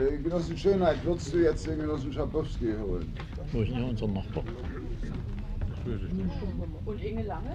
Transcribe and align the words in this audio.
Äh, 0.00 0.18
Genossen 0.18 0.58
Schönheit, 0.58 1.04
würdest 1.04 1.32
du 1.32 1.38
jetzt 1.38 1.66
den 1.68 1.78
Genossen 1.78 2.12
Schabowski 2.12 2.74
holen? 2.84 3.12
Wo 3.52 3.62
ist 3.62 3.70
denn 3.70 3.84
unser 3.84 4.08
Nachbar? 4.08 4.42
Und 6.84 7.04
Inge 7.04 7.22
Lange? 7.22 7.54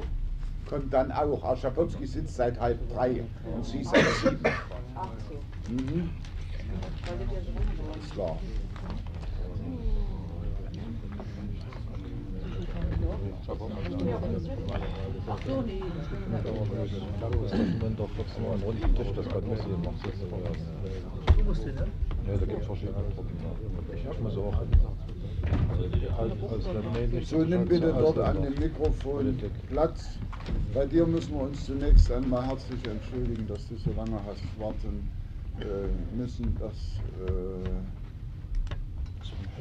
Kommt 0.69 0.93
dann 0.93 1.11
auch. 1.11 1.43
Herr 1.43 1.57
Schabowski 1.57 2.05
sitzt 2.05 2.35
seit 2.35 2.57
halb 2.57 2.79
drei 2.93 3.23
und 3.53 3.65
sie 3.65 3.83
seit 3.83 4.05
sieben. 4.21 4.39
Ach 4.95 5.09
so. 5.27 5.73
Mhm, 5.73 6.09
das 7.93 8.05
ist 8.05 8.13
klar. 8.13 8.37
Ach 15.27 15.37
so, 15.45 15.61
nee. 15.61 15.83
Moment 17.51 17.99
auf 17.99 18.09
kurz 18.15 18.37
noch 18.39 18.51
einen 18.53 18.63
runden 18.63 18.95
Tisch, 18.95 19.07
das 19.15 19.27
kann 19.27 19.43
nicht 19.43 19.63
sehen, 19.63 19.81
macht 19.83 20.05
jetzt 20.05 20.23
Du 21.37 21.43
musst 21.43 21.63
hin, 21.63 21.75
ne? 21.75 21.87
Ja, 22.29 22.37
da 22.37 22.45
gibt 22.45 22.61
es 22.61 22.65
verschiedene 22.67 23.03
Gruppen. 23.15 23.35
Ich 23.95 24.19
muss 24.21 24.37
auch 24.37 24.59
hin. 24.59 24.69
Als, 26.17 26.31
als 26.51 26.65
Lemonade 26.73 27.07
nicht 27.07 27.27
So, 27.27 27.43
nimm 27.43 27.65
bitte 27.65 27.91
dort 27.91 28.19
an 28.19 28.43
dem 28.43 28.53
Mikrofon 28.55 29.35
Platz. 29.69 30.19
Bei 30.73 30.85
dir 30.85 31.07
müssen 31.07 31.33
wir 31.33 31.41
uns 31.43 31.65
zunächst 31.65 32.11
einmal 32.11 32.45
herzlich 32.45 32.85
entschuldigen, 32.85 33.47
dass 33.47 33.67
du 33.67 33.77
so 33.77 33.91
lange 33.93 34.19
hast 34.27 34.43
warten 34.59 35.09
äh, 35.59 35.87
müssen. 36.15 36.55
Das 36.59 36.73
äh, 37.27 37.69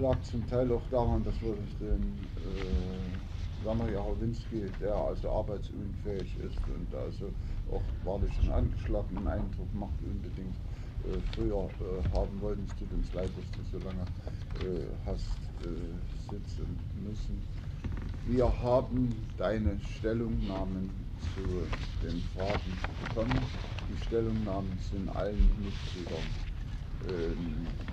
lag 0.03 0.21
zum 0.23 0.47
Teil 0.49 0.71
auch 0.73 0.83
daran, 0.91 1.25
dass 1.25 1.41
wir 1.41 1.55
den 1.81 2.19
äh, 2.37 3.65
Werner 3.65 3.91
Jachowinski, 3.91 4.65
der 4.81 4.95
also 4.95 5.31
arbeitsunfähig 5.31 6.37
ist 6.41 6.59
und 6.69 6.95
also 6.95 7.31
auch 7.73 7.83
wahrlich 8.05 8.33
einen 8.43 8.53
angeschlagenen 8.53 9.27
Eindruck 9.27 9.73
macht, 9.75 9.95
unbedingt 10.03 10.55
früher 11.35 11.69
äh, 11.81 12.17
haben 12.17 12.41
wollten. 12.41 12.65
Es 12.69 12.77
tut 12.77 12.93
uns 12.93 13.13
leid, 13.15 13.31
dass 13.37 13.51
du 13.53 13.79
so 13.79 13.85
lange 13.85 14.03
äh, 14.61 14.87
hast 15.07 15.39
äh, 15.65 16.31
sitzen 16.31 16.79
müssen. 17.03 17.43
Wir 18.27 18.47
haben 18.63 19.15
deine 19.37 19.79
Stellungnahmen 19.97 20.91
zu 21.35 22.07
den 22.07 22.23
Fragen 22.35 22.73
bekommen. 23.07 23.41
Die 23.91 24.05
Stellungnahmen 24.05 24.71
sind 24.91 25.09
allen 25.17 25.49
Mitgliedern 25.59 26.27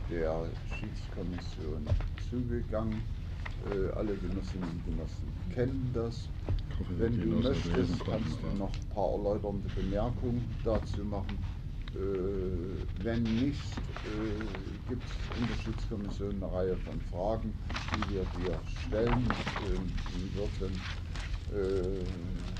der 0.09 0.45
Schiedskommission 0.77 1.87
zugegangen. 2.29 3.01
Alle 3.95 4.15
Genossinnen 4.15 4.69
und 4.69 4.85
Genossen 4.85 5.27
kennen 5.53 5.89
das. 5.93 6.27
Wenn 6.97 7.17
du 7.17 7.37
möchtest, 7.37 8.03
kannst 8.03 8.37
du 8.41 8.57
noch 8.57 8.71
ein 8.73 8.89
paar 8.93 9.11
erläuternde 9.11 9.69
Bemerkungen 9.69 10.43
dazu 10.65 11.05
machen. 11.05 11.37
Äh, 11.95 13.03
wenn 13.03 13.23
nicht, 13.23 13.61
äh, 14.03 14.89
gibt 14.89 15.03
es 15.03 15.39
in 15.39 15.47
der 15.47 15.63
Schiedskommission 15.63 16.35
eine 16.35 16.51
Reihe 16.51 16.75
von 16.77 16.99
Fragen, 17.09 17.53
die 17.95 18.15
wir 18.15 18.25
dir 18.37 18.59
stellen 18.87 19.13
ähm, 19.13 19.89
würden. 20.33 20.81
Äh, 21.53 22.03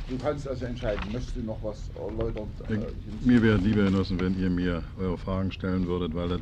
du 0.10 0.18
kannst 0.20 0.48
also 0.48 0.66
entscheiden, 0.66 1.12
möchtest 1.12 1.36
du 1.36 1.42
noch 1.42 1.62
was 1.64 1.90
erläutern? 1.96 2.48
Ich, 2.70 3.26
mir 3.26 3.42
wäre 3.42 3.58
lieber, 3.58 3.84
Genossen, 3.84 4.20
wenn 4.22 4.40
ihr 4.40 4.50
mir 4.50 4.84
eure 4.98 5.18
Fragen 5.18 5.52
stellen 5.52 5.86
würdet, 5.86 6.16
weil 6.16 6.30
das 6.30 6.42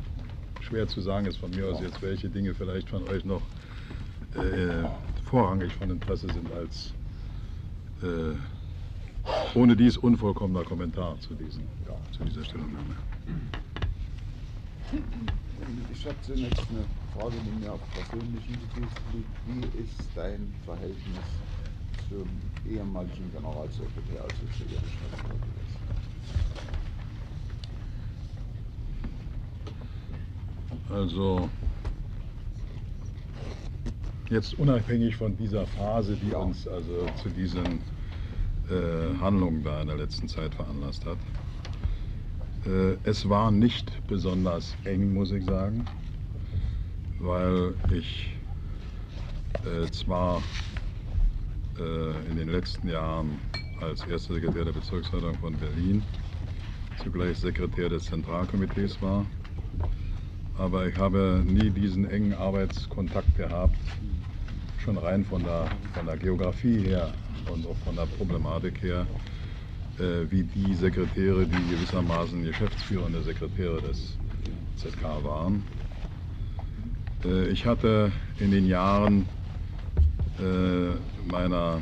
schwer 0.60 0.86
zu 0.86 1.00
sagen 1.00 1.26
ist 1.26 1.38
von 1.38 1.50
mir 1.50 1.66
aus 1.66 1.80
jetzt, 1.80 2.00
welche 2.00 2.28
Dinge 2.28 2.54
vielleicht 2.54 2.88
von 2.90 3.02
euch 3.08 3.24
noch 3.24 3.42
äh, 4.34 4.88
vorrangig 5.24 5.72
von 5.74 5.90
Interesse 5.90 6.28
sind 6.32 6.52
als 6.52 6.92
äh, 8.02 8.36
ohne 9.54 9.76
dies 9.76 9.96
unvollkommener 9.96 10.64
Kommentar 10.64 11.18
zu, 11.20 11.34
diesen, 11.34 11.62
zu 12.14 12.24
dieser 12.24 12.44
Stellungnahme. 12.44 12.94
Ich 15.92 16.06
habe 16.06 16.16
zunächst 16.22 16.64
eine 16.70 16.84
Frage, 17.12 17.34
die 17.44 17.64
mir 17.64 17.72
auf 17.72 17.80
persönlichen 17.92 18.52
Gebiet 18.52 18.88
liegt. 19.12 19.36
Wie 19.48 19.82
ist 19.82 20.08
dein 20.14 20.54
Verhältnis 20.64 21.26
zum 22.08 22.28
ehemaligen 22.70 23.32
Generalsekretär, 23.32 24.22
also 24.22 24.36
zu 24.56 24.62
Erich 24.64 24.96
Honecker 25.02 25.34
gewesen? 25.34 25.84
Also 30.90 31.48
jetzt 34.30 34.54
unabhängig 34.58 35.16
von 35.16 35.36
dieser 35.36 35.66
Phase, 35.66 36.16
die 36.16 36.32
uns 36.32 36.68
also 36.68 37.06
zu 37.20 37.28
diesen 37.30 37.80
äh, 38.70 39.18
Handlungen 39.20 39.64
da 39.64 39.80
in 39.80 39.88
der 39.88 39.96
letzten 39.96 40.28
Zeit 40.28 40.54
veranlasst 40.54 41.04
hat. 41.04 41.18
Äh, 42.66 42.96
es 43.04 43.28
war 43.28 43.50
nicht 43.50 43.92
besonders 44.06 44.74
eng, 44.84 45.12
muss 45.12 45.32
ich 45.32 45.44
sagen, 45.44 45.84
weil 47.18 47.74
ich 47.90 48.34
äh, 49.64 49.90
zwar 49.90 50.42
äh, 51.78 52.30
in 52.30 52.36
den 52.36 52.48
letzten 52.48 52.88
Jahren 52.88 53.38
als 53.80 54.02
erster 54.06 54.34
Sekretär 54.34 54.64
der 54.64 54.72
Bezirksleitung 54.72 55.34
von 55.38 55.54
Berlin 55.56 56.02
zugleich 57.02 57.36
Sekretär 57.38 57.88
des 57.90 58.04
Zentralkomitees 58.04 59.00
war, 59.02 59.26
aber 60.56 60.86
ich 60.86 60.96
habe 60.96 61.42
nie 61.44 61.68
diesen 61.68 62.08
engen 62.08 62.32
Arbeitskontakt 62.32 63.36
gehabt, 63.36 63.76
schon 64.82 64.96
rein 64.96 65.24
von 65.24 65.42
der, 65.42 65.66
von 65.92 66.06
der 66.06 66.16
Geografie 66.16 66.78
her 66.78 67.12
und 67.52 67.66
auch 67.66 67.76
von 67.84 67.96
der 67.96 68.06
Problematik 68.06 68.80
her, 68.82 69.06
wie 69.98 70.42
die 70.42 70.74
Sekretäre, 70.74 71.46
die 71.46 71.70
gewissermaßen 71.70 72.42
geschäftsführende 72.44 73.22
Sekretäre 73.22 73.80
des 73.80 74.16
ZK 74.76 75.02
waren. 75.22 75.62
Äh, 77.24 77.48
ich 77.48 77.66
hatte 77.66 78.12
in 78.38 78.50
den 78.50 78.66
Jahren 78.66 79.26
äh, 80.38 81.30
meiner 81.30 81.80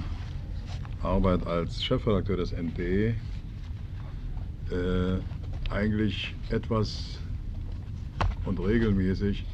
Arbeit 1.02 1.46
als 1.46 1.82
Chefredakteur 1.82 2.36
des 2.36 2.52
ND 2.52 2.78
äh, 2.78 3.14
eigentlich 5.70 6.34
etwas 6.50 7.18
und 8.44 8.60
regelmäßig 8.60 9.44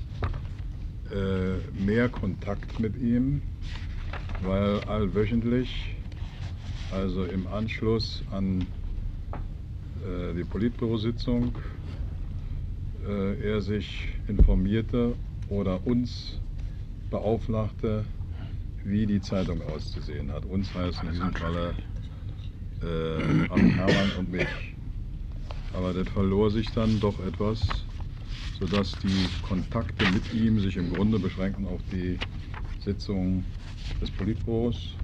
äh, 1.10 1.82
mehr 1.82 2.08
Kontakt 2.08 2.78
mit 2.80 2.96
ihm, 2.96 3.40
weil 4.42 4.80
allwöchentlich, 4.80 5.96
also 6.90 7.24
im 7.24 7.46
Anschluss 7.48 8.22
an 8.30 8.66
äh, 10.04 10.34
die 10.34 10.44
Politbürositzung, 10.44 11.52
äh, 13.06 13.40
er 13.40 13.60
sich 13.60 14.08
informierte 14.26 15.14
oder 15.48 15.86
uns 15.86 16.40
beauflagte, 17.10 18.04
wie 18.84 19.06
die 19.06 19.20
Zeitung 19.20 19.60
auszusehen 19.62 20.32
hat. 20.32 20.44
Uns 20.46 20.74
heißt 20.74 21.02
in 21.02 21.10
diesem 21.10 21.32
Falle 21.32 21.74
äh, 22.82 23.48
Hermann 23.48 24.12
und 24.18 24.30
mich. 24.30 24.46
Aber 25.74 25.92
das 25.92 26.08
verlor 26.08 26.50
sich 26.50 26.70
dann 26.72 26.98
doch 27.00 27.18
etwas, 27.26 27.60
sodass 28.58 28.92
die 29.02 29.28
Kontakte 29.46 30.06
mit 30.12 30.32
ihm 30.32 30.60
sich 30.60 30.76
im 30.76 30.92
Grunde 30.92 31.18
beschränken 31.18 31.66
auf 31.66 31.80
die 31.92 32.18
Sitzungen 32.80 33.44
des 34.00 34.10
Politbüros 34.10 34.94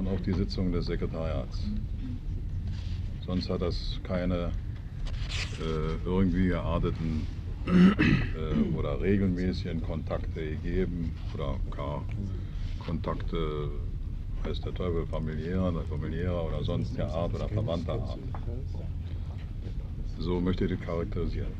und 0.00 0.08
auf 0.08 0.22
die 0.22 0.32
Sitzungen 0.32 0.72
des 0.72 0.86
Sekretariats. 0.86 1.62
Sonst 3.26 3.50
hat 3.50 3.60
das 3.60 4.00
keine 4.02 4.50
äh, 5.60 6.06
irgendwie 6.06 6.48
gearteten 6.48 7.26
äh, 7.66 8.76
oder 8.76 8.98
regelmäßigen 8.98 9.82
Kontakte 9.82 10.52
gegeben 10.52 11.12
oder 11.34 11.56
gar 11.70 12.02
Kontakte, 12.78 13.68
weiß 14.42 14.62
der 14.62 14.72
Teufel, 14.72 15.06
familiärer, 15.06 15.84
familiärer 15.84 16.46
oder 16.46 16.64
sonstiger 16.64 17.12
Art 17.12 17.34
oder 17.34 17.48
verwandter 17.48 17.92
Art. 17.92 18.18
So 20.18 20.40
möchte 20.40 20.64
ich 20.64 20.70
das 20.70 20.80
charakterisieren. 20.80 21.52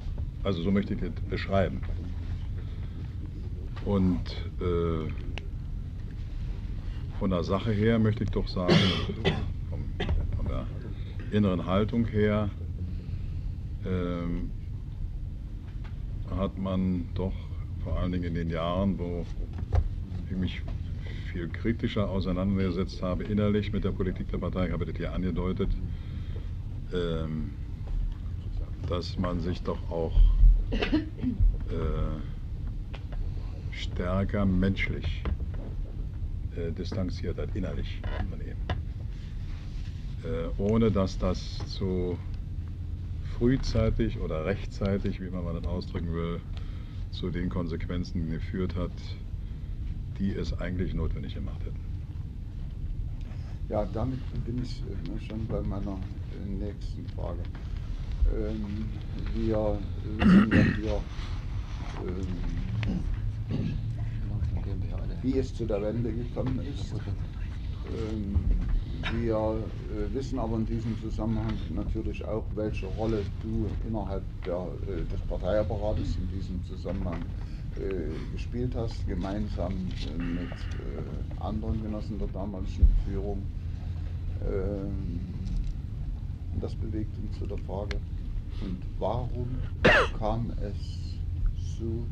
Also 0.45 0.63
so 0.63 0.71
möchte 0.71 0.95
ich 0.95 1.01
das 1.01 1.11
beschreiben. 1.29 1.83
Und 3.85 4.23
äh, 4.61 5.11
von 7.21 7.31
der 7.31 7.45
Sache 7.45 7.71
her 7.71 7.99
möchte 7.99 8.25
ich 8.25 8.31
doch 8.31 8.49
sagen, 8.49 8.75
vom, 9.69 9.85
von 10.37 10.47
der 10.49 10.67
inneren 11.31 11.67
Haltung 11.67 12.07
her, 12.07 12.49
ähm, 13.85 14.51
hat 16.35 16.57
man 16.57 17.05
doch 17.15 17.35
vor 17.85 17.99
allen 17.99 18.13
Dingen 18.13 18.25
in 18.25 18.35
den 18.35 18.49
Jahren, 18.49 18.99
wo 18.99 19.27
ich 20.31 20.37
mich 20.37 20.63
viel 21.31 21.49
kritischer 21.49 22.09
auseinandergesetzt 22.09 23.03
habe, 23.03 23.25
innerlich 23.25 23.71
mit 23.71 23.85
der 23.85 23.93
Politik 23.93 24.31
der 24.31 24.39
Partei, 24.39 24.69
ich 24.69 24.73
habe 24.73 24.87
das 24.87 24.97
hier 24.97 25.13
angedeutet, 25.13 25.69
ähm, 26.95 27.51
dass 28.89 29.19
man 29.19 29.41
sich 29.41 29.63
doch 29.63 29.91
auch 29.91 30.19
äh, 31.69 32.17
stärker 33.73 34.47
menschlich 34.47 35.23
äh, 36.57 36.73
distanziert 36.73 37.39
hat, 37.39 37.55
innerlich 37.55 38.01
von 38.29 38.41
ihm. 38.41 38.57
Äh, 40.23 40.49
ohne 40.59 40.91
dass 40.91 41.19
das 41.19 41.59
zu 41.67 42.19
frühzeitig 43.39 44.19
oder 44.21 44.45
rechtzeitig, 44.45 45.21
wie 45.21 45.31
man 45.31 45.55
das 45.55 45.65
ausdrücken 45.65 46.13
will, 46.13 46.41
zu 47.11 47.31
den 47.31 47.49
Konsequenzen 47.49 48.31
geführt 48.31 48.77
hat, 48.77 48.93
die 50.19 50.35
es 50.35 50.53
eigentlich 50.61 50.95
notwendig 50.95 51.35
gemacht 51.35 51.61
hätten. 51.65 51.81
Ja, 53.71 53.85
damit 53.87 54.19
bin 54.45 54.63
ich 54.63 54.83
äh, 54.83 55.27
schon 55.27 55.47
bei 55.47 55.63
meiner 55.63 55.93
äh, 55.93 56.65
nächsten 56.65 57.07
Frage. 57.15 57.39
Ähm, 58.37 58.85
wir 59.35 59.79
wissen 60.19 60.51
ja 60.53 60.63
hier, 60.77 61.01
ähm, 62.07 62.27
wie 65.23 65.39
es 65.39 65.55
zu 65.55 65.67
der 65.67 65.83
Wende 65.83 66.13
gekommen 66.13 66.61
ist. 66.61 66.95
Ähm, 68.13 68.37
wir 69.19 69.35
äh, 69.35 70.15
wissen 70.15 70.39
aber 70.39 70.57
in 70.57 70.67
diesem 70.67 71.01
Zusammenhang 71.01 71.55
natürlich 71.75 72.25
auch, 72.25 72.45
welche 72.55 72.87
Rolle 72.87 73.23
du 73.43 73.67
innerhalb 73.87 74.23
der, 74.45 74.69
äh, 74.87 75.03
des 75.11 75.21
Parteiapparates 75.29 76.17
in 76.17 76.29
diesem 76.29 76.65
Zusammenhang 76.65 77.23
äh, 77.77 78.33
gespielt 78.33 78.75
hast, 78.75 79.07
gemeinsam 79.09 79.73
äh, 79.73 80.23
mit 80.23 80.53
anderen 81.41 81.83
Genossen 81.83 82.19
der 82.19 82.29
damaligen 82.29 82.89
Führung. 83.07 83.43
Ähm, 84.45 85.21
das 86.61 86.75
bewegt 86.75 87.17
uns 87.19 87.39
zu 87.39 87.47
der 87.47 87.59
Frage, 87.59 87.97
und 88.61 88.79
warum 88.99 89.49
kam 90.19 90.53
es 90.61 91.01
so 91.79 92.05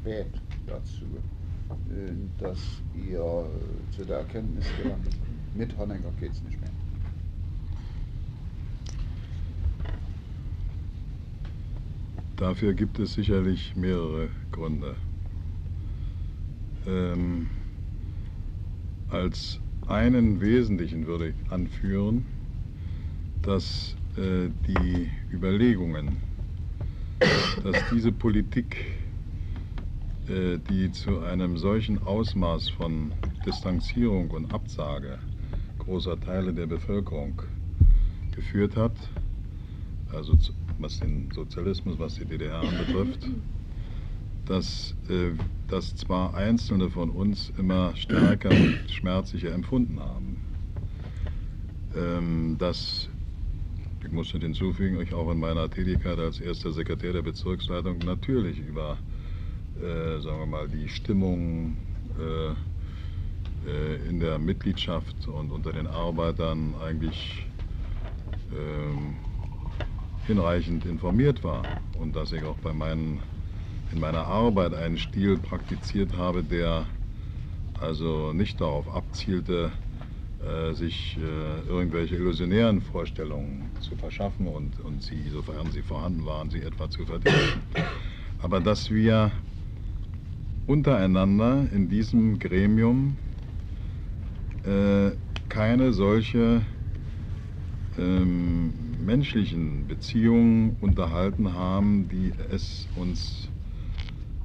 spät 0.00 0.30
dazu, 0.66 1.04
dass 2.38 2.58
ihr 2.94 3.46
zu 3.90 4.04
der 4.04 4.18
Erkenntnis 4.18 4.66
gelangt, 4.82 5.08
mit 5.54 5.76
Honecker 5.76 6.12
geht 6.20 6.32
es 6.32 6.42
nicht 6.42 6.60
mehr? 6.60 6.70
Dafür 12.36 12.72
gibt 12.72 12.98
es 12.98 13.14
sicherlich 13.14 13.76
mehrere 13.76 14.30
Gründe. 14.50 14.96
Ähm, 16.86 17.48
als 19.10 19.60
einen 19.86 20.40
wesentlichen 20.40 21.06
würde 21.06 21.28
ich 21.28 21.52
anführen, 21.52 22.24
dass 23.42 23.96
äh, 24.16 24.48
die 24.66 25.10
Überlegungen, 25.30 26.16
dass 27.62 27.76
diese 27.90 28.12
Politik, 28.12 28.76
äh, 28.76 28.99
die 30.30 30.92
zu 30.92 31.20
einem 31.20 31.56
solchen 31.56 32.02
Ausmaß 32.02 32.68
von 32.70 33.12
Distanzierung 33.44 34.30
und 34.30 34.54
Absage 34.54 35.18
großer 35.78 36.20
Teile 36.20 36.52
der 36.52 36.66
Bevölkerung 36.66 37.42
geführt 38.30 38.76
hat, 38.76 38.92
also 40.12 40.38
was 40.78 41.00
den 41.00 41.30
Sozialismus, 41.34 41.98
was 41.98 42.14
die 42.14 42.24
DDR 42.24 42.60
anbetrifft, 42.60 43.28
dass 44.46 44.94
äh, 45.08 45.32
das 45.68 45.96
zwar 45.96 46.34
Einzelne 46.34 46.90
von 46.90 47.10
uns 47.10 47.52
immer 47.58 47.94
stärker 47.96 48.50
und 48.50 48.78
schmerzlicher 48.88 49.52
empfunden 49.52 49.98
haben, 49.98 50.36
ähm, 51.96 52.56
dass 52.58 53.08
ich 54.04 54.12
muss 54.12 54.30
hinzufügen, 54.30 55.00
ich 55.00 55.12
auch 55.12 55.30
in 55.30 55.38
meiner 55.38 55.68
Tätigkeit 55.68 56.18
als 56.18 56.40
erster 56.40 56.72
Sekretär 56.72 57.12
der 57.12 57.22
Bezirksleitung 57.22 57.98
natürlich 57.98 58.58
über, 58.58 58.96
äh, 59.80 60.20
sagen 60.20 60.38
wir 60.38 60.46
mal, 60.46 60.68
die 60.68 60.88
Stimmung 60.88 61.76
äh, 62.18 62.50
äh, 63.68 64.08
in 64.08 64.20
der 64.20 64.38
Mitgliedschaft 64.38 65.28
und 65.28 65.50
unter 65.50 65.72
den 65.72 65.86
Arbeitern 65.86 66.74
eigentlich 66.82 67.46
ähm, 68.52 69.16
hinreichend 70.26 70.84
informiert 70.86 71.42
war 71.44 71.62
und 71.98 72.14
dass 72.14 72.32
ich 72.32 72.42
auch 72.44 72.56
bei 72.58 72.72
meinen, 72.72 73.20
in 73.92 74.00
meiner 74.00 74.26
Arbeit 74.26 74.74
einen 74.74 74.98
Stil 74.98 75.38
praktiziert 75.38 76.16
habe, 76.16 76.42
der 76.42 76.86
also 77.80 78.32
nicht 78.32 78.60
darauf 78.60 78.88
abzielte, 78.94 79.72
äh, 80.44 80.72
sich 80.74 81.18
äh, 81.18 81.68
irgendwelche 81.68 82.16
illusionären 82.16 82.80
Vorstellungen 82.80 83.70
zu 83.80 83.96
verschaffen 83.96 84.46
und, 84.46 84.78
und 84.80 85.02
sie, 85.02 85.28
sofern 85.30 85.70
sie 85.70 85.82
vorhanden 85.82 86.24
waren, 86.24 86.50
sie 86.50 86.60
etwa 86.60 86.88
zu 86.88 87.04
vertiefen. 87.04 87.62
Aber 88.42 88.60
dass 88.60 88.90
wir 88.90 89.32
untereinander 90.70 91.66
in 91.72 91.88
diesem 91.88 92.38
Gremium 92.38 93.16
äh, 94.62 95.10
keine 95.48 95.92
solche 95.92 96.62
ähm, 97.98 98.72
menschlichen 99.04 99.88
Beziehungen 99.88 100.76
unterhalten 100.80 101.54
haben, 101.54 102.08
die 102.08 102.32
es 102.52 102.86
uns 102.94 103.48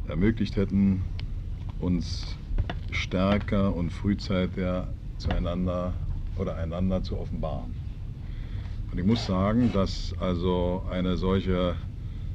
ermöglicht 0.08 0.56
hätten, 0.56 1.04
uns 1.80 2.36
stärker 2.90 3.76
und 3.76 3.92
frühzeitiger 3.92 4.88
zueinander 5.20 5.94
oder 6.40 6.56
einander 6.56 7.04
zu 7.04 7.20
offenbaren. 7.20 7.76
Und 8.92 8.98
ich 8.98 9.06
muss 9.06 9.24
sagen, 9.28 9.70
dass 9.74 10.16
also 10.20 10.82
eine 10.90 11.18
solche 11.18 11.76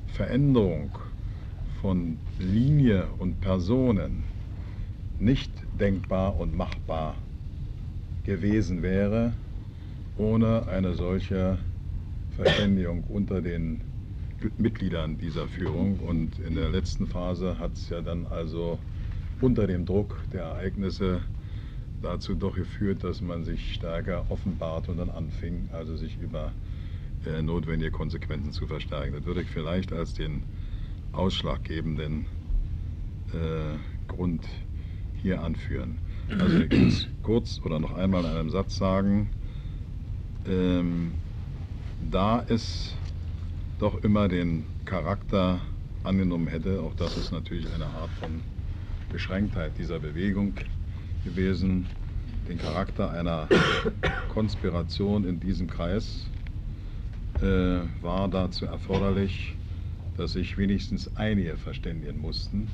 Veränderung 0.06 0.90
von 1.81 2.19
Linie 2.38 3.06
und 3.19 3.41
Personen 3.41 4.25
nicht 5.19 5.50
denkbar 5.79 6.38
und 6.38 6.55
machbar 6.55 7.17
gewesen 8.25 8.82
wäre, 8.82 9.32
ohne 10.17 10.67
eine 10.69 10.94
solche 10.94 11.59
Verständigung 12.37 13.05
unter 13.05 13.41
den 13.41 13.81
Mitgliedern 14.59 15.19
dieser 15.19 15.47
Führung. 15.47 15.99
Und 16.00 16.38
in 16.38 16.55
der 16.55 16.69
letzten 16.69 17.06
Phase 17.06 17.59
hat 17.59 17.73
es 17.75 17.88
ja 17.88 18.00
dann 18.00 18.26
also 18.26 18.79
unter 19.41 19.67
dem 19.67 19.87
Druck 19.87 20.19
der 20.33 20.43
Ereignisse 20.43 21.23
dazu 22.03 22.35
doch 22.35 22.56
geführt, 22.56 23.05
dass 23.05 23.21
man 23.21 23.44
sich 23.44 23.75
stärker 23.75 24.25
offenbart 24.31 24.88
und 24.88 24.99
dann 24.99 25.11
anfing, 25.11 25.69
also 25.73 25.97
sich 25.97 26.19
über 26.21 26.53
äh, 27.26 27.43
notwendige 27.43 27.91
Konsequenzen 27.91 28.53
zu 28.53 28.67
verstärken. 28.67 29.15
Das 29.15 29.25
würde 29.25 29.43
ich 29.43 29.49
vielleicht 29.49 29.93
als 29.93 30.15
den 30.15 30.43
ausschlaggebenden 31.12 32.27
äh, 33.33 33.77
Grund 34.09 34.47
hier 35.23 35.43
anführen. 35.43 35.99
Also 36.39 36.59
ich 36.59 36.71
will 36.71 36.89
es 36.89 37.09
kurz 37.23 37.61
oder 37.65 37.79
noch 37.79 37.95
einmal 37.95 38.25
in 38.25 38.31
einem 38.31 38.51
Satz 38.51 38.77
sagen, 38.77 39.31
ähm, 40.47 41.12
da 42.11 42.45
es 42.49 42.95
doch 43.79 44.03
immer 44.03 44.29
den 44.29 44.65
Charakter 44.85 45.61
angenommen 46.05 46.47
hätte, 46.47 46.81
auch 46.81 46.95
das 46.95 47.17
ist 47.17 47.33
natürlich 47.33 47.67
eine 47.75 47.87
Art 47.87 48.11
von 48.21 48.41
Beschränktheit 49.11 49.73
dieser 49.79 49.99
Bewegung, 49.99 50.55
gewesen, 51.25 51.87
den 52.49 52.59
Charakter 52.59 53.11
einer 53.11 53.49
Konspiration 54.29 55.25
in 55.25 55.40
diesem 55.40 55.69
Kreis 55.69 56.26
äh, 57.40 57.81
war 58.02 58.29
dazu 58.29 58.67
erforderlich, 58.67 59.55
dass 60.21 60.33
sich 60.35 60.59
wenigstens 60.59 61.17
einige 61.17 61.57
verständigen 61.57 62.19
mussten. 62.19 62.69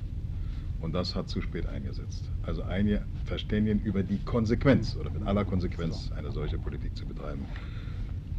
Und 0.81 0.95
das 0.95 1.15
hat 1.15 1.29
zu 1.29 1.41
spät 1.41 1.67
eingesetzt. 1.67 2.29
Also 2.43 2.63
einige 2.65 3.03
verständigen 3.25 3.81
über 3.81 4.03
die 4.03 4.19
Konsequenz 4.19 4.97
oder 4.97 5.11
mit 5.11 5.25
aller 5.27 5.45
Konsequenz 5.45 6.11
eine 6.17 6.33
solche 6.33 6.59
Politik 6.59 6.97
zu 6.97 7.07
betreiben. 7.07 7.45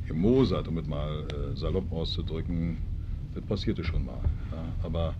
Im 0.10 0.20
Mozart, 0.20 0.68
um 0.68 0.78
es 0.78 0.88
mal 0.88 1.26
äh, 1.26 1.56
salopp 1.56 1.90
auszudrücken, 1.92 2.78
das 3.34 3.44
passierte 3.46 3.84
schon 3.86 4.06
mal. 4.06 4.20
Ja, 4.52 4.64
aber 4.84 5.14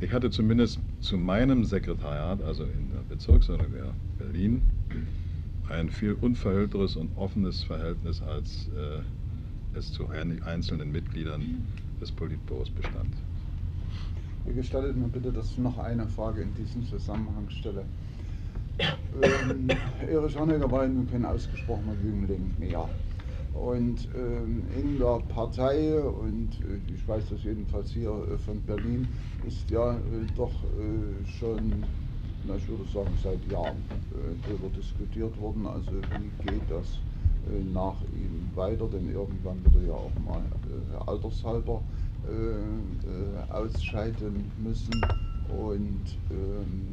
ich 0.00 0.12
hatte 0.12 0.30
zumindest 0.30 0.80
zu 1.00 1.16
meinem 1.16 1.64
Sekretariat, 1.64 2.42
also 2.42 2.64
in 2.64 2.90
der 2.92 3.02
Bezirksordnung 3.08 3.68
Berlin, 4.18 4.62
ein 5.68 5.90
viel 5.90 6.14
unverhüllteres 6.14 6.96
und 6.96 7.16
offenes 7.16 7.62
Verhältnis, 7.62 8.20
als 8.20 8.68
äh, 8.76 9.78
es 9.78 9.92
zu 9.92 10.08
einzelnen 10.08 10.90
Mitgliedern 10.90 11.66
des 12.02 12.12
Politbüros 12.12 12.70
bestand. 12.70 13.14
Ihr 14.46 14.54
gestattet 14.54 14.96
mir 14.96 15.08
bitte, 15.08 15.32
dass 15.32 15.52
ich 15.52 15.58
noch 15.58 15.78
eine 15.78 16.06
Frage 16.08 16.42
in 16.42 16.52
diesem 16.54 16.84
Zusammenhang 16.84 17.48
stelle. 17.48 17.84
Ähm, 19.22 19.68
Erich 20.10 20.36
Honecker 20.38 20.70
war 20.70 20.86
nun 20.86 21.08
kein 21.08 21.24
ausgesprochener 21.24 21.94
Jüngling 22.02 22.52
mehr. 22.58 22.88
Und 23.54 24.08
ähm, 24.16 24.62
in 24.76 24.98
der 24.98 25.20
Partei, 25.28 26.00
und 26.00 26.48
äh, 26.62 26.92
ich 26.92 27.06
weiß 27.06 27.28
das 27.30 27.44
jedenfalls 27.44 27.90
hier 27.90 28.10
äh, 28.10 28.38
von 28.38 28.60
Berlin, 28.62 29.06
ist 29.46 29.70
ja 29.70 29.92
äh, 29.92 29.98
doch 30.34 30.50
äh, 30.50 31.24
schon, 31.38 31.84
na, 32.46 32.56
ich 32.56 32.66
würde 32.66 32.84
sagen, 32.90 33.12
seit 33.22 33.46
Jahren 33.52 33.76
äh, 33.76 34.34
darüber 34.48 34.68
diskutiert 34.74 35.38
worden. 35.38 35.66
Also 35.66 35.92
wie 35.92 36.50
geht 36.50 36.62
das 36.68 36.98
nach 37.72 38.00
ihm 38.14 38.50
weiter, 38.54 38.86
denn 38.88 39.10
irgendwann 39.12 39.62
wird 39.64 39.74
er 39.76 39.88
ja 39.88 39.94
auch 39.94 40.10
mal 40.24 40.42
altershalber 41.06 41.82
ausscheiden 43.50 44.50
müssen. 44.62 44.94
Und 45.48 46.18
ähm, 46.30 46.88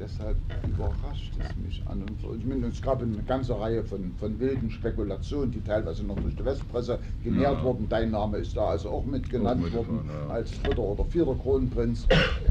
deshalb 0.00 0.36
überrascht 0.66 1.32
es 1.38 1.54
mich 1.56 1.82
an 1.86 2.02
und 2.02 2.20
für. 2.20 2.34
Ich 2.36 2.44
meine, 2.44 2.66
es 2.68 2.80
gab 2.82 3.02
eine 3.02 3.22
ganze 3.22 3.58
Reihe 3.58 3.84
von, 3.84 4.12
von 4.18 4.38
wilden 4.40 4.70
Spekulationen, 4.70 5.52
die 5.52 5.60
teilweise 5.62 6.04
noch 6.04 6.18
durch 6.20 6.34
die 6.34 6.44
Westpresse 6.44 6.98
genährt 7.22 7.58
Ja. 7.58 7.64
wurden. 7.64 7.88
Dein 7.88 8.10
Name 8.10 8.38
ist 8.38 8.56
da 8.56 8.68
also 8.70 8.90
auch 8.90 9.04
mit 9.04 9.28
genannt 9.30 9.62
mitgefahren, 9.62 10.08
worden 10.08 10.10
ja. 10.28 10.34
als 10.34 10.50
dritter 10.62 10.82
oder 10.82 11.04
vierter 11.04 11.34
Kronprinz. 11.34 12.06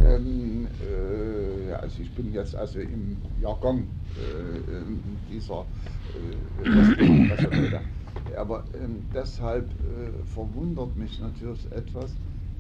Ähm, 0.06 0.68
äh, 0.82 1.74
also 1.74 2.02
ich 2.02 2.12
bin 2.16 2.32
jetzt 2.34 2.56
also 2.56 2.80
im 2.80 3.18
Jargon 3.42 3.88
äh, 4.16 4.58
ähm, 4.78 5.00
dieser 5.30 5.66
äh, 6.62 7.28
Presseleute. 7.28 7.82
Aber 8.38 8.64
ähm, 8.76 9.04
deshalb 9.14 9.66
äh, 9.66 10.24
verwundert 10.24 10.96
mich 10.96 11.20
natürlich 11.20 11.66
etwas, 11.72 12.12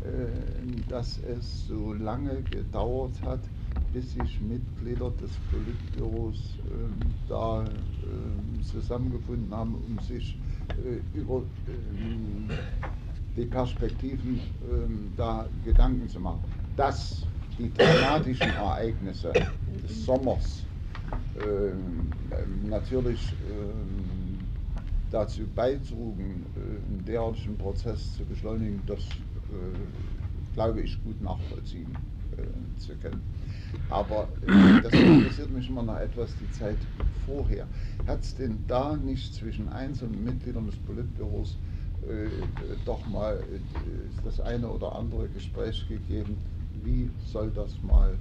äh, 0.02 0.90
dass 0.90 1.20
es 1.20 1.68
so 1.68 1.94
lange 1.94 2.42
gedauert 2.50 3.12
hat, 3.24 3.40
bis 3.94 4.14
sich 4.14 4.40
Mitglieder 4.42 5.12
des 5.12 5.32
Politbüros 5.52 6.58
ähm, 6.72 6.96
da 7.28 7.62
ähm, 7.62 8.64
zusammengefunden 8.64 9.54
haben, 9.54 9.76
um 9.76 10.00
sich 10.00 10.38
äh, 10.86 11.18
über 11.18 11.44
ähm, 11.68 12.48
die 13.36 13.46
Perspektiven 13.46 14.40
ähm, 14.70 15.12
da 15.18 15.48
Gedanken 15.66 16.08
zu 16.08 16.20
machen. 16.20 16.42
Dass 16.76 17.26
die 17.58 17.72
dramatischen 17.74 18.52
Ereignisse 18.52 19.34
des 19.84 20.06
Sommers 20.06 20.64
ähm, 21.36 22.12
natürlich 22.70 23.34
dazu 25.12 25.42
beitrugen, 25.56 26.46
äh, 26.56 26.60
einen 26.60 27.04
derartigen 27.06 27.58
Prozess 27.58 28.16
zu 28.16 28.24
beschleunigen, 28.26 28.82
das 28.86 29.00
äh, 29.00 30.54
glaube 30.54 30.82
ich 30.82 31.02
gut 31.04 31.22
nachvollziehen 31.22 31.96
äh, 32.38 32.80
zu 32.80 32.94
können. 32.96 33.22
Aber 33.90 34.30
äh, 34.42 34.82
das 34.82 34.94
interessiert 34.94 35.52
mich 35.52 35.70
immer 35.70 35.84
noch 35.84 35.98
etwas 35.98 36.36
die 36.38 36.50
Zeit 36.50 36.88
vorher. 37.26 37.68
Hat 38.06 38.24
es 38.24 38.36
denn 38.36 38.66
da 38.68 38.96
nicht 38.96 39.34
zwischen 39.34 39.70
einzelnen 39.70 40.24
Mitgliedern 40.24 40.66
des 40.66 40.78
Politbüros 40.78 41.58
äh, 42.02 42.78
doch 42.86 43.06
mal 43.06 43.38
äh, 43.52 43.60
das 44.24 44.40
eine 44.40 44.70
oder 44.70 44.96
andere 44.96 45.30
Gespräch 45.30 45.88
gegeben, 45.88 46.38
wie 46.72 47.12
soll 47.18 47.52
das 47.52 47.82
mal 47.84 48.20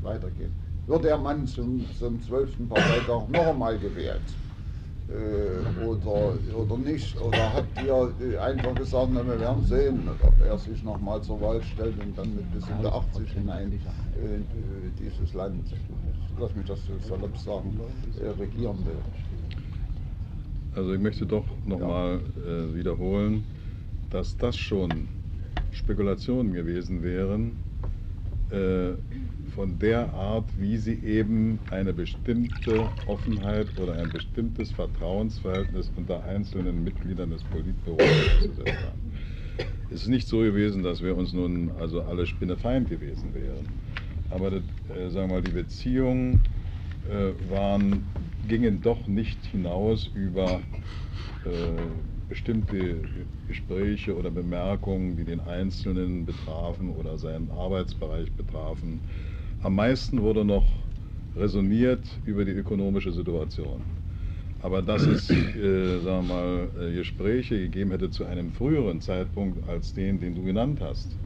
weitergehen? 0.00 0.54
Wird 0.86 1.04
der 1.04 1.16
Mann 1.18 1.46
zum, 1.46 1.90
zum 1.92 2.20
12. 2.20 2.68
Parteitag 2.68 3.28
noch 3.28 3.46
einmal 3.46 3.78
gewählt? 3.78 4.43
Äh, 5.06 5.84
oder, 5.84 6.32
oder 6.56 6.78
nicht? 6.78 7.20
Oder 7.20 7.52
habt 7.52 7.82
ihr 7.82 8.14
äh, 8.26 8.38
einfach 8.38 8.74
gesagt, 8.74 9.10
na, 9.12 9.26
wir 9.26 9.38
werden 9.38 9.62
sehen, 9.66 10.08
ob 10.22 10.40
er 10.40 10.56
sich 10.58 10.82
nochmal 10.82 11.20
zur 11.22 11.40
Wahl 11.42 11.62
stellt 11.62 12.00
und 12.00 12.16
dann 12.16 12.34
mit 12.34 12.50
bis 12.52 12.66
in 12.68 12.80
die 12.80 12.86
80 12.86 13.30
hinein 13.32 13.72
äh, 13.72 14.36
äh, 14.36 14.40
dieses 14.98 15.34
Land, 15.34 15.66
lass 16.38 16.54
mich 16.54 16.66
das 16.66 16.78
so 16.86 16.92
salopp 17.06 17.36
sagen, 17.36 17.78
äh, 18.18 18.28
regieren 18.40 18.78
will? 18.86 18.96
Also 20.74 20.94
ich 20.94 21.00
möchte 21.00 21.26
doch 21.26 21.44
nochmal 21.66 22.20
äh, 22.38 22.74
wiederholen, 22.74 23.44
dass 24.08 24.36
das 24.38 24.56
schon 24.56 25.08
Spekulationen 25.70 26.54
gewesen 26.54 27.02
wären, 27.02 27.58
von 28.50 29.78
der 29.78 30.12
Art, 30.12 30.44
wie 30.58 30.76
sie 30.76 30.94
eben 31.02 31.58
eine 31.70 31.92
bestimmte 31.92 32.88
Offenheit 33.06 33.68
oder 33.78 33.94
ein 33.94 34.10
bestimmtes 34.12 34.70
Vertrauensverhältnis 34.72 35.90
unter 35.96 36.24
einzelnen 36.24 36.84
Mitgliedern 36.84 37.30
des 37.30 37.42
Politbüros 37.44 38.00
aufgesetzt 38.00 38.84
haben. 38.84 39.12
Es 39.90 40.02
ist 40.02 40.08
nicht 40.08 40.28
so 40.28 40.38
gewesen, 40.40 40.82
dass 40.82 41.02
wir 41.02 41.16
uns 41.16 41.32
nun 41.32 41.70
also 41.78 42.02
alle 42.02 42.26
spinnefeind 42.26 42.88
gewesen 42.88 43.34
wären. 43.34 43.66
Aber 44.30 44.52
äh, 44.52 45.10
sagen 45.10 45.30
wir 45.30 45.36
mal, 45.36 45.42
die 45.42 45.52
Beziehungen 45.52 46.40
äh, 47.08 47.32
waren, 47.50 48.04
gingen 48.48 48.82
doch 48.82 49.06
nicht 49.06 49.44
hinaus 49.46 50.10
über 50.14 50.60
äh, 51.44 52.13
bestimmte 52.28 53.02
Gespräche 53.46 54.16
oder 54.16 54.30
Bemerkungen, 54.30 55.16
die 55.16 55.24
den 55.24 55.40
Einzelnen 55.40 56.24
betrafen 56.24 56.90
oder 56.90 57.18
seinen 57.18 57.50
Arbeitsbereich 57.50 58.32
betrafen. 58.32 59.00
Am 59.62 59.74
meisten 59.76 60.22
wurde 60.22 60.44
noch 60.44 60.66
resoniert 61.36 62.20
über 62.24 62.44
die 62.44 62.52
ökonomische 62.52 63.12
Situation. 63.12 63.82
Aber 64.60 64.80
dass 64.80 65.02
es, 65.02 65.28
äh, 65.30 66.00
sagen 66.00 66.28
wir 66.28 66.34
mal, 66.34 66.68
äh, 66.80 66.94
Gespräche 66.94 67.58
gegeben 67.58 67.90
hätte 67.90 68.10
zu 68.10 68.24
einem 68.24 68.50
früheren 68.52 69.00
Zeitpunkt 69.00 69.68
als 69.68 69.92
den, 69.92 70.20
den 70.20 70.34
du 70.34 70.42
genannt 70.42 70.80
hast, 70.80 71.18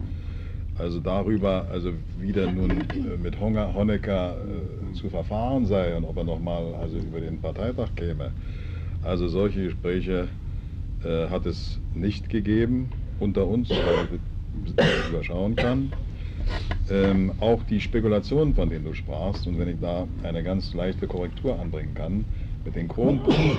also 0.79 1.01
darüber, 1.01 1.67
also 1.71 1.93
wie 2.17 2.33
denn 2.33 2.55
nun 2.55 2.71
äh, 2.71 3.17
mit 3.17 3.39
Honecker 3.41 4.37
äh, 4.39 4.93
zu 4.93 5.09
verfahren 5.11 5.67
sei 5.67 5.97
und 5.97 6.05
ob 6.05 6.17
er 6.17 6.25
nochmal 6.25 6.75
also 6.75 6.99
über 6.99 7.21
den 7.21 7.41
Parteitag 7.41 7.95
käme. 7.97 8.33
Also 9.03 9.29
solche 9.29 9.65
Gespräche 9.65 10.29
äh, 11.05 11.29
hat 11.29 11.47
es 11.47 11.79
nicht 11.95 12.29
gegeben 12.29 12.91
unter 13.21 13.47
uns, 13.47 13.71
weil 13.71 14.21
ich 14.65 14.75
das 14.75 15.09
überschauen 15.11 15.57
kann. 15.57 15.93
Ähm, 16.91 17.33
auch 17.41 17.63
die 17.65 17.81
Spekulationen, 17.81 18.55
von 18.55 18.71
denen 18.71 18.85
du 18.85 18.95
sprachst, 18.95 19.47
und 19.47 19.59
wenn 19.59 19.69
ich 19.69 19.81
da 19.81 20.07
eine 20.23 20.43
ganz 20.43 20.73
leichte 20.75 21.07
Korrektur 21.07 21.59
anbringen 21.61 21.95
kann, 21.95 22.25
mit 22.65 22.75
den 22.77 22.89
Kronprinzen, 22.89 23.57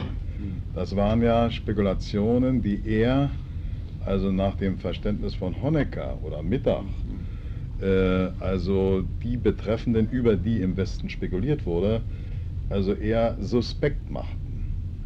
das 0.73 0.95
waren 0.95 1.21
ja 1.21 1.51
Spekulationen, 1.51 2.61
die 2.61 2.81
er, 2.85 3.29
also 4.05 4.31
nach 4.31 4.55
dem 4.55 4.77
Verständnis 4.77 5.35
von 5.35 5.61
Honecker 5.61 6.17
oder 6.23 6.41
Mittag, 6.41 6.85
äh, 7.81 8.29
also 8.39 9.03
die 9.23 9.37
Betreffenden, 9.37 10.09
über 10.09 10.35
die 10.35 10.61
im 10.61 10.75
Westen 10.77 11.09
spekuliert 11.09 11.65
wurde, 11.65 12.01
also 12.69 12.93
eher 12.93 13.35
suspekt 13.39 14.09
machten. 14.09 14.63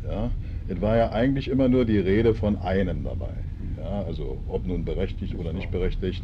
Ja? 0.08 0.32
Es 0.74 0.82
war 0.82 0.98
ja 0.98 1.12
eigentlich 1.12 1.50
immer 1.50 1.68
nur 1.68 1.86
die 1.86 2.00
Rede 2.00 2.34
von 2.34 2.58
einem 2.58 3.04
dabei. 3.04 3.34
Ja? 3.78 4.04
Also 4.04 4.38
ob 4.48 4.66
nun 4.66 4.84
berechtigt 4.86 5.36
oder 5.38 5.54
nicht 5.54 5.72
berechtigt, 5.72 6.24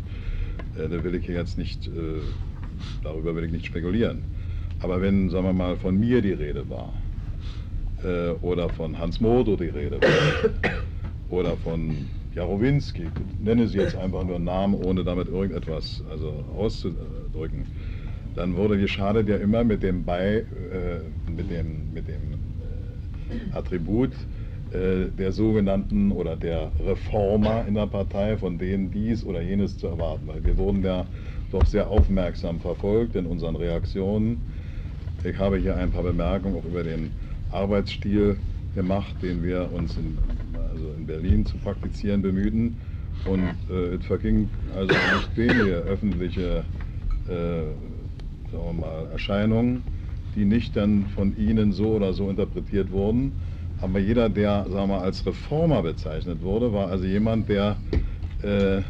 äh, 0.77 0.89
da 0.89 1.03
will 1.03 1.15
ich 1.15 1.25
hier 1.25 1.35
jetzt 1.35 1.57
nicht, 1.57 1.87
äh, 1.87 2.21
darüber 3.03 3.35
will 3.35 3.43
ich 3.43 3.51
nicht 3.51 3.65
spekulieren. 3.65 4.23
Aber 4.81 5.01
wenn, 5.01 5.29
sagen 5.29 5.45
wir 5.45 5.53
mal, 5.53 5.75
von 5.75 5.99
mir 5.99 6.21
die 6.21 6.31
Rede 6.31 6.67
war, 6.69 6.93
äh, 8.03 8.31
oder 8.41 8.69
von 8.69 8.97
Hans 8.97 9.19
Modo 9.19 9.55
die 9.55 9.65
Rede 9.65 9.99
war, 10.01 10.71
oder 11.29 11.55
von 11.57 12.07
Jarowinski, 12.33 13.03
ich 13.03 13.45
nenne 13.45 13.67
sie 13.67 13.77
jetzt 13.77 13.95
einfach 13.95 14.23
nur 14.23 14.39
Namen, 14.39 14.73
ohne 14.73 15.03
damit 15.03 15.27
irgendetwas 15.27 16.03
also 16.09 16.33
auszudrücken, 16.55 17.65
dann 18.35 18.55
wurde 18.55 18.79
geschadet 18.79 19.27
ja 19.27 19.35
immer 19.37 19.63
mit 19.63 19.83
dem 19.83 20.05
Bei, 20.05 20.37
äh, 20.37 21.29
mit 21.29 21.51
dem, 21.51 21.93
mit 21.93 22.07
dem 22.07 22.33
äh, 23.29 23.55
Attribut 23.57 24.11
der 24.71 25.31
sogenannten 25.31 26.11
oder 26.11 26.35
der 26.35 26.71
Reformer 26.79 27.65
in 27.67 27.73
der 27.73 27.87
Partei, 27.87 28.37
von 28.37 28.57
denen 28.57 28.91
dies 28.91 29.23
oder 29.23 29.41
jenes 29.41 29.77
zu 29.77 29.87
erwarten. 29.87 30.27
Weil 30.27 30.43
wir 30.43 30.57
wurden 30.57 30.83
ja 30.83 31.05
doch 31.51 31.65
sehr 31.65 31.89
aufmerksam 31.89 32.59
verfolgt 32.59 33.15
in 33.15 33.25
unseren 33.25 33.55
Reaktionen. 33.55 34.43
Ich 35.23 35.37
habe 35.37 35.57
hier 35.57 35.75
ein 35.75 35.91
paar 35.91 36.03
Bemerkungen 36.03 36.55
auch 36.55 36.65
über 36.65 36.83
den 36.83 37.11
Arbeitsstil 37.49 38.37
gemacht, 38.75 39.15
den 39.21 39.43
wir 39.43 39.71
uns 39.71 39.97
in, 39.97 40.17
also 40.71 40.93
in 40.93 41.05
Berlin 41.05 41.45
zu 41.45 41.57
praktizieren 41.57 42.21
bemühten. 42.21 42.77
Und 43.25 43.57
äh, 43.69 43.95
es 43.95 44.05
verging 44.05 44.49
also 44.75 44.93
nicht 44.93 45.35
wenige 45.35 45.75
öffentliche 45.77 46.63
äh, 47.27 47.63
mal, 48.73 49.07
Erscheinungen, 49.11 49.83
die 50.35 50.45
nicht 50.45 50.75
dann 50.75 51.07
von 51.07 51.35
Ihnen 51.35 51.71
so 51.71 51.95
oder 51.95 52.13
so 52.13 52.29
interpretiert 52.29 52.91
wurden. 52.91 53.33
Aber 53.81 53.99
jeder, 53.99 54.29
der 54.29 54.65
sagen 54.69 54.89
wir, 54.89 55.01
als 55.01 55.25
Reformer 55.25 55.81
bezeichnet 55.81 56.41
wurde, 56.41 56.73
war 56.73 56.89
also 56.89 57.05
jemand, 57.05 57.47
der 57.49 57.77
äh, 58.41 58.81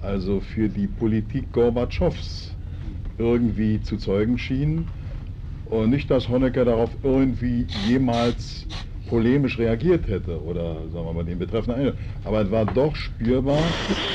also 0.00 0.40
für 0.40 0.68
die 0.68 0.86
Politik 0.86 1.52
Gorbatschows 1.52 2.54
irgendwie 3.18 3.82
zu 3.82 3.98
zeugen 3.98 4.38
schien. 4.38 4.86
Und 5.66 5.90
nicht, 5.90 6.10
dass 6.10 6.28
Honecker 6.28 6.64
darauf 6.64 6.90
irgendwie 7.02 7.66
jemals 7.86 8.66
polemisch 9.08 9.58
reagiert 9.58 10.06
hätte 10.08 10.42
oder 10.42 10.74
sagen 10.88 11.04
wir 11.06 11.12
mal 11.12 11.24
den 11.24 11.38
betreffenden 11.38 11.80
Eindruck. 11.80 11.98
Aber 12.24 12.40
es 12.42 12.50
war 12.50 12.64
doch 12.64 12.94
spürbar, 12.96 13.58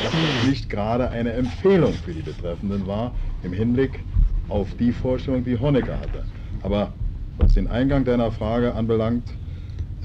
dass 0.03 0.13
es 0.13 0.50
nicht 0.50 0.70
gerade 0.70 1.10
eine 1.12 1.34
Empfehlung 1.34 1.94
für 1.94 2.13
die 2.13 2.22
Betreffenden 2.22 2.88
war 2.88 3.13
im 3.44 3.53
Hinblick 3.53 4.00
auf 4.50 4.75
die 4.77 4.91
Vorstellung, 4.91 5.44
die 5.44 5.60
Honecker 5.60 6.00
hatte. 6.00 6.24
Aber 6.63 6.94
was 7.38 7.53
den 7.53 7.67
Eingang 7.67 8.05
deiner 8.05 8.32
Frage 8.32 8.74
anbelangt, 8.74 9.24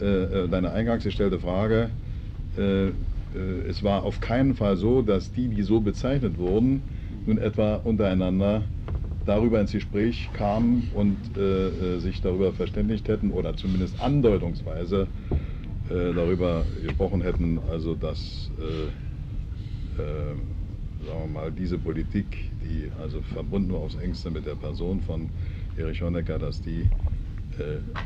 äh, 0.01 0.45
äh, 0.45 0.49
deine 0.49 0.73
eingangs 0.73 1.05
gestellte 1.05 1.39
Frage, 1.39 1.91
äh, 2.57 2.89
es 3.69 3.85
war 3.85 4.03
auf 4.03 4.21
keinen 4.21 4.55
Fall 4.55 4.77
so, 4.77 5.03
dass 5.03 5.33
die, 5.33 5.49
die 5.49 5.63
so 5.63 5.81
bezeichnet 5.81 6.37
wurden, 6.37 6.83
nun 7.27 7.39
etwa 7.39 7.77
untereinander 7.77 8.63
darüber 9.25 9.61
ins 9.61 9.71
Gespräch 9.71 10.31
kamen 10.33 10.89
und 10.95 11.17
sich 12.03 12.21
darüber 12.23 12.53
verständigt 12.53 13.07
hätten 13.07 13.31
oder 13.31 13.57
zumindest 13.57 14.01
andeutungsweise 14.03 15.07
darüber 15.89 16.65
gesprochen 16.83 17.23
hätten, 17.23 17.61
also 17.71 17.95
dass 17.95 18.51
sagen 19.97 20.41
wir 21.07 21.27
mal, 21.29 21.53
diese 21.53 21.79
Politik, 21.79 22.51
die 22.65 22.91
also 23.01 23.21
verbunden 23.33 23.73
war 23.73 23.81
aufs 23.81 23.97
engste 23.97 24.31
mit 24.31 24.45
der 24.45 24.57
Person 24.57 25.01
von 25.01 25.29
Erich 25.77 26.03
Honecker, 26.03 26.39
dass 26.39 26.61
die 26.61 26.89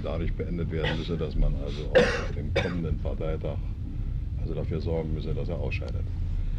dadurch 0.02 0.32
beendet 0.34 0.70
werden 0.70 0.98
müsse, 0.98 1.16
dass 1.16 1.34
man 1.36 1.54
also 1.64 1.82
auch 1.92 1.96
auf 1.96 2.32
dem 2.36 2.52
kommenden 2.54 2.98
Parteitag 2.98 3.56
also 4.40 4.54
dafür 4.54 4.80
sorgen 4.80 5.14
müsse, 5.14 5.34
dass 5.34 5.48
er 5.48 5.58
ausscheidet. 5.58 6.04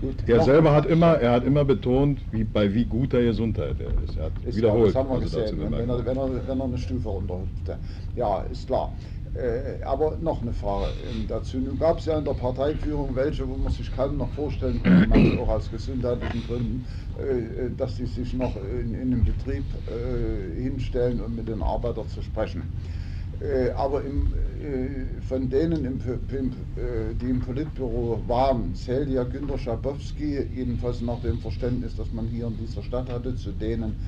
Gut. 0.02 0.16
Er 0.28 0.42
selber 0.42 0.74
hat 0.74 0.86
immer, 0.88 1.18
er 1.20 1.32
hat 1.32 1.46
immer 1.46 1.64
betont, 1.64 2.20
wie, 2.32 2.44
bei 2.44 2.74
wie 2.74 2.86
guter 2.86 3.22
Gesundheit 3.22 3.76
er 3.80 4.04
ist. 4.04 4.18
Er 4.18 4.26
hat 4.26 4.34
Ist 4.46 4.58
wiederholt, 4.58 4.92
klar, 4.92 5.04
das 5.04 5.12
haben 5.12 5.22
wir 5.22 5.26
also 5.26 5.40
gesehen, 5.40 5.62
wenn, 5.62 5.74
er, 5.74 6.06
wenn, 6.06 6.18
er, 6.18 6.48
wenn 6.48 6.60
er 6.60 6.66
eine 6.66 6.78
Stufe 6.78 7.10
runterhüpfte. 7.10 7.78
Ja, 8.16 8.42
ist 8.42 8.68
klar. 8.68 8.92
Äh, 9.36 9.84
aber 9.84 10.18
noch 10.18 10.42
eine 10.42 10.54
Frage 10.54 10.94
ähm, 11.12 11.28
dazu. 11.28 11.58
Nun 11.60 11.78
gab 11.78 12.00
es 12.00 12.06
ja 12.06 12.18
in 12.18 12.24
der 12.24 12.36
Parteiführung 12.36 13.16
welche, 13.16 13.48
wo 13.50 13.58
man 13.58 13.72
sich 13.72 13.92
kaum 13.92 14.16
noch 14.16 14.32
vorstellen 14.32 14.82
kann, 14.82 15.10
manche 15.10 15.36
auch 15.38 15.50
aus 15.50 15.70
gesundheitlichen 15.70 16.42
Gründen, 16.44 16.88
äh, 17.20 17.66
äh, 17.66 17.76
dass 17.76 17.98
die 17.98 18.06
sich 18.06 18.34
noch 18.34 18.56
in, 18.56 18.94
in 18.94 19.02
einem 19.12 19.26
Betrieb 19.26 19.76
äh, 19.90 20.62
hinstellen, 20.62 21.20
um 21.20 21.36
mit 21.36 21.50
den 21.50 21.62
Arbeitern 21.62 22.08
zu 22.08 22.22
sprechen. 22.22 22.72
Äh, 23.42 23.72
aber 23.72 24.06
im, 24.06 24.34
äh, 24.34 25.22
von 25.22 25.50
denen, 25.50 25.84
im, 25.84 26.00
im, 26.30 26.52
die 27.20 27.30
im 27.30 27.42
Politbüro 27.42 28.24
waren, 28.28 28.74
zählt 28.74 29.10
ja 29.10 29.26
Günter 29.26 29.58
Schabowski, 29.58 30.44
jedenfalls 30.56 31.02
nach 31.02 31.20
dem 31.20 31.40
Verständnis, 31.40 31.96
das 31.98 32.14
man 32.14 32.28
hier 32.28 32.48
in 32.48 32.56
dieser 32.56 32.84
Stadt 32.84 33.10
hatte, 33.10 33.36
zu 33.36 33.52
denen, 33.52 34.00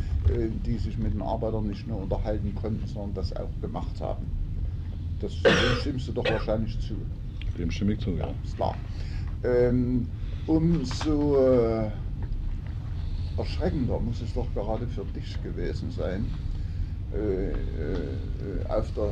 die 0.65 0.77
sich 0.77 0.98
mit 0.98 1.13
den 1.13 1.22
Arbeitern 1.22 1.67
nicht 1.67 1.88
nur 1.88 2.00
unterhalten 2.01 2.55
konnten, 2.55 2.86
sondern 2.88 3.13
das 3.15 3.36
auch 3.36 3.60
gemacht 3.60 4.00
haben. 4.00 4.46
Das 5.19 5.33
stimmst 5.81 6.07
du 6.07 6.12
doch 6.12 6.29
wahrscheinlich 6.29 6.79
zu. 6.79 6.95
Dem 7.57 7.71
stimme 7.71 7.93
ich 7.93 8.00
zu, 8.00 8.12
ja. 8.12 8.29
Ist 8.43 8.55
klar. 8.55 8.75
Ähm, 9.43 10.07
umso 10.45 11.38
äh, 11.38 11.89
erschreckender 13.38 14.00
muss 14.00 14.21
es 14.21 14.33
doch 14.33 14.47
gerade 14.53 14.88
für 14.88 15.05
dich 15.15 15.41
gewesen 15.43 15.91
sein, 15.91 16.25
äh, 17.13 17.50
äh, 17.50 17.55
auf 18.69 18.91
der 18.93 19.09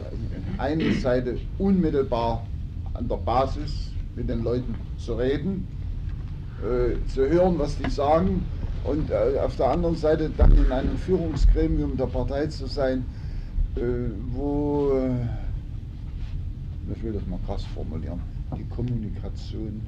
einen 0.57 0.99
Seite 0.99 1.37
unmittelbar 1.57 2.45
an 2.93 3.07
der 3.07 3.17
Basis 3.17 3.91
mit 4.15 4.29
den 4.29 4.43
Leuten 4.43 4.75
zu 4.97 5.15
reden, 5.15 5.67
äh, 6.61 6.95
zu 7.07 7.27
hören, 7.27 7.57
was 7.59 7.77
die 7.77 7.89
sagen 7.89 8.43
und 8.83 9.09
äh, 9.09 9.39
auf 9.39 9.55
der 9.55 9.69
anderen 9.69 9.95
Seite 9.95 10.29
dann 10.37 10.51
in 10.57 10.71
einem 10.71 10.97
Führungsgremium 10.97 11.97
der 11.97 12.07
Partei 12.07 12.47
zu 12.47 12.67
sein, 12.67 13.05
äh, 13.75 13.81
wo, 14.31 14.91
ich 16.93 17.03
will 17.03 17.13
das 17.13 17.25
mal 17.27 17.39
krass 17.45 17.63
formulieren, 17.73 18.19
die 18.57 18.63
Kommunikation 18.65 19.81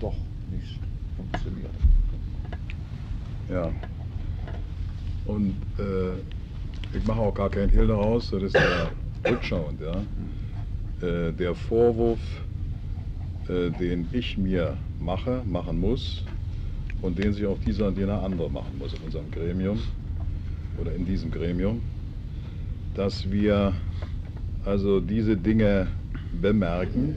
doch 0.00 0.16
nicht 0.50 0.78
funktioniert. 1.16 1.70
Ja. 3.50 3.70
Und 5.26 5.54
äh, 5.78 6.96
ich 6.96 7.06
mache 7.06 7.20
auch 7.20 7.34
gar 7.34 7.50
keinen 7.50 7.70
Hehl 7.70 7.86
daraus, 7.86 8.30
das 8.30 8.42
ist 8.42 8.54
ja 8.54 8.90
rückschauend, 9.30 9.80
ja. 9.80 11.06
Äh, 11.06 11.32
der 11.32 11.54
Vorwurf, 11.54 12.20
äh, 13.48 13.70
den 13.70 14.06
ich 14.12 14.38
mir 14.38 14.76
mache, 14.98 15.42
machen 15.46 15.80
muss 15.80 16.24
und 17.02 17.18
den 17.18 17.32
sich 17.32 17.46
auch 17.46 17.58
dieser 17.66 17.88
und 17.88 17.98
jener 17.98 18.22
andere 18.22 18.50
machen 18.50 18.78
muss 18.78 18.94
in 18.94 19.00
unserem 19.02 19.30
Gremium 19.30 19.78
oder 20.80 20.94
in 20.94 21.04
diesem 21.04 21.30
Gremium, 21.30 21.80
dass 22.94 23.30
wir 23.30 23.72
also 24.64 25.00
diese 25.00 25.36
Dinge 25.36 25.88
bemerkend, 26.32 27.16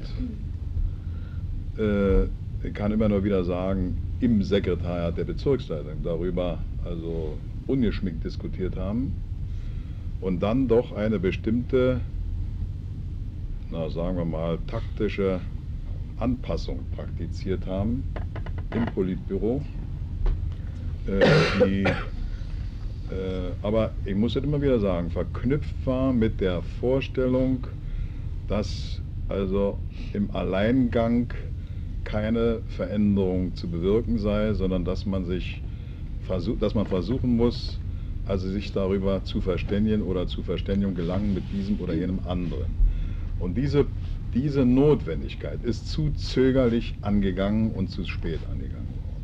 äh, 1.77 2.23
ich 2.65 2.73
kann 2.73 2.91
immer 2.91 3.09
nur 3.09 3.23
wieder 3.23 3.43
sagen, 3.43 3.97
im 4.19 4.41
Sekretariat 4.41 5.17
der 5.17 5.25
Bezirksleitung 5.25 6.01
darüber 6.03 6.59
also 6.85 7.37
ungeschminkt 7.67 8.23
diskutiert 8.23 8.77
haben 8.77 9.13
und 10.21 10.41
dann 10.41 10.67
doch 10.67 10.93
eine 10.93 11.19
bestimmte, 11.19 12.01
na 13.69 13.89
sagen 13.89 14.17
wir 14.17 14.25
mal, 14.25 14.59
taktische 14.67 15.41
Anpassung 16.17 16.79
praktiziert 16.95 17.65
haben 17.67 18.03
im 18.73 18.85
Politbüro, 18.85 19.61
äh, 21.07 21.65
die 21.65 21.83
äh, 21.83 23.51
aber 23.61 23.91
ich 24.05 24.15
muss 24.15 24.35
es 24.35 24.43
immer 24.43 24.61
wieder 24.61 24.79
sagen, 24.79 25.09
verknüpft 25.11 25.75
war 25.85 26.13
mit 26.13 26.39
der 26.39 26.61
Vorstellung, 26.79 27.67
dass 28.47 29.02
also 29.27 29.77
im 30.13 30.31
Alleingang 30.31 31.33
keine 32.03 32.61
Veränderung 32.67 33.55
zu 33.55 33.69
bewirken 33.69 34.17
sei, 34.17 34.53
sondern 34.53 34.85
dass 34.85 35.05
man 35.05 35.25
sich 35.25 35.61
versuch, 36.19 36.57
dass 36.59 36.75
man 36.75 36.85
versuchen 36.85 37.35
muss, 37.35 37.79
also 38.25 38.49
sich 38.49 38.71
darüber 38.71 39.23
zu 39.23 39.41
verständigen 39.41 40.01
oder 40.01 40.27
zu 40.27 40.43
Verständigung 40.43 40.95
gelangen 40.95 41.33
mit 41.33 41.51
diesem 41.51 41.79
oder 41.79 41.93
jenem 41.93 42.19
anderen. 42.25 42.77
Und 43.39 43.55
diese, 43.55 43.87
diese 44.33 44.65
Notwendigkeit 44.65 45.63
ist 45.63 45.89
zu 45.89 46.11
zögerlich 46.11 46.95
angegangen 47.01 47.71
und 47.71 47.89
zu 47.89 48.05
spät 48.05 48.39
angegangen 48.49 48.87
worden. 48.95 49.23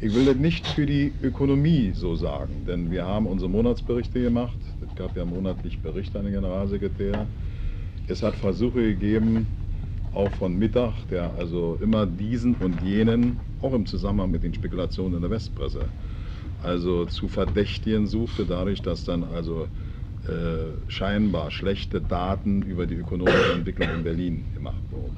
Ich 0.00 0.14
will 0.14 0.24
das 0.24 0.36
nicht 0.36 0.66
für 0.66 0.86
die 0.86 1.12
Ökonomie 1.22 1.92
so 1.92 2.14
sagen, 2.14 2.64
denn 2.64 2.90
wir 2.90 3.04
haben 3.04 3.26
unsere 3.26 3.50
Monatsberichte 3.50 4.22
gemacht. 4.22 4.58
Es 4.80 4.94
gab 4.94 5.16
ja 5.16 5.24
monatlich 5.24 5.80
Berichte 5.82 6.18
an 6.18 6.24
den 6.24 6.34
Generalsekretär. 6.34 7.26
Es 8.08 8.22
hat 8.22 8.36
Versuche 8.36 8.80
gegeben, 8.82 9.46
auch 10.12 10.32
von 10.32 10.56
Mittag, 10.56 11.06
der 11.08 11.34
also 11.34 11.76
immer 11.80 12.06
diesen 12.06 12.56
und 12.56 12.80
jenen, 12.80 13.38
auch 13.60 13.74
im 13.74 13.84
Zusammenhang 13.86 14.30
mit 14.30 14.42
den 14.42 14.54
Spekulationen 14.54 15.16
in 15.16 15.20
der 15.20 15.30
Westpresse, 15.30 15.92
also 16.62 17.04
zu 17.06 17.28
verdächtigen 17.28 18.06
suchte, 18.06 18.46
dadurch, 18.46 18.80
dass 18.82 19.04
dann 19.04 19.24
also 19.24 19.68
äh, 20.26 20.72
scheinbar 20.88 21.50
schlechte 21.50 22.00
Daten 22.00 22.62
über 22.62 22.86
die 22.86 22.94
ökonomische 22.96 23.52
Entwicklung 23.52 23.88
in 23.90 24.04
Berlin 24.04 24.46
gemacht 24.54 24.82
wurden. 24.90 25.16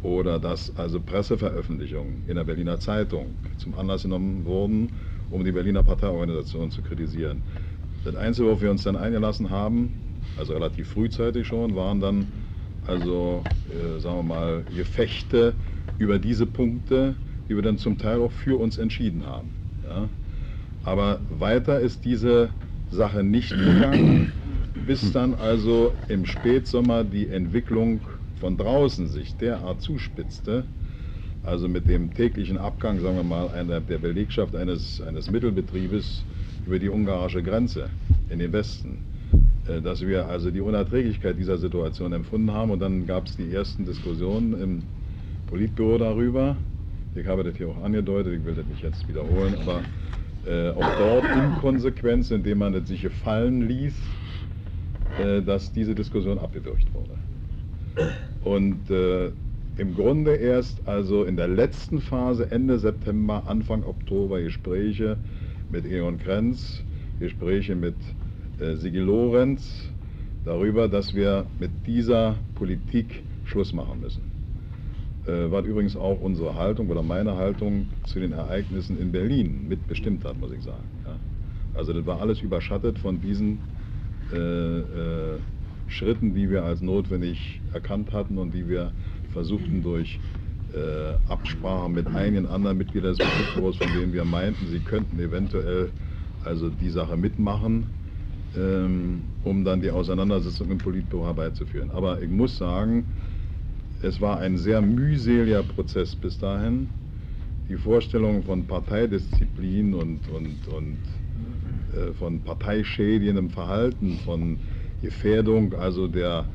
Oder 0.00 0.38
dass 0.38 0.74
also 0.76 1.00
Presseveröffentlichungen 1.00 2.24
in 2.26 2.36
der 2.36 2.44
Berliner 2.44 2.80
Zeitung 2.80 3.36
zum 3.58 3.74
Anlass 3.74 4.02
genommen 4.04 4.44
wurden, 4.46 4.96
um 5.28 5.44
die 5.44 5.52
Berliner 5.52 5.82
Parteiorganisation 5.82 6.70
zu 6.70 6.82
kritisieren. 6.82 7.42
Das 8.04 8.16
Einzige, 8.16 8.46
worauf 8.48 8.62
wir 8.62 8.70
uns 8.70 8.84
dann 8.84 8.96
eingelassen 8.96 9.50
haben, 9.50 10.07
also 10.36 10.52
relativ 10.52 10.88
frühzeitig 10.88 11.46
schon, 11.46 11.74
waren 11.74 12.00
dann 12.00 12.26
also, 12.86 13.44
äh, 13.70 14.00
sagen 14.00 14.16
wir 14.16 14.22
mal, 14.22 14.64
Gefechte 14.74 15.54
über 15.98 16.18
diese 16.18 16.46
Punkte, 16.46 17.14
die 17.48 17.54
wir 17.54 17.62
dann 17.62 17.78
zum 17.78 17.98
Teil 17.98 18.20
auch 18.20 18.32
für 18.32 18.58
uns 18.58 18.78
entschieden 18.78 19.26
haben. 19.26 19.50
Ja? 19.84 20.08
Aber 20.84 21.20
weiter 21.38 21.80
ist 21.80 22.04
diese 22.04 22.50
Sache 22.90 23.22
nicht 23.22 23.50
gegangen, 23.50 24.32
bis 24.86 25.12
dann 25.12 25.34
also 25.34 25.92
im 26.08 26.24
Spätsommer 26.24 27.04
die 27.04 27.28
Entwicklung 27.28 28.00
von 28.40 28.56
draußen 28.56 29.08
sich 29.08 29.36
derart 29.36 29.82
zuspitzte, 29.82 30.64
also 31.42 31.68
mit 31.68 31.88
dem 31.88 32.14
täglichen 32.14 32.56
Abgang, 32.58 33.00
sagen 33.00 33.16
wir 33.16 33.22
mal, 33.22 33.48
einer, 33.48 33.80
der 33.80 33.98
Belegschaft 33.98 34.54
eines, 34.54 35.00
eines 35.02 35.30
Mittelbetriebes 35.30 36.24
über 36.66 36.78
die 36.78 36.88
ungarische 36.88 37.42
Grenze 37.42 37.90
in 38.30 38.38
den 38.38 38.52
Westen, 38.52 38.98
dass 39.82 40.06
wir 40.06 40.26
also 40.26 40.50
die 40.50 40.60
Unerträglichkeit 40.60 41.38
dieser 41.38 41.58
Situation 41.58 42.12
empfunden 42.12 42.52
haben 42.52 42.70
und 42.70 42.80
dann 42.80 43.06
gab 43.06 43.26
es 43.26 43.36
die 43.36 43.52
ersten 43.52 43.84
Diskussionen 43.84 44.60
im 44.60 44.82
Politbüro 45.46 45.98
darüber. 45.98 46.56
Ich 47.14 47.26
habe 47.26 47.44
das 47.44 47.56
hier 47.56 47.68
auch 47.68 47.82
angedeutet, 47.82 48.34
ich 48.34 48.44
will 48.44 48.54
das 48.54 48.66
nicht 48.66 48.82
jetzt 48.82 49.06
wiederholen, 49.08 49.54
aber 49.62 49.82
äh, 50.46 50.70
auch 50.70 50.98
dort 50.98 51.24
Inkonsequenz, 51.24 52.30
indem 52.30 52.58
man 52.58 52.74
es 52.74 52.88
sich 52.88 53.02
gefallen 53.02 53.68
ließ, 53.68 53.94
äh, 55.18 55.42
dass 55.42 55.72
diese 55.72 55.94
Diskussion 55.94 56.38
abgewürgt 56.38 56.86
wurde. 56.94 57.18
Und 58.44 58.90
äh, 58.90 59.30
im 59.78 59.94
Grunde 59.94 60.34
erst 60.34 60.86
also 60.86 61.24
in 61.24 61.36
der 61.36 61.48
letzten 61.48 62.00
Phase, 62.00 62.50
Ende 62.50 62.78
September, 62.78 63.42
Anfang 63.46 63.84
Oktober, 63.84 64.40
Gespräche 64.40 65.16
mit 65.70 65.84
Egon 65.84 66.18
Krenz, 66.18 66.82
Gespräche 67.20 67.74
mit 67.74 67.96
äh, 68.60 68.76
Sigi 68.76 68.98
Lorenz 68.98 69.88
darüber, 70.44 70.88
dass 70.88 71.14
wir 71.14 71.46
mit 71.58 71.70
dieser 71.86 72.36
Politik 72.54 73.22
Schluss 73.44 73.72
machen 73.72 74.00
müssen. 74.00 74.22
Äh, 75.26 75.50
was 75.50 75.64
übrigens 75.66 75.96
auch 75.96 76.20
unsere 76.20 76.54
Haltung 76.54 76.88
oder 76.88 77.02
meine 77.02 77.36
Haltung 77.36 77.88
zu 78.06 78.18
den 78.18 78.32
Ereignissen 78.32 78.98
in 78.98 79.12
Berlin 79.12 79.68
mitbestimmt 79.68 80.24
hat, 80.24 80.38
muss 80.38 80.52
ich 80.52 80.62
sagen. 80.62 80.84
Ja. 81.04 81.16
Also 81.74 81.92
das 81.92 82.06
war 82.06 82.20
alles 82.20 82.40
überschattet 82.40 82.98
von 82.98 83.20
diesen 83.20 83.58
äh, 84.32 84.36
äh, 84.36 85.38
Schritten, 85.86 86.34
die 86.34 86.50
wir 86.50 86.64
als 86.64 86.80
notwendig 86.80 87.60
erkannt 87.72 88.12
hatten 88.12 88.38
und 88.38 88.52
die 88.52 88.68
wir 88.68 88.92
versuchten 89.32 89.82
durch 89.82 90.18
äh, 90.74 91.30
Absprache 91.30 91.88
mit 91.88 92.06
einigen 92.06 92.46
anderen 92.46 92.76
Mitgliedern 92.78 93.14
des 93.14 93.26
Politbüros, 93.26 93.76
von 93.76 93.88
denen 93.92 94.12
wir 94.12 94.24
meinten, 94.24 94.66
sie 94.66 94.80
könnten 94.80 95.18
eventuell 95.18 95.90
also 96.44 96.68
die 96.68 96.90
Sache 96.90 97.16
mitmachen, 97.16 97.86
ähm, 98.56 99.22
um 99.44 99.64
dann 99.64 99.80
die 99.80 99.90
Auseinandersetzung 99.90 100.70
im 100.70 100.78
Politbüro 100.78 101.26
herbeizuführen. 101.26 101.90
Aber 101.90 102.20
ich 102.22 102.30
muss 102.30 102.56
sagen, 102.56 103.06
es 104.02 104.20
war 104.20 104.38
ein 104.38 104.58
sehr 104.58 104.80
mühseliger 104.80 105.62
Prozess 105.62 106.14
bis 106.14 106.38
dahin. 106.38 106.88
Die 107.68 107.76
Vorstellung 107.76 108.42
von 108.44 108.66
Parteidisziplin 108.66 109.94
und, 109.94 110.20
und, 110.28 110.68
und 110.68 110.98
äh, 111.94 112.12
von 112.14 112.40
parteischädigendem 112.40 113.50
Verhalten, 113.50 114.18
von 114.24 114.58
Gefährdung, 115.02 115.74
also 115.74 116.08
der 116.08 116.46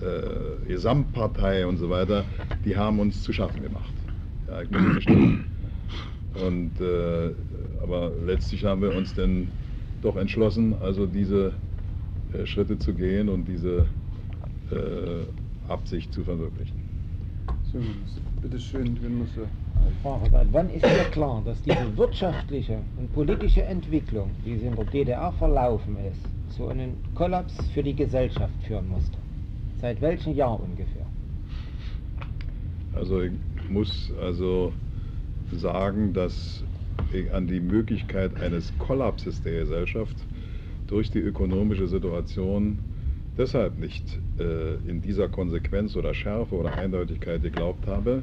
äh, 0.00 0.68
Gesamtpartei 0.68 1.66
und 1.66 1.76
so 1.76 1.90
weiter, 1.90 2.24
die 2.64 2.76
haben 2.76 2.98
uns 3.00 3.22
zu 3.22 3.32
schaffen 3.32 3.62
gemacht. 3.62 3.92
Ja, 4.48 4.62
ich 4.62 4.70
muss. 4.70 5.04
Und, 6.42 6.80
äh, 6.80 7.30
aber 7.82 8.10
letztlich 8.24 8.64
haben 8.64 8.80
wir 8.80 8.94
uns 8.94 9.14
dann 9.14 9.48
doch 10.02 10.16
entschlossen, 10.16 10.74
also 10.80 11.06
diese 11.06 11.52
äh, 12.32 12.46
Schritte 12.46 12.78
zu 12.78 12.92
gehen 12.94 13.28
und 13.28 13.46
diese 13.46 13.86
äh, 14.70 15.70
Absicht 15.70 16.12
zu 16.12 16.24
verwirklichen. 16.24 16.82
So, 17.72 17.78
bitte 18.42 18.58
schön, 18.58 18.94
Genosse. 19.00 19.48
Wann 20.52 20.70
ist 20.70 20.84
dir 20.84 21.04
klar, 21.10 21.42
dass 21.44 21.60
diese 21.62 21.96
wirtschaftliche 21.96 22.78
und 22.98 23.12
politische 23.12 23.62
Entwicklung, 23.62 24.30
wie 24.44 24.56
sie 24.58 24.66
in 24.66 24.76
der 24.76 24.84
DDR 24.84 25.32
verlaufen 25.32 25.96
ist, 26.10 26.54
zu 26.56 26.68
einem 26.68 26.94
Kollaps 27.14 27.54
für 27.72 27.82
die 27.82 27.94
Gesellschaft 27.94 28.54
führen 28.66 28.88
musste? 28.88 29.16
Seit 29.80 30.00
welchem 30.00 30.34
Jahr 30.34 30.60
ungefähr? 30.60 31.06
Also 32.94 33.22
ich 33.22 33.32
muss 33.68 34.12
also 34.20 34.72
sagen, 35.50 36.12
dass 36.12 36.62
an 37.32 37.46
die 37.46 37.60
Möglichkeit 37.60 38.40
eines 38.40 38.72
Kollapses 38.78 39.42
der 39.42 39.60
Gesellschaft 39.60 40.16
durch 40.86 41.10
die 41.10 41.20
ökonomische 41.20 41.86
Situation 41.88 42.78
deshalb 43.36 43.78
nicht 43.78 44.04
äh, 44.38 44.74
in 44.88 45.00
dieser 45.00 45.28
Konsequenz 45.28 45.96
oder 45.96 46.14
Schärfe 46.14 46.54
oder 46.54 46.74
Eindeutigkeit 46.74 47.42
geglaubt 47.42 47.86
habe, 47.86 48.22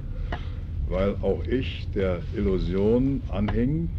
weil 0.87 1.15
auch 1.21 1.43
ich 1.45 1.87
der 1.93 2.21
Illusion 2.35 3.21
anhing, 3.29 3.89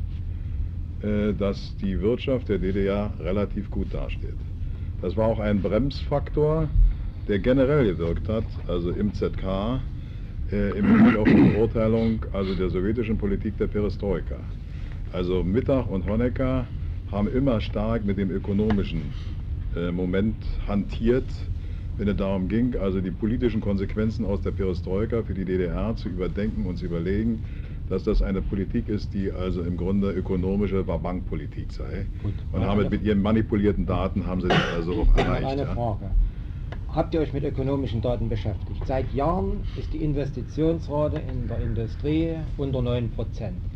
äh, 1.02 1.32
dass 1.32 1.76
die 1.78 2.00
Wirtschaft 2.00 2.48
der 2.48 2.58
DDR 2.58 3.12
relativ 3.20 3.70
gut 3.70 3.92
dasteht. 3.92 4.36
Das 5.02 5.16
war 5.16 5.26
auch 5.26 5.38
ein 5.38 5.62
Bremsfaktor, 5.62 6.68
der 7.26 7.38
generell 7.38 7.84
gewirkt 7.86 8.28
hat, 8.28 8.44
also 8.66 8.90
im 8.90 9.14
ZK, 9.14 9.80
äh, 10.52 10.78
im 10.78 10.86
Hinblick 10.86 11.16
auf 11.16 11.28
die 11.28 11.54
Beurteilung 11.54 12.26
also 12.32 12.54
der 12.54 12.68
sowjetischen 12.70 13.16
Politik 13.16 13.56
der 13.56 13.66
Perestroika. 13.66 14.36
Also 15.12 15.42
Mittag 15.42 15.90
und 15.90 16.06
Honecker 16.06 16.66
haben 17.10 17.28
immer 17.28 17.60
stark 17.60 18.04
mit 18.04 18.16
dem 18.16 18.30
ökonomischen 18.30 19.02
äh, 19.74 19.90
Moment 19.90 20.36
hantiert, 20.68 21.24
wenn 21.98 22.06
es 22.08 22.16
darum 22.16 22.48
ging, 22.48 22.76
also 22.76 23.00
die 23.00 23.10
politischen 23.10 23.60
Konsequenzen 23.60 24.24
aus 24.24 24.40
der 24.42 24.52
Perestroika 24.52 25.22
für 25.22 25.34
die 25.34 25.44
DDR 25.44 25.96
zu 25.96 26.08
überdenken 26.08 26.64
und 26.66 26.76
zu 26.76 26.86
überlegen, 26.86 27.42
dass 27.88 28.04
das 28.04 28.22
eine 28.22 28.40
Politik 28.40 28.88
ist, 28.88 29.12
die 29.12 29.32
also 29.32 29.62
im 29.62 29.76
Grunde 29.76 30.12
ökonomische 30.12 30.84
Bankpolitik 30.84 31.72
sei. 31.72 32.06
Gut. 32.22 32.32
Und 32.52 32.64
haben 32.64 32.88
mit 32.88 33.02
ihren 33.02 33.20
manipulierten 33.20 33.86
Daten 33.86 34.26
haben 34.26 34.40
sie 34.40 34.48
das 34.48 34.62
also 34.76 35.02
auch 35.02 35.16
erreicht. 35.16 35.46
eine 35.46 35.62
ja. 35.62 35.74
Habt 36.92 37.14
ihr 37.14 37.20
euch 37.20 37.32
mit 37.32 37.44
ökonomischen 37.44 38.02
Daten 38.02 38.28
beschäftigt? 38.28 38.84
Seit 38.84 39.12
Jahren 39.14 39.62
ist 39.76 39.92
die 39.92 40.02
Investitionsrate 40.02 41.20
in 41.30 41.46
der 41.46 41.60
Industrie 41.60 42.34
unter 42.56 42.80
9%. 42.80 43.10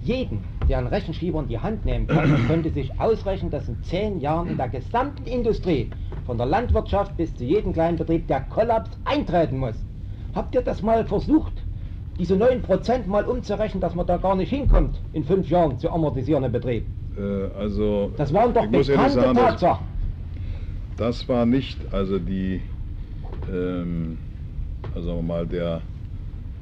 Jeden, 0.03 0.45
der 0.69 0.79
einen 0.79 0.89
Rechenschieber 0.89 1.39
in 1.39 1.47
die 1.47 1.61
Hand 1.61 1.85
nehmen 1.85 2.09
kann, 2.09 2.45
könnte 2.49 2.71
sich 2.71 2.99
ausrechnen, 2.99 3.53
dass 3.53 3.69
in 3.69 3.81
10 3.85 4.19
Jahren 4.19 4.49
in 4.49 4.57
der 4.57 4.69
gesamten 4.69 5.27
Industrie, 5.27 5.91
von 6.27 6.39
der 6.39 6.47
Landwirtschaft 6.47 7.17
bis 7.17 7.33
zu 7.37 7.45
jedem 7.45 7.73
kleinen 7.73 7.99
Betrieb, 7.99 8.27
der 8.27 8.41
Kollaps 8.41 8.91
eintreten 9.05 9.59
muss. 9.59 9.77
Habt 10.35 10.57
ihr 10.57 10.63
das 10.63 10.83
mal 10.83 11.05
versucht, 11.07 11.53
diese 12.19 12.35
9% 12.35 13.07
mal 13.07 13.27
umzurechnen, 13.27 13.81
dass 13.81 13.95
man 13.95 14.09
da 14.09 14.17
gar 14.17 14.35
nicht 14.35 14.51
hinkommt, 14.51 15.01
in 15.13 15.23
5 15.23 15.49
Jahren 15.51 15.79
zu 15.79 15.89
amortisierenden 15.89 16.51
Betrieb? 16.51 16.85
Äh, 17.17 17.47
also, 17.57 18.11
Das 18.17 18.35
waren 18.35 18.53
doch 18.53 18.67
bekannte 18.67 19.11
sagen, 19.11 19.37
Tatsachen. 19.37 19.87
Das 20.97 21.29
war 21.29 21.47
nicht 21.47 21.93
also 21.93 22.19
die, 22.19 22.61
ähm, 23.49 24.19
also 24.95 25.23
mal, 25.23 25.47
der 25.47 25.83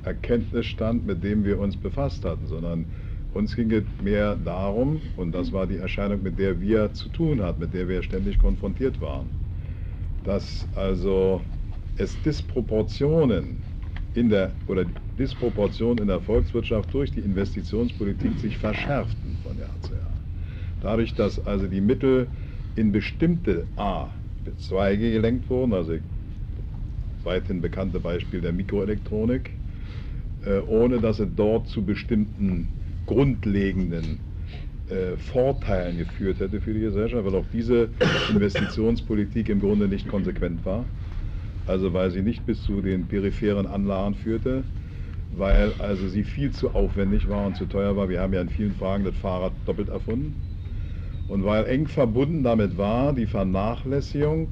Erkenntnisstand, 0.02 1.06
mit 1.06 1.22
dem 1.22 1.44
wir 1.44 1.58
uns 1.58 1.76
befasst 1.76 2.24
hatten, 2.24 2.46
sondern 2.46 2.92
uns 3.32 3.54
ging 3.56 3.70
es 3.72 3.84
mehr 4.00 4.36
darum, 4.36 5.00
und 5.16 5.32
das 5.32 5.52
war 5.52 5.66
die 5.66 5.78
Erscheinung, 5.78 6.22
mit 6.22 6.38
der 6.38 6.60
wir 6.60 6.92
zu 6.92 7.08
tun 7.08 7.42
hatten, 7.42 7.60
mit 7.60 7.72
der 7.74 7.88
wir 7.88 8.02
ständig 8.02 8.38
konfrontiert 8.38 9.00
waren, 9.00 9.30
dass 10.24 10.68
also 10.74 11.42
es 11.96 12.20
Disproportionen 12.20 13.64
in 14.14 14.28
der 14.28 14.56
oder 14.66 14.84
Disproportionen 15.18 15.98
in 16.00 16.08
der 16.08 16.20
Volkswirtschaft 16.20 16.92
durch 16.92 17.12
die 17.12 17.20
Investitionspolitik 17.20 18.38
sich 18.38 18.58
verschärften 18.58 19.38
von 19.42 19.58
Jahr 19.58 19.80
zu 19.80 19.94
Jahr. 19.94 20.20
Dadurch, 20.80 21.14
dass 21.14 21.38
also 21.46 21.66
die 21.68 21.80
Mittel 21.80 22.28
in 22.74 22.92
bestimmte 22.92 23.66
A, 23.76 24.10
Zweige 24.56 25.12
gelenkt 25.12 25.48
wurden, 25.50 25.72
also 25.72 25.98
weithin 27.24 27.60
bekannte 27.60 28.00
Beispiel 28.00 28.40
der 28.40 28.52
Mikroelektronik, 28.52 29.50
äh, 30.44 30.58
ohne 30.60 31.00
dass 31.00 31.18
es 31.18 31.28
dort 31.36 31.68
zu 31.68 31.84
bestimmten 31.84 32.68
grundlegenden 33.06 34.18
äh, 34.88 35.16
Vorteilen 35.16 35.98
geführt 35.98 36.40
hätte 36.40 36.60
für 36.60 36.74
die 36.74 36.80
Gesellschaft, 36.80 37.24
weil 37.24 37.34
auch 37.34 37.46
diese 37.52 37.88
Investitionspolitik 38.30 39.48
im 39.48 39.60
Grunde 39.60 39.88
nicht 39.88 40.08
konsequent 40.08 40.64
war. 40.64 40.84
Also 41.66 41.92
weil 41.94 42.10
sie 42.10 42.22
nicht 42.22 42.44
bis 42.46 42.62
zu 42.62 42.80
den 42.80 43.06
peripheren 43.06 43.66
Anlagen 43.66 44.14
führte, 44.14 44.64
weil 45.36 45.72
also 45.78 46.08
sie 46.08 46.24
viel 46.24 46.50
zu 46.50 46.70
aufwendig 46.70 47.28
war 47.28 47.46
und 47.46 47.56
zu 47.56 47.66
teuer 47.66 47.96
war. 47.96 48.08
Wir 48.08 48.20
haben 48.20 48.32
ja 48.32 48.40
in 48.40 48.48
vielen 48.48 48.74
Fragen 48.74 49.04
das 49.04 49.14
Fahrrad 49.16 49.52
doppelt 49.64 49.88
erfunden. 49.88 50.34
Und 51.28 51.44
weil 51.44 51.64
eng 51.66 51.86
verbunden 51.86 52.42
damit 52.42 52.76
war 52.76 53.12
die 53.12 53.26
Vernachlässigung 53.26 54.48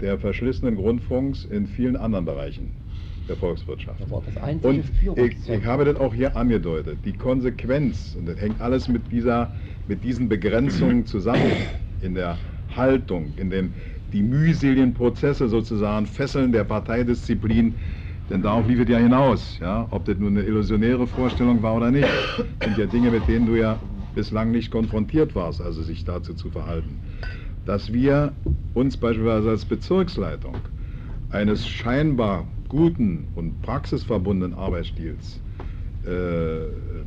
der 0.00 0.18
verschlissenen 0.18 0.76
Grundfunks 0.76 1.44
in 1.44 1.66
vielen 1.66 1.96
anderen 1.96 2.24
Bereichen 2.24 2.70
der 3.28 3.36
Volkswirtschaft. 3.36 4.00
Und 4.62 4.84
ich, 5.16 5.48
ich 5.48 5.64
habe 5.64 5.84
das 5.84 5.96
auch 5.96 6.14
hier 6.14 6.36
angedeutet. 6.36 6.98
Die 7.04 7.12
Konsequenz, 7.12 8.16
und 8.18 8.26
das 8.26 8.40
hängt 8.40 8.60
alles 8.60 8.88
mit, 8.88 9.02
dieser, 9.12 9.52
mit 9.86 10.02
diesen 10.02 10.28
Begrenzungen 10.28 11.04
zusammen, 11.04 11.52
in 12.00 12.14
der 12.14 12.38
Haltung, 12.74 13.32
in 13.36 13.50
den 13.50 13.74
die 14.12 14.22
mühseligen 14.22 14.94
Prozesse 14.94 15.48
sozusagen, 15.48 16.06
Fesseln 16.06 16.52
der 16.52 16.64
Parteidisziplin, 16.64 17.74
denn 18.30 18.42
darauf 18.42 18.66
lief 18.66 18.80
es 18.80 18.88
ja 18.88 18.98
hinaus. 18.98 19.58
Ja? 19.60 19.86
Ob 19.90 20.04
das 20.04 20.18
nun 20.18 20.36
eine 20.36 20.46
illusionäre 20.46 21.06
Vorstellung 21.06 21.62
war 21.62 21.76
oder 21.76 21.90
nicht, 21.90 22.08
sind 22.62 22.78
ja 22.78 22.86
Dinge, 22.86 23.10
mit 23.10 23.26
denen 23.28 23.46
du 23.46 23.56
ja 23.56 23.78
bislang 24.14 24.50
nicht 24.50 24.70
konfrontiert 24.70 25.34
warst, 25.34 25.60
also 25.60 25.82
sich 25.82 26.04
dazu 26.04 26.34
zu 26.34 26.50
verhalten. 26.50 26.98
Dass 27.68 27.92
wir 27.92 28.32
uns 28.72 28.96
beispielsweise 28.96 29.50
als 29.50 29.66
Bezirksleitung 29.66 30.56
eines 31.28 31.68
scheinbar 31.68 32.46
guten 32.66 33.26
und 33.34 33.60
praxisverbundenen 33.60 34.58
Arbeitsstils 34.58 35.38
äh, 36.02 36.60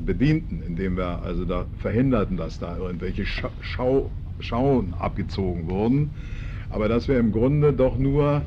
bedienten, 0.05 0.61
indem 0.61 0.97
wir 0.97 1.23
also 1.23 1.45
da 1.45 1.65
verhinderten, 1.79 2.37
dass 2.37 2.59
da 2.59 2.77
irgendwelche 2.77 3.25
Scha 3.25 3.49
Schau 3.61 4.11
Schauen 4.39 4.93
abgezogen 4.99 5.67
wurden, 5.67 6.11
aber 6.69 6.87
dass 6.87 7.07
wir 7.07 7.17
im 7.17 7.31
Grunde 7.31 7.73
doch 7.73 7.97
nur 7.97 8.43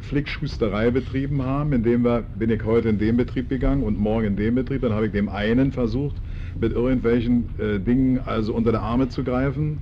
Flickschusterei 0.00 0.90
betrieben 0.90 1.44
haben, 1.44 1.72
indem 1.72 2.02
wir, 2.02 2.24
bin 2.34 2.50
ich 2.50 2.64
heute 2.64 2.88
in 2.88 2.98
den 2.98 3.16
Betrieb 3.16 3.48
gegangen 3.48 3.84
und 3.84 4.00
morgen 4.00 4.26
in 4.26 4.36
den 4.36 4.56
Betrieb, 4.56 4.80
dann 4.80 4.94
habe 4.94 5.06
ich 5.06 5.12
dem 5.12 5.28
einen 5.28 5.70
versucht, 5.70 6.16
mit 6.60 6.72
irgendwelchen 6.72 7.44
äh, 7.60 7.78
Dingen 7.78 8.18
also 8.26 8.52
unter 8.52 8.72
die 8.72 8.78
Arme 8.78 9.10
zu 9.10 9.22
greifen, 9.22 9.78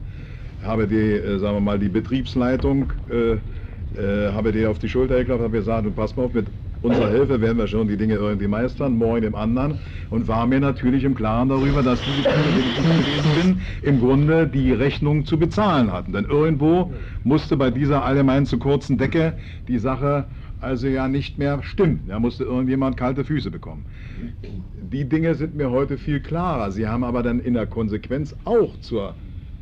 habe 0.65 0.87
die, 0.87 0.97
äh, 0.97 1.39
sagen 1.39 1.57
wir 1.57 1.61
mal, 1.61 1.79
die 1.79 1.89
Betriebsleitung, 1.89 2.93
äh, 3.11 3.33
äh, 3.99 4.33
habe 4.33 4.53
die 4.53 4.67
auf 4.67 4.79
die 4.79 4.89
Schulter 4.89 5.19
geklappt, 5.19 5.43
habe 5.43 5.59
gesagt, 5.59 5.87
du 5.87 5.91
pass 5.91 6.17
mal 6.17 6.25
auf, 6.25 6.35
mit 6.35 6.47
unserer 6.83 7.11
Hilfe 7.11 7.41
werden 7.41 7.57
wir 7.57 7.67
schon 7.67 7.89
die 7.89 7.97
Dinge 7.97 8.15
irgendwie 8.15 8.47
meistern, 8.47 8.97
morgen 8.97 9.23
dem 9.23 9.35
anderen 9.35 9.79
und 10.11 10.29
war 10.29 10.47
mir 10.47 10.61
natürlich 10.61 11.05
im 11.05 11.15
Klaren 11.15 11.49
darüber, 11.49 11.83
dass 11.83 12.01
die, 12.03 12.11
die 12.11 12.61
ich 12.61 12.77
gewesen 12.77 13.61
bin, 13.83 13.91
im 13.91 14.01
Grunde 14.01 14.47
die 14.47 14.73
Rechnung 14.73 15.25
zu 15.25 15.39
bezahlen 15.39 15.91
hatten. 15.93 16.13
Denn 16.13 16.27
irgendwo 16.27 16.93
musste 17.23 17.57
bei 17.57 17.71
dieser 17.71 18.05
allgemein 18.05 18.45
zu 18.45 18.59
kurzen 18.59 18.99
Decke 18.99 19.35
die 19.67 19.79
Sache 19.79 20.27
also 20.61 20.89
ja 20.89 21.09
nicht 21.09 21.39
mehr 21.39 21.63
stimmen. 21.63 22.05
Da 22.09 22.19
musste 22.19 22.45
irgendjemand 22.45 22.97
kalte 22.97 23.25
Füße 23.25 23.51
bekommen. 23.51 23.85
Die 24.91 25.09
Dinge 25.09 25.35
sind 25.35 25.55
mir 25.55 25.71
heute 25.71 25.99
viel 25.99 26.21
klarer. 26.21 26.71
Sie 26.71 26.87
haben 26.87 27.05
aber 27.05 27.23
dann 27.23 27.41
in 27.41 27.55
der 27.55 27.67
Konsequenz 27.67 28.35
auch 28.45 28.79
zur 28.81 29.15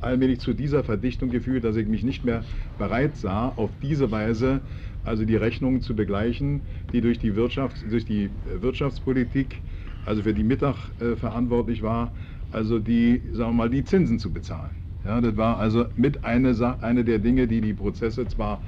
allmählich 0.03 0.41
zu 0.41 0.55
dieser 0.55 0.85
Verdichtung 0.85 1.31
geführt, 1.31 1.65
dass 1.65 1.77
ich 1.77 1.87
mich 1.87 2.03
nicht 2.03 2.25
mehr 2.25 2.45
bereit 2.79 3.17
sah, 3.17 3.49
auf 3.49 3.79
diese 3.81 4.11
Weise 4.11 4.63
also 5.05 5.25
die 5.25 5.37
Rechnungen 5.37 5.81
zu 5.81 5.97
begleichen, 5.97 6.63
die 6.93 7.01
durch 7.01 7.19
die, 7.19 7.35
Wirtschaft, 7.35 7.83
durch 7.91 8.05
die 8.05 8.25
äh, 8.25 8.63
Wirtschaftspolitik, 8.63 9.63
also 10.05 10.23
für 10.23 10.35
die 10.35 10.45
Mittag 10.45 10.91
äh, 11.01 11.17
verantwortlich 11.17 11.83
war, 11.83 12.15
also 12.51 12.79
die, 12.79 13.23
sagen 13.33 13.51
wir 13.51 13.55
mal, 13.55 13.71
die 13.71 13.85
Zinsen 13.85 14.19
zu 14.19 14.33
bezahlen. 14.33 14.71
Ja, 15.05 15.21
das 15.21 15.37
war 15.37 15.59
also 15.59 15.87
mit 15.97 16.25
eine, 16.25 16.55
eine 16.81 17.05
der 17.05 17.19
Dinge, 17.19 17.49
die 17.49 17.61
die 17.61 17.75
Prozesse 17.75 18.29
zwar 18.29 18.63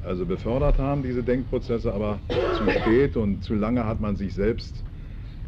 also 0.00 0.26
befördert 0.26 0.78
haben, 0.78 1.02
diese 1.02 1.22
Denkprozesse, 1.22 1.92
aber 1.92 2.20
zu 2.28 2.70
spät 2.70 3.16
und 3.16 3.42
zu 3.42 3.54
lange 3.54 3.84
hat 3.84 4.00
man 4.00 4.16
sich 4.16 4.34
selbst 4.34 4.84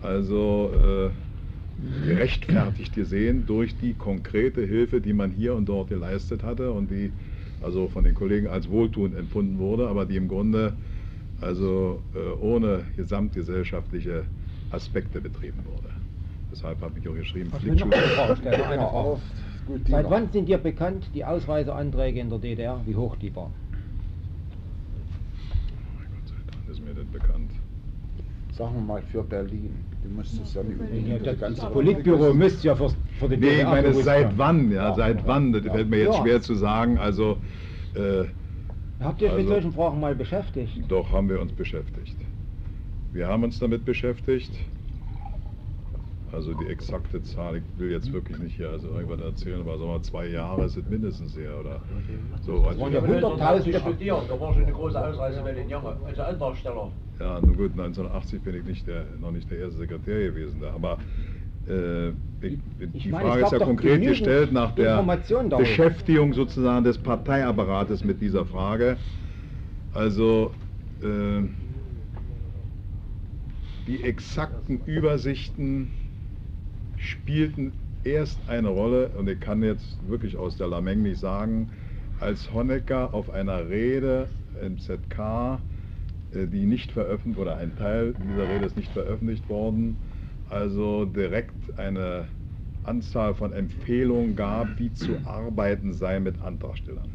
also 0.01 1.11
gerechtfertigt 2.05 2.95
gesehen 2.95 3.47
durch 3.47 3.77
die 3.77 3.95
konkrete 3.95 4.63
Hilfe, 4.63 5.01
die 5.01 5.13
man 5.13 5.31
hier 5.31 5.55
und 5.55 5.69
dort 5.69 5.89
geleistet 5.89 6.43
hatte 6.43 6.73
und 6.73 6.91
die 6.91 7.13
also 7.63 7.89
von 7.89 8.05
den 8.05 8.15
Kollegen 8.15 8.47
als 8.47 8.69
wohltuend 8.69 9.17
empfunden 9.17 9.59
wurde, 9.59 9.89
aber 9.89 10.07
die 10.07 10.17
im 10.17 10.29
Grunde 10.29 10.75
also 11.41 12.03
äh, 12.15 12.31
ohne 12.41 12.85
gesamtgesellschaftliche 12.97 14.25
Aspekte 14.71 15.21
betrieben 15.21 15.65
wurde. 15.65 15.89
Deshalb 16.51 16.81
habe 16.81 16.99
ich 16.99 17.09
auch 17.09 17.15
geschrieben, 17.15 17.53
die 17.63 17.71
Seit 19.91 20.09
wann 20.09 20.33
sind 20.33 20.49
dir 20.49 20.57
bekannt 20.59 21.11
die 21.15 21.25
Ausreiseanträge 21.25 22.21
in 22.21 22.31
der 22.31 22.39
DDR, 22.39 22.81
wie 22.87 22.97
hoch 22.97 23.17
die 23.17 23.35
waren? 23.37 23.53
Mein 25.95 26.07
Gott 26.11 26.27
sei 26.27 26.37
Dank 26.51 26.67
ist 26.71 26.83
mir 26.83 26.95
das 26.95 27.05
bekannt. 27.07 27.51
Sagen 28.53 28.77
wir 28.77 28.81
mal 28.81 29.03
für 29.03 29.23
Berlin. 29.23 29.77
Du 30.09 30.15
musstest 30.15 30.55
ja 30.55 30.63
nicht 30.63 30.81
unbedingt 30.81 31.09
Ja, 31.09 31.19
das, 31.19 31.39
ganze 31.39 31.61
das 31.61 31.71
Politbüro 31.73 32.33
müsste 32.33 32.67
ja 32.69 32.75
für, 32.75 32.89
für 33.19 33.29
die 33.29 33.37
Nee, 33.37 33.59
ich 33.61 33.65
meine, 33.65 33.93
seit 33.93 34.39
wann, 34.39 34.73
ja, 34.73 34.95
seit 34.95 35.27
wann, 35.27 35.53
das 35.53 35.63
fällt 35.67 35.91
mir 35.91 35.99
jetzt 36.05 36.17
schwer 36.17 36.41
zu 36.41 36.55
sagen. 36.55 36.99
Also, 36.99 37.37
äh, 37.95 38.25
Habt 39.01 39.21
ihr 39.23 39.29
euch 39.29 39.33
mit 39.35 39.41
Also- 39.43 39.49
solchen 39.53 39.73
Fragen 39.73 40.01
mal 40.01 40.15
beschäftigt? 40.15 40.81
doch 40.89 41.13
haben 41.13 41.29
wir 41.29 41.41
uns 41.41 41.53
beschäftigt. 41.53 42.17
Wir 43.13 43.29
haben 43.29 43.45
uns 43.45 43.59
damit 43.59 43.85
beschäftigt. 43.85 44.51
Also 46.33 46.53
die 46.55 46.67
exakte 46.67 47.23
Zahl, 47.23 47.57
ich 47.57 47.63
will 47.79 47.91
jetzt 47.91 48.13
wirklich 48.13 48.39
nicht 48.39 48.57
hier 48.57 48.69
also 48.71 48.89
irgendwas 48.89 49.21
erzählen, 49.21 49.61
aber 49.61 49.79
sagen 49.79 49.91
wir 49.91 50.03
zwei 50.03 50.27
Jahre 50.27 50.65
es 50.65 50.77
mindestens 50.77 51.37
her 51.37 51.59
oder 51.59 51.81
so. 52.43 52.63
Das 52.65 52.79
waren 52.79 52.93
ja 52.93 53.01
Also, 53.01 53.15
hunderttausende. 53.15 53.81
studiert, 53.81 54.23
da 54.29 54.41
war 54.41 54.53
schon 54.53 54.63
eine 54.65 54.73
große 54.73 55.07
Ausreisewelle 55.09 55.61
in 55.63 55.71
Junge, 55.71 55.97
also 56.05 56.23
Antragsteller. 56.23 56.93
ja, 57.19 57.41
nun 57.41 57.57
gut, 57.57 57.71
1980 57.73 58.43
bin 58.43 58.55
ich 58.57 58.65
nicht 58.65 58.87
der, 58.87 59.07
noch 59.19 59.31
nicht 59.31 59.51
der 59.51 59.59
erste 59.59 59.79
Sekretär 59.79 60.21
gewesen 60.21 60.61
da, 60.61 60.73
aber 60.73 60.99
äh, 61.67 62.09
ich, 62.41 62.59
Ich 62.93 63.03
die 63.05 63.09
meine, 63.11 63.29
Frage 63.29 63.45
ist 63.45 63.53
ja 63.53 63.59
konkret 63.59 64.03
gestellt 64.03 64.53
nach 64.53 64.73
der. 64.75 65.03
Beschäftigung 65.57 66.35
sozusagen 66.35 66.85
des 66.85 66.99
Parteiapparates 66.99 68.05
mit 68.05 68.21
dieser 68.21 68.45
Frage. 68.45 68.99
Also 69.93 70.53
äh, 71.03 71.43
die 73.87 74.03
exakten 74.03 74.81
Übersichten 74.85 75.91
spielten 76.99 77.73
erst 78.05 78.39
eine 78.49 78.69
Rolle, 78.69 79.09
und 79.17 79.29
ich 79.29 79.41
kann 79.41 79.63
jetzt 79.63 79.99
wirklich 80.09 80.37
aus 80.37 80.57
der 80.57 80.69
Lameng 80.69 81.03
nicht 81.03 81.21
sagen, 81.21 81.71
als 82.21 82.53
Honecker 82.53 83.15
auf 83.15 83.31
einer 83.31 83.69
Rede 83.69 84.29
im 84.63 84.79
ZK, 84.79 85.61
äh, 86.33 86.47
die 86.47 86.67
nicht 86.67 86.93
veröffentlicht, 86.93 87.39
oder 87.39 87.57
ein 87.57 87.77
Teil 87.77 88.15
dieser 88.15 88.49
Rede 88.49 88.67
ist 88.67 88.77
nicht 88.77 88.91
veröffentlicht 88.93 89.49
worden, 89.49 89.97
also 90.51 91.05
direkt 91.05 91.79
eine 91.79 92.27
Anzahl 92.85 93.35
von 93.35 93.53
Empfehlungen 93.53 94.35
gab, 94.35 94.79
wie 94.79 94.93
zu 94.93 95.19
arbeiten 95.25 95.93
sei 95.93 96.21
mit 96.21 96.41
Antragstellern. 96.41 97.11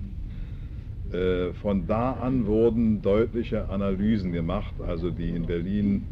Äh, 1.11 1.53
Von 1.53 1.87
da 1.87 2.13
an 2.13 2.45
wurden 2.45 3.01
deutliche 3.01 3.69
Analysen 3.69 4.31
gemacht, 4.31 4.73
also 4.85 5.09
die 5.09 5.29
in 5.29 5.45
Berlin 5.45 6.05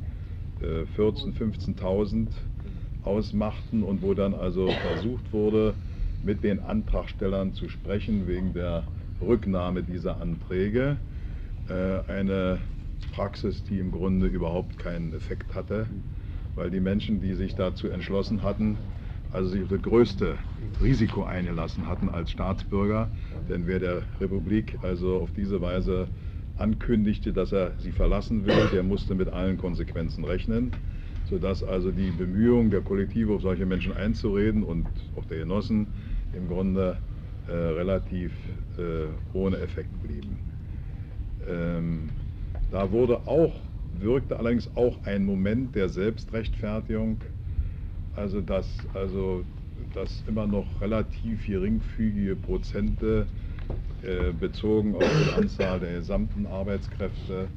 äh, 0.62 0.84
14.000, 1.00 1.36
15.000 1.80 2.28
ausmachten 3.04 3.84
und 3.84 4.02
wo 4.02 4.14
dann 4.14 4.34
also 4.34 4.68
versucht 4.68 5.32
wurde, 5.34 5.74
mit 6.24 6.44
den 6.44 6.60
Antragstellern 6.60 7.54
zu 7.54 7.70
sprechen 7.70 8.28
wegen 8.28 8.54
der 8.54 8.84
Rücknahme 9.22 9.84
dieser 9.84 10.22
Anträge. 10.22 10.98
Äh, 11.70 12.12
Eine 12.12 12.60
Praxis, 13.14 13.64
die 13.64 13.80
im 13.80 13.92
Grunde 13.92 14.28
überhaupt 14.28 14.78
keinen 14.78 15.14
Effekt 15.14 15.56
hatte, 15.56 15.88
weil 16.56 16.70
die 16.70 16.80
Menschen, 16.80 17.22
die 17.22 17.34
sich 17.34 17.56
dazu 17.56 17.88
entschlossen 17.88 18.44
hatten, 18.44 18.78
also 19.32 19.50
sich 19.50 19.68
das 19.68 19.82
größte 19.82 20.38
Risiko 20.82 21.24
eingelassen 21.24 21.88
hatten 21.88 22.10
als 22.10 22.32
Staatsbürger, 22.32 23.10
denn 23.50 23.66
wer 23.66 23.80
der 23.80 24.02
Republik 24.20 24.78
also 24.84 25.18
auf 25.18 25.32
diese 25.32 25.62
Weise 25.62 26.08
ankündigte, 26.58 27.34
dass 27.34 27.52
er 27.52 27.72
sie 27.80 27.92
verlassen 27.92 28.46
will, 28.46 28.70
der 28.72 28.84
musste 28.84 29.16
mit 29.16 29.30
allen 29.30 29.58
Konsequenzen 29.58 30.26
rechnen, 30.26 30.72
sodass 31.32 31.64
also 31.64 31.92
die 31.92 32.12
Bemühungen 32.12 32.70
der 32.70 32.82
Kollektive 32.82 33.34
auf 33.34 33.42
solche 33.42 33.66
Menschen 33.66 33.94
einzureden 33.94 34.64
und 34.64 34.86
auch 35.16 35.24
der 35.26 35.40
Genossen 35.40 35.88
im 36.34 36.50
Grunde 36.50 36.98
äh, 37.48 37.54
relativ 37.54 38.34
äh, 38.78 39.06
ohne 39.34 39.58
Effekt 39.58 39.90
blieben. 40.04 40.38
Ähm, 41.48 42.10
da 42.70 42.92
wurde 42.92 43.16
auch, 43.28 43.54
wirkte 44.02 44.38
allerdings 44.38 44.70
auch 44.76 44.98
ein 45.06 45.26
Moment 45.26 45.74
der 45.74 45.88
Selbstrechtfertigung, 45.88 47.18
also 48.18 48.42
dass, 48.42 48.68
also, 48.94 49.46
dass 49.94 50.24
immer 50.28 50.48
noch 50.48 50.82
relativ 50.82 51.46
geringfügige 51.46 52.36
Prozente 52.36 53.26
äh, 54.04 54.34
bezogen 54.34 54.96
auf 54.96 55.04
die 55.04 55.42
Anzahl 55.42 55.80
der 55.80 55.94
gesamten 55.94 56.46
Arbeitskräfte 56.46 57.48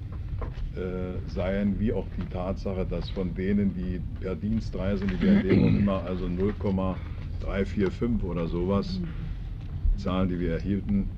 seien, 1.28 1.78
wie 1.78 1.92
auch 1.92 2.06
die 2.16 2.26
Tatsache, 2.26 2.84
dass 2.84 3.08
von 3.10 3.34
denen, 3.34 3.74
die 3.74 4.00
per 4.20 4.34
Dienstreise, 4.34 5.06
die 5.06 5.20
Währung 5.20 5.76
immer 5.78 6.02
also 6.02 6.26
0,345 6.26 8.24
oder 8.24 8.48
sowas, 8.48 9.00
Zahlen, 9.96 10.28
die 10.28 10.40
wir 10.40 10.54
erhielten, 10.54 11.08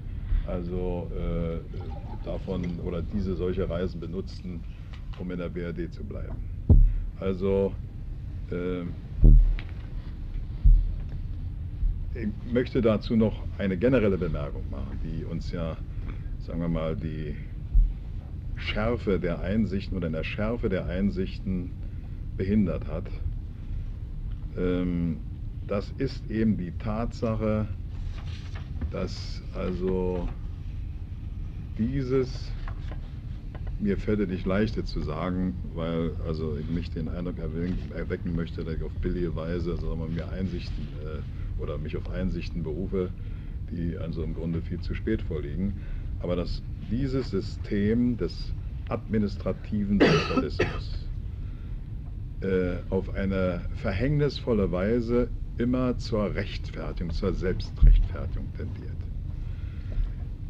also 0.47 1.11
äh, 1.17 1.59
davon 2.25 2.63
oder 2.85 3.03
diese 3.03 3.35
solche 3.35 3.69
Reisen 3.69 4.01
benutzten, 4.01 4.61
um 5.19 5.31
in 5.31 5.39
der 5.39 5.49
BRD 5.49 5.93
zu 5.93 6.05
bleiben. 6.05 6.37
Also 7.19 7.73
äh, 8.51 8.83
ich 12.15 12.29
möchte 12.53 12.81
dazu 12.81 13.17
noch 13.17 13.43
eine 13.59 13.77
generelle 13.77 14.19
Bemerkung 14.19 14.63
machen, 14.71 14.99
die 15.03 15.25
uns 15.25 15.53
ja, 15.53 15.77
sagen 16.39 16.61
wir 16.61 16.69
mal, 16.69 16.97
die 16.97 17.35
Schärfe 18.57 19.21
der 19.21 19.41
Einsichten 19.41 19.97
oder 19.97 20.07
in 20.07 20.13
der 20.13 20.25
Schärfe 20.25 20.69
der 20.69 20.87
Einsichten 20.87 21.71
behindert 22.37 22.87
hat. 22.87 23.07
Ähm, 24.57 25.19
das 25.67 25.93
ist 25.99 26.31
eben 26.31 26.57
die 26.57 26.73
Tatsache, 26.73 27.67
dass 28.91 29.43
also 29.55 30.29
dieses, 31.77 32.51
mir 33.79 33.99
fällt 33.99 34.21
es 34.21 34.29
nicht 34.29 34.47
leicht 34.47 34.77
jetzt 34.77 34.91
zu 34.91 35.01
sagen, 35.01 35.57
weil 35.75 36.13
also 36.27 36.57
ich 36.57 36.69
nicht 36.71 36.95
den 36.95 37.09
Eindruck 37.09 37.39
erwecken, 37.39 38.35
möchte, 38.35 38.65
dass 38.65 38.75
ich 38.75 38.83
auf 38.83 38.93
billige 39.03 39.35
Weise 39.35 39.73
also 39.73 39.89
sagen 39.89 40.01
wir, 40.01 40.25
mir 40.25 40.33
Einsichten 40.33 40.89
äh, 41.05 41.63
oder 41.63 41.79
mich 41.79 41.97
auf 41.97 42.09
Einsichten 42.11 42.63
berufe, 42.63 43.11
die 43.71 43.99
also 43.99 44.23
im 44.23 44.35
Grunde 44.35 44.63
viel 44.63 44.81
zu 44.81 44.95
spät 44.95 45.21
vorliegen. 45.21 45.75
Aber 46.21 46.37
dass 46.37 46.63
dieses 46.91 47.31
System 47.31 48.17
des 48.17 48.53
administrativen 48.89 50.01
Sozialismus 50.01 51.07
äh, 52.41 52.77
auf 52.91 53.15
eine 53.15 53.63
verhängnisvolle 53.77 54.71
Weise 54.71 55.29
immer 55.59 55.99
zur 55.99 56.35
Rechtfertigung, 56.35 57.13
zur 57.13 57.33
Selbstrechtfertigung 57.33 58.47
tendiert. 58.57 58.97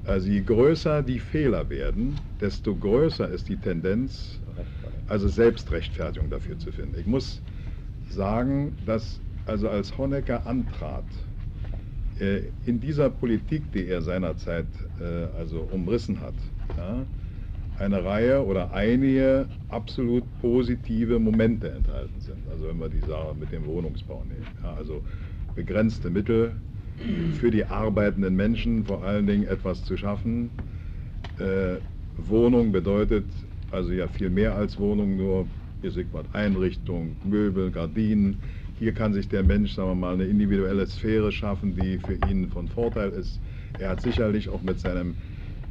Also 0.04 0.28
je 0.28 0.40
größer 0.40 1.02
die 1.02 1.18
Fehler 1.18 1.68
werden, 1.68 2.18
desto 2.40 2.74
größer 2.74 3.28
ist 3.28 3.48
die 3.48 3.56
Tendenz, 3.56 4.38
also 5.08 5.28
Selbstrechtfertigung 5.28 6.30
dafür 6.30 6.58
zu 6.58 6.70
finden. 6.70 6.98
Ich 6.98 7.06
muss 7.06 7.40
sagen, 8.10 8.72
dass 8.86 9.20
also 9.46 9.68
als 9.68 9.96
Honecker 9.96 10.46
antrat, 10.46 11.04
in 12.64 12.80
dieser 12.80 13.10
Politik, 13.10 13.62
die 13.72 13.86
er 13.86 14.02
seinerzeit 14.02 14.66
äh, 15.00 15.38
also 15.38 15.68
umrissen 15.70 16.20
hat, 16.20 16.34
eine 17.78 18.04
Reihe 18.04 18.44
oder 18.44 18.72
einige 18.72 19.46
absolut 19.68 20.24
positive 20.40 21.18
Momente 21.18 21.70
enthalten 21.70 22.20
sind. 22.20 22.38
Also 22.50 22.68
wenn 22.68 22.78
wir 22.78 22.88
die 22.88 23.00
Sache 23.00 23.34
mit 23.38 23.52
dem 23.52 23.66
Wohnungsbau 23.66 24.24
nehmen. 24.24 24.46
Also 24.76 25.02
begrenzte 25.54 26.10
Mittel 26.10 26.52
für 27.38 27.50
die 27.50 27.64
arbeitenden 27.64 28.34
Menschen, 28.34 28.84
vor 28.84 29.02
allen 29.04 29.26
Dingen 29.26 29.46
etwas 29.46 29.84
zu 29.84 29.96
schaffen. 29.96 30.50
Äh, 31.38 31.76
Wohnung 32.16 32.72
bedeutet 32.72 33.26
also 33.70 33.92
ja 33.92 34.08
viel 34.08 34.30
mehr 34.30 34.54
als 34.54 34.78
Wohnung, 34.78 35.16
nur 35.16 35.46
man 36.12 36.24
Einrichtung, 36.32 37.16
Möbel, 37.24 37.70
Gardinen. 37.70 38.40
Hier 38.78 38.92
kann 38.94 39.12
sich 39.14 39.28
der 39.28 39.42
Mensch, 39.42 39.72
sagen 39.74 39.88
wir 39.90 39.94
mal, 39.94 40.14
eine 40.14 40.26
individuelle 40.26 40.86
Sphäre 40.86 41.32
schaffen, 41.32 41.74
die 41.74 41.98
für 41.98 42.14
ihn 42.14 42.48
von 42.48 42.68
Vorteil 42.68 43.10
ist. 43.10 43.42
Er 43.76 43.88
hat 43.90 44.00
sicherlich 44.02 44.48
auch 44.50 44.62
mit 44.62 44.78
seinem 44.80 45.18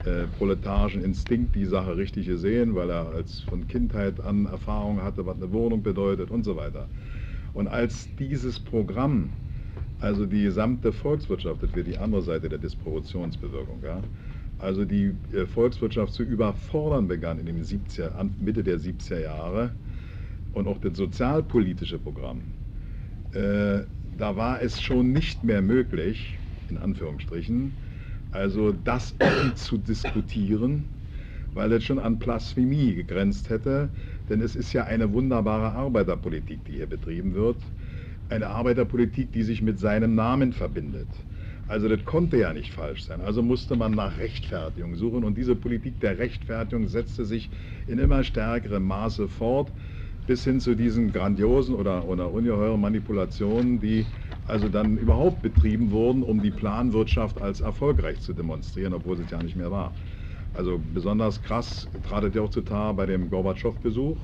äh, 0.04 0.28
proletarischen 0.28 1.04
Instinkt 1.04 1.56
die 1.56 1.66
Sache 1.66 1.98
richtig 1.98 2.26
gesehen, 2.28 2.76
weil 2.76 2.90
er 2.90 3.10
als 3.10 3.40
von 3.42 3.68
Kindheit 3.68 4.20
an 4.22 4.46
Erfahrung 4.48 5.02
hatte, 5.04 5.26
was 5.26 5.38
eine 5.38 5.52
Wohnung 5.54 5.84
bedeutet 5.84 6.32
und 6.32 6.44
so 6.44 6.56
weiter. 6.58 6.92
Und 7.54 7.68
als 7.68 8.16
dieses 8.16 8.60
Programm, 8.60 9.38
also 10.00 10.26
die 10.26 10.44
gesamte 10.44 10.94
Volkswirtschaft, 10.94 11.64
das 11.64 11.76
wäre 11.76 11.86
die 11.86 11.98
andere 11.98 12.22
Seite 12.24 12.50
der 12.50 12.60
Disproportionsbewirkung, 12.60 13.84
ja, 13.84 14.08
also 14.58 14.86
die 14.86 15.20
äh, 15.32 15.46
Volkswirtschaft 15.48 16.14
zu 16.14 16.24
überfordern 16.24 17.08
begann 17.08 17.40
in 17.40 17.46
den 17.48 17.64
70er, 17.64 18.16
an- 18.16 18.36
Mitte 18.40 18.64
der 18.64 18.80
70er 18.80 19.20
Jahre 19.22 19.76
und 20.52 20.68
auch 20.68 20.80
das 20.80 20.98
sozialpolitische 20.98 22.00
Programm 22.00 22.54
äh, 23.36 23.86
da 24.18 24.36
war 24.36 24.62
es 24.62 24.82
schon 24.82 25.12
nicht 25.12 25.44
mehr 25.44 25.62
möglich, 25.62 26.40
in 26.70 26.78
Anführungsstrichen, 26.78 27.78
also 28.32 28.72
das 28.72 29.16
zu 29.56 29.78
diskutieren, 29.78 30.90
weil 31.54 31.72
es 31.74 31.84
schon 31.84 32.00
an 32.00 32.20
Blasphemie 32.20 32.96
gegrenzt 32.96 33.50
hätte, 33.50 33.90
denn 34.30 34.42
es 34.42 34.56
ist 34.56 34.74
ja 34.74 34.86
eine 34.86 35.12
wunderbare 35.14 35.72
Arbeiterpolitik, 35.74 36.66
die 36.66 36.74
hier 36.74 36.88
betrieben 36.88 37.34
wird, 37.34 37.74
eine 38.30 38.48
Arbeiterpolitik, 38.48 39.32
die 39.32 39.44
sich 39.44 39.62
mit 39.62 39.80
seinem 39.80 40.16
Namen 40.16 40.54
verbindet. 40.54 41.10
Also 41.68 41.90
das 41.90 42.04
konnte 42.06 42.38
ja 42.38 42.54
nicht 42.54 42.74
falsch 42.74 43.04
sein. 43.06 43.22
Also 43.22 43.42
musste 43.42 43.76
man 43.76 43.96
nach 43.96 44.18
Rechtfertigung 44.18 44.96
suchen 44.96 45.24
und 45.24 45.36
diese 45.38 45.56
Politik 45.56 46.00
der 46.00 46.18
Rechtfertigung 46.20 46.88
setzte 46.88 47.26
sich 47.26 47.52
in 47.88 48.00
immer 48.00 48.24
stärkerem 48.24 48.84
Maße 48.84 49.28
fort, 49.28 49.74
bis 50.26 50.44
hin 50.44 50.60
zu 50.60 50.76
diesen 50.76 51.12
grandiosen 51.12 51.76
oder, 51.76 52.06
oder 52.06 52.32
ungeheuren 52.32 52.82
Manipulationen, 52.82 53.80
die 53.80 54.06
also 54.44 54.70
dann 54.70 54.98
überhaupt 54.98 55.42
betrieben 55.42 55.92
wurden, 55.92 56.24
um 56.24 56.42
die 56.42 56.52
Planwirtschaft 56.52 57.42
als 57.42 57.62
erfolgreich 57.62 58.22
zu 58.22 58.34
demonstrieren, 58.34 58.94
obwohl 58.94 59.20
es 59.20 59.30
ja 59.30 59.42
nicht 59.42 59.56
mehr 59.56 59.72
war. 59.72 59.98
Also 60.54 60.80
besonders 60.80 61.42
krass 61.42 61.90
trat 62.04 62.24
es 62.24 62.36
ja 62.36 62.42
auch 62.42 62.50
zutage 62.50 62.96
bei 62.96 63.06
dem 63.06 63.30
Gorbatschow-Besuch 63.30 64.18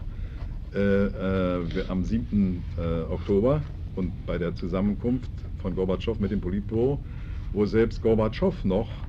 äh, 0.73 0.79
äh, 0.79 1.85
am 1.87 2.03
7. 2.03 2.63
Äh, 2.77 3.01
Oktober 3.01 3.63
und 3.95 4.25
bei 4.25 4.37
der 4.37 4.55
Zusammenkunft 4.55 5.31
von 5.57 5.75
Gorbatschow 5.75 6.19
mit 6.19 6.31
dem 6.31 6.39
Politbüro, 6.39 7.03
wo 7.51 7.65
selbst 7.65 8.01
Gorbatschow 8.01 8.63
noch 8.63 9.07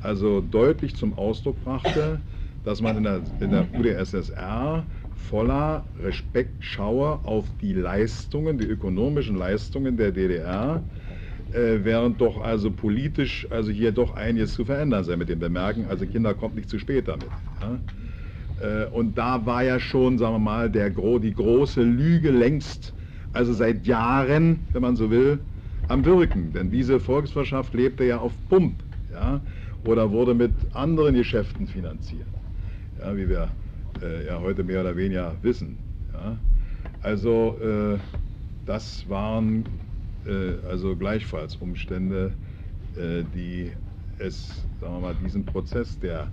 also 0.00 0.40
deutlich 0.40 0.96
zum 0.96 1.14
Ausdruck 1.14 1.60
brachte, 1.60 2.22
dass 2.64 2.80
man 2.80 2.96
in 2.96 3.02
der, 3.02 3.22
in 3.40 3.50
der 3.50 3.68
UdSSR 3.74 4.86
voller 5.28 5.84
Respekt 6.02 6.64
schaue 6.64 7.20
auf 7.24 7.46
die 7.60 7.72
Leistungen, 7.72 8.58
die 8.58 8.66
ökonomischen 8.66 9.36
Leistungen 9.36 9.96
der 9.96 10.12
DDR, 10.12 10.82
äh, 11.52 11.78
während 11.82 12.20
doch 12.20 12.42
also 12.42 12.70
politisch 12.70 13.46
also 13.50 13.70
hier 13.70 13.92
doch 13.92 14.14
einiges 14.14 14.54
zu 14.54 14.64
verändern 14.64 15.04
sei 15.04 15.16
mit 15.16 15.28
dem 15.28 15.38
Bemerken, 15.38 15.86
also 15.88 16.06
Kinder 16.06 16.34
kommt 16.34 16.56
nicht 16.56 16.68
zu 16.68 16.78
spät 16.78 17.08
damit. 17.08 17.28
Ja? 17.60 18.84
Äh, 18.84 18.86
und 18.90 19.16
da 19.16 19.44
war 19.46 19.62
ja 19.62 19.78
schon, 19.80 20.18
sagen 20.18 20.34
wir 20.34 20.38
mal, 20.38 20.70
der, 20.70 20.90
die 20.90 21.34
große 21.34 21.82
Lüge 21.82 22.30
längst, 22.30 22.94
also 23.32 23.52
seit 23.52 23.86
Jahren, 23.86 24.60
wenn 24.72 24.82
man 24.82 24.96
so 24.96 25.10
will, 25.10 25.38
am 25.88 26.04
Wirken. 26.04 26.52
Denn 26.52 26.70
diese 26.70 27.00
Volkswirtschaft 27.00 27.74
lebte 27.74 28.04
ja 28.04 28.18
auf 28.18 28.32
Pump 28.48 28.74
ja? 29.12 29.40
oder 29.86 30.10
wurde 30.10 30.34
mit 30.34 30.52
anderen 30.74 31.14
Geschäften 31.14 31.66
finanziert, 31.66 32.26
ja, 33.00 33.16
wie 33.16 33.28
wir 33.28 33.50
äh, 34.00 34.26
ja 34.26 34.40
heute 34.40 34.62
mehr 34.64 34.80
oder 34.80 34.96
weniger 34.96 35.34
wissen. 35.42 35.76
Ja? 36.12 36.36
Also 37.02 37.56
äh, 37.60 37.98
das 38.66 39.08
waren 39.08 39.64
äh, 40.26 40.54
also 40.68 40.94
gleichfalls 40.96 41.56
Umstände, 41.56 42.32
äh, 42.96 43.24
die 43.34 43.72
es, 44.18 44.64
sagen 44.80 44.94
wir 44.94 45.00
mal, 45.00 45.14
diesen 45.24 45.44
Prozess 45.44 45.98
der, 45.98 46.28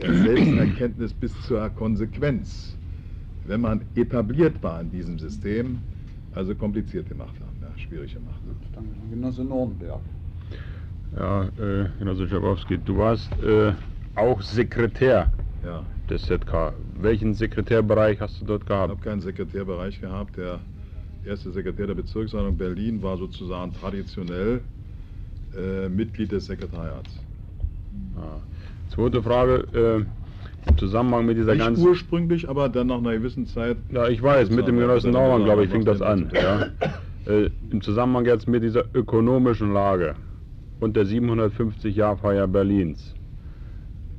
der 0.00 0.12
Selbsterkenntnis 0.24 1.12
bis 1.14 1.32
zur 1.42 1.68
Konsequenz, 1.70 2.76
wenn 3.46 3.60
man 3.62 3.80
etabliert 3.94 4.62
war 4.62 4.80
in 4.80 4.90
diesem 4.90 5.18
System, 5.18 5.78
also 6.34 6.54
kompliziert 6.54 7.08
gemacht 7.08 7.34
haben, 7.40 7.56
ja, 7.62 7.78
schwierig 7.78 8.14
gemacht. 8.14 8.40
Danke, 8.74 8.90
Genosse 9.10 9.44
Nordenberg. 9.44 10.00
Ja, 11.16 11.44
äh, 11.58 11.88
Genosse 11.98 12.28
Schabowski, 12.28 12.78
du 12.78 12.96
warst 12.98 13.30
äh, 13.42 13.72
auch 14.14 14.40
Sekretär 14.42 15.30
Ja. 15.64 15.82
des 16.08 16.22
ZK. 16.22 16.72
Welchen 17.02 17.34
Sekretärbereich 17.34 18.20
hast 18.20 18.40
du 18.40 18.44
dort 18.44 18.62
Ich 18.62 18.68
gehabt? 18.68 18.90
habe 18.90 19.00
keinen 19.02 19.20
Sekretärbereich 19.20 20.00
gehabt. 20.00 20.36
Der 20.36 20.60
erste 21.24 21.50
Sekretär 21.50 21.86
der 21.86 21.94
Bezirksverwaltung 21.94 22.56
Berlin 22.56 23.02
war 23.02 23.16
sozusagen 23.16 23.72
traditionell 23.74 24.60
äh, 25.56 25.88
Mitglied 25.88 26.32
des 26.32 26.46
Sekretariats. 26.46 27.18
Ah. 28.16 28.40
Zweite 28.94 29.22
Frage, 29.22 29.64
äh, 30.06 30.68
im 30.68 30.78
Zusammenhang 30.78 31.26
mit 31.26 31.36
dieser 31.38 31.54
Nicht 31.54 31.64
ganzen... 31.64 31.84
ursprünglich, 31.84 32.48
aber 32.48 32.68
dann 32.68 32.86
nach 32.86 32.98
einer 32.98 33.12
gewissen 33.12 33.46
Zeit. 33.46 33.76
Ja, 33.90 34.08
ich 34.08 34.22
weiß, 34.22 34.50
mit 34.50 34.68
dem 34.68 34.78
Genossen 34.78 35.10
Naumann, 35.10 35.44
glaube 35.44 35.64
ich, 35.64 35.70
fing 35.70 35.84
das 35.84 36.00
an. 36.00 36.30
Ja. 36.32 36.68
Äh, 37.26 37.50
Im 37.70 37.80
Zusammenhang 37.82 38.26
jetzt 38.26 38.46
mit 38.48 38.62
dieser 38.62 38.84
ökonomischen 38.94 39.72
Lage 39.72 40.14
und 40.80 40.96
der 40.96 41.04
750-Jahr-Feier 41.06 42.46
Berlins. 42.48 43.14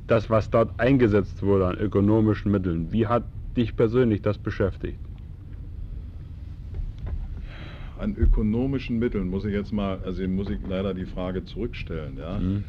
Das, 0.06 0.28
was 0.28 0.50
dort 0.50 0.78
eingesetzt 0.78 1.42
wurde 1.42 1.66
an 1.66 1.78
ökonomischen 1.78 2.52
Mitteln, 2.52 2.92
wie 2.92 3.06
hat 3.06 3.24
dich 3.56 3.74
persönlich 3.74 4.20
das 4.20 4.36
beschäftigt? 4.36 4.98
An 7.98 8.14
ökonomischen 8.16 8.98
Mitteln 8.98 9.28
muss 9.28 9.44
ich 9.46 9.52
jetzt 9.52 9.72
mal, 9.72 9.98
also 10.04 10.26
muss 10.28 10.50
ich 10.50 10.58
leider 10.68 10.92
die 10.92 11.06
Frage 11.06 11.44
zurückstellen. 11.44 12.18
Ja? 12.18 12.38
Mhm. 12.38 12.64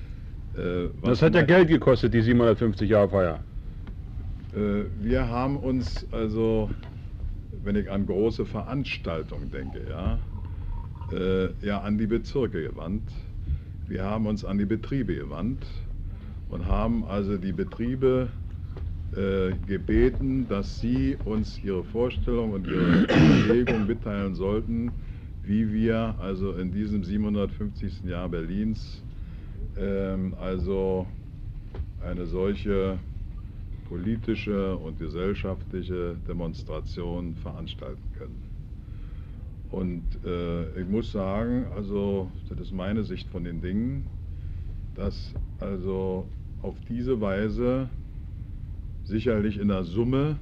Äh, 0.56 0.89
was 1.02 1.10
Das 1.10 1.21
hat 1.24 1.36
ja 1.36 1.41
Geld 1.41 1.67
gekostet, 1.67 2.13
die 2.13 2.21
750-Jahr-Feier. 2.21 3.39
Äh, 4.56 4.86
Wir 5.02 5.28
haben 5.28 5.58
uns 5.58 6.08
also, 6.13 6.69
wenn 7.63 7.76
ich 7.76 7.91
an 7.91 8.06
große 8.06 8.45
Veranstaltungen 8.45 9.52
denke, 9.52 9.82
ja, 9.89 10.19
äh, 11.12 11.50
ja 11.65 11.82
an 11.82 11.98
die 11.98 12.08
Bezirke 12.08 12.62
gewandt. 12.62 13.12
Wir 13.88 14.04
haben 14.04 14.26
uns 14.26 14.45
an 14.45 14.58
die 14.58 14.65
Betriebe 14.65 15.15
gewandt 15.15 15.65
und 16.56 16.68
haben 16.68 17.04
also 17.04 17.36
die 17.36 17.52
Betriebe 17.52 18.30
äh, 19.12 19.52
gebeten, 19.68 20.48
dass 20.48 20.80
sie 20.80 21.18
uns 21.26 21.62
ihre 21.62 21.84
Vorstellung 21.84 22.54
und 22.54 22.65
ihre 22.65 23.04
Überlegung 23.04 23.86
mitteilen 23.86 24.36
sollten, 24.36 24.89
wie 25.44 25.74
wir 25.74 26.15
also 26.18 26.54
in 26.54 26.72
diesem 26.72 27.04
750. 27.04 28.06
Jahr 28.06 28.30
Berlins 28.30 29.04
ähm, 29.78 30.34
also 30.39 31.06
eine 32.02 32.26
solche 32.26 33.00
politische 33.89 34.78
und 34.78 34.98
gesellschaftliche 34.98 36.15
Demonstration 36.26 37.36
veranstalten 37.36 38.04
können. 38.18 38.41
Und 39.72 40.04
äh, 40.24 40.80
ich 40.80 40.88
muss 40.88 41.12
sagen, 41.12 41.65
also 41.76 42.32
das 42.48 42.62
ist 42.62 42.72
meine 42.72 43.04
Sicht 43.04 43.28
von 43.28 43.44
den 43.44 43.60
Dingen, 43.60 44.08
dass 44.96 45.34
also 45.60 46.26
auf 46.65 46.75
diese 46.89 47.21
Weise 47.21 47.89
sicherlich 49.04 49.60
in 49.60 49.67
der 49.67 49.84
Summe 49.84 50.38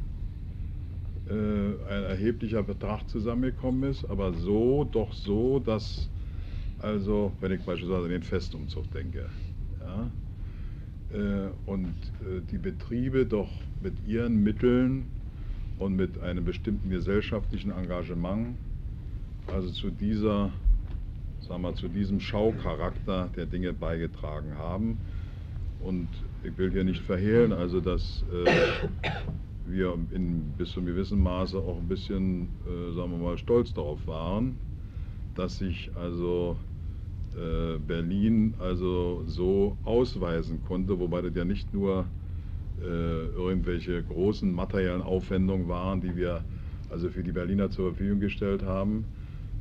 äh, 1.30 1.34
ein 1.34 2.04
erheblicher 2.04 2.64
Betrag 2.64 3.10
zusammengekommen 3.10 3.90
ist, 3.92 4.06
aber 4.06 4.34
so, 4.34 4.86
doch 4.86 5.12
so, 5.12 5.60
dass 5.60 6.10
also, 6.80 7.32
wenn 7.40 7.52
ich 7.52 7.62
beispielsweise 7.62 8.06
an 8.06 8.10
den 8.10 8.24
Festumzug 8.24 8.92
denke, 8.92 9.30
ja, 9.80 10.12
äh, 11.18 11.50
und 11.66 11.88
äh, 12.22 12.42
die 12.52 12.58
Betriebe 12.58 13.26
doch 13.26 13.50
mit 13.82 13.94
ihren 14.06 14.44
Mitteln 14.44 15.06
und 15.80 15.96
mit 15.96 16.20
einem 16.20 16.46
bestimmten 16.46 16.90
gesellschaftlichen 16.90 17.72
Engagement, 17.72 18.58
also 19.48 19.70
zu 19.70 19.92
dieser, 19.92 20.52
sagen 21.42 21.64
wir, 21.64 21.76
zu 21.76 21.88
diesem 21.88 22.20
Schaucharakter 22.20 23.30
der 23.36 23.46
Dinge 23.46 23.74
beigetragen 23.74 24.58
haben. 24.58 24.98
Und 25.84 26.08
ich 26.44 26.58
will 26.58 26.72
hier 26.72 26.84
nicht 26.84 27.02
verhehlen, 27.02 27.52
also 27.52 27.82
dass 27.82 28.24
äh, 28.32 28.88
wir 29.66 29.98
in 30.12 30.54
bis 30.58 30.72
zu 30.72 30.80
einem 30.80 30.88
gewissen 30.88 31.22
Maße 31.22 31.58
auch 31.58 31.78
ein 31.78 31.88
bisschen, 31.88 32.50
äh, 32.66 32.94
sagen 32.94 33.12
wir 33.12 33.18
mal, 33.18 33.38
stolz 33.38 33.74
darauf 33.74 34.06
waren, 34.08 34.58
dass 35.36 35.58
sich 35.58 35.92
also 35.96 36.58
äh, 37.36 37.78
Berlin 37.80 38.54
also 38.60 39.24
so 39.26 39.78
ausweisen 39.84 40.64
konnte, 40.68 41.00
wobei 41.00 41.22
das 41.22 41.36
ja 41.36 41.44
nicht 41.44 41.74
nur 41.74 42.06
äh, 42.82 42.86
irgendwelche 42.86 44.04
großen 44.04 44.52
materiellen 44.54 45.02
Aufwendungen 45.02 45.68
waren, 45.68 46.02
die 46.02 46.16
wir 46.16 46.44
also 46.90 47.10
für 47.10 47.24
die 47.24 47.32
Berliner 47.32 47.70
zur 47.72 47.90
Verfügung 47.90 48.20
gestellt 48.20 48.64
haben, 48.64 49.06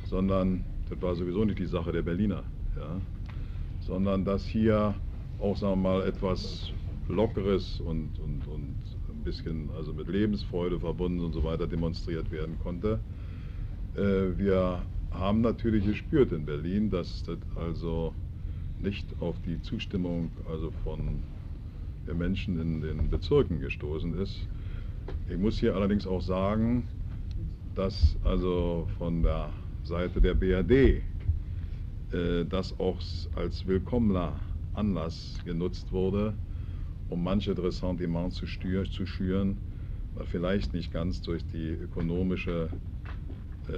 sondern 0.05 0.65
das 0.91 1.01
war 1.01 1.15
sowieso 1.15 1.45
nicht 1.45 1.59
die 1.59 1.67
Sache 1.67 1.93
der 1.93 2.03
Berliner, 2.03 2.43
ja, 2.77 3.01
sondern 3.81 4.25
dass 4.25 4.45
hier 4.45 4.95
auch 5.43 5.57
sagen 5.57 5.83
wir 5.83 5.91
mal 5.91 6.07
etwas 6.07 6.73
Lockeres 7.09 7.81
und, 7.81 8.19
und, 8.21 8.47
und 8.47 8.77
ein 9.09 9.25
bisschen 9.25 9.71
also 9.77 9.93
mit 9.93 10.07
Lebensfreude 10.07 10.79
verbunden 10.79 11.21
und 11.21 11.33
so 11.33 11.43
weiter 11.43 11.67
demonstriert 11.67 12.31
werden 12.31 12.59
konnte. 12.63 13.01
Äh, 13.97 14.39
wir 14.39 14.83
haben 15.11 15.41
natürlich 15.41 15.85
gespürt 15.85 16.33
in 16.33 16.47
Berlin, 16.47 16.91
dass 16.91 17.25
das 17.25 17.39
also 17.57 18.15
nicht 18.81 19.07
auf 19.21 19.37
die 19.43 19.61
Zustimmung 19.63 20.31
also 20.49 20.71
von 20.85 21.23
den 22.07 22.19
Menschen 22.19 22.61
in 22.61 22.81
den 22.81 23.11
Bezirken 23.11 23.61
gestoßen 23.61 24.17
ist. 24.19 24.49
Ich 25.29 25.37
muss 25.37 25.59
hier 25.59 25.75
allerdings 25.75 26.07
auch 26.07 26.23
sagen, 26.23 26.85
dass 27.75 28.17
also 28.25 28.87
von 28.97 29.23
der 29.23 29.51
Seite 29.83 30.21
der 30.21 30.35
BRD 30.35 31.03
äh, 32.13 32.45
das 32.49 32.79
auch 32.79 32.99
als 33.35 33.67
willkommener 33.67 34.35
Anlass 34.75 35.39
genutzt 35.45 35.93
wurde, 35.93 36.35
um 37.09 37.23
manche 37.23 37.57
Ressentiments 37.57 38.37
zu, 38.37 38.47
stür, 38.47 38.85
zu 38.85 39.07
schüren, 39.07 39.59
weil 40.15 40.27
vielleicht 40.27 40.75
nicht 40.75 40.93
ganz 40.93 41.23
durch 41.23 41.45
die 41.47 41.69
ökonomische, 41.69 42.69
äh, 43.69 43.73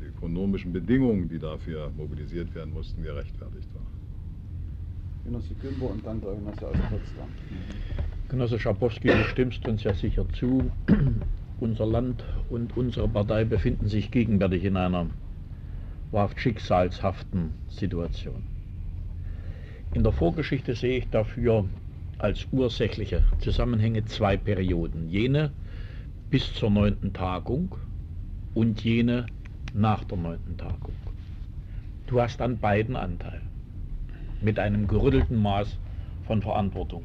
die 0.00 0.06
ökonomischen 0.06 0.72
Bedingungen, 0.72 1.28
die 1.28 1.38
dafür 1.38 1.90
mobilisiert 1.96 2.54
werden 2.54 2.72
mussten, 2.72 3.02
gerechtfertigt 3.02 3.68
war. 3.74 3.86
Genosse 5.24 5.54
Kümper 5.54 5.90
und 5.90 6.04
dann 6.04 6.20
der 6.20 6.34
Genosse 6.34 6.66
aus 6.66 6.76
Potsdam. 6.90 7.28
Genosse 8.28 8.58
Schabowski, 8.58 9.08
du 9.08 9.24
stimmst 9.24 9.66
uns 9.66 9.82
ja 9.82 9.92
sicher 9.92 10.26
zu. 10.30 10.70
Unser 11.60 11.84
Land 11.84 12.24
und 12.48 12.74
unsere 12.76 13.06
Partei 13.06 13.44
befinden 13.44 13.86
sich 13.86 14.10
gegenwärtig 14.10 14.64
in 14.64 14.78
einer 14.78 15.10
wahrhaft 16.10 16.40
schicksalshaften 16.40 17.52
Situation. 17.68 18.49
In 19.92 20.04
der 20.04 20.12
Vorgeschichte 20.12 20.76
sehe 20.76 20.98
ich 20.98 21.10
dafür 21.10 21.64
als 22.18 22.46
ursächliche 22.52 23.24
Zusammenhänge 23.40 24.04
zwei 24.04 24.36
Perioden. 24.36 25.08
Jene 25.08 25.50
bis 26.30 26.54
zur 26.54 26.70
neunten 26.70 27.12
Tagung 27.12 27.74
und 28.54 28.84
jene 28.84 29.26
nach 29.74 30.04
der 30.04 30.18
neunten 30.18 30.56
Tagung. 30.56 30.94
Du 32.06 32.20
hast 32.20 32.40
an 32.40 32.58
beiden 32.58 32.94
Anteil. 32.94 33.40
Mit 34.40 34.60
einem 34.60 34.86
gerüttelten 34.86 35.42
Maß 35.42 35.76
von 36.24 36.40
Verantwortung. 36.40 37.02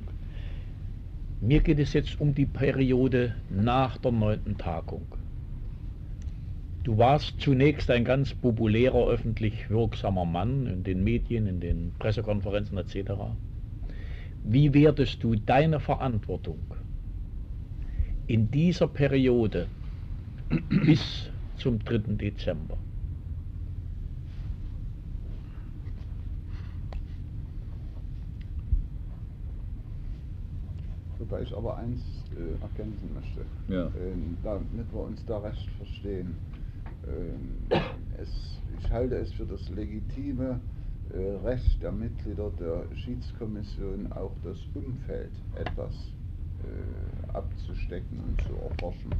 Mir 1.41 1.61
geht 1.61 1.79
es 1.79 1.93
jetzt 1.93 2.21
um 2.21 2.35
die 2.35 2.45
Periode 2.45 3.35
nach 3.49 3.97
der 3.97 4.11
neunten 4.11 4.59
Tagung. 4.59 5.07
Du 6.85 6.99
warst 6.99 7.41
zunächst 7.41 7.89
ein 7.89 8.05
ganz 8.05 8.35
populärer, 8.35 9.07
öffentlich 9.07 9.71
wirksamer 9.71 10.23
Mann 10.23 10.67
in 10.67 10.83
den 10.83 11.03
Medien, 11.03 11.47
in 11.47 11.59
den 11.59 11.93
Pressekonferenzen 11.97 12.77
etc. 12.77 13.13
Wie 14.43 14.71
wertest 14.71 15.23
du 15.23 15.33
deine 15.33 15.79
Verantwortung 15.79 16.59
in 18.27 18.51
dieser 18.51 18.87
Periode 18.87 19.67
bis 20.85 21.31
zum 21.57 21.79
3. 21.79 21.97
Dezember? 22.17 22.77
Wobei 31.17 31.41
ich 31.41 31.51
aber 31.57 31.77
eins 31.77 31.99
äh, 32.37 32.61
ergänzen 32.61 33.09
möchte, 33.15 33.41
Ja. 33.73 33.87
ähm, 33.99 34.37
damit 34.43 34.93
wir 34.93 35.01
uns 35.01 35.25
da 35.25 35.39
recht 35.39 35.67
verstehen. 35.79 36.35
Ähm, 37.07 37.79
es, 38.17 38.29
ich 38.79 38.91
halte 38.91 39.15
es 39.15 39.31
für 39.33 39.45
das 39.45 39.67
legitime 39.69 40.59
äh, 41.13 41.47
Recht 41.47 41.81
der 41.81 41.91
Mitglieder 41.91 42.51
der 42.59 42.85
Schiedskommission, 42.95 44.11
auch 44.11 44.33
das 44.43 44.57
Umfeld 44.73 45.31
etwas 45.55 45.93
äh, 46.63 47.31
abzustecken 47.33 48.19
und 48.27 48.41
zu 48.41 48.53
erforschen. 48.69 49.11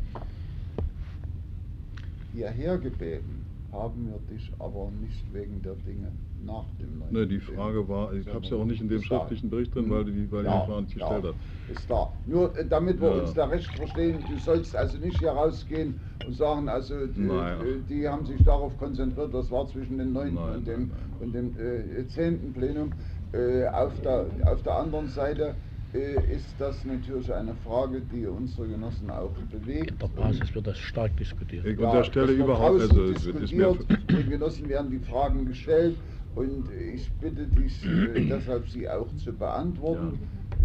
Hierher 2.34 2.78
gebeten 2.78 3.46
haben 3.72 4.10
wir 4.10 4.20
dich 4.36 4.52
aber 4.60 4.90
nicht 5.02 5.34
wegen 5.34 5.62
der 5.62 5.76
Dinge 5.76 6.12
nach 6.46 6.66
dem 6.80 7.00
9. 7.00 7.12
Ne, 7.12 7.28
die 7.28 7.40
Frage 7.40 7.88
war, 7.90 8.14
ich 8.14 8.28
habe 8.28 8.44
es 8.44 8.50
ja 8.50 8.58
auch 8.58 8.66
nicht 8.66 8.82
in 8.82 8.90
dem 8.90 9.02
schriftlichen 9.02 9.50
Bericht 9.50 9.74
drin, 9.74 9.90
weil 9.90 10.06
die, 10.06 10.32
weil 10.32 10.44
die 10.44 10.50
Frage 10.50 10.82
nicht 10.82 10.94
gestellt 10.94 11.24
hat. 11.26 11.36
Ist 11.68 11.90
da. 11.90 12.10
Nur 12.26 12.56
äh, 12.58 12.66
damit 12.68 13.02
wir 13.02 13.10
Ja. 13.10 13.22
uns 13.22 13.34
da 13.34 13.46
recht 13.46 13.68
verstehen, 13.72 14.20
du 14.30 14.38
sollst 14.38 14.76
also 14.76 14.98
nicht 15.00 15.18
hier 15.18 15.32
rausgehen 15.32 16.00
und 16.26 16.34
sagen, 16.34 16.70
also 16.70 17.08
die, 17.08 17.22
Nein. 17.22 17.60
äh, 17.62 17.90
die 17.90 18.08
haben 18.08 18.26
sich 18.26 18.44
darauf 18.44 18.78
konzentriert, 18.78 19.34
das 19.34 19.50
war 19.50 19.68
zwischen 19.68 19.98
dem 19.98 20.14
9. 20.14 20.34
Nein, 20.36 20.56
und 20.56 20.68
dem, 20.68 20.80
nein, 20.90 20.98
und 21.20 21.34
dem 21.34 22.00
äh, 22.00 22.08
10. 22.08 22.54
Plenum. 22.54 22.92
Äh, 23.34 23.68
auf, 23.68 24.00
der, 24.02 24.28
auf 24.46 24.62
der 24.64 24.76
anderen 24.76 25.08
Seite 25.10 25.56
äh, 25.94 26.34
ist 26.34 26.56
das 26.60 26.86
natürlich 26.86 27.34
eine 27.34 27.54
Frage, 27.66 28.02
die 28.02 28.26
unsere 28.28 28.68
Genossen 28.68 29.10
auch 29.10 29.32
bewegt. 29.52 29.92
In 29.92 29.98
der 29.98 30.08
Basis 30.08 30.54
wird 30.54 30.68
das 30.68 30.78
stark 30.78 31.18
diskutiert. 31.18 31.66
Ich 31.66 31.78
unterstelle 31.80 32.28
das 32.28 32.38
wird 32.38 32.46
überhaupt, 32.48 32.82
also 32.82 33.04
es 33.04 33.26
mir, 33.26 33.34
diskutiert, 33.34 33.78
den 34.10 34.30
Genossen 34.30 34.70
werden 34.70 34.92
die 34.92 35.00
Fragen 35.00 35.46
gestellt 35.46 35.98
und 36.36 36.66
ich 36.72 37.10
bitte 37.22 37.48
dich 37.48 37.86
äh, 37.86 38.26
deshalb 38.30 38.68
sie 38.70 38.88
auch 38.90 39.08
zu 39.18 39.32
beantworten. 39.34 40.20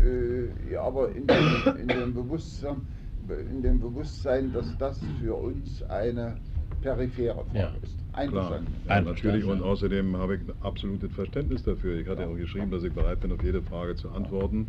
Äh, 0.04 0.72
ja, 0.72 0.82
aber 0.82 1.14
in 1.14 1.26
dem, 1.26 1.36
in, 1.80 1.88
dem 1.88 2.14
Bewusstsein, 2.14 2.76
in 3.50 3.62
dem 3.62 3.78
Bewusstsein, 3.80 4.52
dass 4.52 4.76
das 4.78 4.98
für 5.20 5.34
uns 5.34 5.82
eine 5.84 6.36
periphere 6.80 7.44
Frage 7.44 7.58
Ja. 7.58 7.72
ist. 7.82 7.96
Klar, 8.10 8.22
Einverstanden. 8.24 8.72
ja, 8.86 8.90
Einverstanden, 8.96 9.38
natürlich 9.38 9.44
und 9.44 9.58
ja. 9.58 9.64
außerdem 9.64 10.16
habe 10.16 10.34
ich 10.36 10.40
ein 10.42 10.52
absolutes 10.60 11.12
Verständnis 11.12 11.62
dafür. 11.62 11.98
Ich 11.98 12.08
hatte 12.08 12.22
ja 12.22 12.28
auch 12.28 12.36
geschrieben, 12.36 12.70
dass 12.70 12.82
ich 12.82 12.92
bereit 12.92 13.20
bin, 13.20 13.32
auf 13.32 13.42
jede 13.42 13.62
Frage 13.62 13.94
zu 13.96 14.10
antworten. 14.10 14.66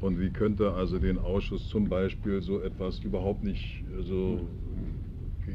Und 0.00 0.18
wie 0.18 0.30
könnte 0.30 0.72
also 0.72 0.98
den 0.98 1.18
Ausschuss 1.18 1.68
zum 1.68 1.88
Beispiel 1.88 2.40
so 2.40 2.60
etwas 2.60 3.00
überhaupt 3.00 3.42
nicht 3.44 3.84
so 4.00 4.48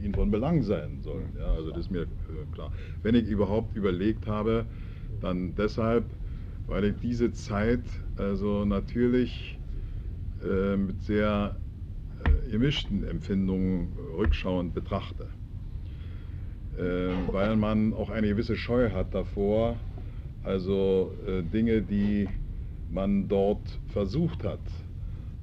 ihn 0.04 0.14
von 0.14 0.32
Belang 0.32 0.64
sein 0.64 1.02
sollen? 1.02 1.36
Ja, 1.38 1.52
also 1.54 1.72
das 1.72 1.82
ist 1.82 1.92
mir 1.92 2.04
äh, 2.04 2.08
klar. 2.54 2.72
Wenn 3.04 3.16
ich 3.16 3.28
überhaupt 3.28 3.76
überlegt 3.76 4.28
habe, 4.28 4.66
dann 5.22 5.56
deshalb, 5.56 6.06
weil 6.68 6.86
ich 6.86 6.96
diese 7.02 7.32
Zeit 7.32 7.84
also 8.18 8.66
natürlich 8.66 9.60
äh, 10.44 10.78
mit 10.78 11.02
sehr 11.04 11.56
äh, 12.24 12.50
gemischten 12.52 13.04
Empfindungen 13.04 13.94
rückschauend 14.18 14.74
betrachte 14.74 15.28
äh, 16.78 16.82
weil 17.32 17.56
man 17.56 17.94
auch 17.94 18.10
eine 18.10 18.28
gewisse 18.28 18.56
Scheu 18.56 18.92
hat 18.92 19.14
davor, 19.14 19.78
also 20.44 21.12
äh, 21.26 21.42
Dinge, 21.44 21.82
die 21.82 22.28
man 22.90 23.28
dort 23.28 23.80
versucht 23.88 24.44
hat, 24.44 24.60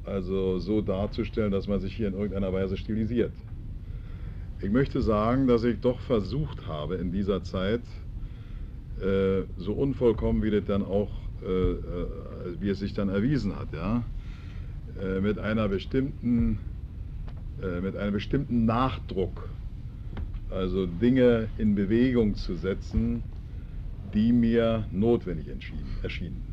also 0.05 0.59
so 0.59 0.81
darzustellen, 0.81 1.51
dass 1.51 1.69
man 1.69 1.81
sich 1.81 1.95
hier 1.95 2.09
in 2.09 2.15
irgendeiner 2.15 2.53
Weise 2.53 2.77
stilisiert. 2.77 3.33
Ich 4.63 4.71
möchte 4.71 5.03
sagen, 5.03 5.49
dass 5.49 5.65
ich 5.65 5.81
doch 5.81 5.99
versucht 5.99 6.69
habe 6.69 6.95
in 6.95 7.11
dieser 7.11 7.43
Zeit, 7.43 7.83
äh, 9.01 9.43
so 9.57 9.73
unvollkommen 9.73 10.45
wie 10.45 10.53
das 10.53 10.65
dann 10.67 10.85
auch, 10.85 11.11
äh, 11.45 11.73
äh, 11.73 12.07
wie 12.61 12.69
es 12.69 12.79
sich 12.79 12.95
dann 12.95 13.09
erwiesen 13.09 13.57
hat, 13.57 13.73
ja, 13.73 14.05
mit 15.23 15.39
einer 15.39 15.69
bestimmten, 15.69 16.59
mit 17.83 17.97
einem 17.97 18.13
bestimmten 18.13 18.67
Nachdruck 18.67 19.49
also 20.51 20.85
Dinge 20.85 21.49
in 21.57 21.75
Bewegung 21.75 22.35
zu 22.35 22.57
setzen, 22.57 23.23
die 24.13 24.33
mir 24.33 24.87
notwendig 24.93 25.47
erschienen. 26.03 26.45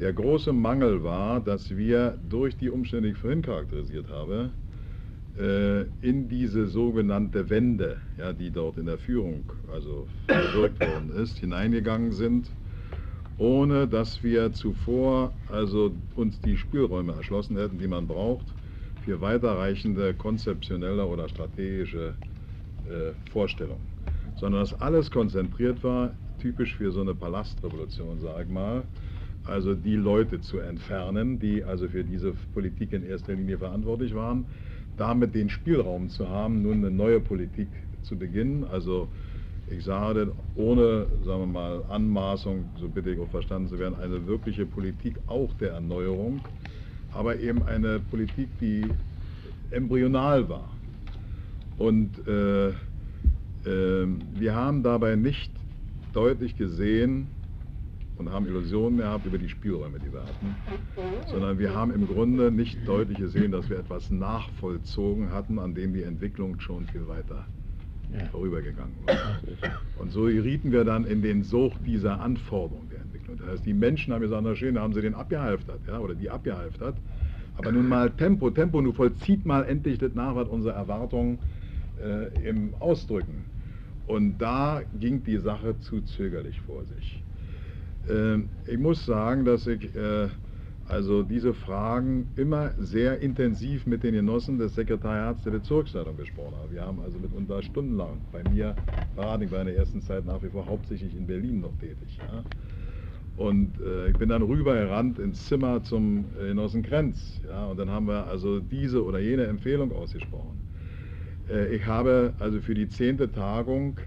Der 0.00 0.14
große 0.14 0.54
Mangel 0.54 1.04
war, 1.04 1.40
dass 1.40 1.76
wir 1.76 2.16
durch 2.30 2.56
die 2.56 2.70
Umstände, 2.70 3.08
die 3.08 3.12
ich 3.12 3.18
vorhin 3.18 3.42
charakterisiert 3.42 4.08
habe, 4.08 4.50
in 5.38 6.28
diese 6.28 6.66
sogenannte 6.66 7.50
Wende, 7.50 7.98
ja, 8.16 8.32
die 8.32 8.50
dort 8.50 8.78
in 8.78 8.86
der 8.86 8.96
Führung 8.96 9.44
also 9.70 10.08
bewirkt 10.26 10.80
worden 10.80 11.10
ist, 11.10 11.38
hineingegangen 11.38 12.12
sind, 12.12 12.48
ohne 13.36 13.86
dass 13.86 14.22
wir 14.22 14.52
zuvor 14.52 15.32
also 15.50 15.92
uns 16.14 16.40
die 16.40 16.56
Spielräume 16.56 17.12
erschlossen 17.12 17.58
hätten, 17.58 17.78
die 17.78 17.86
man 17.86 18.06
braucht 18.06 18.46
für 19.04 19.20
weiterreichende 19.20 20.14
konzeptionelle 20.14 21.04
oder 21.04 21.28
strategische 21.28 22.14
äh, 22.88 23.12
Vorstellung, 23.30 23.80
sondern 24.36 24.62
dass 24.62 24.80
alles 24.80 25.10
konzentriert 25.10 25.84
war, 25.84 26.14
typisch 26.38 26.74
für 26.74 26.90
so 26.92 27.02
eine 27.02 27.14
Palastrevolution, 27.14 28.20
sag 28.20 28.46
ich 28.46 28.52
mal, 28.52 28.84
also 29.44 29.74
die 29.74 29.96
Leute 29.96 30.40
zu 30.40 30.58
entfernen, 30.58 31.38
die 31.38 31.62
also 31.62 31.88
für 31.88 32.04
diese 32.04 32.34
Politik 32.52 32.92
in 32.92 33.04
erster 33.04 33.34
Linie 33.34 33.58
verantwortlich 33.58 34.14
waren, 34.14 34.46
damit 34.96 35.34
den 35.34 35.48
Spielraum 35.48 36.08
zu 36.08 36.28
haben, 36.28 36.62
nun 36.62 36.78
eine 36.78 36.90
neue 36.90 37.20
Politik 37.20 37.68
zu 38.02 38.16
beginnen, 38.16 38.64
also 38.64 39.08
ich 39.68 39.84
sage, 39.84 40.32
ohne, 40.54 41.06
sagen 41.24 41.40
wir 41.40 41.46
mal, 41.46 41.84
Anmaßung, 41.88 42.66
so 42.78 42.88
bitte 42.88 43.10
ich 43.10 43.18
auch 43.18 43.28
verstanden 43.28 43.68
zu 43.68 43.78
werden, 43.78 43.96
eine 44.00 44.26
wirkliche 44.26 44.64
Politik 44.64 45.16
auch 45.26 45.52
der 45.54 45.72
Erneuerung, 45.72 46.40
aber 47.12 47.38
eben 47.40 47.62
eine 47.64 47.98
Politik, 47.98 48.48
die 48.60 48.82
embryonal 49.70 50.48
war. 50.48 50.70
Und 51.78 52.26
äh, 52.28 52.68
äh, 52.68 52.74
wir 53.64 54.54
haben 54.54 54.82
dabei 54.82 55.16
nicht 55.16 55.50
deutlich 56.12 56.56
gesehen 56.56 57.26
und 58.18 58.30
haben 58.30 58.46
Illusionen 58.46 58.98
gehabt 58.98 59.26
über 59.26 59.38
die 59.38 59.48
Spielräume, 59.48 59.98
die 59.98 60.12
wir 60.12 60.22
hatten, 60.22 60.56
sondern 61.26 61.58
wir 61.58 61.74
haben 61.74 61.92
im 61.92 62.06
Grunde 62.06 62.50
nicht 62.50 62.86
deutlich 62.86 63.18
gesehen, 63.18 63.52
dass 63.52 63.68
wir 63.68 63.78
etwas 63.78 64.10
nachvollzogen 64.10 65.32
hatten, 65.32 65.58
an 65.58 65.74
dem 65.74 65.92
die 65.92 66.02
Entwicklung 66.02 66.58
schon 66.60 66.86
viel 66.86 67.06
weiter 67.08 67.46
Ja. 68.08 68.24
vorübergegangen 68.26 68.94
war. 69.04 69.16
Und 69.98 70.12
so 70.12 70.22
gerieten 70.26 70.70
wir 70.70 70.84
dann 70.84 71.04
in 71.06 71.22
den 71.22 71.42
Sog 71.42 71.72
dieser 71.84 72.20
Anforderung 72.20 72.88
der 72.88 73.00
Entwicklung. 73.00 73.36
Das 73.38 73.48
heißt, 73.48 73.66
die 73.66 73.74
Menschen 73.74 74.14
haben 74.14 74.20
gesagt, 74.20 74.42
na 74.44 74.54
schön, 74.54 74.76
da 74.76 74.82
haben 74.82 74.94
sie 74.94 75.02
den 75.02 75.14
abgehalftert, 75.14 75.80
ja, 75.88 75.98
oder 75.98 76.14
die 76.14 76.30
abgehalftert. 76.30 76.96
Aber 77.58 77.72
nun 77.72 77.88
mal 77.88 78.10
Tempo, 78.10 78.50
Tempo, 78.50 78.80
nun 78.80 78.92
vollzieht 78.94 79.44
mal 79.46 79.64
endlich 79.64 79.98
das 79.98 80.14
nach, 80.14 80.34
was 80.36 80.48
unsere 80.48 80.74
Erwartungen 80.74 81.38
äh, 82.00 82.48
im 82.48 82.74
Ausdrücken. 82.78 83.44
Und 84.06 84.38
da 84.38 84.82
ging 85.00 85.24
die 85.24 85.38
Sache 85.38 85.80
zu 85.80 86.00
zögerlich 86.02 86.60
vor 86.60 86.84
sich. 86.84 87.22
Ähm, 88.08 88.50
ich 88.66 88.78
muss 88.78 89.04
sagen, 89.04 89.44
dass 89.44 89.66
ich 89.66 89.94
äh, 89.94 90.28
also 90.84 91.22
diese 91.22 91.52
Fragen 91.54 92.32
immer 92.36 92.72
sehr 92.78 93.20
intensiv 93.20 93.86
mit 93.86 94.04
den 94.04 94.14
Genossen 94.14 94.58
des 94.58 94.74
Sekretariats 94.74 95.42
der 95.42 95.50
Bezirksleitung 95.52 96.16
besprochen 96.16 96.56
haben. 96.56 96.72
Wir 96.72 96.82
haben 96.82 97.00
also 97.00 97.18
mitunter 97.18 97.62
stundenlang 97.62 98.26
bei 98.30 98.44
mir 98.44 98.78
beraten. 99.14 99.42
Ich 99.42 99.50
war 99.50 99.60
in 99.60 99.66
der 99.66 99.76
ersten 99.76 100.00
Zeit 100.00 100.24
nach 100.24 100.42
wie 100.42 100.50
vor 100.50 100.66
hauptsächlich 100.66 101.16
in 101.16 101.26
Berlin 101.26 101.60
noch 101.60 101.76
tätig. 101.78 102.18
Ja. 102.18 102.44
Und 103.36 103.80
äh, 103.80 104.10
ich 104.10 104.16
bin 104.16 104.28
dann 104.28 104.42
rübergerannt 104.42 105.18
ins 105.18 105.46
Zimmer 105.46 105.82
zum 105.82 106.26
äh, 106.40 106.48
Genossen 106.48 106.82
Krenz. 106.82 107.42
Ja, 107.46 107.66
und 107.66 107.78
dann 107.78 107.90
haben 107.90 108.06
wir 108.06 108.26
also 108.26 108.60
diese 108.60 109.04
oder 109.04 109.18
jene 109.18 109.46
Empfehlung 109.46 109.92
ausgesprochen. 109.92 110.62
Äh, 111.48 111.74
ich 111.74 111.86
habe 111.86 112.34
also 112.38 112.60
für 112.60 112.74
die 112.74 112.88
zehnte 112.88 113.30
Tagung 113.30 114.00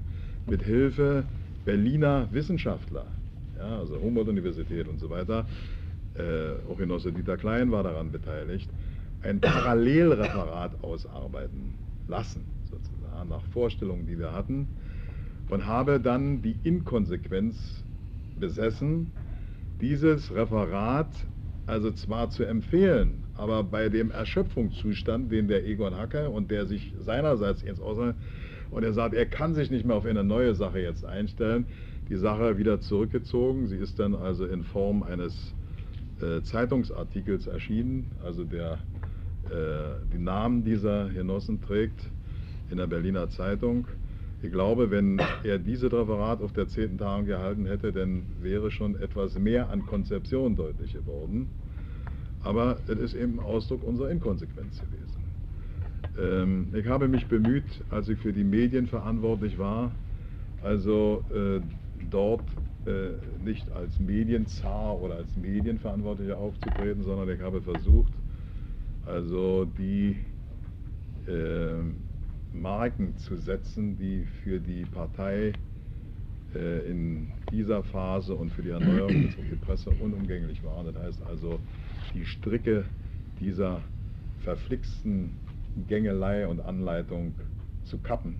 mit 0.45 0.63
Hilfe 0.63 1.29
Berliner 1.65 2.29
Wissenschaftler, 2.31 3.18
ja, 3.59 3.79
also 3.79 3.99
Humboldt-Universität 4.01 4.87
und 4.87 4.99
so 4.99 5.09
weiter, 5.09 5.45
äh, 6.15 6.53
auch 6.69 6.77
Genosse 6.77 7.11
Dieter 7.11 7.37
Klein 7.37 7.71
war 7.71 7.83
daran 7.83 8.11
beteiligt, 8.11 8.69
ein 9.21 9.41
Parallelreferat 9.41 10.83
ausarbeiten 10.83 11.77
lassen, 12.07 12.45
sozusagen, 12.63 13.29
nach 13.29 13.43
Vorstellungen, 13.45 14.07
die 14.07 14.17
wir 14.17 14.33
hatten, 14.33 14.69
und 15.49 15.65
habe 15.65 15.99
dann 15.99 16.41
die 16.41 16.57
Inkonsequenz 16.63 17.83
besessen, 18.35 19.11
dieses 19.81 20.33
Referat 20.33 21.27
also 21.65 21.91
zwar 21.91 22.31
zu 22.31 22.45
empfehlen, 22.45 23.23
aber 23.35 23.63
bei 23.63 23.89
dem 23.89 24.09
Erschöpfungszustand, 24.09 25.31
den 25.31 25.47
der 25.47 25.65
Egon 25.67 25.95
Hacke 25.95 26.29
und 26.29 26.49
der 26.49 26.65
sich 26.65 26.93
seinerseits 26.97 27.61
jetzt 27.61 27.79
außer 27.79 28.15
und 28.71 28.83
er 28.83 28.93
sagt, 28.93 29.13
er 29.13 29.27
kann 29.27 29.53
sich 29.53 29.69
nicht 29.69 29.85
mehr 29.85 29.95
auf 29.95 30.05
eine 30.05 30.23
neue 30.23 30.55
Sache 30.55 30.79
jetzt 30.79 31.05
einstellen, 31.05 31.67
die 32.09 32.15
Sache 32.15 32.57
wieder 32.57 32.81
zurückgezogen. 32.81 33.67
Sie 33.67 33.77
ist 33.77 33.99
dann 33.99 34.15
also 34.15 34.45
in 34.45 34.63
Form 34.63 35.03
eines 35.03 35.53
äh, 36.21 36.41
Zeitungsartikels 36.41 37.47
erschienen, 37.47 38.07
also 38.23 38.43
der 38.43 38.79
äh, 39.49 39.95
die 40.13 40.19
Namen 40.19 40.63
dieser 40.63 41.09
Genossen 41.09 41.61
trägt 41.61 42.11
in 42.69 42.77
der 42.77 42.87
Berliner 42.87 43.29
Zeitung. 43.29 43.87
Ich 44.41 44.51
glaube, 44.51 44.89
wenn 44.89 45.19
er 45.43 45.59
dieses 45.59 45.91
Referat 45.91 46.41
auf 46.41 46.53
der 46.53 46.67
zehnten 46.67 46.97
Tagung 46.97 47.25
gehalten 47.25 47.65
hätte, 47.65 47.91
dann 47.91 48.23
wäre 48.41 48.71
schon 48.71 48.95
etwas 48.99 49.37
mehr 49.37 49.69
an 49.69 49.85
Konzeption 49.85 50.55
deutlich 50.55 50.93
geworden. 50.93 51.49
Aber 52.43 52.77
es 52.87 52.97
ist 52.99 53.15
eben 53.15 53.39
Ausdruck 53.39 53.83
unserer 53.83 54.09
Inkonsequenz 54.11 54.81
gewesen. 54.81 55.19
Ähm, 56.17 56.67
ich 56.73 56.87
habe 56.87 57.07
mich 57.07 57.25
bemüht, 57.27 57.65
als 57.89 58.07
ich 58.07 58.19
für 58.19 58.31
die 58.31 58.45
Medien 58.45 58.87
verantwortlich 58.87 59.57
war, 59.57 59.91
also 60.63 61.23
äh, 61.33 61.59
dort 62.09 62.43
äh, 62.85 63.11
nicht 63.43 63.69
als 63.71 63.99
Medienzar 63.99 64.99
oder 64.99 65.15
als 65.15 65.35
Medienverantwortlicher 65.35 66.37
aufzutreten, 66.37 67.03
sondern 67.03 67.29
ich 67.29 67.41
habe 67.41 67.61
versucht, 67.61 68.13
also 69.05 69.65
die 69.65 70.17
äh, 71.27 71.81
Marken 72.53 73.17
zu 73.17 73.35
setzen, 73.37 73.97
die 73.97 74.25
für 74.43 74.59
die 74.59 74.83
Partei 74.85 75.53
äh, 76.55 76.89
in 76.89 77.31
dieser 77.51 77.83
Phase 77.83 78.33
und 78.33 78.51
für 78.51 78.61
die 78.61 78.69
Erneuerung 78.69 79.29
der 79.49 79.55
Presse 79.65 79.91
unumgänglich 79.91 80.63
waren. 80.63 80.85
Das 80.87 81.03
heißt 81.03 81.23
also, 81.23 81.59
die 82.13 82.25
Stricke 82.25 82.85
dieser 83.39 83.81
verflixten 84.39 85.31
Gängelei 85.87 86.47
und 86.47 86.59
Anleitung 86.59 87.33
zu 87.83 87.99
kappen. 87.99 88.35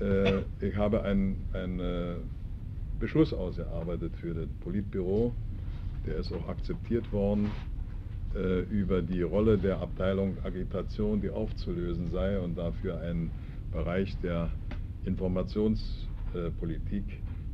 Äh, 0.00 0.42
ich 0.60 0.76
habe 0.76 1.02
ein, 1.02 1.36
ein 1.52 1.80
äh, 1.80 2.14
Beschluss 3.00 3.32
ausgearbeitet 3.32 4.14
für 4.16 4.34
das 4.34 4.48
Politbüro, 4.60 5.32
der 6.06 6.16
ist 6.16 6.32
auch 6.32 6.48
akzeptiert 6.48 7.12
worden, 7.12 7.50
äh, 8.34 8.60
über 8.70 9.02
die 9.02 9.22
Rolle 9.22 9.58
der 9.58 9.80
Abteilung 9.80 10.36
Agitation, 10.44 11.20
die 11.20 11.30
aufzulösen 11.30 12.10
sei 12.10 12.38
und 12.38 12.56
dafür 12.56 13.00
einen 13.00 13.32
Bereich 13.72 14.16
der 14.20 14.50
Informationspolitik 15.04 17.04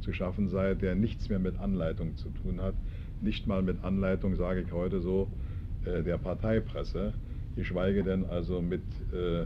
zu 0.01 0.13
schaffen 0.13 0.49
sei, 0.49 0.75
der 0.75 0.97
nichts 0.97 1.29
mehr 1.29 1.39
mit 1.39 1.59
Anleitung 1.59 2.17
zu 2.17 2.31
tun 2.31 2.61
hat. 2.61 2.75
Nicht 3.23 3.47
mal 3.47 3.63
mit 3.63 3.85
Anleitung, 3.85 4.35
sage 4.35 4.63
ich 4.63 4.73
heute 4.73 5.01
so, 5.01 5.29
äh, 5.85 6.03
der 6.03 6.19
Parteipresse, 6.19 7.15
geschweige 7.55 8.03
denn 8.03 8.27
also 8.27 8.61
mit 8.61 8.83
äh, 9.13 9.45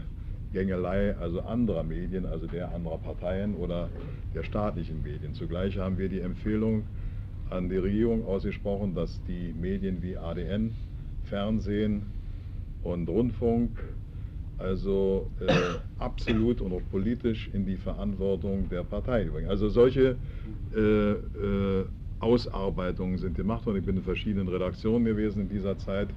Gängelei 0.53 1.15
also 1.17 1.41
anderer 1.41 1.83
Medien, 1.83 2.25
also 2.25 2.47
der 2.47 2.73
anderer 2.73 2.97
Parteien 2.97 3.55
oder 3.55 3.89
der 4.35 4.43
staatlichen 4.43 5.01
Medien. 5.03 5.33
Zugleich 5.33 5.77
haben 5.77 5.97
wir 5.97 6.09
die 6.09 6.19
Empfehlung 6.19 6.83
an 7.49 7.69
die 7.69 7.77
Regierung 7.77 8.25
ausgesprochen, 8.25 8.95
dass 8.95 9.21
die 9.27 9.53
Medien 9.59 10.01
wie 10.01 10.17
ADN, 10.17 10.73
Fernsehen 11.25 12.03
und 12.83 13.07
Rundfunk 13.09 13.71
also 14.57 15.29
äh, 15.39 15.53
absolut 15.99 16.61
und 16.61 16.73
auch 16.73 16.81
politisch 16.91 17.49
in 17.53 17.65
die 17.65 17.77
Verantwortung 17.77 18.69
der 18.69 18.83
Partei 18.83 19.25
bringen. 19.25 19.49
Also 19.49 19.69
solche 19.69 20.15
äh, 20.75 20.79
äh, 20.79 21.85
Ausarbeitungen 22.19 23.17
sind 23.17 23.35
gemacht 23.35 23.65
worden. 23.65 23.77
Ich 23.77 23.85
bin 23.85 23.97
in 23.97 24.03
verschiedenen 24.03 24.47
Redaktionen 24.47 25.05
gewesen 25.05 25.41
in 25.41 25.49
dieser 25.49 25.77
Zeit 25.77 26.09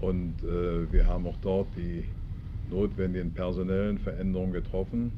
und 0.00 0.34
äh, 0.44 0.92
wir 0.92 1.06
haben 1.06 1.26
auch 1.26 1.38
dort 1.42 1.68
die 1.76 2.04
notwendigen 2.70 3.32
personellen 3.32 3.98
Veränderungen 3.98 4.52
getroffen. 4.52 5.12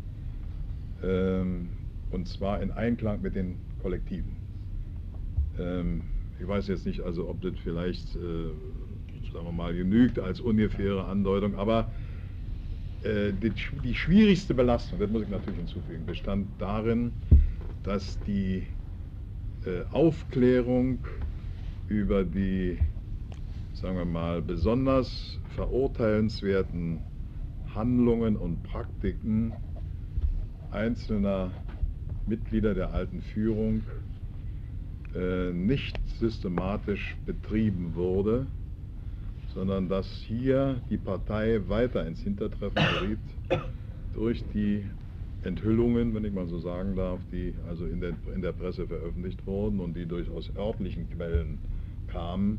Ähm, 1.03 1.69
und 2.11 2.27
zwar 2.29 2.61
in 2.63 2.71
Einklang 2.71 3.23
mit 3.23 3.35
den 3.35 3.57
Kollektiven. 3.83 4.37
Ähm, 5.59 6.03
ich 6.41 6.47
weiß 6.47 6.69
jetzt 6.69 6.87
nicht, 6.87 7.01
also 7.01 7.29
ob 7.29 7.43
das 7.43 7.53
vielleicht, 7.63 8.15
äh, 8.17 8.51
sagen 9.33 9.45
wir 9.45 9.53
mal, 9.53 9.75
genügt 9.75 10.19
als 10.19 10.41
ungefähre 10.41 11.05
Andeutung, 11.05 11.57
aber 11.57 11.91
äh, 13.03 13.33
die, 13.33 13.53
die, 13.85 13.95
schwierigste 13.95 14.55
Belastung, 14.55 14.99
das 14.99 15.11
muss 15.11 15.23
ich 15.23 15.29
natürlich 15.29 15.59
hinzufügen, 15.59 16.07
bestand 16.07 16.47
darin, 16.59 17.13
dass 17.83 18.19
die 18.25 18.67
äh, 19.65 19.83
Aufklärung 19.91 20.99
über 21.89 22.25
die, 22.25 22.79
sagen 23.73 23.97
wir 23.97 24.05
mal, 24.05 24.43
besonders 24.43 25.39
verurteilenswerten 25.55 27.01
Handlungen 27.75 28.37
und 28.37 28.63
Praktiken 28.63 29.53
einzelner 30.71 31.51
Mitglieder 32.27 32.75
der 32.75 32.93
alten 32.93 33.21
Führung 33.21 33.83
äh, 35.15 35.53
nicht 35.53 35.99
systematisch 36.19 37.17
betrieben 37.25 37.95
wurde, 37.95 38.47
sondern 39.55 39.89
dass 39.89 40.07
hier 40.27 40.81
die 40.91 40.99
Partei 40.99 41.61
weiter 41.69 42.07
ins 42.07 42.21
Hintertreffen 42.21 42.75
geriet 42.75 43.19
durch 44.15 44.45
die 44.53 44.85
Enthüllungen, 45.43 46.15
wenn 46.15 46.25
ich 46.25 46.33
mal 46.33 46.47
so 46.49 46.59
sagen 46.59 46.97
darf, 46.97 47.21
die 47.33 47.55
also 47.69 47.87
in 47.87 48.01
der, 48.01 48.13
in 48.35 48.43
der 48.43 48.53
Presse 48.53 48.87
veröffentlicht 48.87 49.47
wurden 49.47 49.81
und 49.81 49.97
die 49.97 50.07
durchaus 50.07 50.55
örtlichen 50.57 51.09
Quellen 51.11 51.59
kamen. 52.09 52.59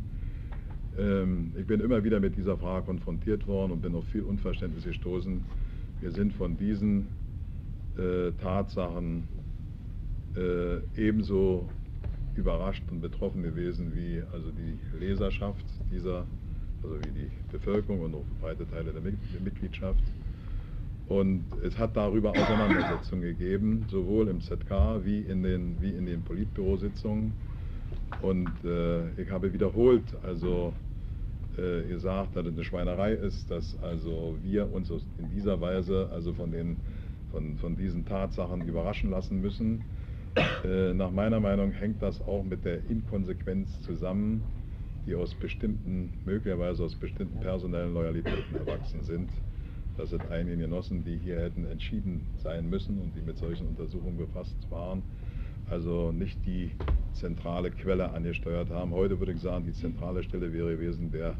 Ähm, 0.99 1.53
ich 1.57 1.65
bin 1.65 1.79
immer 1.79 2.03
wieder 2.03 2.19
mit 2.19 2.35
dieser 2.35 2.57
Frage 2.57 2.85
konfrontiert 2.85 3.47
worden 3.47 3.71
und 3.71 3.81
bin 3.81 3.95
auf 3.95 4.05
viel 4.07 4.23
Unverständnis 4.23 4.83
gestoßen. 4.83 5.41
Wir 6.01 6.11
sind 6.11 6.33
von 6.33 6.57
diesen 6.57 7.07
äh, 7.97 8.31
Tatsachen 8.41 9.23
äh, 10.35 10.77
ebenso 10.97 11.69
überrascht 12.35 12.83
und 12.91 13.01
betroffen 13.01 13.43
gewesen 13.43 13.93
wie 13.95 14.21
also 14.31 14.51
die 14.51 14.77
Leserschaft 14.99 15.65
dieser, 15.91 16.25
also 16.83 16.95
wie 17.01 17.21
die 17.21 17.31
Bevölkerung 17.51 18.01
und 18.01 18.15
auch 18.15 18.25
breite 18.41 18.69
Teile 18.69 18.91
der, 18.91 19.01
Mitgliedschaft. 19.41 20.03
Und 21.07 21.43
es 21.63 21.77
hat 21.77 21.97
darüber 21.97 22.31
Auseinandersetzungen 22.31 23.23
gegeben, 23.23 23.85
sowohl 23.89 24.27
im 24.27 24.41
ZK 24.41 25.03
wie 25.03 25.21
in 25.21 25.41
den, 25.41 25.81
wie 25.81 25.89
in 25.89 26.05
den 26.05 26.21
Politbürositzungen. 26.21 27.33
Und 28.21 28.51
äh, 28.63 29.09
ich 29.19 29.31
habe 29.31 29.51
wiederholt 29.51 30.03
also 30.23 30.73
äh, 31.59 31.87
gesagt, 31.87 32.35
dass 32.35 32.45
es 32.45 32.53
eine 32.53 32.63
Schweinerei 32.63 33.13
ist, 33.13 33.51
dass 33.51 33.77
also 33.81 34.37
wir 34.41 34.71
uns 34.71 34.89
in 34.89 35.29
dieser 35.35 35.59
Weise 35.61 36.09
also 36.11 36.33
von 36.33 36.51
den 36.51 36.77
von, 37.31 37.57
von 37.57 37.75
diesen 37.75 38.05
Tatsachen 38.05 38.67
überraschen 38.67 39.09
lassen 39.09 39.41
müssen. 39.41 39.83
Äh, 40.63 40.93
nach 40.93 41.11
meiner 41.11 41.39
Meinung 41.39 41.71
hängt 41.71 42.01
das 42.01 42.21
auch 42.21 42.43
mit 42.43 42.65
der 42.65 42.79
Inkonsequenz 42.89 43.81
zusammen, 43.81 44.43
die 45.05 45.15
aus 45.15 45.33
bestimmten, 45.35 46.11
möglicherweise 46.25 46.83
aus 46.83 46.95
bestimmten 46.95 47.39
personellen 47.39 47.93
Loyalitäten 47.93 48.55
erwachsen 48.55 49.03
sind. 49.03 49.29
Das 49.97 50.11
sind 50.11 50.21
einige 50.29 50.57
Genossen, 50.57 51.03
die 51.03 51.17
hier 51.17 51.41
hätten 51.41 51.65
entschieden 51.65 52.21
sein 52.37 52.69
müssen 52.69 52.99
und 52.99 53.15
die 53.15 53.21
mit 53.21 53.37
solchen 53.37 53.67
Untersuchungen 53.67 54.17
befasst 54.17 54.55
waren, 54.69 55.03
also 55.69 56.11
nicht 56.11 56.45
die 56.45 56.71
zentrale 57.13 57.71
Quelle 57.71 58.11
angesteuert 58.11 58.69
haben. 58.69 58.91
Heute 58.91 59.19
würde 59.19 59.33
ich 59.33 59.41
sagen, 59.41 59.65
die 59.65 59.73
zentrale 59.73 60.23
Stelle 60.23 60.53
wäre 60.53 60.75
gewesen 60.75 61.11
der 61.11 61.35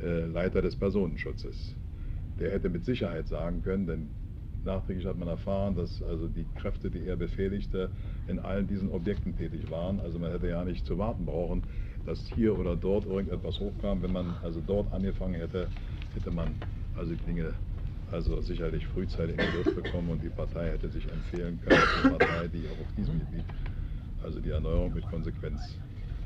äh, 0.00 0.26
Leiter 0.26 0.62
des 0.62 0.76
Personenschutzes. 0.76 1.74
Der 2.38 2.50
hätte 2.52 2.68
mit 2.68 2.84
Sicherheit 2.84 3.28
sagen 3.28 3.62
können, 3.62 3.86
denn 3.86 4.08
Nachträglich 4.64 5.06
hat 5.06 5.18
man 5.18 5.28
erfahren, 5.28 5.74
dass 5.74 6.02
also 6.02 6.28
die 6.28 6.44
Kräfte, 6.56 6.90
die 6.90 7.06
er 7.06 7.16
befehligte, 7.16 7.90
in 8.28 8.38
allen 8.38 8.66
diesen 8.66 8.90
Objekten 8.90 9.34
tätig 9.36 9.70
waren. 9.70 10.00
Also 10.00 10.18
man 10.18 10.32
hätte 10.32 10.48
ja 10.48 10.64
nicht 10.64 10.84
zu 10.86 10.98
warten 10.98 11.24
brauchen. 11.24 11.62
dass 12.06 12.26
hier 12.34 12.58
oder 12.58 12.76
dort 12.76 13.04
irgendetwas 13.04 13.60
hochkam. 13.60 14.02
Wenn 14.02 14.12
man 14.12 14.34
also 14.42 14.62
dort 14.66 14.90
angefangen 14.92 15.34
hätte, 15.34 15.68
hätte 16.14 16.30
man 16.30 16.48
also 16.96 17.12
die 17.12 17.24
Dinge 17.24 17.52
also 18.12 18.40
sicherlich 18.40 18.86
frühzeitig 18.88 19.38
in 19.38 19.38
den 19.38 19.62
Griff 19.62 19.74
bekommen 19.74 20.10
und 20.10 20.22
die 20.22 20.28
Partei 20.28 20.70
hätte 20.70 20.88
sich 20.88 21.06
empfehlen 21.10 21.60
können, 21.64 21.82
eine 22.02 22.18
Partei, 22.18 22.48
die 22.48 22.66
auch 22.68 22.80
auf 22.80 22.94
diesem 22.96 23.18
Gebiet 23.20 23.44
also 24.22 24.40
die 24.40 24.50
Erneuerung 24.50 24.92
mit 24.94 25.08
Konsequenz 25.08 25.78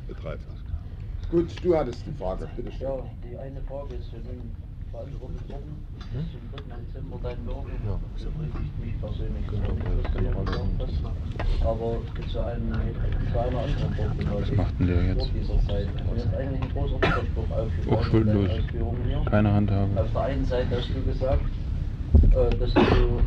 betreibt. 0.09 0.43
Gut, 1.31 1.49
du 1.63 1.77
hattest 1.77 2.05
die 2.07 2.13
Frage, 2.13 2.49
bitte 2.57 2.73
schön. 2.73 2.83
Ja, 2.83 3.05
die 3.25 3.37
eine 3.37 3.61
Frage 3.63 3.95
ist 3.95 4.09
für 4.09 4.17
den 4.17 4.53
beantwortet 4.95 5.49
worden. 5.49 5.75
Bis 6.13 6.31
zum 6.31 6.69
3. 6.69 6.77
Dezember 6.79 7.19
dein 7.23 7.39
Bürger. 7.45 7.67
Ja. 7.87 8.01
Das 8.15 8.25
befriedigt 8.25 8.79
mich 8.79 9.01
persönlich 9.01 9.47
genau 9.49 10.45
hast. 10.79 11.67
Aber 11.67 11.99
es 12.07 12.15
gibt 12.15 12.31
so 12.31 12.41
einen, 12.41 12.73
zu 13.33 13.39
einer 13.39 13.59
anderen 13.59 13.95
Problematik. 13.95 14.51
Was 14.51 14.57
macht 14.57 14.79
denn 14.79 14.87
der 14.87 15.03
jetzt? 15.03 15.19
Vor 15.19 15.29
dieser 15.35 15.59
Zeit. 15.67 15.89
Und 16.09 16.17
jetzt 16.17 16.35
eigentlich 16.35 16.63
ein 16.63 16.73
großer 16.73 16.97
Widerspruch 16.97 17.51
aufgefallen. 17.51 17.99
Auch 17.99 18.05
schuldlos. 18.05 18.51
Keine 19.31 19.53
Handhabe. 19.53 20.01
Auf 20.01 20.13
der 20.13 20.23
einen 20.23 20.45
Seite 20.45 20.77
hast 20.77 20.89
du 20.95 21.03
gesagt, 21.03 21.43
äh, 22.35 22.51
dass 22.59 22.73
du 22.75 23.21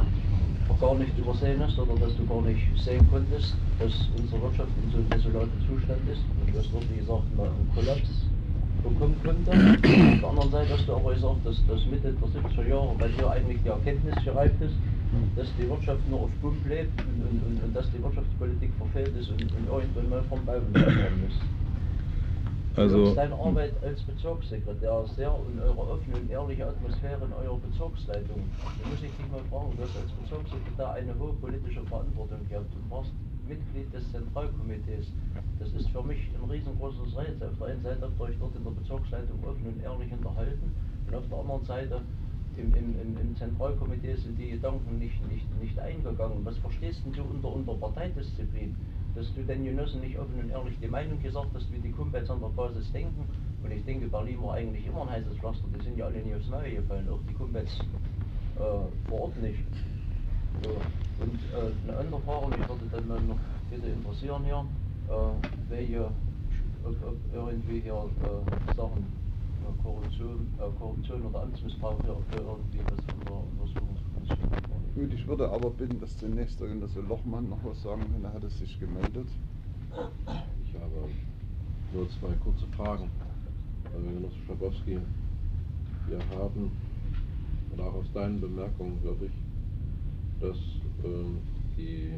gar 0.79 0.95
nicht 0.95 1.17
übersehen 1.17 1.59
hast 1.59 1.79
oder 1.79 1.95
dass 1.95 2.15
du 2.15 2.25
gar 2.27 2.41
nicht 2.41 2.61
sehen 2.77 3.05
konntest, 3.09 3.55
dass 3.79 3.93
unsere 4.17 4.41
Wirtschaft 4.43 4.69
in 4.83 4.91
so 4.91 4.97
einem 4.97 5.09
desolaten 5.09 5.59
Zustand 5.65 6.01
ist 6.11 6.21
und 6.45 6.55
dass 6.55 6.69
dort, 6.71 6.85
wie 6.93 6.99
gesagt, 6.99 7.25
mal 7.35 7.47
ein 7.47 7.67
Kollaps 7.73 8.09
bekommen 8.83 9.15
könnte. 9.23 9.51
Auf 9.51 10.21
der 10.21 10.29
anderen 10.29 10.51
Seite 10.51 10.73
hast 10.73 10.87
du 10.87 10.95
aber 10.95 11.13
gesagt, 11.13 11.41
dass, 11.45 11.57
dass 11.67 11.85
Mitte 11.87 12.13
der 12.13 12.29
70er 12.29 12.67
Jahre 12.69 12.95
bei 12.99 13.07
dir 13.07 13.29
eigentlich 13.29 13.57
die 13.63 13.69
Erkenntnis 13.69 14.15
gereift 14.23 14.61
ist, 14.61 14.75
dass 15.35 15.47
die 15.57 15.69
Wirtschaft 15.69 16.01
nur 16.09 16.21
auf 16.21 16.29
Pump 16.41 16.57
lebt 16.67 16.93
und, 17.01 17.21
und, 17.25 17.41
und, 17.41 17.63
und 17.63 17.75
dass 17.75 17.89
die 17.91 18.03
Wirtschaftspolitik 18.03 18.71
verfehlt 18.77 19.13
ist 19.19 19.29
und, 19.29 19.41
und 19.41 19.65
irgendwann 19.67 20.09
mal 20.09 20.23
vom 20.29 20.45
Bauern 20.45 20.73
werden 20.73 21.21
muss. 21.25 21.66
Also, 22.77 23.15
deine 23.15 23.33
Arbeit 23.33 23.73
als 23.81 24.03
Bezirkssekretär 24.03 25.03
sehr 25.15 25.33
und 25.33 25.59
eure 25.59 25.97
offene 25.97 26.17
und 26.17 26.29
ehrliche 26.29 26.67
Atmosphäre 26.67 27.25
in 27.25 27.33
eurer 27.33 27.57
Bezirksleitung. 27.57 28.37
Da 28.61 28.87
muss 28.87 29.01
ich 29.01 29.09
dich 29.09 29.31
mal 29.31 29.41
fragen, 29.49 29.73
du 29.75 29.81
hast 29.81 29.97
als 29.97 30.11
Bezirkssekretär 30.21 30.91
eine 30.93 31.17
hohe 31.17 31.33
politische 31.41 31.81
Verantwortung 31.89 32.37
gehabt. 32.47 32.69
Du 32.69 32.93
warst 32.93 33.11
Mitglied 33.47 33.91
des 33.91 34.05
Zentralkomitees. 34.11 35.11
Das 35.57 35.73
ist 35.73 35.89
für 35.89 36.03
mich 36.03 36.29
ein 36.37 36.47
riesengroßes 36.47 37.17
Rätsel. 37.17 37.49
Auf 37.49 37.57
der 37.57 37.67
einen 37.67 37.81
Seite 37.81 38.01
habt 38.01 38.19
ihr 38.19 38.25
euch 38.25 38.37
dort 38.39 38.55
in 38.55 38.63
der 38.63 38.71
Bezirksleitung 38.71 39.39
offen 39.41 39.65
und 39.65 39.81
ehrlich 39.81 40.11
unterhalten 40.13 40.69
und 41.07 41.15
auf 41.15 41.27
der 41.29 41.37
anderen 41.39 41.65
Seite 41.65 42.01
im, 42.57 42.73
im, 42.73 43.17
im, 43.17 43.35
Zentralkomitee 43.37 44.15
sind 44.15 44.37
die 44.37 44.51
Gedanken 44.51 44.99
nicht, 44.99 45.17
nicht, 45.29 45.45
nicht 45.61 45.79
eingegangen. 45.79 46.45
Was 46.45 46.57
verstehst 46.57 47.01
du 47.05 47.23
unter, 47.23 47.53
unter 47.53 47.73
Parteidisziplin? 47.73 48.75
Dass 49.17 49.33
du 49.33 49.41
den 49.41 49.65
Genossen 49.65 50.01
nicht 50.01 50.19
offen 50.19 50.39
und 50.39 50.51
ehrlich 50.51 50.77
die 50.79 50.87
Meinung 50.87 51.19
gesagt 51.23 51.47
hast, 51.55 51.73
wie 51.73 51.79
die 51.79 51.89
Kumpels 51.89 52.29
an 52.29 52.39
der 52.39 52.49
Basis 52.49 52.91
denken. 52.91 53.27
Und 53.63 53.71
ich 53.71 53.83
denke, 53.83 54.05
Berlin 54.05 54.43
war 54.43 54.53
eigentlich 54.53 54.85
immer 54.85 55.01
ein 55.01 55.09
heißes 55.09 55.39
Pflaster. 55.39 55.65
Die 55.75 55.83
sind 55.83 55.97
ja 55.97 56.05
alle 56.05 56.21
nie 56.21 56.35
aufs 56.35 56.47
Neue 56.49 56.75
gefallen, 56.75 57.09
auch 57.09 57.19
die 57.27 57.33
Kumpels 57.33 57.79
äh, 58.57 59.09
vor 59.09 59.21
Ort 59.21 59.41
nicht. 59.41 59.57
So. 60.61 60.69
Und 60.69 61.33
äh, 61.33 61.89
eine 61.89 61.97
andere 61.97 62.21
Frage, 62.21 62.47
mich 62.49 62.69
würde 62.69 62.85
dann 62.91 63.07
mal 63.07 63.19
noch 63.21 63.39
bitte 63.71 63.87
interessieren 63.87 64.43
hier, 64.45 64.65
äh, 65.09 65.69
welche, 65.69 66.11
ob, 66.83 66.95
ob 67.03 67.17
irgendwie 67.33 67.79
hier 67.79 67.93
äh, 68.21 68.75
Sachen 68.75 69.01
äh, 69.01 69.81
Korruption, 69.81 70.47
äh, 70.59 70.79
Korruption 70.79 71.23
oder 71.23 71.41
Amtsmissbrauch 71.41 71.99
hier, 72.03 72.17
hier 72.29 72.41
irgendwie 72.41 72.81
was 72.85 73.03
von 73.05 73.25
der 73.25 73.65
Untersuchungskommission. 73.65 74.66
Gut, 74.97 75.13
ich 75.13 75.27
würde 75.27 75.47
aber 75.51 75.69
bitten, 75.69 75.99
dass 75.99 76.17
zunächst 76.17 76.57
Genosse 76.57 77.01
Lochmann 77.01 77.47
noch 77.49 77.63
was 77.63 77.83
sagen 77.83 78.01
kann, 78.11 78.23
er 78.23 78.33
hat 78.33 78.43
es 78.43 78.57
sich 78.57 78.79
gemeldet. 78.79 79.27
Ich 80.65 80.73
habe 80.73 81.07
nur 81.93 82.09
zwei 82.09 82.33
kurze 82.43 82.65
Fragen. 82.75 83.07
Also 83.93 84.07
Genosse 84.07 84.35
Schabowski, 84.47 84.97
wir 86.07 86.19
haben, 86.35 86.71
und 87.71 87.79
auch 87.79 87.93
aus 87.93 88.11
deinen 88.11 88.41
Bemerkungen 88.41 88.99
hörte 89.03 89.25
ich, 89.25 90.41
dass 90.41 90.57
ähm, 91.05 91.37
die 91.77 92.13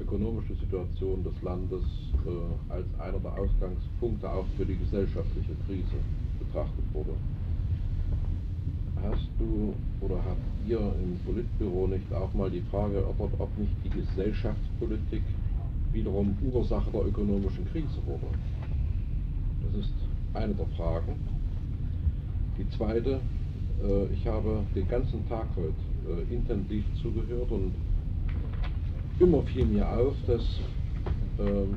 ökonomische 0.00 0.56
Situation 0.56 1.22
des 1.22 1.40
Landes 1.42 1.84
äh, 2.26 2.72
als 2.72 2.86
einer 2.98 3.20
der 3.20 3.38
Ausgangspunkte 3.38 4.28
auch 4.28 4.46
für 4.56 4.66
die 4.66 4.76
gesellschaftliche 4.78 5.54
Krise 5.64 5.98
betrachtet 6.40 6.84
wurde. 6.92 7.14
Hast 9.10 9.28
du 9.38 9.74
oder 10.00 10.16
habt 10.16 10.40
ihr 10.66 10.78
im 10.78 11.18
Politbüro 11.26 11.86
nicht 11.86 12.10
auch 12.14 12.32
mal 12.32 12.50
die 12.50 12.62
Frage 12.70 12.96
erörtert, 12.96 13.38
ob 13.38 13.58
nicht 13.58 13.72
die 13.84 13.90
Gesellschaftspolitik 13.90 15.22
wiederum 15.92 16.34
Ursache 16.52 16.90
der 16.90 17.06
ökonomischen 17.06 17.66
Krise 17.70 17.98
wurde? 18.06 18.26
Das 19.66 19.84
ist 19.84 19.92
eine 20.32 20.54
der 20.54 20.66
Fragen. 20.76 21.16
Die 22.58 22.68
zweite, 22.70 23.20
äh, 23.82 24.06
ich 24.06 24.26
habe 24.26 24.62
den 24.74 24.88
ganzen 24.88 25.28
Tag 25.28 25.48
heute 25.56 26.22
äh, 26.22 26.34
intensiv 26.34 26.84
zugehört 27.02 27.50
und 27.50 27.72
immer 29.20 29.42
fiel 29.42 29.66
mir 29.66 29.86
auf, 29.86 30.14
dass 30.26 30.60
ähm, 31.38 31.74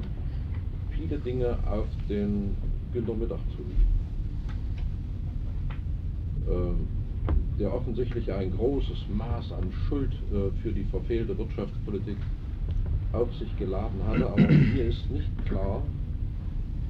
viele 0.92 1.18
Dinge 1.18 1.58
auf 1.70 1.88
den 2.08 2.56
Günter 2.94 3.16
Mittag 3.16 3.40
zuliefen. 3.56 3.98
Der 7.60 7.74
offensichtlich 7.74 8.32
ein 8.32 8.52
großes 8.52 9.06
Maß 9.10 9.52
an 9.54 9.72
Schuld 9.88 10.14
äh, 10.32 10.52
für 10.62 10.72
die 10.72 10.84
verfehlte 10.86 11.36
Wirtschaftspolitik 11.38 12.18
auf 13.14 13.34
sich 13.36 13.56
geladen 13.58 14.00
hatte, 14.08 14.28
aber 14.30 14.42
mir 14.48 14.86
ist 14.86 15.10
nicht 15.10 15.46
klar, 15.46 15.82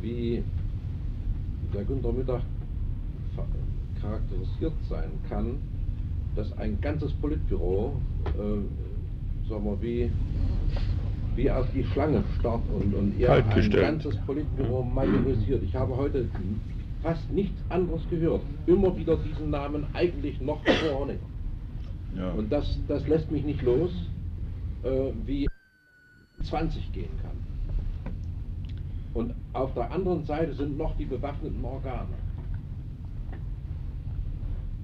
wie 0.02 0.44
der 1.74 1.84
Günter 1.84 2.12
Mittag 2.12 2.42
charakterisiert 4.02 4.74
sein 4.90 5.10
kann, 5.30 5.58
dass 6.36 6.56
ein 6.58 6.80
ganzes 6.82 7.12
Politbüro, 7.14 7.94
äh, 8.26 9.50
sagen 9.50 9.66
wir, 9.66 9.82
wie, 9.82 10.12
wie 11.36 11.50
auf 11.50 11.66
die 11.74 11.84
Schlange 11.84 12.24
starrt 12.40 12.62
und, 12.74 12.94
und 12.94 13.20
er 13.20 13.36
ein 13.36 13.70
ganzes 13.72 14.16
Politbüro 14.26 14.84
majorisiert. 14.84 15.64
Ich 15.64 15.76
habe 15.76 15.96
heute 15.96 16.28
fast 17.02 17.32
nichts 17.32 17.62
anderes 17.70 18.08
gehört. 18.10 18.42
Immer 18.66 18.96
wieder 18.98 19.18
diesen 19.18 19.50
Namen 19.50 19.86
eigentlich 19.94 20.40
noch 20.42 20.64
vor 20.64 21.00
Honecker. 21.00 21.20
ja. 22.16 22.32
Und 22.32 22.52
das, 22.52 22.80
das 22.88 23.08
lässt 23.08 23.32
mich 23.32 23.44
nicht 23.44 23.62
los, 23.62 23.92
äh, 24.84 25.12
wie 25.26 25.48
20 26.44 26.92
gehen 26.94 27.10
kann. 27.22 27.38
Und 29.14 29.34
auf 29.54 29.74
der 29.74 29.92
anderen 29.92 30.24
Seite 30.26 30.54
sind 30.54 30.78
noch 30.78 30.96
die 30.98 31.06
bewaffneten 31.06 31.64
Organe. 31.64 32.14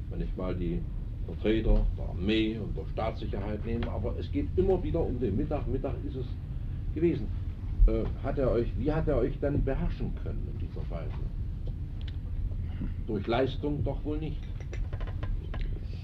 Wenn 0.09 0.21
ich 0.21 0.35
mal 0.35 0.55
die 0.55 0.81
Vertreter 1.25 1.85
der 1.97 2.09
Armee 2.09 2.57
und 2.57 2.75
der 2.75 2.85
Staatssicherheit 2.93 3.65
nehme, 3.65 3.89
aber 3.89 4.15
es 4.19 4.31
geht 4.31 4.47
immer 4.55 4.81
wieder 4.83 5.01
um 5.01 5.19
den 5.19 5.37
Mittag. 5.37 5.67
Mittag 5.67 5.95
ist 6.07 6.15
es 6.15 6.25
gewesen. 6.93 7.27
Äh, 7.87 8.03
hat 8.23 8.37
er 8.37 8.51
euch, 8.51 8.67
wie 8.77 8.91
hat 8.91 9.07
er 9.07 9.17
euch 9.17 9.37
dann 9.39 9.63
beherrschen 9.63 10.13
können 10.23 10.47
in 10.53 10.67
dieser 10.67 10.89
Weise? 10.89 11.11
Durch 13.07 13.27
Leistung 13.27 13.83
doch 13.83 14.03
wohl 14.05 14.17
nicht. 14.17 14.41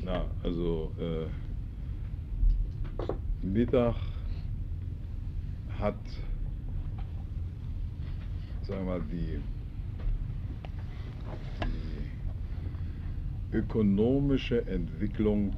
Na, 0.04 0.26
also 0.44 0.92
äh, 1.00 1.28
Mittag 3.46 3.96
hat, 5.80 5.96
sagen 8.64 8.86
wir 8.86 9.00
mal, 9.00 9.02
die, 9.10 9.40
die 13.52 13.56
ökonomische 13.56 14.66
Entwicklung 14.68 15.54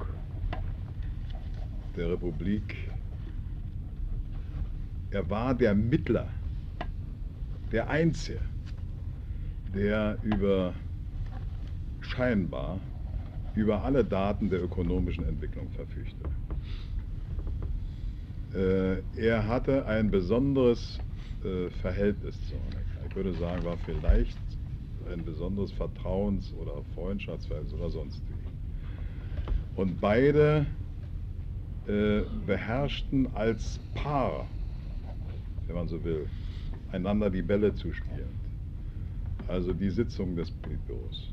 der 1.96 2.12
Republik. 2.12 2.76
Er 5.10 5.30
war 5.30 5.54
der 5.54 5.76
Mittler, 5.76 6.28
der 7.72 7.90
Einzige, 7.90 8.40
der 9.74 10.18
über 10.24 10.74
scheinbar 12.02 12.80
über 13.54 13.84
alle 13.84 14.04
Daten 14.04 14.50
der 14.50 14.64
ökonomischen 14.64 15.26
Entwicklung 15.26 15.70
verfügte. 15.72 16.26
Äh, 18.54 19.02
er 19.16 19.48
hatte 19.48 19.86
ein 19.86 20.12
besonderes 20.12 21.00
äh, 21.44 21.70
Verhältnis 21.70 22.36
zu 22.48 22.56
Honecker. 22.56 23.06
Ich 23.08 23.16
würde 23.16 23.34
sagen, 23.34 23.64
war 23.66 23.78
vielleicht 23.78 24.38
ein 25.12 25.24
besonderes 25.26 25.72
Vertrauens- 25.72 26.54
oder 26.54 26.84
Freundschaftsverhältnis 26.96 27.74
oder 27.74 27.90
sonst 27.90 28.22
wie. 28.30 29.80
Und 29.80 30.00
beide 30.00 30.66
äh, 31.88 32.22
beherrschten 32.46 33.34
als 33.34 33.80
Paar, 33.96 34.48
wenn 35.68 35.76
man 35.76 35.88
so 35.88 36.04
will, 36.04 36.28
einander 36.92 37.30
die 37.30 37.42
Bälle 37.42 37.74
zuspielend. 37.74 38.30
Also 39.48 39.74
die 39.74 39.90
Sitzung 39.90 40.36
des 40.36 40.52
Politbüros. 40.52 41.31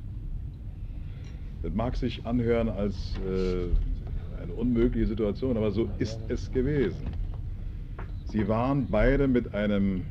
Das 1.63 1.73
mag 1.75 1.97
sich 1.97 2.25
anhören 2.27 2.69
als 2.69 3.19
äh, 3.27 4.43
eine 4.43 4.53
unmögliche 4.53 5.07
Situation, 5.07 5.57
aber 5.57 5.71
so 5.71 5.89
ist 5.99 6.21
es 6.29 6.51
gewesen. 6.53 7.07
Sie 8.27 8.47
waren 8.47 8.87
beide 8.91 9.27
mit 9.27 9.55
einem 9.55 10.05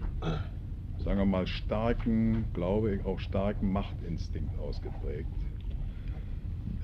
sagen 1.07 1.19
wir 1.19 1.25
mal, 1.25 1.47
starken, 1.47 2.43
glaube 2.53 2.95
ich, 2.95 3.05
auch 3.05 3.21
starken 3.21 3.71
Machtinstinkt 3.71 4.59
ausgeprägt. 4.59 5.29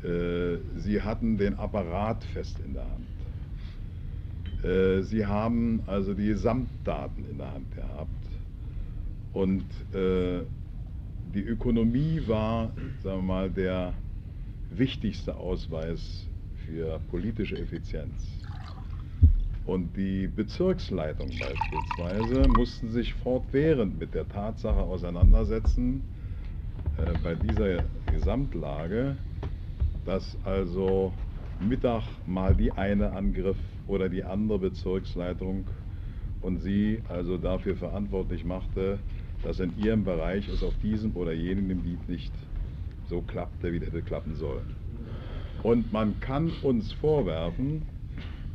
Äh, 0.01 0.59
Sie 0.80 1.01
hatten 1.01 1.38
den 1.38 1.55
Apparat 1.59 2.24
fest 2.24 2.57
in 2.66 2.74
der 2.74 2.86
Hand. 2.86 4.64
Äh, 4.64 5.01
Sie 5.01 5.26
haben 5.26 5.84
also 5.88 6.14
die 6.14 6.28
Gesamtdaten 6.28 7.26
in 7.30 7.38
der 7.38 7.53
Hand 7.53 7.76
gehabt. 7.76 8.09
Und 9.34 9.66
äh, 9.93 10.43
die 11.36 11.43
Ökonomie 11.43 12.22
war, 12.26 12.72
sagen 13.03 13.18
wir 13.18 13.24
mal, 13.24 13.49
der 13.49 13.93
wichtigste 14.78 15.36
Ausweis 15.36 16.28
für 16.65 16.99
politische 17.09 17.57
Effizienz. 17.57 18.11
Und 19.65 19.95
die 19.95 20.28
Bezirksleitung 20.28 21.30
beispielsweise 21.39 22.47
mussten 22.49 22.91
sich 22.91 23.13
fortwährend 23.13 23.97
mit 23.99 24.13
der 24.13 24.28
Tatsache 24.28 24.80
auseinandersetzen, 24.80 26.01
äh, 26.97 27.13
bei 27.24 27.34
dieser 27.36 27.84
Gesamtlage, 28.11 29.15
dass 30.05 30.38
also 30.43 31.13
Mittag 31.59 32.03
mal 32.28 32.53
die 32.53 32.71
eine 32.71 33.13
angriff 33.13 33.57
oder 33.88 34.09
die 34.09 34.24
andere 34.24 34.59
Bezirksleitung 34.59 35.65
und 36.41 36.57
sie 36.57 37.01
also 37.07 37.38
dafür 37.38 37.76
verantwortlich 37.76 38.43
machte, 38.43 38.99
dass 39.43 39.59
in 39.59 39.78
ihrem 39.78 40.03
Bereich 40.03 40.47
es 40.49 40.61
auf 40.61 40.74
diesem 40.82 41.15
oder 41.15 41.32
jenem 41.32 41.69
Gebiet 41.69 42.09
nicht 42.09 42.32
so 43.14 43.22
klappte, 43.22 43.72
wie 43.72 43.80
hätte 43.80 44.01
klappen 44.01 44.36
sollen. 44.36 44.66
Und 45.61 45.93
man 45.93 46.20
kann 46.20 46.51
uns 46.64 46.91
vorwerfen, 46.93 47.84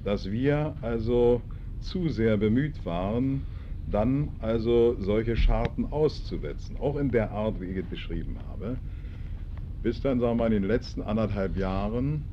dass 0.03 0.33
wir 0.33 0.75
also 0.81 1.41
zu 1.81 2.09
sehr 2.09 2.37
bemüht 2.37 2.85
waren, 2.85 3.45
dann 3.87 4.31
also 4.41 4.97
solche 4.99 5.37
Scharten 5.37 5.87
auszuwetzen, 5.87 6.77
auch 6.77 6.97
in 6.97 7.13
der 7.13 7.31
Art, 7.31 7.61
wie 7.61 7.67
ich 7.67 7.77
es 7.77 7.87
beschrieben 7.87 8.37
habe, 8.49 8.77
bis 9.85 10.01
dann, 10.01 10.19
sagen 10.19 10.33
wir 10.33 10.43
mal, 10.43 10.53
in 10.53 10.63
den 10.63 10.69
letzten 10.69 11.03
anderthalb 11.03 11.57
Jahren 11.57 12.25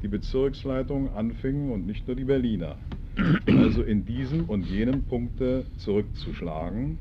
die 0.00 0.08
Bezirksleitungen 0.08 1.10
anfingen 1.10 1.70
und 1.70 1.86
nicht 1.86 2.06
nur 2.06 2.16
die 2.16 2.24
Berliner, 2.24 2.76
also 3.46 3.82
in 3.82 4.06
diesem 4.06 4.46
und 4.48 4.64
jenem 4.66 5.02
Punkte 5.02 5.66
zurückzuschlagen 5.76 6.98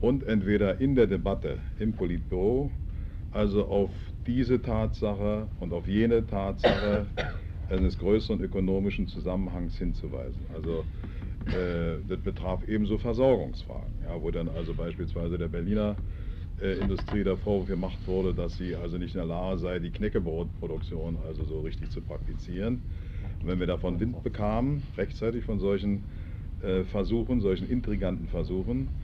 und 0.00 0.24
entweder 0.24 0.80
in 0.80 0.96
der 0.96 1.06
Debatte 1.06 1.60
im 1.78 1.92
Politbüro, 1.92 2.72
also 3.32 3.66
auf 3.66 3.90
diese 4.26 4.62
Tatsache 4.62 5.48
und 5.58 5.72
auf 5.72 5.88
jene 5.88 6.26
Tatsache 6.26 7.08
eines 7.68 7.98
größeren 7.98 8.40
ökonomischen 8.42 9.08
Zusammenhangs 9.08 9.76
hinzuweisen. 9.78 10.46
Also 10.52 10.88
äh, 11.50 11.98
das 12.06 12.22
betraf 12.22 12.64
ebenso 12.64 12.98
Versorgungsfragen, 12.98 14.02
ja, 14.02 14.20
wo 14.22 14.30
dann 14.30 14.48
also 14.48 14.74
beispielsweise 14.74 15.38
der 15.38 15.48
Berliner 15.48 16.02
äh, 16.60 16.78
Industrie 16.80 17.24
der 17.24 17.36
Vorwurf 17.38 17.68
gemacht 17.68 18.06
wurde, 18.06 18.34
dass 18.34 18.56
sie 18.56 18.76
also 18.76 18.98
nicht 18.98 19.14
in 19.14 19.18
der 19.20 19.26
Lage 19.26 19.58
sei, 19.58 19.78
die 19.80 19.92
Knäckebrotproduktion 19.92 21.16
also 21.18 21.44
so 21.44 21.60
richtig 21.62 21.90
zu 21.90 22.02
praktizieren. 22.02 22.86
Und 23.40 23.48
wenn 23.48 23.60
wir 23.60 23.66
davon 23.66 24.00
Wind 24.00 24.22
bekamen, 24.22 24.84
rechtzeitig 24.96 25.44
von 25.44 25.58
solchen 25.58 26.08
äh, 26.60 26.84
Versuchen, 26.84 27.40
solchen 27.40 27.68
intriganten 27.68 28.28
Versuchen, 28.28 28.96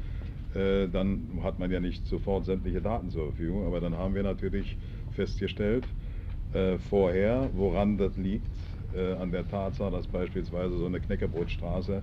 äh, 0.55 0.89
dann 0.89 1.41
hat 1.43 1.59
man 1.59 1.71
ja 1.71 1.81
nicht 1.81 2.07
sofort 2.07 2.45
sämtliche 2.47 2.81
Daten 2.83 3.11
zur 3.11 3.27
Verfügung, 3.27 3.67
aber 3.67 3.81
dann 3.81 3.97
haben 3.97 4.15
wir 4.15 4.23
natürlich 4.23 4.79
festgestellt 5.11 5.95
äh, 6.53 6.79
vorher, 6.79 7.51
woran 7.53 7.99
das 7.99 8.17
liegt, 8.17 8.57
äh, 8.95 9.13
an 9.15 9.31
der 9.33 9.47
Tatsache, 9.47 9.91
dass 9.91 10.09
beispielsweise 10.09 10.77
so 10.79 10.87
eine 10.87 11.01
Knäckebrotstraße 11.01 12.03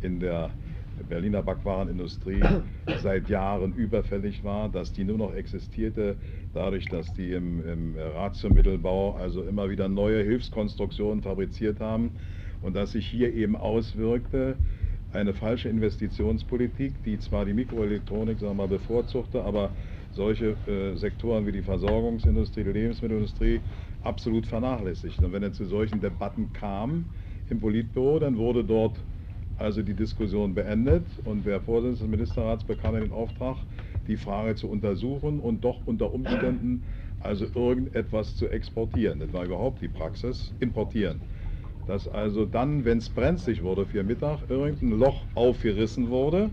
in 0.00 0.20
der 0.20 0.56
Berliner 1.08 1.42
Backwarenindustrie 1.42 2.42
seit 2.94 3.28
Jahren 3.28 3.74
überfällig 3.74 4.42
war, 4.42 4.68
dass 4.68 4.92
die 4.92 5.04
nur 5.04 5.18
noch 5.18 5.34
existierte, 5.34 6.16
dadurch, 6.52 6.88
dass 6.88 7.12
die 7.12 7.32
im, 7.32 7.64
im 7.66 7.96
Ratiomittelbau 7.96 9.14
also 9.14 9.42
immer 9.44 9.70
wieder 9.70 9.88
neue 9.88 10.22
Hilfskonstruktionen 10.24 11.22
fabriziert 11.22 11.80
haben 11.80 12.16
und 12.60 12.74
dass 12.74 12.92
sich 12.92 13.06
hier 13.06 13.32
eben 13.34 13.56
auswirkte, 13.56 14.56
eine 15.16 15.34
falsche 15.34 15.68
Investitionspolitik, 15.68 17.02
die 17.04 17.18
zwar 17.18 17.44
die 17.44 17.54
Mikroelektronik 17.54 18.38
sagen 18.38 18.52
wir 18.52 18.62
mal, 18.62 18.68
bevorzugte, 18.68 19.42
aber 19.42 19.72
solche 20.12 20.56
äh, 20.66 20.96
Sektoren 20.96 21.46
wie 21.46 21.52
die 21.52 21.62
Versorgungsindustrie, 21.62 22.64
die 22.64 22.72
Lebensmittelindustrie 22.72 23.60
absolut 24.02 24.46
vernachlässigt. 24.46 25.22
Und 25.22 25.32
wenn 25.32 25.42
es 25.42 25.56
zu 25.56 25.66
solchen 25.66 26.00
Debatten 26.00 26.52
kam 26.52 27.06
im 27.48 27.60
Politbüro, 27.60 28.18
dann 28.18 28.36
wurde 28.36 28.64
dort 28.64 28.98
also 29.56 29.82
die 29.82 29.94
Diskussion 29.94 30.54
beendet 30.54 31.06
und 31.24 31.46
der 31.46 31.60
Vorsitzende 31.60 32.00
des 32.00 32.10
Ministerrats 32.10 32.64
bekam 32.64 32.94
den 32.94 33.12
Auftrag, 33.12 33.56
die 34.06 34.16
Frage 34.16 34.54
zu 34.54 34.68
untersuchen 34.68 35.40
und 35.40 35.64
doch 35.64 35.86
unter 35.86 36.12
Umständen 36.12 36.84
also 37.18 37.46
irgendetwas 37.54 38.36
zu 38.36 38.48
exportieren. 38.48 39.20
Das 39.20 39.32
war 39.32 39.44
überhaupt 39.44 39.80
die 39.80 39.88
Praxis, 39.88 40.54
importieren. 40.60 41.22
Dass 41.86 42.08
also 42.08 42.44
dann, 42.44 42.84
wenn 42.84 42.98
es 42.98 43.08
brenzlig 43.08 43.62
wurde 43.62 43.86
für 43.86 44.02
Mittag, 44.02 44.40
irgendein 44.48 44.98
Loch 44.98 45.22
aufgerissen 45.34 46.10
wurde 46.10 46.50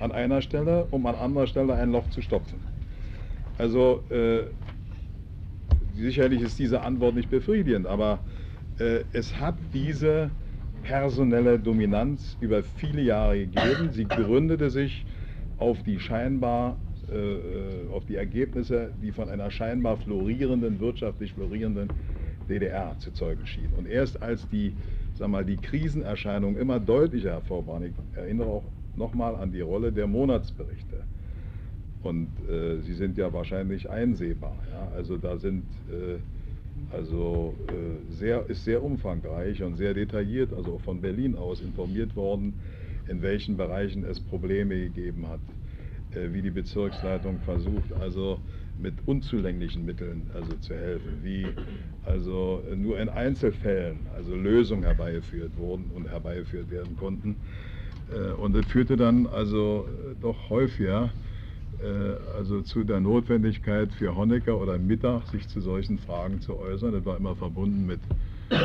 an 0.00 0.12
einer 0.12 0.42
Stelle, 0.42 0.86
um 0.90 1.06
an 1.06 1.14
anderer 1.14 1.46
Stelle 1.46 1.74
ein 1.74 1.90
Loch 1.90 2.08
zu 2.10 2.20
stopfen. 2.20 2.60
Also 3.56 4.02
äh, 4.10 4.42
sicherlich 5.94 6.42
ist 6.42 6.58
diese 6.58 6.82
Antwort 6.82 7.14
nicht 7.14 7.30
befriedigend, 7.30 7.86
aber 7.86 8.18
äh, 8.78 9.00
es 9.12 9.38
hat 9.40 9.56
diese 9.72 10.30
personelle 10.82 11.58
Dominanz 11.58 12.36
über 12.40 12.62
viele 12.62 13.02
Jahre 13.02 13.46
gegeben. 13.46 13.90
Sie 13.92 14.04
gründete 14.04 14.68
sich 14.68 15.06
auf 15.58 15.82
die 15.82 15.98
scheinbar 16.00 16.76
äh, 17.12 17.16
äh, 17.16 17.88
auf 17.92 18.06
die 18.06 18.16
Ergebnisse, 18.16 18.90
die 19.02 19.12
von 19.12 19.28
einer 19.28 19.50
scheinbar 19.50 19.98
florierenden, 19.98 20.80
wirtschaftlich 20.80 21.34
florierenden 21.34 21.88
DDR 22.52 22.96
zu 22.98 23.12
zeugen 23.12 23.46
schien. 23.46 23.68
Und 23.76 23.86
erst 23.86 24.22
als 24.22 24.48
die, 24.48 24.74
sag 25.14 25.28
mal, 25.28 25.44
die 25.44 25.56
Krisenerscheinungen 25.56 26.60
immer 26.60 26.80
deutlicher 26.80 27.32
hervorbrachen, 27.32 27.86
ich 27.86 28.18
erinnere 28.18 28.48
auch 28.48 28.64
nochmal 28.96 29.36
an 29.36 29.52
die 29.52 29.60
Rolle 29.60 29.92
der 29.92 30.06
Monatsberichte. 30.06 31.04
Und 32.02 32.28
äh, 32.48 32.80
sie 32.80 32.94
sind 32.94 33.16
ja 33.16 33.32
wahrscheinlich 33.32 33.88
einsehbar. 33.88 34.56
Ja? 34.72 34.96
Also 34.96 35.16
da 35.16 35.38
sind 35.38 35.64
äh, 35.88 36.18
also 36.90 37.54
äh, 37.68 38.12
sehr, 38.12 38.48
ist 38.48 38.64
sehr 38.64 38.82
umfangreich 38.82 39.62
und 39.62 39.76
sehr 39.76 39.94
detailliert, 39.94 40.52
also 40.52 40.78
von 40.78 41.00
Berlin 41.00 41.36
aus 41.36 41.60
informiert 41.60 42.14
worden, 42.16 42.54
in 43.08 43.22
welchen 43.22 43.56
Bereichen 43.56 44.04
es 44.04 44.20
Probleme 44.20 44.74
gegeben 44.76 45.26
hat, 45.28 45.40
äh, 46.16 46.32
wie 46.32 46.42
die 46.42 46.50
Bezirksleitung 46.50 47.38
versucht, 47.40 47.92
also 47.98 48.38
mit 48.82 48.94
unzulänglichen 49.06 49.86
Mitteln 49.86 50.30
also 50.34 50.54
zu 50.56 50.74
helfen, 50.74 51.20
wie 51.22 51.46
also 52.04 52.62
nur 52.76 52.98
in 52.98 53.08
Einzelfällen 53.08 54.00
also 54.16 54.34
Lösungen 54.34 54.84
herbeigeführt 54.84 55.56
wurden 55.56 55.90
und 55.94 56.08
herbeigeführt 56.08 56.70
werden 56.70 56.96
konnten. 56.96 57.36
Äh, 58.12 58.32
und 58.32 58.54
das 58.54 58.66
führte 58.66 58.96
dann 58.96 59.26
also 59.26 59.88
doch 60.20 60.50
häufiger 60.50 61.10
äh, 61.82 62.36
also 62.36 62.60
zu 62.62 62.84
der 62.84 63.00
Notwendigkeit 63.00 63.92
für 63.92 64.14
Honecker 64.14 64.60
oder 64.60 64.78
Mittag, 64.78 65.26
sich 65.28 65.48
zu 65.48 65.60
solchen 65.60 65.98
Fragen 65.98 66.40
zu 66.40 66.58
äußern. 66.58 66.92
Das 66.92 67.04
war 67.04 67.16
immer 67.16 67.34
verbunden 67.34 67.86
mit 67.86 68.00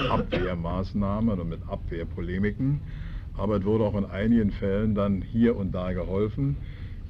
Abwehrmaßnahmen 0.09 1.39
und 1.39 1.49
mit 1.49 1.59
Abwehrpolemiken. 1.68 2.82
Aber 3.36 3.57
es 3.57 3.63
wurde 3.63 3.84
auch 3.86 3.95
in 3.95 4.05
einigen 4.05 4.51
Fällen 4.51 4.95
dann 4.95 5.22
hier 5.22 5.55
und 5.55 5.72
da 5.72 5.93
geholfen, 5.93 6.57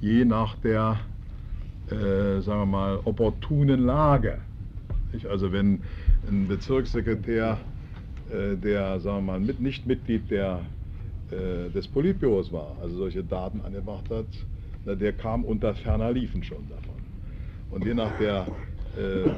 je 0.02 0.26
nach 0.26 0.56
der, 0.58 1.00
äh, 1.92 2.42
sagen 2.42 2.62
wir 2.62 2.66
mal, 2.66 3.00
opportunen 3.06 3.86
Lage. 3.86 4.40
Also 5.30 5.52
wenn 5.52 5.82
ein 6.28 6.48
Bezirkssekretär, 6.48 7.58
äh, 8.30 8.56
der, 8.56 9.00
sagen 9.00 9.18
wir 9.18 9.34
mal, 9.34 9.40
mit, 9.40 9.60
nicht 9.60 9.86
Mitglied 9.86 10.30
der, 10.30 10.62
äh, 11.32 11.70
des 11.70 11.88
Politbüros 11.88 12.52
war, 12.52 12.76
also 12.82 12.98
solche 12.98 13.24
Daten 13.24 13.62
angebracht 13.62 14.10
hat, 14.10 14.28
na, 14.86 14.96
der 14.96 15.14
kam 15.14 15.44
unter 15.44 15.74
ferner 15.76 16.12
Liefen 16.12 16.44
schon 16.44 16.68
davon. 16.70 16.96
Und 17.70 17.86
je 17.86 17.94
nach 17.94 18.18
der 18.18 18.48
äh, 18.98 19.30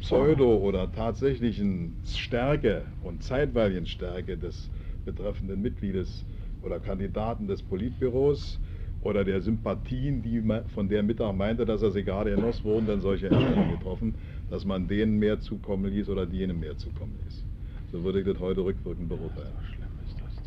Pseudo- 0.00 0.58
oder 0.58 0.90
tatsächlichen 0.92 1.96
Stärke 2.04 2.82
und 3.02 3.22
zeitweiligen 3.22 3.86
Stärke 3.86 4.36
des 4.36 4.70
betreffenden 5.04 5.60
Mitgliedes 5.60 6.24
oder 6.62 6.78
Kandidaten 6.78 7.48
des 7.48 7.62
Politbüros 7.62 8.60
oder 9.02 9.24
der 9.24 9.40
Sympathien, 9.40 10.22
die 10.22 10.42
von 10.74 10.88
der 10.88 11.02
Mittag 11.02 11.34
meinte, 11.36 11.64
dass 11.64 11.82
er 11.82 11.90
sie 11.90 12.02
gerade 12.02 12.34
genoss, 12.34 12.64
wurden 12.64 12.86
dann 12.86 13.00
solche 13.00 13.28
Entscheidungen 13.28 13.70
getroffen, 13.78 14.14
dass 14.50 14.64
man 14.64 14.88
denen 14.88 15.18
mehr 15.18 15.40
zukommen 15.40 15.92
ließ 15.92 16.08
oder 16.08 16.26
jenem 16.26 16.60
mehr 16.60 16.76
zukommen 16.76 17.18
ließ. 17.24 17.44
So 17.92 18.02
würde 18.02 18.20
ich 18.20 18.26
das 18.26 18.38
heute 18.40 18.64
rückwirkend 18.64 19.08
beurteilen. 19.08 19.52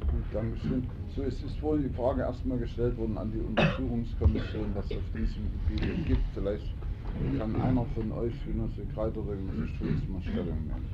Gut, 0.02 0.24
Dankeschön. 0.34 0.84
So, 1.16 1.24
es 1.24 1.42
ist 1.44 1.62
wohl 1.62 1.82
die 1.82 1.90
Frage 1.90 2.22
erstmal 2.22 2.58
gestellt 2.58 2.98
worden 2.98 3.18
an 3.18 3.32
die 3.32 3.40
Untersuchungskommission, 3.40 4.72
was 4.74 4.86
es 4.86 4.98
auf 4.98 5.04
diesem 5.16 5.44
Gebiet 5.68 6.06
gibt. 6.06 6.22
Vielleicht 6.34 6.66
kann 7.38 7.56
einer 7.56 7.86
von 7.96 8.12
euch, 8.12 8.34
Genosse 8.46 8.86
Kreiter 8.94 9.20
oder 9.20 9.36
Genosse 9.36 9.68
Schulz, 9.78 10.02
mal 10.10 10.22
Stellung 10.22 10.58
nehmen. 10.66 10.86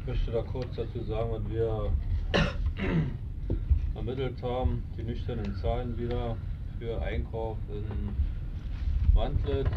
Ich 0.00 0.06
möchte 0.06 0.30
da 0.30 0.42
kurz 0.42 0.74
dazu 0.76 1.02
sagen, 1.04 1.30
was 1.32 1.42
wir 1.50 1.90
ermittelt 3.94 4.42
haben, 4.42 4.82
die 4.96 5.02
nüchternen 5.02 5.54
Zahlen 5.56 5.96
wieder 5.96 6.36
für 6.78 7.00
Einkauf 7.02 7.56
in 7.68 8.14
Wandlitz, 9.14 9.68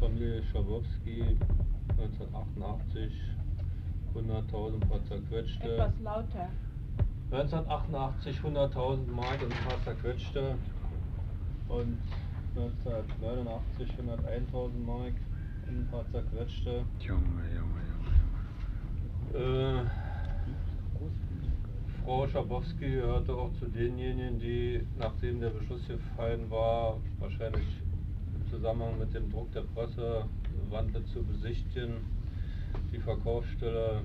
Familie 0.00 0.42
Schabowski, 0.52 1.36
1988, 1.98 3.12
100.000 4.14 4.80
paar 4.88 5.04
zerquetschte. 5.04 5.74
Etwas 5.74 6.00
lauter. 6.00 6.48
1988 7.30 8.40
100.000 8.40 9.10
Mark 9.10 9.42
und 9.42 9.52
ein 9.52 9.68
paar 9.68 9.82
zerquetschte 9.84 10.54
und 11.68 11.98
1989 12.54 13.88
101.000 13.88 14.84
Mark 14.84 15.14
und 15.66 15.78
ein 15.78 15.88
paar 15.90 16.04
zerquetschte. 16.10 16.84
Junge, 17.00 17.22
Junge, 17.54 17.80
Junge, 19.32 19.80
Äh, 19.80 20.01
Frau 22.04 22.26
Schabowski 22.26 22.90
gehörte 22.90 23.32
auch 23.32 23.52
zu 23.60 23.66
denjenigen, 23.66 24.40
die, 24.40 24.80
nachdem 24.98 25.40
der 25.40 25.50
Beschluss 25.50 25.86
gefallen 25.86 26.50
war, 26.50 26.96
wahrscheinlich 27.20 27.66
im 28.34 28.50
Zusammenhang 28.50 28.98
mit 28.98 29.14
dem 29.14 29.30
Druck 29.30 29.52
der 29.52 29.62
Presse, 29.74 30.24
Wandle 30.70 31.04
zu 31.06 31.22
besichtigen, 31.22 31.98
die 32.92 32.98
Verkaufsstelle 32.98 34.02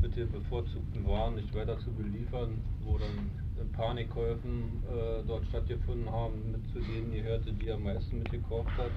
mit 0.00 0.14
den 0.16 0.30
bevorzugten 0.30 1.04
Waren 1.06 1.34
nicht 1.34 1.52
weiter 1.52 1.78
zu 1.80 1.90
beliefern, 1.90 2.58
wo 2.84 2.96
dann 2.96 3.30
Panikkäufen 3.72 4.82
äh, 4.88 5.26
dort 5.26 5.44
stattgefunden 5.46 6.10
haben, 6.10 6.52
mit 6.52 6.64
zu 6.72 6.78
denen 6.78 7.12
gehörte, 7.12 7.52
die 7.52 7.70
am 7.72 7.82
meisten 7.82 8.18
mitgekauft 8.18 8.70
hat. 8.76 8.90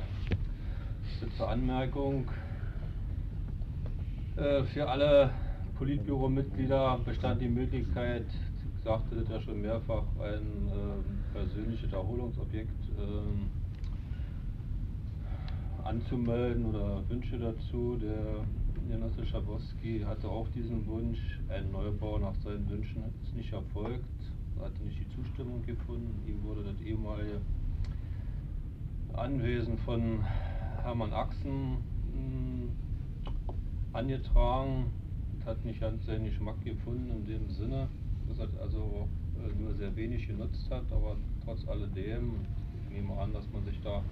Zur 1.37 1.49
Anmerkung. 1.49 2.27
Äh, 4.37 4.63
für 4.65 4.87
alle 4.87 5.31
Politbüro-Mitglieder 5.81 6.99
bestand 7.03 7.41
die 7.41 7.49
Möglichkeit, 7.49 8.27
ich 8.27 8.83
sagte 8.83 9.15
das 9.15 9.27
ja 9.29 9.41
schon 9.41 9.63
mehrfach, 9.63 10.03
ein 10.19 10.67
äh, 10.67 11.33
persönliches 11.33 11.91
Erholungsobjekt 11.91 12.69
ähm, 12.99 13.49
anzumelden 15.83 16.65
oder 16.65 17.01
Wünsche 17.09 17.39
dazu. 17.39 17.97
Der 17.99 18.45
Genosse 18.91 19.25
Schabowski 19.25 20.01
hatte 20.01 20.29
auch 20.29 20.47
diesen 20.49 20.85
Wunsch. 20.85 21.39
Ein 21.49 21.71
Neubau 21.71 22.19
nach 22.19 22.35
seinen 22.43 22.69
Wünschen 22.69 23.01
ist 23.23 23.35
nicht 23.35 23.51
erfolgt, 23.51 24.05
er 24.59 24.65
hatte 24.65 24.83
nicht 24.83 24.99
die 24.99 25.09
Zustimmung 25.15 25.65
gefunden. 25.65 26.13
Ihm 26.27 26.43
wurde 26.43 26.61
das 26.63 26.79
ehemalige 26.81 27.41
Anwesen 29.13 29.79
von 29.79 30.23
Hermann 30.83 31.11
Axen 31.11 31.77
mh, 32.13 32.69
angetragen. 33.93 35.00
Hat 35.45 35.65
nicht 35.65 35.79
ganz 35.79 36.05
seinen 36.05 36.25
Geschmack 36.25 36.63
gefunden 36.63 37.09
in 37.09 37.25
dem 37.25 37.49
Sinne, 37.49 37.87
dass 38.29 38.39
er 38.39 38.61
also 38.61 39.07
äh, 39.35 39.61
nur 39.61 39.73
sehr 39.73 39.95
wenig 39.95 40.27
genutzt 40.27 40.69
hat, 40.69 40.83
aber 40.91 41.15
trotz 41.43 41.67
alledem, 41.67 42.45
ich 42.83 42.95
nehme 42.95 43.17
an, 43.17 43.33
dass 43.33 43.49
man 43.51 43.63
sich 43.65 43.79
da 43.81 44.03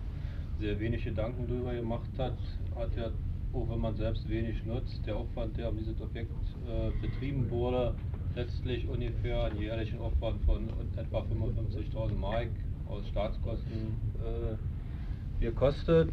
sehr 0.59 0.79
wenig 0.79 1.03
Gedanken 1.03 1.47
drüber 1.47 1.73
gemacht 1.73 2.09
hat, 2.17 2.37
hat 2.75 2.95
ja, 2.97 3.11
auch 3.53 3.69
wenn 3.69 3.79
man 3.79 3.95
selbst 3.95 4.27
wenig 4.29 4.65
nutzt, 4.65 5.05
der 5.05 5.17
Aufwand, 5.17 5.57
der 5.57 5.69
um 5.69 5.77
dieses 5.77 6.01
Objekt 6.01 6.31
äh, 6.67 6.91
betrieben 6.99 7.49
wurde, 7.49 7.95
letztlich 8.35 8.87
ungefähr 8.87 9.43
einen 9.43 9.59
jährlichen 9.59 9.99
Aufwand 9.99 10.41
von 10.45 10.69
etwa 10.95 11.19
55.000 11.19 12.15
Mark 12.15 12.49
aus 12.87 13.07
Staatskosten 13.07 13.95
äh, 14.19 15.43
gekostet. 15.43 16.09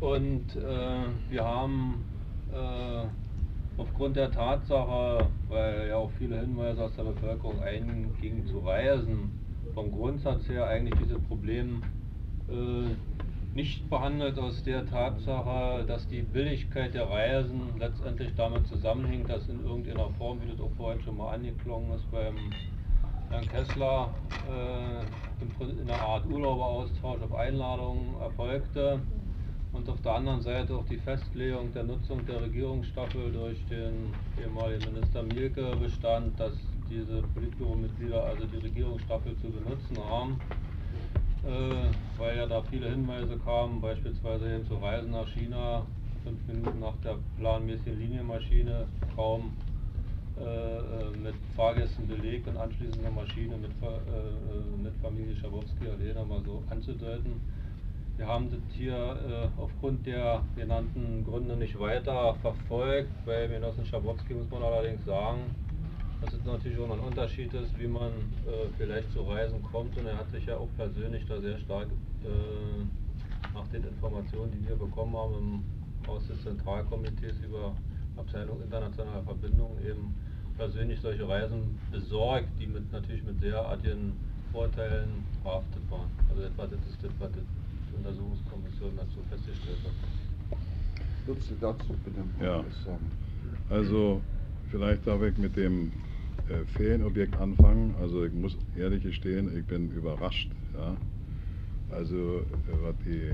Und 0.00 0.56
äh, 0.56 1.30
wir 1.30 1.44
haben 1.44 2.04
äh, 2.52 3.80
aufgrund 3.80 4.16
der 4.16 4.30
Tatsache, 4.30 5.26
weil 5.48 5.88
ja 5.88 5.96
auch 5.96 6.10
viele 6.18 6.38
Hinweise 6.40 6.84
aus 6.84 6.96
der 6.96 7.04
Bevölkerung 7.04 7.60
eingingen 7.62 8.46
zu 8.46 8.58
reisen, 8.58 9.30
vom 9.74 9.90
Grundsatz 9.90 10.48
her 10.48 10.66
eigentlich 10.66 10.98
dieses 11.02 11.20
Problem 11.22 11.82
äh, 12.48 12.94
nicht 13.54 13.88
behandelt 13.88 14.38
aus 14.38 14.62
der 14.64 14.84
Tatsache, 14.84 15.84
dass 15.86 16.06
die 16.08 16.20
Billigkeit 16.20 16.92
der 16.92 17.08
Reisen 17.08 17.62
letztendlich 17.78 18.34
damit 18.36 18.66
zusammenhängt, 18.66 19.30
dass 19.30 19.48
in 19.48 19.64
irgendeiner 19.64 20.10
Form, 20.18 20.42
wie 20.42 20.50
das 20.50 20.60
auch 20.60 20.70
vorhin 20.76 21.00
schon 21.00 21.16
mal 21.16 21.34
angeklungen 21.34 21.90
ist 21.92 22.10
beim 22.10 22.36
Herrn 23.30 23.48
Kessler, 23.48 24.10
äh, 24.46 25.62
in 25.62 25.90
einer 25.90 26.00
Art 26.00 26.26
Urlauberaustausch 26.26 27.22
auf 27.22 27.34
Einladung 27.34 28.14
erfolgte 28.20 29.00
und 29.76 29.88
auf 29.88 30.00
der 30.00 30.12
anderen 30.12 30.40
Seite 30.40 30.74
auch 30.74 30.84
die 30.86 30.96
Festlegung 30.96 31.72
der 31.72 31.84
Nutzung 31.84 32.24
der 32.26 32.42
Regierungsstaffel 32.42 33.30
durch 33.32 33.58
den 33.66 34.14
ehemaligen 34.40 34.92
Minister 34.92 35.22
Mielke 35.22 35.76
bestand, 35.76 36.38
dass 36.40 36.54
diese 36.88 37.22
Politbüro-Mitglieder 37.34 38.24
also 38.24 38.46
die 38.46 38.58
Regierungsstaffel 38.58 39.36
zu 39.36 39.50
benutzen 39.50 39.98
haben, 40.08 40.40
äh, 41.44 42.18
weil 42.18 42.36
ja 42.36 42.46
da 42.46 42.62
viele 42.62 42.90
Hinweise 42.90 43.36
kamen, 43.38 43.80
beispielsweise 43.80 44.54
eben 44.54 44.66
zu 44.66 44.76
Reisen 44.76 45.10
nach 45.10 45.28
China, 45.28 45.84
fünf 46.24 46.46
Minuten 46.46 46.80
nach 46.80 46.96
der 47.04 47.16
planmäßigen 47.38 47.98
Linienmaschine, 47.98 48.86
kaum 49.14 49.52
äh, 50.38 50.42
äh, 50.42 51.16
mit 51.22 51.34
Fahrgästen 51.56 52.06
belegt 52.06 52.46
und 52.46 52.56
anschließend 52.56 53.04
eine 53.04 53.14
Maschine 53.14 53.56
mit, 53.56 53.70
äh, 53.82 53.86
äh, 53.86 54.82
mit 54.82 54.94
Familie 55.02 55.34
Schabowski 55.36 55.86
alleine 55.88 56.26
mal 56.26 56.42
so 56.44 56.62
anzudeuten. 56.70 57.40
Wir 58.16 58.26
haben 58.26 58.50
das 58.50 58.60
hier 58.72 58.94
äh, 58.94 59.60
aufgrund 59.60 60.06
der 60.06 60.42
genannten 60.56 61.22
Gründe 61.22 61.54
nicht 61.54 61.78
weiter 61.78 62.34
verfolgt. 62.36 63.10
Bei 63.26 63.46
Genossen 63.46 63.84
Schabowski 63.84 64.32
muss 64.32 64.50
man 64.50 64.62
allerdings 64.62 65.04
sagen, 65.04 65.40
dass 66.22 66.32
es 66.32 66.42
natürlich 66.46 66.78
auch 66.78 66.90
ein 66.90 67.00
Unterschied 67.00 67.52
ist, 67.52 67.78
wie 67.78 67.86
man 67.86 68.12
äh, 68.46 68.68
vielleicht 68.78 69.12
zu 69.12 69.20
Reisen 69.20 69.62
kommt. 69.62 69.98
Und 69.98 70.06
er 70.06 70.16
hat 70.16 70.30
sich 70.30 70.46
ja 70.46 70.56
auch 70.56 70.68
persönlich 70.78 71.26
da 71.26 71.38
sehr 71.42 71.58
stark 71.58 71.88
äh, 72.24 73.52
nach 73.52 73.68
den 73.68 73.84
Informationen, 73.84 74.50
die 74.50 74.66
wir 74.66 74.76
bekommen 74.76 75.14
haben 75.14 75.34
im 75.34 76.08
Haus 76.08 76.26
des 76.26 76.42
Zentralkomitees 76.42 77.38
über 77.40 77.74
Abteilung 78.16 78.62
internationaler 78.62 79.24
Verbindungen 79.24 79.78
eben 79.86 80.14
persönlich 80.56 80.98
solche 81.02 81.28
Reisen 81.28 81.78
besorgt, 81.92 82.48
die 82.58 82.66
mit 82.66 82.90
natürlich 82.92 83.22
mit 83.24 83.42
derartigen 83.42 84.14
Vorteilen 84.52 85.22
verhaftet 85.42 85.82
waren. 85.90 86.08
Also 86.30 86.44
etwa 86.44 86.66
das 86.66 86.80
ist 86.88 87.02
das, 87.02 87.12
was 87.18 87.30
die 87.32 87.65
Untersuchungskommission 87.98 88.92
dazu 88.96 89.18
festgestellt 89.30 89.78
hat. 89.84 90.58
Würdest 91.26 91.50
du 91.50 91.54
dazu 91.60 91.94
bitte 92.04 92.24
Ja. 92.44 92.64
was 92.64 92.84
sagen? 92.84 93.06
Also 93.70 94.20
vielleicht 94.70 95.06
darf 95.06 95.22
ich 95.22 95.36
mit 95.38 95.56
dem 95.56 95.92
äh, 96.48 96.64
Ferienobjekt 96.76 97.36
anfangen. 97.36 97.94
Also 98.00 98.24
ich 98.24 98.32
muss 98.32 98.56
ehrlich 98.76 99.02
gestehen, 99.02 99.56
ich 99.58 99.64
bin 99.64 99.90
überrascht. 99.92 100.48
Ja? 100.74 100.96
Also 101.90 102.40
äh, 102.40 102.42
was 102.82 102.94
die 103.04 103.32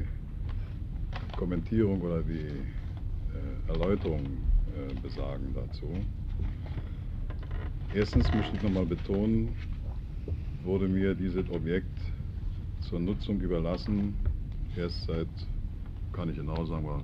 Kommentierung 1.37 2.01
oder 2.03 2.23
die 2.23 2.47
äh, 2.47 3.71
Erläuterung 3.71 4.23
äh, 4.23 4.95
besagen 5.03 5.55
dazu. 5.55 5.89
Erstens 7.95 8.33
möchte 8.33 8.57
ich 8.57 8.63
nochmal 8.63 8.87
betonen, 8.87 9.55
wurde 10.65 10.89
mir 10.89 11.15
dieses 11.15 11.49
Objekt 11.51 11.99
zur 12.81 13.01
Nutzung 13.01 13.41
überlassen, 13.41 14.15
erst 14.77 15.05
seit, 15.05 15.29
kann 16.13 16.29
ich 16.29 16.37
genau 16.37 16.65
sagen, 16.65 16.87
war 16.87 17.03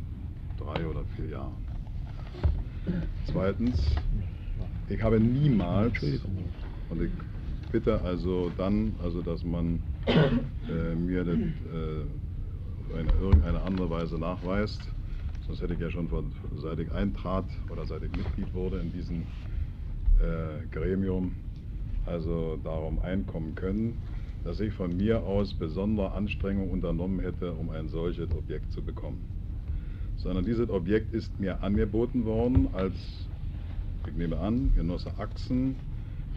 drei 0.59 0.87
oder 0.87 1.05
vier 1.17 1.29
Jahren. 1.29 1.57
Zweitens, 3.27 3.79
ich 4.89 5.03
habe 5.03 5.21
niemals, 5.21 6.03
und 6.89 7.03
ich 7.03 7.11
bitte 7.71 8.01
also 8.01 8.51
dann, 8.51 8.95
also 9.03 9.23
dass 9.23 9.45
man 9.45 9.81
äh, 10.07 10.95
mir 10.95 11.25
das 11.25 11.37
äh, 11.37 12.95
eine, 12.95 13.11
irgendeine 13.21 13.61
andere 13.63 13.91
Weise 13.91 14.19
nachweist, 14.19 14.81
sonst 15.47 15.61
hätte 15.61 15.75
ich 15.75 15.81
ja 15.81 15.91
schon 15.91 16.09
von, 16.09 16.33
seit 16.57 16.79
ich 16.79 16.91
eintrat 16.93 17.45
oder 17.71 17.85
seit 17.85 18.03
ich 18.03 18.13
Mitglied 18.13 18.55
wurde 18.55 18.81
in 18.81 18.91
diesem 18.93 19.27
äh, 20.21 20.67
Gremium, 20.71 21.33
also 22.07 22.57
darum 22.65 22.99
einkommen 23.01 23.55
können, 23.55 23.99
dass 24.45 24.61
ich 24.61 24.73
von 24.73 24.97
mir 24.97 25.23
aus 25.23 25.55
besondere 25.55 26.13
Anstrengungen 26.13 26.71
unternommen 26.71 27.21
hätte, 27.21 27.53
um 27.53 27.71
ein 27.71 27.89
solches 27.89 28.31
Objekt 28.33 28.73
zu 28.73 28.83
bekommen. 28.83 29.23
Sondern 30.17 30.45
dieses 30.45 30.69
Objekt 30.71 31.13
ist 31.13 31.39
mir 31.39 31.63
angeboten 31.63 32.25
worden, 32.25 32.69
als, 32.73 32.95
ich 34.07 34.15
nehme 34.15 34.39
an, 34.39 34.73
Genosse 34.75 35.13
Axen 35.19 35.77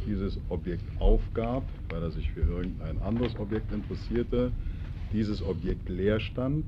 dieses 0.05 0.39
Objekt 0.49 0.83
aufgab, 0.99 1.63
weil 1.89 2.01
er 2.01 2.11
sich 2.11 2.31
für 2.31 2.41
irgendein 2.41 3.01
anderes 3.01 3.37
Objekt 3.39 3.71
interessierte, 3.71 4.51
dieses 5.13 5.43
Objekt 5.43 5.89
leer 5.89 6.19
stand 6.19 6.65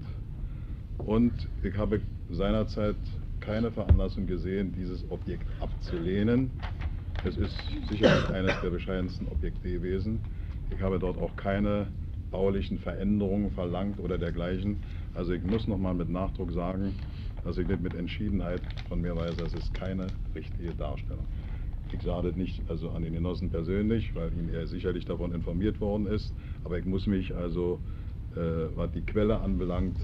und 0.98 1.34
ich 1.64 1.76
habe 1.78 2.02
seinerzeit 2.30 2.96
keine 3.40 3.72
Veranlassung 3.72 4.28
gesehen, 4.28 4.74
dieses 4.78 5.04
Objekt 5.10 5.46
abzulehnen. 5.60 6.52
Es 7.26 7.38
ist 7.38 7.56
sicherlich 7.90 8.30
eines 8.30 8.60
der 8.62 8.70
bescheidensten 8.70 9.28
Objekte 9.28 9.70
gewesen. 9.70 10.20
Ich 10.76 10.82
habe 10.82 10.98
dort 10.98 11.18
auch 11.18 11.36
keine 11.36 11.88
baulichen 12.32 12.80
Veränderungen 12.80 13.52
verlangt 13.52 14.00
oder 14.00 14.18
dergleichen. 14.18 14.78
Also 15.14 15.34
ich 15.34 15.44
muss 15.44 15.68
nochmal 15.68 15.94
mit 15.94 16.10
Nachdruck 16.10 16.52
sagen, 16.52 16.94
dass 17.44 17.58
ich 17.58 17.68
mit 17.68 17.94
Entschiedenheit 17.94 18.62
von 18.90 19.00
mir 19.00 19.16
weiß, 19.16 19.38
das 19.38 19.54
ist 19.54 19.74
keine 19.76 20.08
richtige 20.34 20.74
Darstellung. 20.74 21.26
ich 21.92 22.02
sage 22.02 22.30
das 22.30 22.36
nicht 22.36 22.60
also 22.70 22.90
an 22.90 23.04
den 23.04 23.14
Genossen 23.14 23.52
persönlich, 23.52 24.16
weil 24.16 24.34
ihn 24.34 24.50
er 24.52 24.66
sicherlich 24.66 25.06
davon 25.06 25.32
informiert 25.32 25.80
worden 25.80 26.08
ist, 26.08 26.34
aber 26.64 26.80
ich 26.80 26.86
muss 26.86 27.06
mich 27.06 27.36
also, 27.36 27.80
äh, 28.36 28.40
was 28.76 28.92
die 28.94 29.02
Quelle 29.02 29.40
anbelangt, 29.40 29.98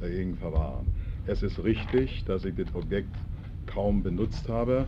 dagegen 0.00 0.36
verwahren. 0.36 0.86
Es 1.26 1.42
ist 1.42 1.64
richtig, 1.64 2.24
dass 2.26 2.44
ich 2.44 2.54
das 2.54 2.72
Objekt 2.74 3.08
kaum 3.66 4.04
benutzt 4.04 4.48
habe, 4.48 4.86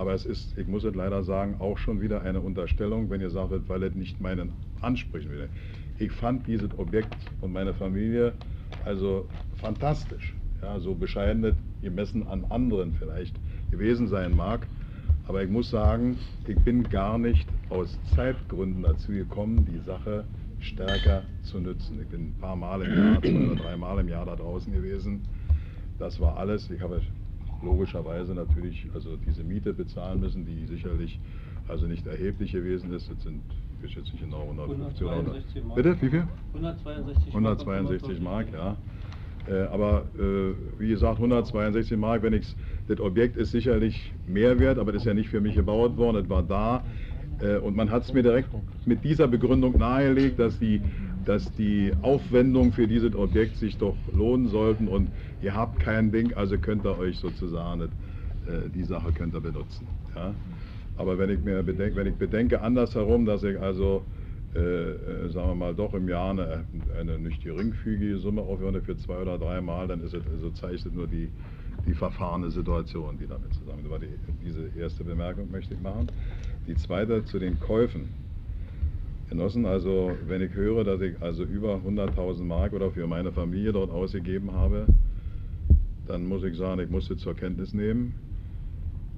aber 0.00 0.14
es 0.14 0.24
ist, 0.24 0.56
ich 0.56 0.66
muss 0.66 0.82
es 0.84 0.94
leider 0.94 1.22
sagen, 1.22 1.56
auch 1.58 1.76
schon 1.76 2.00
wieder 2.00 2.22
eine 2.22 2.40
Unterstellung, 2.40 3.10
wenn 3.10 3.20
ihr 3.20 3.28
sagt, 3.28 3.68
weil 3.68 3.82
es 3.82 3.94
nicht 3.94 4.18
meinen 4.18 4.54
Ansprüchen 4.80 5.30
will. 5.30 5.50
Ich 5.98 6.10
fand 6.10 6.46
dieses 6.46 6.70
Objekt 6.78 7.14
und 7.42 7.52
meine 7.52 7.74
Familie 7.74 8.32
also 8.86 9.28
fantastisch. 9.56 10.34
Ja, 10.62 10.80
so 10.80 10.94
bescheiden 10.94 11.44
es 11.44 11.54
gemessen 11.82 12.26
an 12.26 12.46
anderen 12.48 12.94
vielleicht 12.94 13.36
gewesen 13.70 14.08
sein 14.08 14.34
mag. 14.34 14.66
Aber 15.26 15.42
ich 15.42 15.50
muss 15.50 15.68
sagen, 15.68 16.16
ich 16.46 16.56
bin 16.60 16.82
gar 16.84 17.18
nicht 17.18 17.46
aus 17.68 17.98
Zeitgründen 18.14 18.82
dazu 18.82 19.12
gekommen, 19.12 19.66
die 19.70 19.80
Sache 19.84 20.24
stärker 20.60 21.24
zu 21.42 21.60
nützen. 21.60 21.98
Ich 22.00 22.08
bin 22.08 22.28
ein 22.28 22.34
paar 22.40 22.56
Mal 22.56 22.80
im 22.80 22.96
Jahr, 22.96 23.22
zwei 23.22 23.46
oder 23.46 23.62
drei 23.62 23.76
Mal 23.76 23.98
im 24.00 24.08
Jahr 24.08 24.24
da 24.24 24.34
draußen 24.34 24.72
gewesen. 24.72 25.20
Das 25.98 26.18
war 26.20 26.38
alles. 26.38 26.70
Ich 26.70 26.80
habe 26.80 27.02
logischerweise 27.62 28.34
natürlich 28.34 28.88
also 28.94 29.16
diese 29.26 29.42
Miete 29.44 29.72
bezahlen 29.72 30.20
müssen, 30.20 30.46
die 30.46 30.66
sicherlich 30.66 31.20
also 31.68 31.86
nicht 31.86 32.06
erheblich 32.06 32.52
gewesen 32.52 32.92
ist. 32.92 33.10
Das 33.10 33.22
sind, 33.22 33.42
ich 33.82 33.94
jetzt 33.94 34.12
nicht 34.12 34.22
150 34.22 35.02
oder 35.02 35.12
100. 35.12 35.40
162 35.40 35.64
Mark. 35.64 35.76
Bitte, 35.76 35.96
wie 36.00 36.10
viel? 36.10 36.24
162 36.54 37.34
162 37.34 38.20
Mark, 38.20 38.46
ja. 38.52 38.76
Äh, 39.48 39.62
aber 39.68 40.04
äh, 40.18 40.52
wie 40.78 40.88
gesagt, 40.88 41.16
162 41.16 41.96
Mark, 41.98 42.22
wenn 42.22 42.34
ich 42.34 42.54
das 42.88 43.00
Objekt 43.00 43.36
ist 43.36 43.52
sicherlich 43.52 44.12
mehr 44.26 44.58
wert, 44.58 44.78
aber 44.78 44.92
das 44.92 45.02
ist 45.02 45.06
ja 45.06 45.14
nicht 45.14 45.28
für 45.28 45.40
mich 45.40 45.54
gebaut 45.54 45.96
worden, 45.96 46.22
es 46.24 46.28
war 46.28 46.42
da. 46.42 46.84
Äh, 47.40 47.56
und 47.58 47.74
man 47.74 47.90
hat 47.90 48.02
es 48.02 48.12
mir 48.12 48.22
direkt 48.22 48.48
mit 48.84 49.02
dieser 49.02 49.28
Begründung 49.28 49.78
nahegelegt, 49.78 50.38
dass 50.38 50.58
die, 50.58 50.82
dass 51.24 51.52
die 51.52 51.92
Aufwendungen 52.02 52.72
für 52.72 52.86
dieses 52.86 53.14
Objekt 53.14 53.56
sich 53.56 53.76
doch 53.76 53.96
lohnen 54.12 54.48
sollten 54.48 54.88
und 54.88 55.08
ihr 55.42 55.54
habt 55.54 55.80
kein 55.80 56.10
Ding, 56.12 56.32
also 56.34 56.58
könnt 56.58 56.84
ihr 56.84 56.98
euch 56.98 57.18
sozusagen 57.18 57.82
äh, 57.82 57.88
die 58.74 58.84
Sache 58.84 59.12
könnt 59.12 59.34
ihr 59.34 59.40
benutzen. 59.40 59.86
Ja? 60.14 60.34
Aber 60.96 61.18
wenn 61.18 61.30
ich 61.30 61.40
mir 61.40 61.62
bedenke, 61.62 61.96
wenn 61.96 62.06
ich 62.06 62.14
bedenke 62.14 62.60
andersherum, 62.60 63.24
dass 63.24 63.42
ich 63.42 63.58
also 63.58 64.02
äh, 64.54 64.58
äh, 64.58 65.28
sagen 65.28 65.48
wir 65.50 65.54
mal, 65.54 65.74
doch 65.74 65.94
im 65.94 66.08
Jahr 66.08 66.30
eine, 66.30 66.64
eine 66.98 67.18
nicht 67.20 67.44
geringfügige 67.44 68.18
Summe 68.18 68.42
aufwende 68.42 68.82
für 68.82 68.96
zwei 68.96 69.18
oder 69.18 69.38
drei 69.38 69.60
Mal, 69.60 69.86
dann 69.86 70.00
ist 70.00 70.12
es, 70.12 70.24
also 70.26 70.50
zeichnet 70.50 70.92
nur 70.92 71.06
die, 71.06 71.28
die 71.86 71.94
verfahrene 71.94 72.50
Situation, 72.50 73.16
die 73.16 73.28
damit 73.28 73.54
zusammen. 73.54 73.82
Das 73.82 73.92
war 73.92 74.00
die, 74.00 74.08
diese 74.44 74.68
erste 74.76 75.04
Bemerkung 75.04 75.48
möchte 75.52 75.74
ich 75.74 75.80
machen. 75.80 76.08
Die 76.66 76.74
zweite 76.74 77.24
zu 77.24 77.38
den 77.38 77.60
Käufen. 77.60 78.08
Genossen, 79.30 79.64
also 79.64 80.10
wenn 80.26 80.42
ich 80.42 80.52
höre, 80.54 80.82
dass 80.82 81.00
ich 81.00 81.14
also 81.22 81.44
über 81.44 81.76
100.000 81.76 82.42
Mark 82.42 82.72
oder 82.72 82.90
für 82.90 83.06
meine 83.06 83.30
Familie 83.30 83.72
dort 83.72 83.92
ausgegeben 83.92 84.50
habe, 84.52 84.86
dann 86.08 86.26
muss 86.26 86.42
ich 86.42 86.56
sagen, 86.56 86.80
ich 86.80 86.90
muss 86.90 87.08
es 87.10 87.18
zur 87.20 87.36
Kenntnis 87.36 87.72
nehmen. 87.72 88.12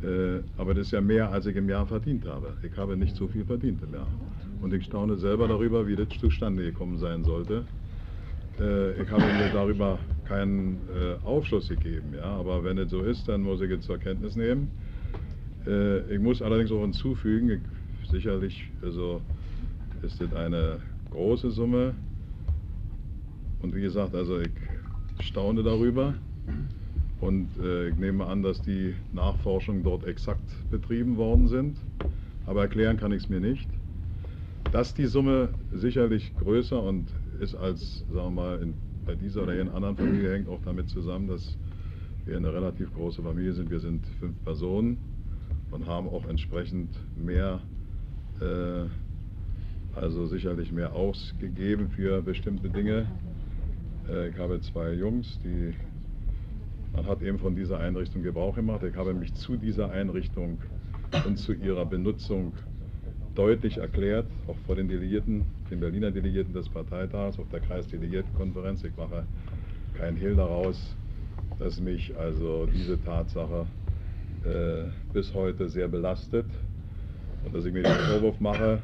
Äh, 0.03 0.41
aber 0.59 0.75
das 0.75 0.89
ist 0.89 0.93
ja 0.93 1.01
mehr, 1.01 1.31
als 1.31 1.47
ich 1.47 1.57
im 1.57 1.67
Jahr 1.67 1.87
verdient 1.87 2.27
habe. 2.27 2.53
Ich 2.63 2.77
habe 2.77 2.95
nicht 2.95 3.17
so 3.17 3.27
viel 3.27 3.47
verdient 3.47 3.83
im 3.83 3.95
Jahr. 3.95 4.07
Und 4.61 4.75
ich 4.75 4.85
staune 4.85 5.17
selber 5.17 5.49
darüber, 5.49 5.87
wie 5.87 5.97
das 5.97 6.09
zustande 6.21 6.63
gekommen 6.63 6.99
sein 6.99 7.25
sollte. 7.25 7.65
Äh, 8.61 9.03
ich 9.03 9.11
habe 9.11 9.23
mir 9.23 9.51
darüber 9.51 9.99
keinen 10.29 10.79
äh, 10.95 11.27
Aufschluss 11.27 11.71
gegeben, 11.71 12.13
ja. 12.15 12.25
Aber 12.25 12.63
wenn 12.65 12.77
es 12.77 12.91
so 12.91 13.01
ist, 13.01 13.29
dann 13.29 13.41
muss 13.41 13.63
ich 13.63 13.71
es 13.71 13.81
zur 13.87 13.97
Kenntnis 13.97 14.37
nehmen. 14.37 14.71
Ich 16.11 16.19
muss 16.19 16.43
allerdings 16.43 16.73
auch 16.73 16.83
hinzufügen, 16.83 17.49
ich, 17.51 18.11
sicherlich 18.11 18.69
also 18.83 19.21
ist 20.03 20.21
das 20.21 20.33
eine 20.35 20.81
große 21.11 21.51
Summe. 21.51 21.95
Und 23.61 23.75
wie 23.75 23.81
gesagt, 23.81 24.15
also 24.15 24.41
ich 24.41 24.51
staune 25.21 25.63
darüber. 25.63 26.15
Und 27.21 27.49
äh, 27.63 27.89
ich 27.89 27.97
nehme 27.97 28.27
an, 28.27 28.43
dass 28.43 28.61
die 28.63 28.95
Nachforschungen 29.13 29.85
dort 29.85 30.05
exakt 30.05 30.43
betrieben 30.71 31.17
worden 31.17 31.47
sind. 31.47 31.79
Aber 32.47 32.63
erklären 32.63 32.97
kann 32.97 33.13
ich 33.13 33.23
es 33.23 33.29
mir 33.29 33.41
nicht. 33.41 33.69
Dass 34.73 34.95
die 34.95 35.07
Summe 35.07 35.51
sicherlich 35.73 36.35
größer 36.37 36.83
und 36.83 37.07
ist 37.41 37.55
als, 37.55 38.05
sagen 38.13 38.35
wir 38.35 38.43
mal, 38.43 38.63
in, 38.63 38.75
bei 39.07 39.15
dieser 39.15 39.45
oder 39.45 39.59
in 39.61 39.69
anderen 39.69 39.97
Familie 39.97 40.33
hängt 40.33 40.49
auch 40.49 40.61
damit 40.65 40.89
zusammen, 40.89 41.29
dass 41.29 41.57
wir 42.25 42.37
eine 42.37 42.53
relativ 42.53 42.93
große 42.95 43.23
Familie 43.23 43.53
sind. 43.53 43.71
Wir 43.71 43.81
sind 43.81 44.05
fünf 44.19 44.43
Personen 44.45 44.99
und 45.71 45.87
haben 45.87 46.09
auch 46.09 46.27
entsprechend 46.29 46.91
mehr, 47.17 47.61
äh, 48.41 48.85
also 49.95 50.27
sicherlich 50.27 50.73
mehr 50.73 50.95
ausgegeben 50.95 51.89
für 51.91 52.23
bestimmte 52.23 52.69
Dinge. 52.69 53.07
Äh, 54.09 54.29
ich 54.29 54.39
habe 54.39 54.61
zwei 54.61 54.93
Jungs, 54.93 55.39
die 55.45 55.75
man 56.95 57.07
hat 57.07 57.23
eben 57.23 57.39
von 57.39 57.57
dieser 57.57 57.81
Einrichtung 57.81 58.23
Gebrauch 58.23 58.55
gemacht. 58.55 58.83
Ich 58.83 58.95
habe 58.97 59.15
mich 59.15 59.33
zu 59.35 59.57
dieser 59.57 59.91
Einrichtung 59.91 60.59
und 61.27 61.39
zu 61.39 61.55
ihrer 61.55 61.87
Benutzung 61.87 62.53
deutlich 63.35 63.79
erklärt, 63.79 64.27
auch 64.47 64.57
vor 64.67 64.77
den 64.77 64.89
Delegierten, 64.89 65.47
den 65.71 65.81
Berliner 65.81 66.11
Delegierten 66.11 66.53
des 66.53 66.69
Parteitags, 66.69 67.39
auf 67.39 67.49
der 67.49 67.61
Kreisdelegiertenkonferenz. 67.61 68.85
Ich 68.85 68.95
mache 68.97 69.25
keinen 69.95 70.19
Hehl 70.19 70.37
daraus, 70.37 70.95
dass 71.59 71.81
mich 71.81 72.15
also 72.19 72.67
diese 72.67 73.03
Tatsache 73.03 73.67
äh, 74.45 74.91
bis 75.15 75.33
heute 75.33 75.71
sehr 75.71 75.89
belastet 75.89 76.47
und 77.45 77.55
dass 77.55 77.65
ich 77.65 77.73
mir 77.73 77.85
den 77.85 77.93
Vorwurf 77.93 78.39
mache, 78.39 78.83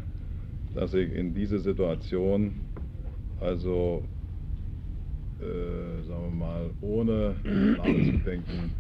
dass 0.75 0.95
ich 0.95 1.13
in 1.13 1.35
diese 1.35 1.59
Situation 1.59 2.61
also 3.41 4.03
äh, 5.41 6.03
sagen 6.03 6.25
wir 6.25 6.47
mal, 6.47 6.71
ohne 6.81 7.35
nachzudenken, 7.77 8.73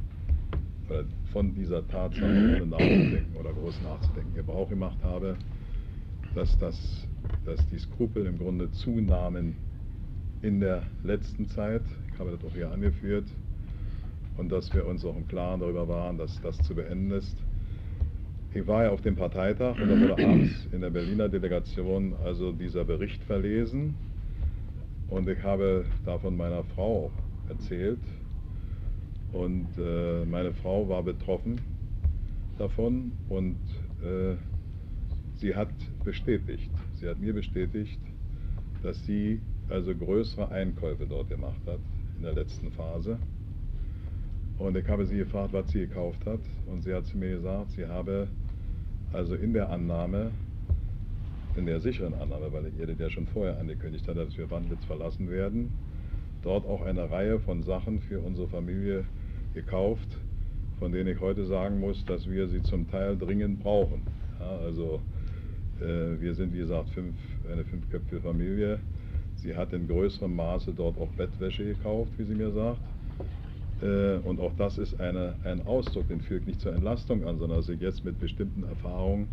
oder 0.88 1.04
von 1.32 1.54
dieser 1.54 1.86
Tatsache 1.86 2.56
ohne 2.56 2.66
nachzudenken 2.66 3.36
oder 3.38 3.52
groß 3.52 3.80
nachzudenken 3.82 4.34
Gebrauch 4.34 4.68
gemacht 4.68 4.98
habe, 5.02 5.36
dass, 6.34 6.58
das, 6.58 7.06
dass 7.44 7.64
die 7.68 7.78
Skrupel 7.78 8.26
im 8.26 8.38
Grunde 8.38 8.70
zunahmen 8.72 9.54
in 10.42 10.60
der 10.60 10.82
letzten 11.04 11.46
Zeit. 11.46 11.82
Ich 12.12 12.18
habe 12.18 12.32
das 12.32 12.44
auch 12.44 12.54
hier 12.54 12.70
angeführt. 12.70 13.26
Und 14.36 14.50
dass 14.50 14.72
wir 14.72 14.86
uns 14.86 15.04
auch 15.04 15.16
im 15.16 15.26
Klaren 15.26 15.60
darüber 15.60 15.88
waren, 15.88 16.16
dass 16.16 16.40
das 16.42 16.56
zu 16.58 16.74
beenden 16.74 17.10
ist. 17.10 17.36
Ich 18.54 18.66
war 18.66 18.84
ja 18.84 18.90
auf 18.90 19.02
dem 19.02 19.14
Parteitag 19.14 19.78
und 19.78 19.88
da 19.88 20.00
wurde 20.00 20.12
abends 20.14 20.68
in 20.72 20.80
der 20.80 20.90
Berliner 20.90 21.28
Delegation 21.28 22.14
also 22.24 22.50
dieser 22.52 22.84
Bericht 22.84 23.22
verlesen 23.24 23.94
und 25.08 25.28
ich 25.28 25.42
habe 25.42 25.84
davon 26.04 26.36
meiner 26.36 26.64
Frau 26.64 27.10
erzählt. 27.48 28.00
Und 29.32 29.68
äh, 29.78 30.24
meine 30.24 30.54
Frau 30.54 30.88
war 30.88 31.02
betroffen 31.02 31.60
davon 32.56 33.12
und 33.28 33.58
äh, 34.02 34.36
sie 35.36 35.54
hat 35.54 35.72
bestätigt, 36.02 36.70
sie 36.94 37.08
hat 37.08 37.20
mir 37.20 37.34
bestätigt, 37.34 38.00
dass 38.82 39.04
sie 39.04 39.40
also 39.68 39.94
größere 39.94 40.50
Einkäufe 40.50 41.06
dort 41.06 41.28
gemacht 41.28 41.60
hat 41.66 41.80
in 42.16 42.22
der 42.22 42.32
letzten 42.32 42.70
Phase. 42.72 43.18
Und 44.58 44.76
ich 44.76 44.88
habe 44.88 45.06
sie 45.06 45.18
gefragt, 45.18 45.52
was 45.52 45.70
sie 45.70 45.80
gekauft 45.80 46.26
hat. 46.26 46.40
Und 46.66 46.82
sie 46.82 46.92
hat 46.92 47.06
zu 47.06 47.16
mir 47.16 47.30
gesagt, 47.30 47.72
sie 47.72 47.86
habe 47.86 48.28
also 49.12 49.34
in 49.34 49.52
der 49.52 49.70
Annahme 49.70 50.32
in 51.58 51.66
der 51.66 51.80
sicheren 51.80 52.14
Annahme, 52.14 52.52
weil 52.52 52.72
ihr 52.78 52.86
das 52.86 52.98
ja 52.98 53.10
schon 53.10 53.26
vorher 53.26 53.58
angekündigt 53.58 54.06
hat, 54.08 54.16
dass 54.16 54.38
wir 54.38 54.50
Wandlitz 54.50 54.84
verlassen 54.84 55.28
werden, 55.28 55.70
dort 56.42 56.64
auch 56.64 56.82
eine 56.82 57.10
Reihe 57.10 57.40
von 57.40 57.62
Sachen 57.62 58.00
für 58.00 58.20
unsere 58.20 58.48
Familie 58.48 59.04
gekauft, 59.54 60.08
von 60.78 60.92
denen 60.92 61.08
ich 61.08 61.20
heute 61.20 61.44
sagen 61.46 61.80
muss, 61.80 62.04
dass 62.04 62.30
wir 62.30 62.48
sie 62.48 62.62
zum 62.62 62.88
Teil 62.88 63.18
dringend 63.18 63.60
brauchen. 63.60 64.02
Ja, 64.38 64.56
also 64.58 65.00
äh, 65.80 66.20
wir 66.20 66.34
sind 66.34 66.54
wie 66.54 66.58
gesagt 66.58 66.90
fünf, 66.90 67.16
eine 67.50 67.64
fünfköpfige 67.64 68.20
Familie. 68.20 68.78
Sie 69.34 69.56
hat 69.56 69.72
in 69.72 69.88
größerem 69.88 70.34
Maße 70.34 70.72
dort 70.72 70.96
auch 70.96 71.10
Bettwäsche 71.10 71.64
gekauft, 71.64 72.12
wie 72.18 72.24
sie 72.24 72.34
mir 72.34 72.52
sagt. 72.52 72.80
Äh, 73.82 74.16
und 74.18 74.40
auch 74.40 74.52
das 74.56 74.78
ist 74.78 75.00
eine, 75.00 75.34
ein 75.44 75.66
Ausdruck, 75.66 76.08
den 76.08 76.20
führt 76.20 76.46
nicht 76.46 76.60
zur 76.60 76.74
Entlastung 76.74 77.24
an, 77.24 77.38
sondern 77.38 77.58
dass 77.58 77.68
ich 77.68 77.80
jetzt 77.80 78.04
mit 78.04 78.18
bestimmten 78.18 78.64
Erfahrungen 78.64 79.28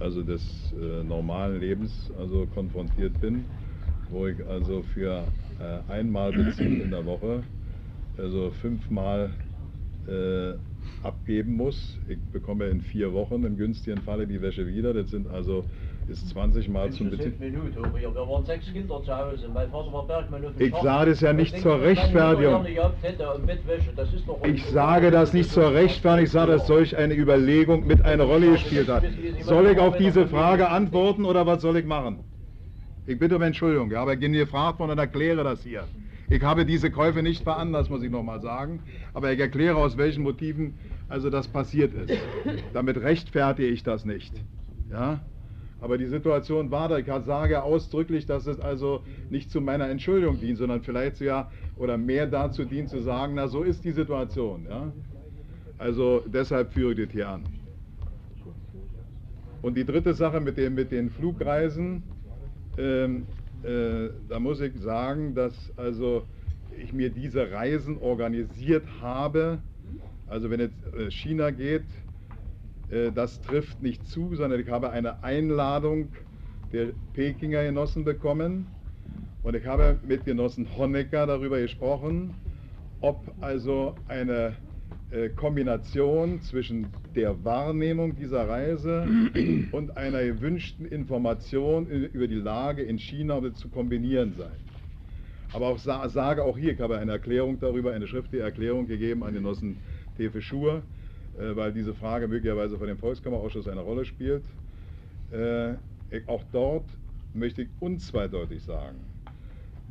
also 0.00 0.22
des 0.22 0.42
äh, 0.72 1.04
normalen 1.04 1.60
Lebens 1.60 2.10
also 2.18 2.46
konfrontiert 2.54 3.20
bin, 3.20 3.44
wo 4.10 4.26
ich 4.26 4.44
also 4.46 4.82
für 4.82 5.24
äh, 5.60 5.92
einmal 5.92 6.32
Benzin 6.32 6.80
in 6.80 6.90
der 6.90 7.04
Woche 7.06 7.42
also 8.16 8.50
fünfmal 8.60 9.30
äh, 10.08 10.54
abgeben 11.02 11.54
muss. 11.54 11.98
Ich 12.08 12.18
bekomme 12.32 12.66
in 12.66 12.80
vier 12.80 13.12
Wochen 13.12 13.44
im 13.44 13.56
günstigen 13.56 14.00
Falle 14.02 14.26
die 14.26 14.40
Wäsche 14.40 14.66
wieder. 14.66 14.94
Das 14.94 15.10
sind 15.10 15.28
also 15.28 15.64
ist 16.08 16.28
20 16.30 16.68
Mal 16.68 16.90
zum 16.90 17.10
Betrieb. 17.10 17.34
Ich 20.58 20.74
sage 20.82 21.10
es 21.10 21.20
ja 21.20 21.32
nicht 21.32 21.58
zur 21.58 21.80
Rechtfertigung. 21.80 22.66
das 23.96 24.08
Ich 24.44 24.64
sage 24.66 25.10
das 25.10 25.32
nicht 25.32 25.50
zur 25.50 25.72
Rechtfertigung, 25.72 26.24
ich 26.24 26.30
sage, 26.30 26.52
dass 26.52 26.66
solch 26.66 26.96
eine 26.96 27.14
Überlegung 27.14 27.86
mit 27.86 28.02
eine 28.02 28.24
Rolle 28.24 28.52
gespielt 28.52 28.88
hat. 28.88 29.04
Soll 29.40 29.66
ich 29.66 29.78
auf 29.78 29.96
diese 29.96 30.26
Frage 30.26 30.68
antworten 30.68 31.24
oder 31.24 31.46
was 31.46 31.62
soll 31.62 31.76
ich 31.76 31.86
machen? 31.86 32.20
Ich 33.06 33.18
bitte 33.18 33.36
um 33.36 33.42
Entschuldigung, 33.42 33.90
ja, 33.90 34.00
aber 34.02 34.14
ich 34.14 34.20
bin 34.20 34.32
gefragt 34.32 34.78
worden 34.78 34.92
und 34.92 34.98
erkläre 34.98 35.44
das 35.44 35.62
hier. 35.62 35.84
Ich 36.30 36.42
habe 36.42 36.64
diese 36.64 36.90
Käufe 36.90 37.22
nicht 37.22 37.42
veranlasst, 37.42 37.90
muss 37.90 38.02
ich 38.02 38.10
nochmal 38.10 38.40
sagen, 38.40 38.80
aber 39.12 39.32
ich 39.32 39.38
erkläre, 39.38 39.76
aus 39.76 39.98
welchen 39.98 40.22
Motiven 40.22 40.74
also 41.08 41.28
das 41.28 41.48
passiert 41.48 41.92
ist. 41.94 42.18
Damit 42.72 42.96
rechtfertige 42.96 43.68
ich 43.68 43.82
das 43.82 44.04
nicht. 44.04 44.32
Ja? 44.90 45.20
Aber 45.84 45.98
die 45.98 46.06
Situation 46.06 46.70
war 46.70 46.88
da. 46.88 46.96
Ich 46.96 47.06
sage 47.26 47.62
ausdrücklich, 47.62 48.24
dass 48.24 48.46
es 48.46 48.58
also 48.58 49.02
nicht 49.28 49.50
zu 49.50 49.60
meiner 49.60 49.86
Entschuldigung 49.90 50.40
dient, 50.40 50.56
sondern 50.56 50.80
vielleicht 50.80 51.20
ja 51.20 51.50
oder 51.76 51.98
mehr 51.98 52.26
dazu 52.26 52.64
dient 52.64 52.88
zu 52.88 53.00
sagen, 53.00 53.34
na 53.34 53.48
so 53.48 53.62
ist 53.62 53.84
die 53.84 53.92
Situation. 53.92 54.64
Ja? 54.66 54.90
Also 55.76 56.22
deshalb 56.26 56.72
führe 56.72 56.92
ich 56.92 57.04
das 57.04 57.12
hier 57.12 57.28
an. 57.28 57.44
Und 59.60 59.76
die 59.76 59.84
dritte 59.84 60.14
Sache 60.14 60.40
mit 60.40 60.56
den, 60.56 60.74
mit 60.74 60.90
den 60.90 61.10
Flugreisen, 61.10 62.02
ähm, 62.78 63.26
äh, 63.62 64.08
da 64.30 64.40
muss 64.40 64.62
ich 64.62 64.72
sagen, 64.76 65.34
dass 65.34 65.70
also 65.76 66.22
ich 66.82 66.94
mir 66.94 67.10
diese 67.10 67.50
Reisen 67.50 67.98
organisiert 67.98 68.84
habe. 69.02 69.58
Also 70.28 70.48
wenn 70.48 70.60
jetzt 70.60 70.94
äh, 70.96 71.10
China 71.10 71.50
geht, 71.50 71.84
das 73.12 73.40
trifft 73.40 73.82
nicht 73.82 74.06
zu, 74.06 74.34
sondern 74.36 74.60
ich 74.60 74.68
habe 74.68 74.90
eine 74.90 75.24
Einladung 75.24 76.08
der 76.72 76.92
Pekinger 77.12 77.64
Genossen 77.64 78.04
bekommen 78.04 78.66
und 79.42 79.56
ich 79.56 79.66
habe 79.66 79.98
mit 80.06 80.24
Genossen 80.24 80.66
Honecker 80.76 81.26
darüber 81.26 81.60
gesprochen, 81.60 82.34
ob 83.00 83.20
also 83.40 83.94
eine 84.06 84.54
äh, 85.10 85.28
Kombination 85.28 86.40
zwischen 86.42 86.86
der 87.14 87.44
Wahrnehmung 87.44 88.16
dieser 88.16 88.48
Reise 88.48 89.06
und 89.72 89.96
einer 89.96 90.22
gewünschten 90.22 90.86
Information 90.86 91.86
über 91.86 92.28
die 92.28 92.36
Lage 92.36 92.82
in 92.82 92.98
China 92.98 93.40
zu 93.54 93.68
kombinieren 93.68 94.34
sei. 94.38 94.50
Aber 95.52 95.66
auch 95.68 95.78
sa 95.78 96.08
sage 96.08 96.42
auch 96.44 96.56
hier, 96.56 96.72
ich 96.72 96.80
habe 96.80 96.98
eine 96.98 97.12
Erklärung 97.12 97.58
darüber, 97.60 97.92
eine 97.92 98.06
schriftliche 98.06 98.44
Erklärung 98.44 98.86
gegeben 98.86 99.22
an 99.24 99.34
Genossen 99.34 99.76
Tefe 100.16 100.40
Schur, 100.42 100.78
äh, 100.78 101.03
weil 101.36 101.72
diese 101.72 101.94
Frage 101.94 102.28
möglicherweise 102.28 102.78
vor 102.78 102.86
dem 102.86 102.98
Volkskammerausschuss 102.98 103.68
eine 103.68 103.80
Rolle 103.80 104.04
spielt. 104.04 104.44
Äh, 105.30 105.74
auch 106.26 106.44
dort 106.52 106.86
möchte 107.32 107.62
ich 107.62 107.68
unzweideutig 107.80 108.62
sagen, 108.62 108.98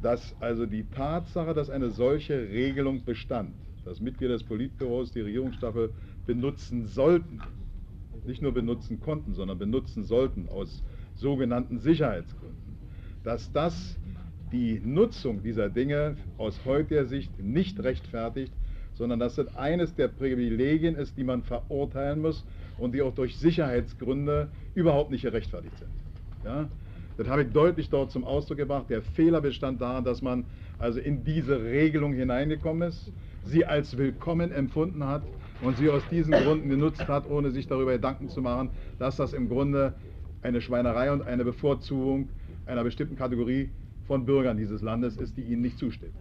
dass 0.02 0.36
also 0.40 0.66
die 0.66 0.86
Tatsache, 0.86 1.54
dass 1.54 1.70
eine 1.70 1.90
solche 1.90 2.50
Regelung 2.50 3.04
bestand, 3.04 3.54
dass 3.84 4.00
Mitglieder 4.00 4.34
des 4.34 4.44
Politbüros 4.44 5.12
die 5.12 5.22
Regierungsstaffel 5.22 5.92
benutzen 6.26 6.88
sollten, 6.88 7.42
nicht 8.26 8.42
nur 8.42 8.54
benutzen 8.54 9.02
konnten, 9.02 9.34
sondern 9.34 9.58
benutzen 9.58 10.06
sollten 10.06 10.48
aus 10.48 10.82
sogenannten 11.16 11.80
Sicherheitsgründen, 11.80 12.78
dass 13.24 13.52
das 13.52 13.98
die 14.54 14.80
Nutzung 14.80 15.42
dieser 15.42 15.70
Dinge 15.70 16.16
aus 16.38 16.64
heutiger 16.64 17.06
Sicht 17.06 17.38
nicht 17.40 17.84
rechtfertigt, 17.84 18.54
sondern 18.96 19.20
dass 19.20 19.36
das 19.36 19.56
eines 19.56 19.96
der 19.96 20.08
Privilegien 20.08 20.96
ist, 20.96 21.18
die 21.18 21.24
man 21.24 21.44
verurteilen 21.44 22.22
muss 22.22 22.46
und 22.78 22.94
die 22.94 23.02
auch 23.02 23.14
durch 23.14 23.38
Sicherheitsgründe 23.38 24.50
überhaupt 24.76 25.12
nicht 25.12 25.24
gerechtfertigt 25.24 25.78
sind. 25.78 25.92
Ja? 26.44 26.70
Das 27.18 27.28
habe 27.28 27.44
ich 27.44 27.52
deutlich 27.52 27.90
dort 27.90 28.12
zum 28.12 28.24
Ausdruck 28.24 28.58
gebracht. 28.58 28.90
Der 28.90 29.02
Fehler 29.02 29.42
bestand 29.42 29.82
darin, 29.82 30.04
dass 30.04 30.22
man 30.22 30.46
also 30.80 31.00
in 31.00 31.24
diese 31.24 31.64
Regelung 31.64 32.14
hineingekommen 32.14 32.90
ist, 32.90 33.12
sie 33.46 33.66
als 33.66 33.98
willkommen 33.98 34.52
empfunden 34.52 35.06
hat 35.06 35.24
und 35.62 35.78
sie 35.78 35.90
aus 35.90 36.02
diesen 36.10 36.34
Gründen 36.34 36.70
genutzt 36.70 37.08
hat, 37.08 37.30
ohne 37.30 37.52
sich 37.52 37.68
darüber 37.68 37.94
Gedanken 37.94 38.30
zu 38.30 38.42
machen, 38.42 38.72
dass 38.98 39.16
das 39.16 39.34
im 39.34 39.48
Grunde 39.48 39.94
eine 40.42 40.60
Schweinerei 40.60 41.12
und 41.12 41.22
eine 41.22 41.46
Bevorzugung 41.46 42.30
einer 42.66 42.84
bestimmten 42.84 43.16
Kategorie 43.16 43.70
von 44.08 44.26
Bürgern 44.26 44.58
dieses 44.58 44.82
Landes 44.82 45.18
ist, 45.18 45.38
die 45.38 45.44
ihnen 45.44 45.62
nicht 45.62 45.78
zusteht. 45.78 46.14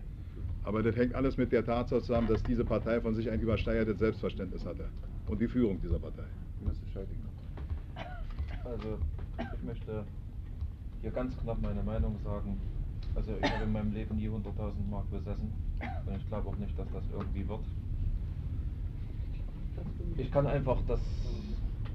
Aber 0.65 0.83
das 0.83 0.95
hängt 0.97 1.15
alles 1.15 1.37
mit 1.37 1.51
der 1.51 1.65
Tatsache 1.65 2.03
zusammen, 2.03 2.29
dass 2.29 2.43
diese 2.43 2.65
Partei 2.65 3.01
von 3.01 3.15
sich 3.15 3.29
ein 3.31 3.41
übersteigertes 3.41 3.99
Selbstverständnis 3.99 4.65
hatte 4.65 4.89
und 5.27 5.41
die 5.41 5.49
Führung 5.49 5.81
dieser 5.81 5.99
Partei. 5.99 6.25
Also, 8.65 8.99
ich 9.39 9.63
möchte 9.63 10.05
hier 11.01 11.11
ganz 11.11 11.37
knapp 11.39 11.61
meine 11.61 11.83
Meinung 11.83 12.17
sagen. 12.23 12.61
Also, 13.15 13.33
ich 13.43 13.51
habe 13.51 13.65
in 13.65 13.73
meinem 13.73 13.93
Leben 13.93 14.17
nie 14.17 14.29
100.000 14.29 14.89
Mark 14.89 15.11
besessen 15.11 15.53
und 16.07 16.17
ich 16.17 16.27
glaube 16.29 16.49
auch 16.49 16.57
nicht, 16.57 16.79
dass 16.79 16.87
das 16.93 17.03
irgendwie 17.13 17.49
wird. 17.49 17.61
Ich 20.17 20.31
kann 20.31 20.47
einfach 20.47 20.79
das 20.87 21.01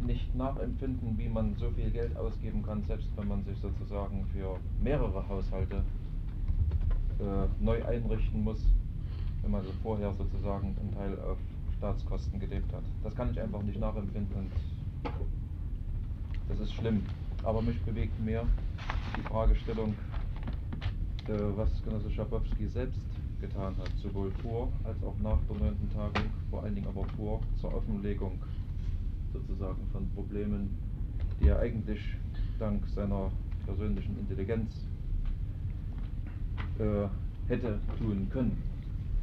nicht 0.05 0.35
nachempfinden, 0.35 1.17
wie 1.17 1.29
man 1.29 1.55
so 1.55 1.71
viel 1.71 1.89
Geld 1.89 2.15
ausgeben 2.17 2.63
kann, 2.63 2.83
selbst 2.83 3.07
wenn 3.15 3.27
man 3.27 3.43
sich 3.45 3.57
sozusagen 3.59 4.25
für 4.33 4.59
mehrere 4.83 5.27
Haushalte 5.27 5.83
äh, 7.19 7.63
neu 7.63 7.83
einrichten 7.85 8.43
muss, 8.43 8.63
wenn 9.41 9.51
man 9.51 9.63
so 9.63 9.71
vorher 9.83 10.13
sozusagen 10.13 10.75
einen 10.79 10.93
Teil 10.93 11.19
auf 11.19 11.37
Staatskosten 11.77 12.39
gelebt 12.39 12.71
hat. 12.73 12.83
Das 13.03 13.15
kann 13.15 13.31
ich 13.31 13.39
einfach 13.39 13.61
nicht 13.61 13.79
nachempfinden 13.79 14.35
und 14.35 14.51
das 16.49 16.59
ist 16.59 16.73
schlimm. 16.73 17.03
Aber 17.43 17.61
mich 17.61 17.79
bewegt 17.81 18.19
mehr 18.23 18.43
die 19.15 19.21
Fragestellung, 19.21 19.93
äh, 21.27 21.33
was 21.55 21.69
Genosse 21.83 22.09
Schabowski 22.11 22.67
selbst 22.67 23.01
getan 23.39 23.75
hat, 23.77 23.91
sowohl 24.01 24.31
vor 24.41 24.69
als 24.83 25.01
auch 25.03 25.15
nach 25.21 25.37
der 25.49 25.57
9. 25.57 25.89
Tagung, 25.93 26.29
vor 26.49 26.63
allen 26.63 26.75
Dingen 26.75 26.87
aber 26.87 27.05
vor 27.15 27.41
zur 27.61 27.73
Offenlegung 27.73 28.39
sozusagen 29.31 29.85
von 29.91 30.09
Problemen, 30.11 30.75
die 31.39 31.49
er 31.49 31.59
eigentlich 31.59 32.01
dank 32.57 32.87
seiner 32.87 33.31
persönlichen 33.65 34.17
Intelligenz 34.19 34.71
äh, 36.79 37.07
hätte 37.47 37.79
tun 37.97 38.27
können. 38.31 38.61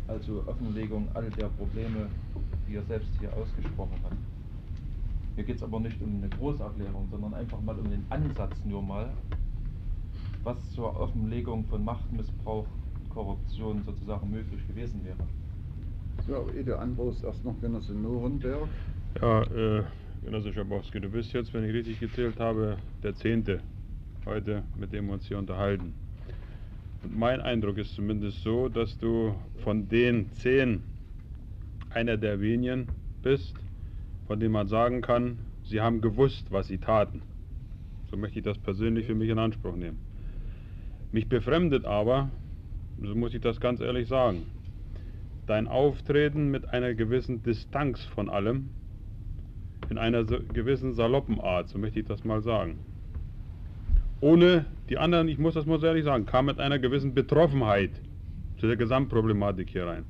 Also 0.06 0.44
Offenlegung 0.46 1.08
all 1.14 1.30
der 1.30 1.48
Probleme, 1.48 2.08
die 2.68 2.76
er 2.76 2.82
selbst 2.82 3.10
hier 3.20 3.32
ausgesprochen 3.34 3.98
hat. 4.02 4.12
Mir 5.36 5.44
geht 5.44 5.56
es 5.56 5.62
aber 5.62 5.80
nicht 5.80 6.00
um 6.00 6.16
eine 6.18 6.28
Großerklärung, 6.28 7.08
sondern 7.10 7.34
einfach 7.34 7.60
mal 7.60 7.76
um 7.78 7.90
den 7.90 8.04
Ansatz 8.10 8.54
nur 8.64 8.82
mal, 8.82 9.10
was 10.44 10.56
zur 10.72 10.98
Offenlegung 11.00 11.64
von 11.64 11.84
Machtmissbrauch, 11.84 12.66
Korruption 13.08 13.82
sozusagen 13.84 14.30
möglich 14.30 14.66
gewesen 14.66 15.00
wäre. 15.04 15.16
So, 16.26 16.50
Ede 16.56 16.78
Anbruchs, 16.78 17.22
erst 17.22 17.44
noch 17.44 17.60
Genosse 17.60 17.92
Nürnberg. 17.92 18.68
Ja, 19.20 19.42
äh, 19.42 19.84
Genosse 20.24 20.52
Schabowski, 20.52 21.00
du 21.00 21.08
bist 21.08 21.32
jetzt, 21.32 21.52
wenn 21.54 21.64
ich 21.64 21.72
richtig 21.72 22.00
gezählt 22.00 22.38
habe, 22.40 22.76
der 23.02 23.14
Zehnte 23.14 23.60
heute, 24.24 24.62
mit 24.76 24.92
dem 24.92 25.06
wir 25.06 25.14
uns 25.14 25.26
hier 25.26 25.38
unterhalten. 25.38 25.94
Mein 27.10 27.40
Eindruck 27.40 27.78
ist 27.78 27.94
zumindest 27.94 28.42
so, 28.42 28.68
dass 28.68 28.98
du 28.98 29.34
von 29.62 29.88
den 29.88 30.30
zehn 30.32 30.82
einer 31.90 32.16
der 32.16 32.40
wenigen 32.40 32.88
bist, 33.22 33.54
von 34.26 34.40
denen 34.40 34.52
man 34.52 34.68
sagen 34.68 35.00
kann, 35.00 35.38
sie 35.62 35.80
haben 35.80 36.00
gewusst, 36.00 36.50
was 36.50 36.68
sie 36.68 36.78
taten. 36.78 37.22
So 38.10 38.16
möchte 38.16 38.38
ich 38.38 38.44
das 38.44 38.58
persönlich 38.58 39.06
für 39.06 39.14
mich 39.14 39.28
in 39.28 39.38
Anspruch 39.38 39.76
nehmen. 39.76 39.98
Mich 41.12 41.28
befremdet 41.28 41.84
aber, 41.84 42.30
so 43.02 43.14
muss 43.14 43.34
ich 43.34 43.40
das 43.40 43.60
ganz 43.60 43.80
ehrlich 43.80 44.08
sagen, 44.08 44.46
dein 45.46 45.68
Auftreten 45.68 46.50
mit 46.50 46.68
einer 46.70 46.94
gewissen 46.94 47.42
Distanz 47.42 48.02
von 48.04 48.28
allem, 48.30 48.70
in 49.90 49.98
einer 49.98 50.24
gewissen 50.24 50.94
saloppen 50.94 51.40
Art, 51.40 51.68
so 51.68 51.78
möchte 51.78 52.00
ich 52.00 52.06
das 52.06 52.24
mal 52.24 52.40
sagen. 52.40 52.78
Ohne 54.24 54.64
die 54.88 54.96
anderen, 54.96 55.28
ich 55.28 55.36
muss 55.38 55.52
das 55.52 55.66
mal 55.66 55.78
so 55.78 55.84
ehrlich 55.84 56.04
sagen, 56.04 56.24
kam 56.24 56.46
mit 56.46 56.58
einer 56.58 56.78
gewissen 56.78 57.12
Betroffenheit 57.12 57.90
zu 58.56 58.66
der 58.66 58.76
Gesamtproblematik 58.76 59.68
hier 59.68 59.86
rein. 59.86 60.06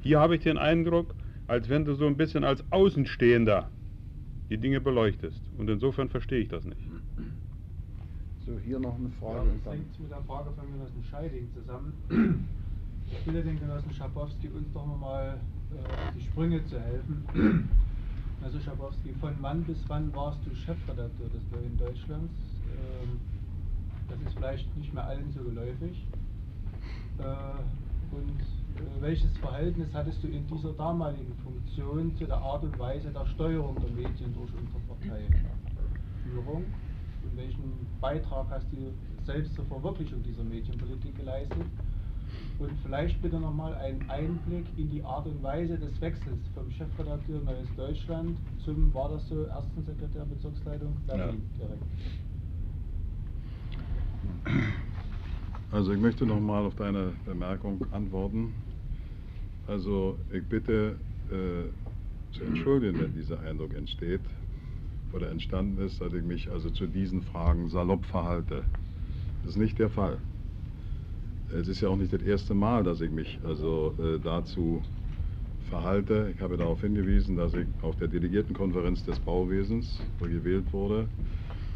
Hier 0.00 0.18
habe 0.18 0.34
ich 0.34 0.42
den 0.42 0.58
Eindruck, 0.58 1.14
als 1.46 1.68
wenn 1.68 1.84
du 1.84 1.94
so 1.94 2.08
ein 2.08 2.16
bisschen 2.16 2.42
als 2.42 2.64
Außenstehender 2.72 3.70
die 4.48 4.58
Dinge 4.58 4.80
beleuchtest. 4.80 5.40
Und 5.56 5.70
insofern 5.70 6.08
verstehe 6.08 6.40
ich 6.40 6.48
das 6.48 6.64
nicht. 6.64 6.80
So, 8.44 8.58
hier 8.64 8.80
noch 8.80 8.96
eine 8.96 9.04
Ja, 9.04 9.14
Frage. 9.20 9.42
und 9.48 9.64
das 9.64 9.74
hängt 9.74 10.00
mit 10.00 10.10
der 10.10 10.22
Frage 10.22 10.50
von 10.50 10.64
Genossen 10.72 11.04
Scheiding 11.08 11.46
zusammen. 11.54 12.48
Ich 13.12 13.18
bitte 13.24 13.42
den 13.44 13.60
Genossen 13.60 13.92
Schabowski, 13.92 14.48
uns 14.48 14.72
doch 14.74 14.86
mal 14.98 15.38
äh, 15.72 15.78
auf 15.78 16.14
die 16.16 16.22
Sprünge 16.22 16.64
zu 16.66 16.80
helfen. 16.80 17.68
Also 18.42 18.58
Schabowski, 18.58 19.10
von 19.20 19.34
wann 19.40 19.62
bis 19.62 19.78
wann 19.86 20.12
warst 20.16 20.40
du 20.44 20.52
Chefredakteur 20.52 21.28
des 21.28 21.42
Neuen 21.52 21.78
Deutschlands? 21.78 22.32
Ähm, 22.80 23.20
das 24.08 24.20
ist 24.22 24.34
vielleicht 24.34 24.76
nicht 24.76 24.92
mehr 24.92 25.04
allen 25.04 25.30
so 25.32 25.42
geläufig. 25.42 26.06
Äh, 27.18 28.14
und 28.14 28.40
äh, 28.40 29.02
welches 29.02 29.36
Verhältnis 29.38 29.88
hattest 29.92 30.22
du 30.22 30.28
in 30.28 30.46
dieser 30.46 30.72
damaligen 30.72 31.34
Funktion 31.44 32.14
zu 32.16 32.26
der 32.26 32.38
Art 32.38 32.62
und 32.62 32.78
Weise 32.78 33.10
der 33.10 33.26
Steuerung 33.26 33.76
der 33.80 33.90
Medien 33.90 34.34
durch 34.34 34.50
unsere 34.54 34.80
Parteiführung? 34.88 36.64
und 37.22 37.36
welchen 37.36 37.86
Beitrag 38.00 38.46
hast 38.50 38.66
du 38.72 38.92
selbst 39.24 39.54
zur 39.54 39.64
Verwirklichung 39.66 40.22
dieser 40.22 40.44
Medienpolitik 40.44 41.16
geleistet? 41.16 41.66
Und 42.58 42.70
vielleicht 42.82 43.20
bitte 43.22 43.40
nochmal 43.40 43.74
einen 43.74 44.08
Einblick 44.08 44.66
in 44.76 44.90
die 44.90 45.02
Art 45.02 45.26
und 45.26 45.42
Weise 45.42 45.78
des 45.78 46.00
Wechsels 46.00 46.38
vom 46.54 46.70
Chefredakteur 46.70 47.40
Neues 47.40 47.68
Deutschland 47.76 48.38
zum, 48.64 48.92
war 48.94 49.08
das 49.08 49.26
so, 49.28 49.44
ersten 49.44 49.84
Sekretär 49.84 50.24
Bezirksleitung 50.26 50.94
Berlin 51.06 51.42
direkt. 51.58 51.82
Also 55.72 55.92
ich 55.92 56.00
möchte 56.00 56.26
nochmal 56.26 56.64
auf 56.64 56.74
deine 56.74 57.12
Bemerkung 57.24 57.86
antworten. 57.92 58.54
Also 59.66 60.18
ich 60.32 60.42
bitte 60.44 60.96
äh, 61.30 62.34
zu 62.36 62.44
entschuldigen, 62.44 63.00
wenn 63.00 63.14
dieser 63.14 63.40
Eindruck 63.40 63.74
entsteht 63.74 64.20
oder 65.12 65.30
entstanden 65.30 65.80
ist, 65.84 66.00
dass 66.00 66.12
ich 66.12 66.24
mich 66.24 66.50
also 66.50 66.70
zu 66.70 66.86
diesen 66.86 67.22
Fragen 67.22 67.68
salopp 67.68 68.04
verhalte. 68.04 68.64
Das 69.42 69.52
ist 69.52 69.58
nicht 69.58 69.78
der 69.78 69.90
Fall. 69.90 70.18
Es 71.52 71.68
ist 71.68 71.80
ja 71.80 71.88
auch 71.88 71.96
nicht 71.96 72.12
das 72.12 72.22
erste 72.22 72.54
Mal, 72.54 72.84
dass 72.84 73.00
ich 73.00 73.10
mich 73.10 73.38
also 73.44 73.94
äh, 73.98 74.18
dazu 74.22 74.82
verhalte. 75.68 76.32
Ich 76.34 76.42
habe 76.42 76.56
darauf 76.56 76.80
hingewiesen, 76.80 77.36
dass 77.36 77.54
ich 77.54 77.66
auf 77.82 77.96
der 77.96 78.08
Delegiertenkonferenz 78.08 79.04
des 79.04 79.18
Bauwesens, 79.20 80.00
wo 80.18 80.26
gewählt 80.26 80.72
wurde, 80.72 81.06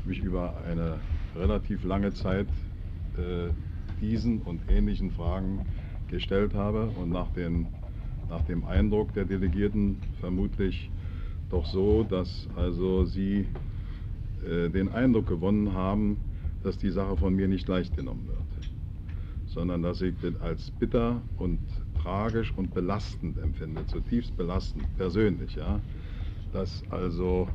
mich 0.05 0.19
über 0.19 0.55
eine 0.69 0.99
relativ 1.37 1.85
lange 1.85 2.13
Zeit 2.13 2.47
äh, 3.17 3.51
diesen 4.01 4.43
und 4.43 4.61
ähnlichen 4.69 5.11
Fragen 5.11 5.67
gestellt 6.09 6.55
habe 6.55 6.91
und 7.01 7.11
nach, 7.11 7.31
den, 7.33 7.67
nach 8.29 8.43
dem 8.43 8.65
Eindruck 8.65 9.13
der 9.15 9.25
Delegierten 9.25 9.97
vermutlich 10.21 10.91
doch 11.51 11.67
so, 11.67 12.05
dass 12.05 12.49
also 12.57 13.05
sie 13.05 13.47
äh, 14.47 14.69
den 14.71 14.91
Eindruck 14.93 15.29
gewonnen 15.29 15.73
haben, 15.73 16.17
dass 16.63 16.79
die 16.79 16.91
Sache 16.91 17.17
von 17.17 17.35
mir 17.35 17.49
nicht 17.49 17.69
leicht 17.69 17.97
genommen 17.97 18.27
wird 18.29 18.45
sondern 19.55 19.83
dass 19.83 20.03
ich 20.03 20.15
das 20.21 20.35
als 20.43 20.71
bitter 20.73 21.23
und 21.39 21.59
tragisch 22.03 22.53
und 22.57 22.75
belastend 22.75 23.39
empfinde, 23.39 23.87
zutiefst 23.87 24.37
belastend, 24.37 24.85
persönlich, 24.99 25.55
ja. 25.55 25.81
Dass 26.53 26.83
also 26.91 27.49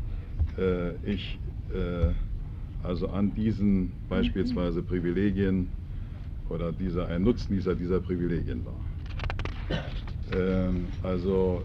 äh, 0.57 0.95
ich 1.05 1.37
äh, 1.73 2.13
also 2.83 3.09
an 3.09 3.33
diesen 3.33 3.91
beispielsweise 4.07 4.81
Privilegien 4.81 5.67
oder 6.49 6.71
dieser 6.71 7.07
ein 7.07 7.23
Nutznießer 7.23 7.75
dieser 7.75 7.99
Privilegien 7.99 8.65
war. 8.65 9.79
Ähm, 10.35 10.87
also 11.03 11.63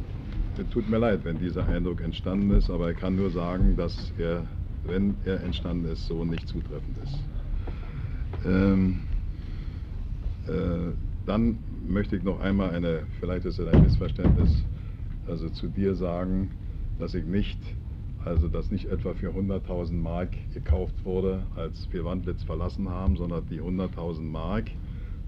tut 0.70 0.88
mir 0.88 0.98
leid, 0.98 1.24
wenn 1.24 1.38
dieser 1.38 1.66
Eindruck 1.66 2.00
entstanden 2.00 2.50
ist, 2.52 2.70
aber 2.70 2.90
ich 2.90 2.98
kann 2.98 3.16
nur 3.16 3.30
sagen, 3.30 3.76
dass 3.76 4.12
er, 4.18 4.46
wenn 4.84 5.14
er 5.24 5.42
entstanden 5.42 5.86
ist, 5.86 6.06
so 6.06 6.24
nicht 6.24 6.46
zutreffend 6.46 6.96
ist. 7.02 7.18
Ähm, 8.46 9.00
äh, 10.46 10.92
dann 11.26 11.58
möchte 11.88 12.16
ich 12.16 12.22
noch 12.22 12.40
einmal 12.40 12.70
eine, 12.70 13.02
vielleicht 13.20 13.46
ist 13.46 13.58
es 13.58 13.66
ein 13.66 13.82
Missverständnis, 13.82 14.64
also 15.26 15.48
zu 15.48 15.68
dir 15.68 15.94
sagen, 15.94 16.50
dass 16.98 17.14
ich 17.14 17.24
nicht, 17.24 17.58
also 18.24 18.48
dass 18.48 18.70
nicht 18.70 18.86
etwa 18.86 19.14
für 19.14 19.30
100.000 19.30 19.92
Mark 19.92 20.30
gekauft 20.52 20.94
wurde, 21.05 21.42
als 21.56 21.88
wir 21.92 22.05
Wandlitz 22.05 22.42
verlassen 22.42 22.88
haben, 22.88 23.16
sondern 23.16 23.44
die 23.51 23.60
100.000 23.60 24.22
Mark, 24.22 24.70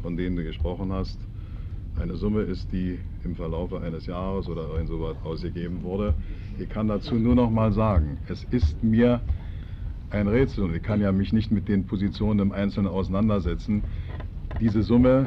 von 0.02 0.16
denen 0.16 0.36
du 0.36 0.44
gesprochen 0.44 0.92
hast, 0.92 1.18
eine 2.00 2.16
Summe 2.16 2.42
ist, 2.42 2.72
die 2.72 2.98
im 3.24 3.34
Verlaufe 3.34 3.80
eines 3.80 4.06
Jahres 4.06 4.48
oder 4.48 4.78
insoweit 4.78 5.16
ausgegeben 5.24 5.82
wurde. 5.82 6.14
Ich 6.58 6.68
kann 6.68 6.88
dazu 6.88 7.14
nur 7.14 7.34
noch 7.34 7.50
mal 7.50 7.72
sagen, 7.72 8.18
es 8.28 8.44
ist 8.44 8.82
mir 8.82 9.20
ein 10.10 10.28
Rätsel 10.28 10.64
und 10.64 10.74
ich 10.74 10.82
kann 10.82 11.00
ja 11.00 11.12
mich 11.12 11.32
nicht 11.32 11.50
mit 11.50 11.68
den 11.68 11.86
Positionen 11.86 12.40
im 12.40 12.52
Einzelnen 12.52 12.88
auseinandersetzen, 12.88 13.82
diese 14.60 14.82
Summe 14.82 15.26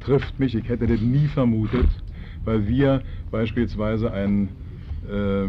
trifft 0.00 0.38
mich, 0.38 0.54
ich 0.54 0.68
hätte 0.68 0.86
das 0.86 1.00
nie 1.00 1.26
vermutet, 1.26 1.88
weil 2.44 2.68
wir 2.68 3.02
beispielsweise 3.30 4.12
einen, 4.12 4.50
äh, 5.10 5.48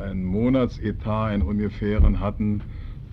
einen 0.00 0.24
Monatsetat, 0.24 1.30
einen 1.30 1.42
ungefähren 1.42 2.20
hatten 2.20 2.62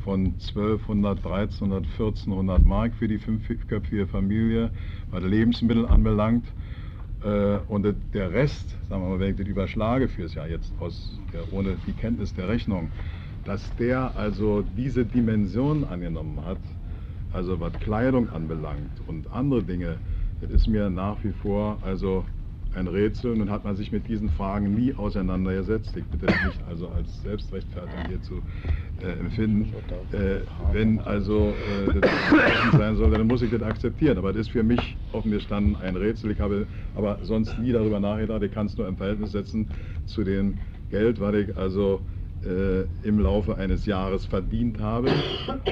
von 0.03 0.35
1200, 0.39 1.17
1300, 1.17 1.85
1400 1.85 2.65
Mark 2.65 2.93
für 2.95 3.07
die 3.07 3.17
fünfköpfige 3.17 4.07
Familie, 4.07 4.71
was 5.11 5.23
Lebensmittel 5.23 5.85
anbelangt. 5.85 6.45
Äh, 7.23 7.57
und 7.67 7.85
der 8.13 8.31
Rest, 8.31 8.69
sagen 8.89 9.01
wir 9.03 9.09
mal, 9.09 9.19
wenn 9.19 9.31
ich 9.31 9.37
das 9.37 9.47
überschlage 9.47 10.07
fürs 10.07 10.33
Jahr 10.35 10.47
jetzt 10.47 10.71
aus, 10.79 11.19
ja, 11.33 11.41
ohne 11.51 11.75
die 11.85 11.93
Kenntnis 11.93 12.33
der 12.33 12.47
Rechnung, 12.47 12.89
dass 13.43 13.75
der 13.77 14.15
also 14.15 14.63
diese 14.77 15.05
Dimension 15.05 15.83
angenommen 15.83 16.39
hat, 16.45 16.59
also 17.33 17.59
was 17.59 17.73
Kleidung 17.73 18.29
anbelangt 18.29 19.01
und 19.07 19.31
andere 19.31 19.63
Dinge, 19.63 19.97
das 20.41 20.51
ist 20.51 20.67
mir 20.67 20.89
nach 20.89 21.17
wie 21.23 21.31
vor 21.31 21.79
also 21.83 22.23
ein 22.77 22.87
Rätsel. 22.87 23.35
Nun 23.35 23.49
hat 23.49 23.63
man 23.63 23.75
sich 23.75 23.91
mit 23.91 24.07
diesen 24.07 24.29
Fragen 24.29 24.73
nie 24.75 24.93
auseinandergesetzt. 24.93 25.95
Ich 25.97 26.05
bitte 26.05 26.25
nicht 26.25 26.59
also 26.69 26.87
als 26.89 27.21
Selbstrechtfertigung 27.23 28.05
hier 28.07 28.21
zu 28.21 28.41
äh, 29.01 29.19
empfinden. 29.19 29.73
Äh, 30.11 30.41
wenn 30.71 30.99
also 30.99 31.53
äh, 31.87 31.99
das 31.99 32.11
sein 32.71 32.95
soll, 32.95 33.11
dann 33.11 33.27
muss 33.27 33.41
ich 33.41 33.51
das 33.51 33.61
akzeptieren. 33.63 34.17
Aber 34.17 34.31
das 34.31 34.41
ist 34.41 34.51
für 34.51 34.63
mich 34.63 34.95
offen 35.11 35.31
gestanden 35.31 35.75
ein 35.81 35.95
Rätsel. 35.95 36.31
Ich 36.31 36.39
habe 36.39 36.67
aber 36.95 37.19
sonst 37.23 37.57
nie 37.59 37.71
darüber 37.71 37.99
nachgedacht. 37.99 38.43
Ich 38.43 38.51
kann 38.51 38.67
es 38.67 38.77
nur 38.77 38.87
im 38.87 38.95
Verhältnis 38.95 39.31
setzen 39.31 39.67
zu 40.05 40.23
dem 40.23 40.59
Geld, 40.89 41.19
was 41.19 41.35
ich 41.35 41.57
also 41.57 42.01
äh, 42.45 42.83
im 43.03 43.19
Laufe 43.19 43.57
eines 43.57 43.85
Jahres 43.85 44.25
verdient 44.25 44.79
habe 44.79 45.09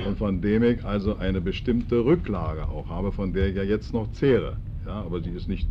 und 0.06 0.18
von 0.18 0.42
dem 0.42 0.64
ich 0.64 0.84
also 0.84 1.16
eine 1.18 1.40
bestimmte 1.40 2.04
Rücklage 2.04 2.68
auch 2.68 2.90
habe, 2.90 3.12
von 3.12 3.32
der 3.32 3.48
ich 3.48 3.56
ja 3.56 3.64
jetzt 3.64 3.94
noch 3.94 4.12
zehre. 4.12 4.58
Ja, 4.86 5.02
aber 5.02 5.20
die 5.20 5.32
ist 5.32 5.48
nicht 5.48 5.68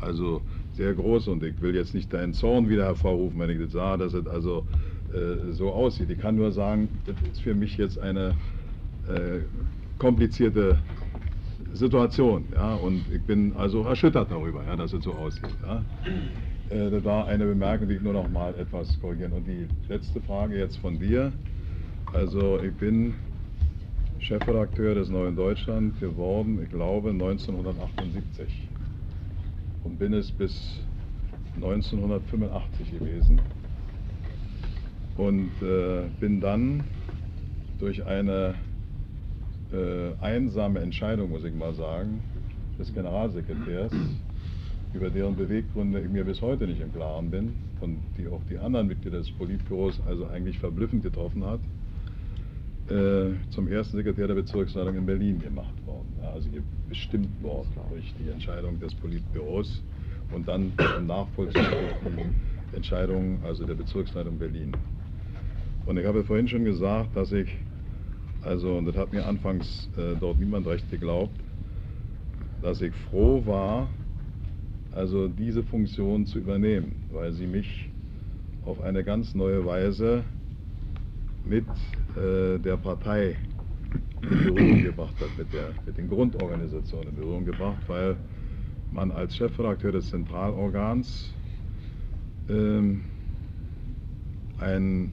also 0.00 0.42
sehr 0.76 0.94
groß 0.94 1.28
und 1.28 1.42
ich 1.42 1.60
will 1.60 1.74
jetzt 1.74 1.94
nicht 1.94 2.12
deinen 2.12 2.34
Zorn 2.34 2.68
wieder 2.68 2.84
hervorrufen, 2.84 3.38
wenn 3.38 3.50
ich 3.50 3.58
das 3.58 3.72
sah, 3.72 3.96
dass 3.96 4.14
es 4.14 4.26
also 4.26 4.64
äh, 5.12 5.52
so 5.52 5.70
aussieht. 5.70 6.10
Ich 6.10 6.18
kann 6.18 6.36
nur 6.36 6.52
sagen, 6.52 6.88
das 7.06 7.16
ist 7.30 7.42
für 7.42 7.54
mich 7.54 7.76
jetzt 7.76 7.98
eine 7.98 8.34
äh, 9.08 9.40
komplizierte 9.98 10.78
Situation. 11.72 12.44
Ja, 12.54 12.74
und 12.74 13.04
ich 13.12 13.22
bin 13.22 13.52
also 13.56 13.82
erschüttert 13.82 14.30
darüber, 14.30 14.64
ja, 14.64 14.76
dass 14.76 14.92
es 14.92 15.04
so 15.04 15.12
aussieht. 15.12 15.54
Ja. 15.66 15.84
Äh, 16.70 16.90
das 16.90 17.04
war 17.04 17.26
eine 17.26 17.44
Bemerkung, 17.44 17.88
die 17.88 17.94
ich 17.94 18.02
nur 18.02 18.12
noch 18.12 18.28
mal 18.28 18.54
etwas 18.58 18.98
korrigieren. 19.00 19.32
Und 19.32 19.46
die 19.46 19.66
letzte 19.88 20.20
Frage 20.20 20.58
jetzt 20.58 20.78
von 20.78 20.98
dir. 20.98 21.32
Also 22.12 22.60
ich 22.62 22.72
bin 22.74 23.14
Chefredakteur 24.18 24.94
des 24.94 25.08
Neuen 25.08 25.36
Deutschland 25.36 25.98
geworden, 26.00 26.60
ich 26.62 26.70
glaube 26.70 27.10
1978 27.10 28.68
und 29.84 29.98
bin 29.98 30.12
es 30.14 30.32
bis 30.32 30.80
1985 31.56 32.98
gewesen. 32.98 33.40
Und 35.16 35.50
äh, 35.62 36.08
bin 36.18 36.40
dann 36.40 36.82
durch 37.78 38.04
eine 38.04 38.54
äh, 39.72 40.12
einsame 40.20 40.80
Entscheidung, 40.80 41.30
muss 41.30 41.44
ich 41.44 41.54
mal 41.54 41.74
sagen, 41.74 42.20
des 42.78 42.92
Generalsekretärs 42.92 43.92
über 44.94 45.10
deren 45.10 45.36
Beweggründe 45.36 46.00
ich 46.00 46.08
mir 46.08 46.24
bis 46.24 46.40
heute 46.40 46.66
nicht 46.66 46.80
im 46.80 46.92
Klaren 46.92 47.30
bin 47.30 47.54
und 47.80 47.98
die 48.16 48.28
auch 48.28 48.40
die 48.48 48.58
anderen 48.58 48.86
Mitglieder 48.86 49.18
des 49.18 49.30
Politbüros 49.32 50.00
also 50.06 50.26
eigentlich 50.26 50.58
verblüffend 50.58 51.02
getroffen 51.02 51.44
hat, 51.44 51.60
äh, 52.88 53.32
zum 53.50 53.68
ersten 53.68 53.96
Sekretär 53.96 54.28
der 54.28 54.34
Bezirksleitung 54.34 54.96
in 54.96 55.06
Berlin 55.06 55.40
gemacht 55.40 55.74
also 56.34 56.48
bestimmt 56.88 57.42
worden 57.42 57.68
durch 57.90 58.12
die 58.18 58.28
Entscheidung 58.28 58.80
des 58.80 58.92
Politbüros 58.96 59.82
und 60.32 60.48
dann 60.48 60.72
im 60.98 61.06
Nachvollzug 61.06 61.54
durch 61.54 61.94
die 62.72 62.76
Entscheidung 62.76 63.38
also 63.44 63.64
der 63.64 63.74
Bezirksleitung 63.74 64.36
Berlin. 64.36 64.72
Und 65.86 65.96
ich 65.96 66.04
habe 66.04 66.24
vorhin 66.24 66.48
schon 66.48 66.64
gesagt, 66.64 67.14
dass 67.14 67.30
ich, 67.30 67.48
also, 68.42 68.76
und 68.76 68.86
das 68.86 68.96
hat 68.96 69.12
mir 69.12 69.24
anfangs 69.24 69.88
äh, 69.96 70.16
dort 70.18 70.40
niemand 70.40 70.66
recht 70.66 70.90
geglaubt, 70.90 71.38
dass 72.62 72.80
ich 72.80 72.94
froh 73.10 73.46
war, 73.46 73.88
also 74.92 75.28
diese 75.28 75.62
Funktion 75.62 76.26
zu 76.26 76.38
übernehmen, 76.38 76.96
weil 77.12 77.32
sie 77.32 77.46
mich 77.46 77.90
auf 78.64 78.80
eine 78.80 79.04
ganz 79.04 79.34
neue 79.34 79.64
Weise 79.64 80.24
mit 81.44 81.66
äh, 82.16 82.58
der 82.58 82.76
Partei 82.76 83.36
in 84.22 84.28
Berührung 84.28 84.82
gebracht 84.82 85.14
hat, 85.20 85.38
mit, 85.38 85.52
der, 85.52 85.70
mit 85.86 85.96
den 85.96 86.08
Grundorganisationen 86.08 87.08
in 87.08 87.16
Berührung 87.16 87.44
gebracht, 87.44 87.82
weil 87.86 88.16
man 88.92 89.10
als 89.10 89.36
Chefredakteur 89.36 89.92
des 89.92 90.10
Zentralorgans 90.10 91.32
ähm, 92.48 93.02
ein, 94.58 95.12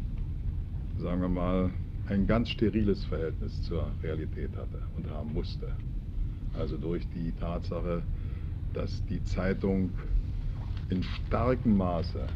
sagen 0.97 1.21
wir 1.21 1.29
mal, 1.29 1.71
ein 2.07 2.27
ganz 2.27 2.49
steriles 2.49 3.05
Verhältnis 3.05 3.61
zur 3.63 3.87
Realität 4.03 4.51
hatte 4.55 4.81
und 4.95 5.09
haben 5.09 5.33
musste. 5.33 5.67
Also 6.57 6.77
durch 6.77 7.07
die 7.15 7.31
Tatsache, 7.39 8.03
dass 8.73 9.03
die 9.05 9.23
Zeitung 9.23 9.91
in 10.89 11.03
starkem 11.03 11.77
Maße 11.77 12.27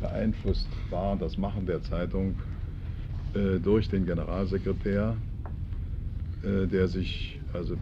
beeinflusst 0.00 0.68
war, 0.90 1.16
das 1.16 1.36
Machen 1.36 1.66
der 1.66 1.82
Zeitung 1.82 2.34
äh, 3.34 3.58
durch 3.58 3.88
den 3.88 4.06
Generalsekretär, 4.06 5.16
der 6.42 6.86
sich, 6.88 7.40
also 7.52 7.76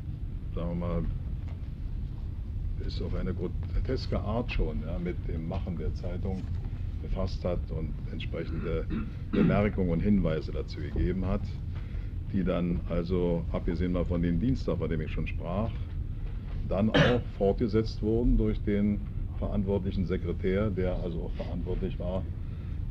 sagen 0.55 0.71
wir 0.71 0.87
mal, 0.87 1.03
ist 2.87 3.03
auf 3.03 3.15
eine 3.15 3.35
groteske 3.35 4.19
Art 4.19 4.53
schon 4.53 4.83
ja, 4.83 4.99
mit 4.99 5.17
dem 5.29 5.49
Machen 5.49 5.77
der 5.77 5.93
Zeitung 5.95 6.43
befasst 7.03 7.45
hat 7.45 7.71
und 7.71 7.93
entsprechende 8.13 8.87
Bemerkungen 9.31 9.91
und 9.91 10.01
Hinweise 10.01 10.53
dazu 10.53 10.81
gegeben 10.81 11.27
hat, 11.27 11.43
die 12.33 12.45
dann 12.45 12.81
also, 12.89 13.45
abgesehen 13.53 13.93
mal 13.93 14.05
von 14.05 14.23
dem 14.23 14.41
Dienstag, 14.41 14.79
von 14.79 14.89
dem 14.89 15.01
ich 15.01 15.11
schon 15.11 15.27
sprach, 15.27 15.71
dann 16.69 16.91
auch 16.91 17.21
fortgesetzt 17.39 18.03
wurden 18.03 18.37
durch 18.37 18.61
den 18.63 19.01
verantwortlichen 19.39 20.07
Sekretär, 20.07 20.71
der 20.71 20.97
also 20.97 21.25
auch 21.25 21.33
verantwortlich 21.33 21.99
war 21.99 22.25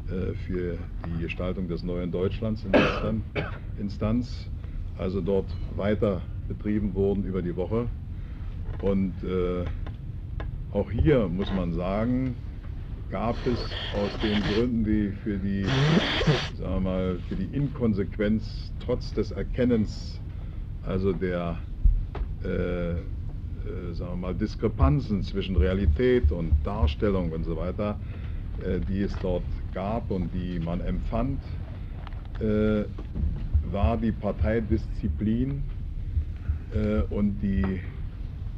äh, 0.09 0.33
für 0.33 0.77
die 1.05 1.23
Gestaltung 1.23 1.67
des 1.67 1.83
neuen 1.83 2.11
Deutschlands 2.11 2.63
in 2.63 2.71
letzter 2.71 3.15
Instanz, 3.77 4.49
also 4.97 5.21
dort 5.21 5.45
weiter 5.75 6.21
betrieben 6.47 6.93
wurden 6.93 7.23
über 7.23 7.41
die 7.41 7.55
Woche. 7.55 7.87
Und 8.81 9.13
äh, 9.23 9.65
auch 10.71 10.91
hier 10.91 11.27
muss 11.27 11.51
man 11.53 11.73
sagen, 11.73 12.35
gab 13.09 13.35
es 13.47 13.59
aus 13.93 14.19
den 14.21 14.41
Gründen, 14.41 14.83
die 14.83 15.09
für 15.23 15.37
die, 15.37 15.65
sagen 16.57 16.83
mal, 16.83 17.17
für 17.29 17.35
die 17.35 17.55
Inkonsequenz 17.55 18.71
trotz 18.79 19.13
des 19.13 19.31
Erkennens, 19.31 20.19
also 20.83 21.13
der 21.13 21.59
äh, 22.43 22.95
äh, 23.65 23.93
sagen 23.93 24.11
wir 24.11 24.27
mal, 24.27 24.35
Diskrepanzen 24.35 25.23
zwischen 25.23 25.55
Realität 25.55 26.31
und 26.31 26.51
Darstellung 26.63 27.31
und 27.31 27.43
so 27.45 27.57
weiter, 27.57 27.99
äh, 28.63 28.79
die 28.79 29.01
es 29.01 29.17
dort 29.21 29.43
gab 29.73 30.11
und 30.11 30.31
die 30.33 30.59
man 30.59 30.81
empfand, 30.81 31.39
war 33.75 33.97
die 33.97 34.13
Parteidisziplin 34.13 35.61
äh, 36.73 37.01
und 37.13 37.41
die, 37.41 37.81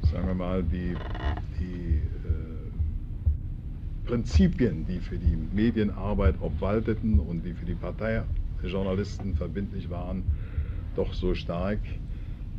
sagen 0.04 0.28
wir 0.28 0.36
mal, 0.36 0.62
die, 0.62 0.96
die 1.60 1.96
äh, 1.96 2.68
Prinzipien, 4.06 4.86
die 4.86 5.00
für 5.00 5.18
die 5.18 5.36
Medienarbeit 5.36 6.36
obwalteten 6.40 7.20
und 7.20 7.44
die 7.44 7.54
für 7.54 7.66
die 7.66 7.74
Parteijournalisten 7.74 9.34
verbindlich 9.34 9.90
waren, 9.90 10.22
doch 10.96 11.12
so 11.16 11.34
stark, 11.34 11.80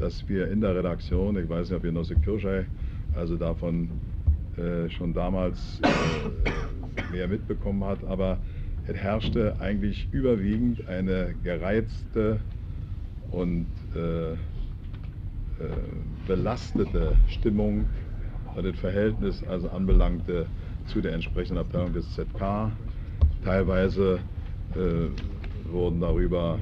dass 0.00 0.28
wir 0.28 0.50
in 0.50 0.60
der 0.60 0.74
Redaktion, 0.74 1.38
ich 1.38 1.48
weiß 1.48 1.70
nicht, 1.70 1.76
ob 1.76 1.84
Genosse 1.84 2.16
Kirschei 2.16 2.66
also 3.14 3.36
davon 3.36 3.88
äh, 4.56 4.90
schon 4.90 5.14
damals 5.14 5.80
äh, 5.82 7.12
mehr 7.12 7.28
mitbekommen 7.28 7.84
hat, 7.84 8.02
aber 8.02 8.38
es 8.88 8.96
herrschte 8.96 9.54
eigentlich 9.60 10.08
überwiegend 10.12 10.88
eine 10.88 11.34
gereizte 11.44 12.40
und 13.30 13.66
äh, 13.94 14.32
äh 14.32 14.36
belastete 16.26 17.16
Stimmung, 17.28 17.86
was 18.54 18.64
das 18.64 18.78
Verhältnis 18.78 19.42
also 19.44 19.68
anbelangte 19.70 20.46
zu 20.86 21.00
der 21.00 21.12
entsprechenden 21.12 21.58
Abteilung 21.58 21.92
des 21.92 22.10
ZK. 22.14 22.70
Teilweise 23.44 24.18
äh, 24.74 25.70
wurden 25.70 26.00
darüber 26.00 26.58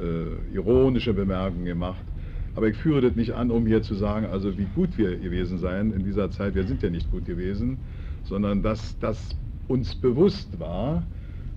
äh, 0.00 0.54
ironische 0.54 1.14
Bemerkungen 1.14 1.64
gemacht. 1.64 2.04
Aber 2.54 2.68
ich 2.68 2.76
führe 2.76 3.02
das 3.02 3.16
nicht 3.16 3.32
an, 3.32 3.50
um 3.50 3.66
hier 3.66 3.82
zu 3.82 3.94
sagen, 3.94 4.26
also 4.26 4.56
wie 4.56 4.66
gut 4.74 4.96
wir 4.96 5.16
gewesen 5.16 5.58
seien 5.58 5.92
in 5.92 6.04
dieser 6.04 6.30
Zeit. 6.30 6.54
Wir 6.54 6.64
sind 6.64 6.82
ja 6.82 6.90
nicht 6.90 7.10
gut 7.10 7.26
gewesen, 7.26 7.78
sondern 8.24 8.62
dass 8.62 8.98
das 8.98 9.36
uns 9.68 9.94
bewusst 9.94 10.58
war, 10.58 11.02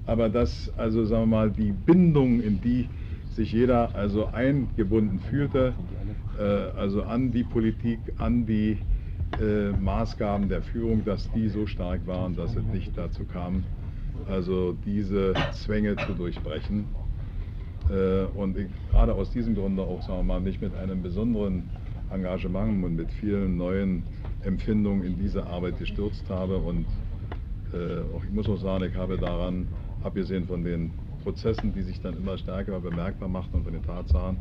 aber 0.09 0.27
dass 0.27 0.71
also 0.75 1.05
sagen 1.05 1.23
wir 1.23 1.37
mal 1.37 1.51
die 1.51 1.71
Bindung, 1.71 2.41
in 2.41 2.59
die 2.61 2.89
sich 3.35 3.51
jeder 3.51 3.93
also 3.95 4.25
eingebunden 4.27 5.19
fühlte, 5.19 5.73
äh, 6.37 6.43
also 6.43 7.03
an 7.03 7.31
die 7.31 7.43
Politik, 7.43 7.99
an 8.17 8.45
die 8.45 8.79
äh, 9.39 9.69
Maßgaben 9.79 10.49
der 10.49 10.63
Führung, 10.63 11.05
dass 11.05 11.31
die 11.31 11.47
so 11.47 11.67
stark 11.67 12.07
waren, 12.07 12.35
dass 12.35 12.55
es 12.55 12.65
nicht 12.73 12.97
dazu 12.97 13.23
kam, 13.23 13.63
also 14.27 14.75
diese 14.83 15.33
Zwänge 15.53 15.95
zu 15.95 16.13
durchbrechen. 16.13 16.85
Äh, 17.91 18.25
und 18.35 18.57
gerade 18.91 19.13
aus 19.13 19.29
diesem 19.29 19.53
Grunde 19.53 19.83
auch, 19.83 20.01
sagen 20.01 20.19
wir 20.19 20.23
mal, 20.23 20.41
nicht 20.41 20.59
mit 20.59 20.75
einem 20.75 21.03
besonderen 21.03 21.69
Engagement 22.11 22.83
und 22.83 22.95
mit 22.95 23.11
vielen 23.11 23.57
neuen 23.57 24.03
Empfindungen 24.43 25.03
in 25.03 25.19
diese 25.19 25.45
Arbeit 25.45 25.77
gestürzt 25.77 26.27
habe. 26.29 26.57
Und 26.57 26.85
äh, 27.73 27.99
auch, 28.15 28.23
ich 28.23 28.31
muss 28.31 28.49
auch 28.49 28.57
sagen, 28.57 28.83
ich 28.85 28.95
habe 28.95 29.17
daran, 29.17 29.67
abgesehen 30.03 30.45
von 30.47 30.63
den 30.63 30.91
Prozessen, 31.23 31.73
die 31.73 31.81
sich 31.81 32.01
dann 32.01 32.15
immer 32.17 32.37
stärker 32.37 32.79
bemerkbar 32.79 33.29
machten 33.29 33.57
und 33.57 33.63
von 33.63 33.73
den 33.73 33.83
Tatsachen, 33.83 34.37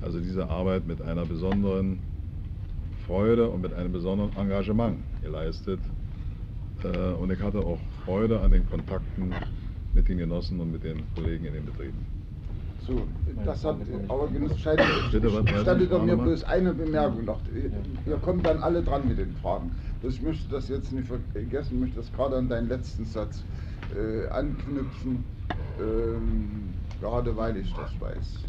also 0.00 0.20
diese 0.20 0.48
Arbeit 0.48 0.86
mit 0.86 1.02
einer 1.02 1.26
besonderen 1.26 1.98
Freude 3.06 3.48
und 3.48 3.60
mit 3.60 3.74
einem 3.74 3.92
besonderen 3.92 4.34
Engagement 4.36 4.98
geleistet. 5.22 5.80
Äh, 6.84 7.12
und 7.14 7.30
ich 7.30 7.42
hatte 7.42 7.58
auch 7.58 7.78
Freude 8.04 8.40
an 8.40 8.52
den 8.52 8.68
Kontakten 8.68 9.34
mit 9.94 10.08
den 10.08 10.18
Genossen 10.18 10.60
und 10.60 10.72
mit 10.72 10.84
den 10.84 11.02
Kollegen 11.14 11.44
in 11.44 11.54
den 11.54 11.66
Betrieben. 11.66 12.06
So, 12.86 13.02
das 13.44 13.64
hat 13.64 13.76
aber 14.08 14.28
Genussscheid 14.28 14.80
stattet 15.60 15.92
doch 15.92 16.02
mir 16.02 16.16
bloß 16.16 16.44
eine 16.44 16.72
Bemerkung 16.72 17.24
noch. 17.24 17.40
Ihr 18.06 18.16
kommt 18.16 18.46
dann 18.46 18.58
alle 18.62 18.82
dran 18.82 19.06
mit 19.06 19.18
den 19.18 19.32
Fragen. 19.34 19.70
Ich 20.02 20.22
möchte 20.22 20.48
das 20.50 20.68
jetzt 20.68 20.92
nicht 20.92 21.06
vergessen, 21.06 21.74
ich 21.74 21.80
möchte 21.80 21.96
das 21.96 22.12
gerade 22.12 22.36
an 22.36 22.48
deinen 22.48 22.68
letzten 22.68 23.04
Satz 23.04 23.44
äh, 23.96 24.28
anknüpfen, 24.28 25.24
ähm, 25.78 26.74
gerade 27.00 27.36
weil 27.36 27.56
ich 27.56 27.72
das 27.74 27.90
weiß. 28.00 28.44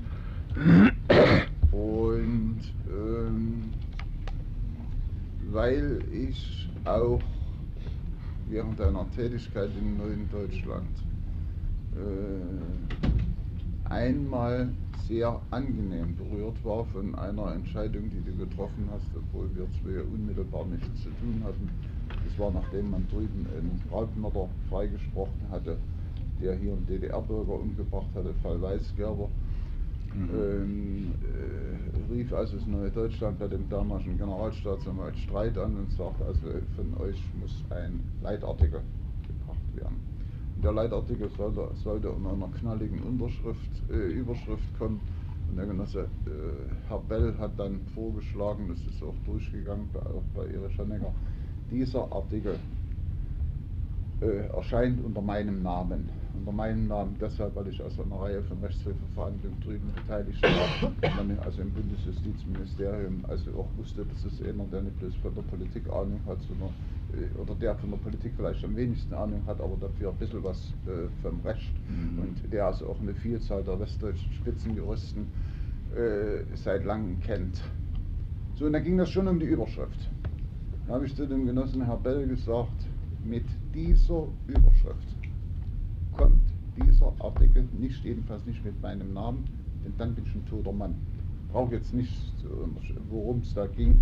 Und 1.72 2.60
ähm, 2.90 3.72
weil 5.52 6.00
ich 6.12 6.70
auch 6.86 7.22
während 8.48 8.80
einer 8.82 9.10
Tätigkeit 9.12 9.70
im 9.80 9.98
neuen 9.98 10.30
Deutschland 10.30 10.90
äh, 11.96 13.90
einmal 13.90 14.70
sehr 15.08 15.42
angenehm 15.52 16.16
berührt 16.16 16.64
war 16.64 16.86
von 16.86 17.16
einer 17.16 17.54
Entscheidung, 17.54 18.10
die 18.10 18.24
du 18.24 18.38
getroffen 18.38 18.88
hast, 18.92 19.08
obwohl 19.16 19.50
wir 19.56 19.68
zwei 19.82 20.02
unmittelbar 20.04 20.66
nichts 20.66 21.04
zu 21.04 21.10
tun 21.10 21.42
hatten. 21.44 21.70
Das 22.26 22.40
war 22.40 22.52
nachdem 22.52 22.92
man 22.92 23.08
drüben 23.10 23.46
einen 23.58 23.82
Brautmörder 23.90 24.48
freigesprochen 24.70 25.50
hatte, 25.50 25.78
der 26.42 26.56
hier 26.56 26.74
einen 26.74 26.86
DDR-Bürger 26.88 27.60
umgebracht 27.60 28.08
hatte, 28.16 28.34
Fall 28.42 28.62
Weißgerber. 28.62 29.30
Mhm. 30.14 30.30
Ähm, 30.34 31.12
äh, 31.24 32.14
rief 32.14 32.34
also 32.34 32.58
das 32.58 32.68
Neue 32.68 32.92
Deutschland 32.92 33.40
bei 33.40 33.48
dem 33.48 33.70
damaligen 33.70 34.18
Generalstaatsanwalt 34.18 35.18
Streit 35.18 35.58
an 35.58 35.78
und 35.78 35.92
sagte, 35.92 36.26
also 36.26 36.48
von 36.76 36.98
euch 37.02 37.22
muss 37.40 37.64
ein 37.70 38.02
Leitartikel 38.22 38.82
gebracht 39.28 39.76
werden. 39.76 39.96
Und 40.56 40.64
der 40.64 40.74
Leitartikel 40.74 41.30
sollte, 41.38 41.70
sollte 41.76 42.12
unter 42.12 42.34
einer 42.34 42.50
knalligen 42.60 43.00
Unterschrift, 43.04 43.90
äh, 43.90 44.12
Überschrift 44.12 44.78
kommen. 44.78 45.00
Und 45.50 45.58
der 45.58 45.66
Genosse 45.66 46.02
äh, 46.02 46.88
Herr 46.88 47.00
Bell 47.00 47.34
hat 47.38 47.58
dann 47.58 47.80
vorgeschlagen, 47.94 48.68
das 48.68 48.80
ist 48.80 49.02
auch 49.04 49.16
durchgegangen, 49.26 49.88
auch 49.96 50.24
bei 50.36 50.46
Erich 50.46 50.78
Honecker, 50.78 51.14
dieser 51.72 52.12
Artikel 52.12 52.60
äh, 54.22 54.48
erscheint 54.56 55.04
unter 55.04 55.22
meinem 55.22 55.64
Namen 55.64 56.10
unter 56.42 56.52
meinem 56.52 56.88
Namen 56.88 57.16
deshalb, 57.20 57.56
weil 57.56 57.68
ich 57.68 57.82
aus 57.82 58.00
einer 58.00 58.16
Reihe 58.16 58.42
von 58.44 58.60
Rechtshilfeverhandlungen 58.60 59.60
drüben 59.62 59.92
beteiligt 59.94 60.42
war 60.42 60.92
also 61.46 61.62
im 61.62 61.72
Bundesjustizministerium 61.72 63.24
also 63.28 63.52
auch 63.52 63.68
wusste, 63.78 64.06
dass 64.06 64.26
es 64.26 64.42
einer, 64.42 64.66
der 64.66 64.82
nicht 64.82 65.00
bloß 65.00 65.16
von 65.18 65.36
der 65.36 65.42
Politik 65.44 65.88
Ahnung 65.90 66.20
hat, 66.26 66.40
sondern 66.42 66.70
äh, 67.14 67.40
oder 67.40 67.56
der 67.56 67.76
von 67.76 67.92
der 67.92 67.98
Politik 67.98 68.34
vielleicht 68.36 68.64
am 68.64 68.76
wenigsten 68.76 69.14
Ahnung 69.14 69.42
hat, 69.46 69.60
aber 69.60 69.76
dafür 69.80 70.10
ein 70.10 70.18
bisschen 70.18 70.44
was 70.44 70.74
äh, 70.88 71.08
vom 71.22 71.40
Recht 71.42 71.74
mhm. 71.90 72.20
und 72.20 72.52
der 72.54 72.66
also 72.66 72.88
auch 72.88 73.00
eine 73.00 73.14
Vielzahl 73.14 73.64
der 73.64 73.80
westdeutschen 73.80 74.32
Spitzenjuristen 74.34 75.28
äh, 75.96 76.44
seit 76.56 76.86
langem 76.86 77.20
kennt. 77.20 77.62
So, 78.56 78.66
und 78.66 78.74
da 78.74 78.80
ging 78.80 78.98
das 78.98 79.10
schon 79.10 79.28
um 79.28 79.40
die 79.40 79.46
Überschrift. 79.46 80.10
Habe 80.92 81.06
ich 81.06 81.16
zu 81.16 81.26
dem 81.26 81.46
Genossen 81.46 81.86
Herr 81.86 81.96
Bell 81.96 82.28
gesagt, 82.28 82.86
mit 83.24 83.46
dieser 83.74 84.28
Überschrift 84.48 85.16
kommt 86.18 86.42
dieser 86.76 87.14
Artikel 87.20 87.66
nicht, 87.80 88.04
jedenfalls 88.04 88.46
nicht 88.46 88.66
mit 88.66 88.82
meinem 88.82 89.14
Namen, 89.14 89.46
denn 89.86 89.94
dann 89.98 90.14
bin 90.14 90.26
ich 90.26 90.36
ein 90.36 90.46
toter 90.48 90.74
Mann. 90.74 90.96
Ich 91.46 91.54
brauche 91.54 91.76
jetzt 91.76 91.94
nicht, 91.94 92.14
worum 93.10 93.40
es 93.40 93.54
da 93.54 93.68
ging, 93.68 94.02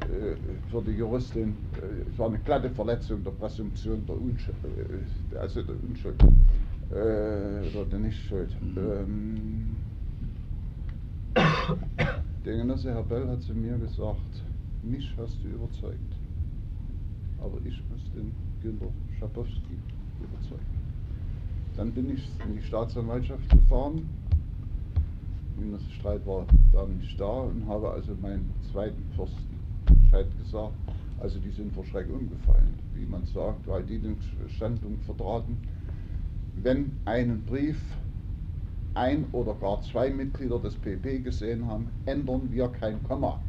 äh, 0.00 0.36
für 0.70 0.80
die 0.80 0.92
Juristin, 0.92 1.54
äh, 1.82 2.10
es 2.10 2.18
war 2.18 2.28
eine 2.28 2.38
glatte 2.38 2.70
Verletzung 2.70 3.22
der 3.22 3.32
Präsumption 3.32 4.06
der 4.06 4.18
Unschuld, 4.18 4.56
äh, 4.64 5.36
also 5.36 5.62
der 5.62 5.74
Unschuld, 5.86 6.24
oder 6.88 7.84
der 7.90 7.98
Nichtschuld. 7.98 8.56
Ähm, 8.74 9.76
der 12.46 12.56
Genosse 12.56 12.94
Herr 12.94 13.02
Bell 13.02 13.28
hat 13.28 13.42
zu 13.42 13.52
mir 13.54 13.76
gesagt, 13.76 14.45
mich 14.90 15.14
hast 15.16 15.42
du 15.42 15.48
überzeugt, 15.48 16.16
aber 17.40 17.58
ich 17.64 17.82
muss 17.90 18.00
den 18.14 18.32
Günter 18.62 18.86
Schabowski 19.18 19.78
überzeugen. 20.20 20.76
Dann 21.76 21.92
bin 21.92 22.10
ich 22.10 22.28
in 22.46 22.56
die 22.56 22.62
Staatsanwaltschaft 22.62 23.48
gefahren. 23.50 24.08
Genosse 25.58 25.90
Streit 25.90 26.26
war 26.26 26.46
da 26.72 26.86
nicht 26.86 27.18
da 27.20 27.40
und 27.40 27.66
habe 27.66 27.90
also 27.90 28.14
meinen 28.20 28.52
zweiten 28.70 29.02
Fürsten 29.14 29.56
Bescheid 30.00 30.26
gesagt. 30.38 30.74
Also 31.18 31.38
die 31.38 31.50
sind 31.50 31.72
vor 31.72 31.84
Schreck 31.84 32.08
umgefallen, 32.10 32.74
wie 32.94 33.06
man 33.06 33.24
sagt, 33.24 33.66
weil 33.66 33.82
die 33.84 33.98
den 33.98 34.16
Standpunkt 34.48 35.02
vertraten, 35.04 35.56
wenn 36.62 36.92
einen 37.06 37.42
Brief 37.44 37.80
ein 38.94 39.26
oder 39.32 39.54
gar 39.54 39.82
zwei 39.82 40.10
Mitglieder 40.10 40.58
des 40.58 40.74
PP 40.76 41.20
gesehen 41.20 41.66
haben, 41.66 41.90
ändern 42.06 42.48
wir 42.50 42.68
kein 42.68 43.02
Komma. 43.02 43.40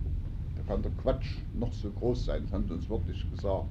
Kann 0.68 0.82
der 0.82 0.92
Quatsch 1.02 1.38
noch 1.54 1.72
so 1.72 1.90
groß 1.90 2.26
sein, 2.26 2.44
das 2.44 2.52
haben 2.52 2.68
sie 2.68 2.74
uns 2.74 2.90
wirklich 2.90 3.30
gesagt. 3.32 3.68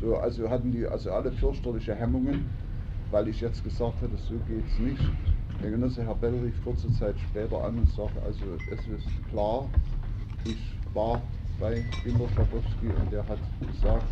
So, 0.00 0.16
also 0.16 0.50
hatten 0.50 0.72
die 0.72 0.86
also 0.86 1.12
alle 1.12 1.30
fürchterliche 1.30 1.94
Hemmungen, 1.94 2.50
weil 3.10 3.28
ich 3.28 3.40
jetzt 3.40 3.62
gesagt 3.62 4.02
hatte, 4.02 4.16
so 4.16 4.34
geht's 4.48 4.78
nicht. 4.78 5.02
Der 5.62 5.70
Genosse 5.70 6.04
Herr 6.04 6.16
Bell 6.16 6.34
rief 6.40 6.62
kurze 6.64 6.92
Zeit 6.94 7.18
später 7.20 7.62
an 7.62 7.78
und 7.78 7.88
sagte, 7.90 8.20
also 8.22 8.44
es 8.72 8.88
ist 8.88 9.06
klar, 9.30 9.68
ich 10.44 10.74
war 10.92 11.22
bei 11.60 11.84
Günter 12.02 12.28
Schabowski 12.30 12.88
und 12.88 13.12
der 13.12 13.26
hat 13.28 13.38
gesagt, 13.70 14.08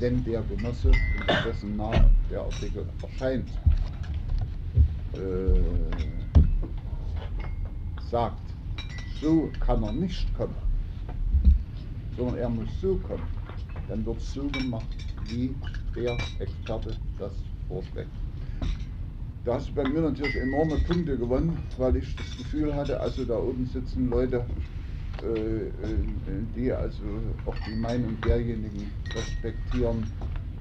wenn 0.00 0.24
der 0.24 0.40
Genosse, 0.42 0.88
unter 0.88 1.42
dessen 1.46 1.76
Namen 1.76 2.08
der 2.30 2.40
Artikel 2.40 2.86
erscheint, 3.02 3.44
äh, 5.12 5.60
sagt, 8.10 8.40
so 9.20 9.50
kann 9.60 9.82
er 9.82 9.92
nicht 9.92 10.34
kommen, 10.34 10.71
sondern 12.16 12.36
er 12.36 12.48
muss 12.48 12.80
so 12.80 12.96
kommen, 12.96 13.26
dann 13.88 14.04
wird 14.06 14.20
so 14.20 14.48
gemacht, 14.48 14.88
wie 15.28 15.54
der 15.94 16.16
Experte 16.38 16.96
das 17.18 17.32
vorschlägt. 17.68 18.10
Da 19.44 19.54
hast 19.54 19.68
du 19.70 19.74
bei 19.74 19.84
mir 19.84 20.00
natürlich 20.00 20.36
enorme 20.36 20.76
Punkte 20.78 21.18
gewonnen, 21.18 21.58
weil 21.76 21.96
ich 21.96 22.16
das 22.16 22.36
Gefühl 22.36 22.74
hatte, 22.74 23.00
also 23.00 23.24
da 23.24 23.38
oben 23.38 23.66
sitzen 23.66 24.08
Leute, 24.08 24.44
äh, 25.22 25.26
äh, 25.26 25.70
die 26.54 26.72
also 26.72 27.02
auch 27.46 27.56
die 27.66 27.74
Meinung 27.74 28.16
derjenigen 28.22 28.92
respektieren, 29.14 30.04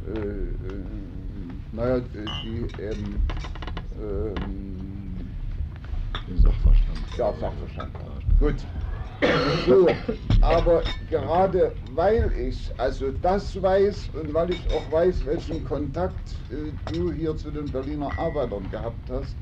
äh, 0.08 0.12
äh, 0.12 0.84
naja, 1.72 2.00
die 2.44 2.82
eben 2.82 3.22
ähm, 4.00 5.18
Den 6.28 6.38
Sachverstand. 6.38 6.98
ja, 7.18 7.34
Sachverstand. 7.40 7.92
Gut. 8.40 8.56
So, 9.66 10.04
aber 10.40 10.94
gerade 11.00 11.78
weil 11.82 12.32
ich 12.34 12.80
also 12.80 13.12
das 13.12 13.62
weiß 13.62 14.10
und 14.10 14.34
weil 14.34 14.52
ich 14.52 14.70
auch 14.70 14.92
weiß, 14.92 15.26
welchen 15.26 15.64
Kontakt 15.64 16.46
äh, 16.50 16.74
du 16.86 17.12
hier 17.12 17.36
zu 17.36 17.52
den 17.52 17.72
Berliner 17.72 18.18
Arbeitern 18.18 18.70
gehabt 18.70 19.10
hast, 19.10 19.38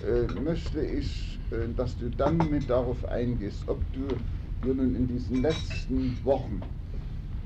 äh, 0.00 0.28
möchte 0.28 0.84
ich, 0.84 1.44
äh, 1.50 1.68
dass 1.74 1.96
du 1.96 2.10
dann 2.10 2.48
mit 2.50 2.70
darauf 2.70 3.04
eingehst, 3.06 3.68
ob 3.68 3.92
du 3.92 4.24
dir 4.62 4.74
nun 4.74 4.94
in 4.94 5.06
diesen 5.08 5.40
letzten 5.42 6.22
Wochen, 6.24 6.70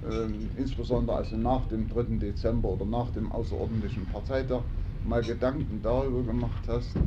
ähm, 0.03 0.53
insbesondere 0.57 1.17
also 1.19 1.37
nach 1.37 1.67
dem 1.67 1.89
3. 1.89 2.19
Dezember 2.19 2.71
oder 2.71 2.87
nach 2.87 3.11
dem 3.11 3.33
außerordentlichen 3.33 4.09
Parteitag, 4.09 4.67
mal 5.03 5.25
Gedanken 5.25 5.83
darüber 5.83 6.25
gemacht 6.25 6.69
hast, 6.69 7.01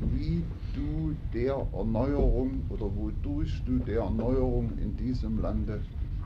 wie 0.00 0.42
du 0.74 1.14
der 1.34 1.66
Erneuerung 1.72 2.62
oder 2.68 2.86
wodurch 2.94 3.62
du 3.64 3.78
der 3.78 4.02
Erneuerung 4.02 4.72
in 4.80 4.96
diesem 4.96 5.40
Lande 5.40 5.80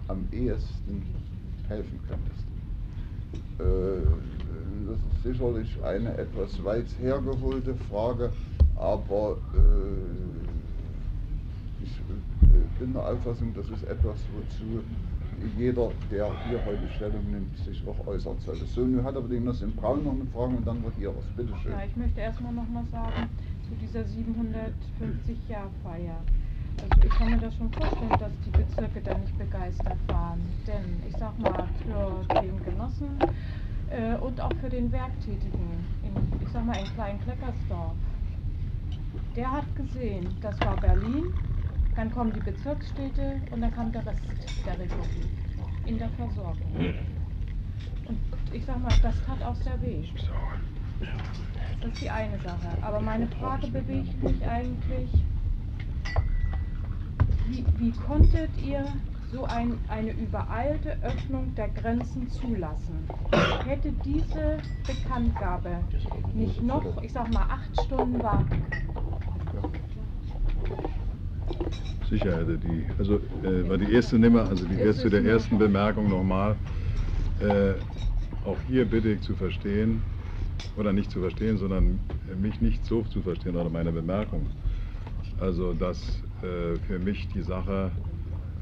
am 0.08 0.26
ehesten 0.30 1.02
helfen 1.68 1.98
könntest. 2.08 2.46
Äh, 3.58 4.06
das 4.86 4.96
ist 4.96 5.22
sicherlich 5.22 5.82
eine 5.82 6.16
etwas 6.18 6.62
weit 6.64 6.86
hergeholte 7.00 7.74
Frage, 7.90 8.32
aber 8.76 9.38
äh, 9.54 10.22
ich 11.82 11.92
äh, 11.92 12.78
bin 12.78 12.92
der 12.92 13.08
Auffassung, 13.08 13.54
das 13.54 13.70
ist 13.70 13.84
etwas, 13.84 14.18
wozu 14.34 14.82
jeder, 15.58 15.90
der 16.10 16.30
hier 16.48 16.64
heute 16.64 16.88
Stellung 16.94 17.30
nimmt, 17.30 17.56
sich 17.58 17.82
auch 17.86 18.06
äußern 18.06 18.38
sollte. 18.38 18.64
So, 18.66 18.82
nun 18.82 19.02
hat 19.02 19.16
aber 19.16 19.28
die 19.28 19.36
Genosse 19.36 19.64
in 19.64 19.72
Braun 19.72 20.04
noch 20.04 20.12
eine 20.12 20.26
Frage 20.26 20.56
und 20.56 20.66
dann 20.66 20.84
wird 20.84 20.94
hier 20.96 21.08
was. 21.16 21.24
Bitte 21.36 21.52
schön. 21.62 21.72
Ja, 21.72 21.82
ich 21.84 21.96
möchte 21.96 22.20
erstmal 22.20 22.52
noch 22.52 22.68
mal 22.68 22.84
sagen 22.86 23.28
zu 23.72 23.78
dieser 23.78 24.00
750-Jahr-Feier. 24.00 26.20
Also 26.82 27.02
ich 27.04 27.10
kann 27.10 27.30
mir 27.30 27.38
das 27.38 27.54
schon 27.56 27.72
vorstellen, 27.72 28.18
dass 28.18 28.32
die 28.44 28.50
Bezirke 28.50 29.00
da 29.02 29.16
nicht 29.16 29.38
begeistert 29.38 29.96
waren. 30.08 30.40
Denn 30.66 31.00
ich 31.08 31.16
sag 31.16 31.38
mal, 31.38 31.66
für 31.82 32.22
den 32.40 32.62
Genossen 32.64 33.18
äh, 33.90 34.16
und 34.16 34.38
auch 34.40 34.52
für 34.60 34.68
den 34.68 34.90
Werktätigen 34.92 35.86
in, 36.02 36.12
ich 36.42 36.48
sag 36.52 36.66
mal, 36.66 36.76
in 36.76 36.84
Klein-Kleckersdorf, 36.94 37.94
der 39.36 39.50
hat 39.50 39.64
gesehen, 39.76 40.36
das 40.42 40.60
war 40.60 40.76
Berlin, 40.76 41.32
dann 41.96 42.10
kommen 42.10 42.32
die 42.32 42.40
Bezirksstädte 42.40 43.40
und 43.50 43.62
dann 43.62 43.74
kam 43.74 43.90
der 43.92 44.04
Rest 44.06 44.20
der 44.66 44.78
Republik 44.78 45.30
in 45.86 45.98
der 45.98 46.10
Versorgung. 46.10 46.94
Und 48.06 48.18
ich 48.52 48.66
sag 48.66 48.82
mal, 48.82 48.92
das 49.02 49.14
tat 49.24 49.42
auch 49.42 49.56
sehr 49.56 49.80
weh. 49.80 50.04
Das 51.80 51.92
ist 51.92 52.02
die 52.02 52.10
eine 52.10 52.38
Sache. 52.38 52.68
Aber 52.82 53.00
meine 53.00 53.26
Frage 53.28 53.68
bewegt 53.68 54.22
mich 54.22 54.46
eigentlich, 54.46 55.10
wie, 57.48 57.64
wie 57.78 57.90
konntet 57.92 58.50
ihr 58.64 58.84
so 59.32 59.44
ein, 59.44 59.78
eine 59.88 60.12
übereilte 60.12 60.96
Öffnung 61.02 61.54
der 61.54 61.68
Grenzen 61.68 62.28
zulassen? 62.30 63.08
Hätte 63.66 63.92
diese 64.04 64.58
Bekanntgabe 64.86 65.70
nicht 66.34 66.62
noch, 66.62 67.02
ich 67.02 67.12
sag 67.12 67.32
mal, 67.32 67.46
acht 67.48 67.82
Stunden 67.86 68.22
warten? 68.22 68.62
Sicher 72.08 72.36
hätte 72.40 72.58
die. 72.58 72.84
Also 72.98 73.16
äh, 73.42 73.68
war 73.68 73.78
die 73.78 73.90
erste 73.90 74.18
Nimmer, 74.18 74.46
also 74.48 74.66
die 74.66 74.78
erste 74.78 75.08
der 75.08 75.24
ersten 75.24 75.58
Bemerkung 75.58 76.10
nochmal. 76.10 76.56
Äh, 77.40 77.72
auch 78.44 78.58
hier 78.68 78.84
bitte 78.84 79.12
ich 79.12 79.20
zu 79.22 79.34
verstehen, 79.34 80.02
oder 80.76 80.92
nicht 80.92 81.10
zu 81.10 81.20
verstehen, 81.20 81.58
sondern 81.58 81.98
mich 82.40 82.60
nicht 82.60 82.84
so 82.84 83.02
zu 83.02 83.20
verstehen 83.22 83.56
oder 83.56 83.70
meine 83.70 83.92
Bemerkung. 83.92 84.46
Also 85.40 85.72
dass 85.72 85.98
äh, 86.42 86.76
für 86.86 86.98
mich 86.98 87.28
die 87.28 87.42
Sache, 87.42 87.90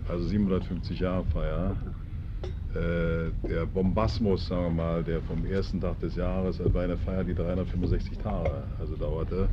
also 0.08 0.24
750 0.24 1.00
Jahre 1.00 1.24
Feier, 1.26 1.76
äh, 2.74 3.32
der 3.48 3.66
Bombasmus, 3.66 4.46
sagen 4.46 4.62
wir 4.62 4.70
mal, 4.70 5.02
der 5.02 5.20
vom 5.22 5.44
ersten 5.44 5.80
Tag 5.80 5.98
des 6.00 6.16
Jahres, 6.16 6.58
das 6.58 6.72
war 6.72 6.82
eine 6.82 6.96
Feier, 6.96 7.24
die 7.24 7.34
365 7.34 8.18
Tage 8.18 8.62
also 8.78 8.96
dauerte, 8.96 9.48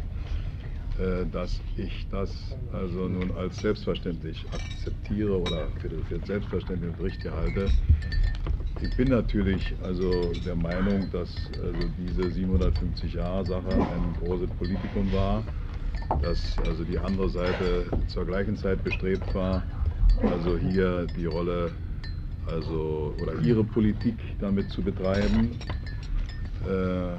äh, 1.00 1.26
dass 1.32 1.60
ich 1.78 2.08
das 2.12 2.56
also 2.72 3.08
nun 3.08 3.32
als 3.38 3.58
selbstverständlich 3.58 4.46
akzeptiere 4.52 5.40
oder 5.40 5.68
für, 5.80 5.90
für 5.90 6.26
selbstverständlich 6.26 6.92
und 6.98 7.04
richtig 7.04 7.32
halte. 7.32 7.68
Ich 8.80 8.96
bin 8.96 9.10
natürlich 9.10 9.74
also 9.84 10.34
der 10.46 10.56
Meinung, 10.56 11.10
dass 11.12 11.50
also 11.64 11.90
diese 11.98 12.30
750 12.30 13.14
Jahre 13.14 13.44
Sache 13.46 13.70
ein 13.70 14.16
großes 14.20 14.50
Politikum 14.52 15.12
war, 15.12 15.44
dass 16.22 16.60
also 16.68 16.84
die 16.84 17.00
andere 17.00 17.30
Seite 17.30 17.86
zur 18.08 18.26
gleichen 18.26 18.56
Zeit 18.56 18.84
bestrebt 18.84 19.34
war, 19.34 19.64
also 20.32 20.58
hier 20.58 21.08
die 21.18 21.26
Rolle 21.26 21.72
also 22.46 23.16
oder 23.20 23.40
ihre 23.42 23.64
Politik 23.64 24.16
damit 24.40 24.70
zu 24.70 24.84
betreiben. 24.84 25.52
Äh, 26.66 27.18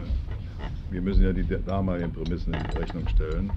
wir 0.91 1.03
müssen 1.03 1.25
ja 1.25 1.33
die 1.33 1.45
damaligen 1.67 2.13
Prämissen 2.13 2.55
in 2.55 2.79
Rechnung 2.79 3.07
stellen. 3.09 3.51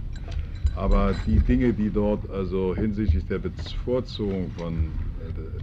Aber 0.76 1.14
die 1.28 1.40
Dinge, 1.40 1.74
die 1.74 1.90
dort 1.90 2.30
also 2.30 2.76
hinsichtlich 2.76 3.26
der 3.26 3.40
Bevorzugung 3.40 4.50
von 4.52 4.92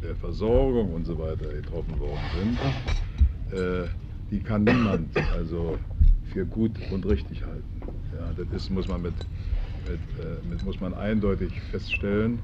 der 0.03 0.15
Versorgung 0.17 0.95
und 0.95 1.05
so 1.05 1.19
weiter 1.19 1.53
getroffen 1.53 1.99
worden 2.01 2.29
sind, 2.31 2.59
äh, 3.53 3.89
die 4.31 4.41
kann 4.41 4.65
niemand 4.65 5.09
also 5.35 5.79
für 6.33 6.45
gut 6.45 6.73
und 6.91 7.07
richtig 7.07 7.45
halten. 7.45 7.83
Ja, 8.13 8.33
das 8.37 8.63
ist, 8.63 8.71
muss 8.71 8.89
man 8.89 9.03
mit, 9.03 9.15
mit, 9.87 10.25
äh, 10.25 10.47
mit 10.49 10.65
muss 10.65 10.81
man 10.81 10.95
eindeutig 10.95 11.61
feststellen. 11.71 12.39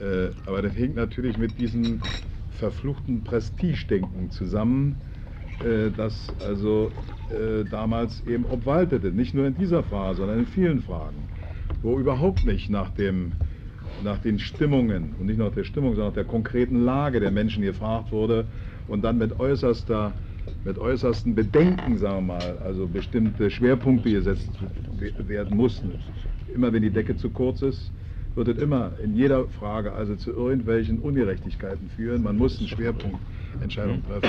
Äh, 0.00 0.30
aber 0.46 0.62
das 0.62 0.76
hängt 0.76 0.96
natürlich 0.96 1.36
mit 1.36 1.58
diesem 1.58 2.00
verfluchten 2.50 3.24
Prestigedenken 3.24 4.30
zusammen, 4.30 4.96
äh, 5.62 5.90
das 5.90 6.32
also 6.40 6.90
äh, 7.30 7.64
damals 7.64 8.26
eben 8.26 8.44
obwaltete. 8.44 9.12
Nicht 9.12 9.34
nur 9.34 9.46
in 9.46 9.56
dieser 9.56 9.82
Frage, 9.82 10.16
sondern 10.16 10.40
in 10.40 10.46
vielen 10.46 10.80
Fragen, 10.80 11.28
wo 11.82 11.98
überhaupt 11.98 12.44
nicht 12.44 12.70
nach, 12.70 12.90
dem, 12.90 13.32
nach 14.02 14.18
den 14.18 14.38
Stimmungen 14.38 15.14
und 15.18 15.26
nicht 15.26 15.38
nach 15.38 15.52
der 15.52 15.64
Stimmung, 15.64 15.94
sondern 15.94 16.08
nach 16.08 16.14
der 16.14 16.24
konkreten 16.24 16.84
Lage 16.84 17.20
der 17.20 17.30
Menschen 17.30 17.62
gefragt 17.62 18.12
wurde 18.12 18.46
und 18.88 19.02
dann 19.02 19.18
mit 19.18 19.38
äußerster 19.38 20.14
mit 20.64 20.78
äußersten 20.78 21.34
Bedenken, 21.34 21.98
sagen 21.98 22.26
wir 22.26 22.34
mal, 22.34 22.58
also 22.58 22.86
bestimmte 22.86 23.50
Schwerpunkte 23.50 24.10
gesetzt 24.10 24.50
werden 25.18 25.56
mussten. 25.56 25.94
Immer 26.54 26.72
wenn 26.72 26.82
die 26.82 26.90
Decke 26.90 27.16
zu 27.16 27.30
kurz 27.30 27.62
ist, 27.62 27.92
wird 28.34 28.48
es 28.48 28.58
immer 28.58 28.92
in 29.02 29.14
jeder 29.14 29.44
Frage 29.48 29.92
also 29.92 30.16
zu 30.16 30.32
irgendwelchen 30.32 30.98
Ungerechtigkeiten 30.98 31.88
führen. 31.88 32.22
Man 32.22 32.36
muss 32.36 32.58
eine 32.58 32.68
Schwerpunktentscheidung 32.68 34.02
treffen. 34.04 34.28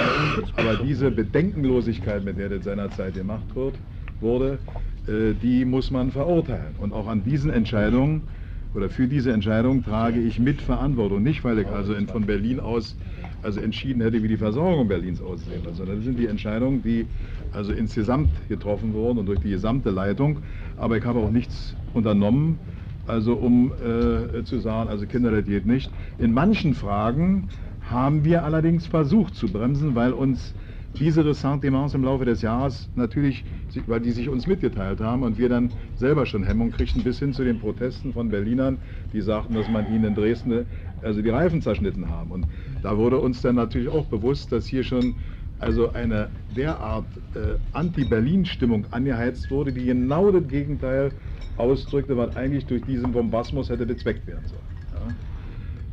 Aber 0.56 0.76
diese 0.78 1.12
Bedenkenlosigkeit, 1.12 2.24
mit 2.24 2.38
der 2.38 2.50
das 2.50 2.64
seinerzeit 2.64 3.14
gemacht 3.14 3.56
wird, 3.56 3.76
wurde, 4.20 4.60
äh, 5.08 5.34
die 5.42 5.66
muss 5.66 5.92
man 5.92 6.12
verurteilen. 6.12 6.76
Und 6.78 6.94
auch 6.94 7.08
an 7.08 7.24
diesen 7.24 7.52
Entscheidungen 7.52 8.28
oder 8.74 8.90
für 8.90 9.08
diese 9.08 9.32
Entscheidung 9.32 9.84
trage 9.84 10.20
ich 10.20 10.40
mit 10.40 10.62
Verantwortung. 10.62 11.24
Nicht, 11.24 11.44
weil 11.44 11.60
ich 11.60 11.68
also 11.68 11.94
in, 11.94 12.08
von 12.08 12.26
Berlin 12.26 12.60
aus 12.60 12.96
also 13.42 13.60
entschieden 13.60 14.02
hätte, 14.02 14.22
wie 14.24 14.28
die 14.28 14.38
Versorgung 14.38 14.88
Berlins 14.88 15.22
aussehen 15.22 15.64
soll, 15.64 15.74
sondern 15.74 15.98
das 15.98 16.06
sind 16.06 16.18
die 16.18 16.28
Entscheidungen, 16.28 16.84
die 16.84 17.08
also 17.52 17.74
insgesamt 17.74 18.30
getroffen 18.48 18.94
wurden 18.94 19.18
und 19.20 19.26
durch 19.26 19.40
die 19.40 19.50
gesamte 19.50 19.90
Leitung. 19.90 20.40
Aber 20.78 20.98
ich 20.98 21.04
habe 21.06 21.20
auch 21.20 21.32
nichts 21.32 21.76
unternommen, 21.94 22.60
also 23.08 23.34
um 23.34 23.74
äh, 23.74 24.44
zu 24.44 24.60
sagen, 24.60 24.90
also 24.90 25.06
Kinder, 25.08 25.32
das 25.32 25.46
geht 25.46 25.66
nicht. 25.66 25.92
In 26.18 26.34
manchen 26.34 26.76
Fragen 26.76 27.50
haben 27.82 28.24
wir 28.24 28.44
allerdings 28.46 28.86
versucht 28.86 29.36
zu 29.36 29.52
bremsen, 29.52 29.96
weil 29.96 30.14
uns 30.14 30.54
diese 31.00 31.26
Ressentiments 31.26 31.94
im 31.94 32.04
Laufe 32.04 32.26
des 32.26 32.42
Jahres 32.42 32.92
natürlich, 32.96 33.46
weil 33.88 34.02
die 34.02 34.12
sich 34.12 34.30
uns 34.30 34.48
mitgeteilt 34.48 35.00
haben 35.02 35.24
und 35.24 35.38
wir 35.38 35.50
dann 35.50 35.76
selber 35.96 36.26
schon 36.26 36.44
Hemmung 36.44 36.72
kriegten, 36.72 37.04
bis 37.04 37.20
hin 37.20 37.34
zu 37.34 37.44
den 37.44 37.60
Protesten 37.60 38.14
von 38.14 38.30
Berlinern, 38.30 38.80
die 39.14 39.22
sagten, 39.22 39.54
dass 39.56 39.68
man 39.70 39.88
ihnen 39.88 40.06
in 40.06 40.16
Dresden 40.16 40.68
also 41.02 41.22
die 41.22 41.30
Reifen 41.30 41.62
zerschnitten 41.62 42.10
haben. 42.10 42.32
Und 42.32 42.48
da 42.82 42.98
wurde 42.98 43.20
uns 43.20 43.42
dann 43.42 43.56
natürlich 43.56 43.90
auch 43.90 44.08
bewusst, 44.10 44.52
dass 44.52 44.68
hier 44.68 44.84
schon 44.84 45.20
also 45.58 45.94
eine 45.94 46.32
derart 46.50 47.22
äh, 47.36 47.58
Anti-Berlin-Stimmung 47.72 48.88
angeheizt 48.92 49.50
wurde, 49.52 49.74
die 49.74 49.86
genau 49.86 50.32
das 50.32 50.48
Gegenteil 50.48 51.14
ausdrückte, 51.56 52.18
was 52.18 52.36
eigentlich 52.36 52.66
durch 52.66 52.84
diesen 52.84 53.12
Bombasmus 53.12 53.70
hätte 53.70 53.86
bezweckt 53.86 54.28
werden 54.28 54.48
sollen. 54.48 54.71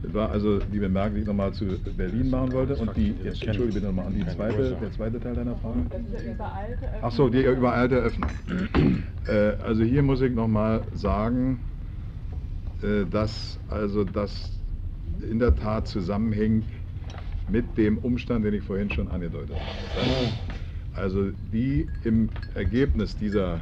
War 0.03 0.31
also 0.31 0.59
die 0.59 0.79
Bemerkung, 0.79 1.17
die 1.17 1.21
ich 1.23 1.27
nochmal 1.27 1.53
zu 1.53 1.67
Berlin 1.97 2.31
machen 2.31 2.53
wollte. 2.53 2.77
Und 2.77 2.97
die, 2.97 3.15
jetzt 3.25 3.43
entschuldige 3.43 3.81
bitte 3.81 3.87
nochmal 3.87 4.07
an 4.07 4.15
die 4.15 4.27
zweite, 4.27 4.77
der 4.81 4.93
zweite 4.93 5.19
Teil 5.19 5.35
deiner 5.35 5.57
Frage. 5.57 5.81
Ach 7.03 7.11
so, 7.11 7.29
die 7.29 7.43
übereilte 7.43 7.97
Öffnung. 7.97 8.31
äh, 9.27 9.33
also 9.63 9.83
hier 9.83 10.03
muss 10.03 10.21
ich 10.21 10.33
nochmal 10.33 10.83
sagen, 10.95 11.59
äh, 12.83 13.05
dass 13.11 13.59
also 13.69 14.05
das 14.05 14.53
in 15.29 15.41
der 15.41 15.55
Tat 15.57 15.89
zusammenhängt 15.89 16.65
mit 17.49 17.77
dem 17.77 17.99
Umstand, 17.99 18.45
den 18.45 18.55
ich 18.55 18.63
vorhin 18.63 18.91
schon 18.91 19.09
angedeutet 19.09 19.57
habe. 19.57 20.33
Also 20.95 21.31
die 21.53 21.89
im 22.05 22.29
Ergebnis 22.55 23.17
dieser, 23.17 23.61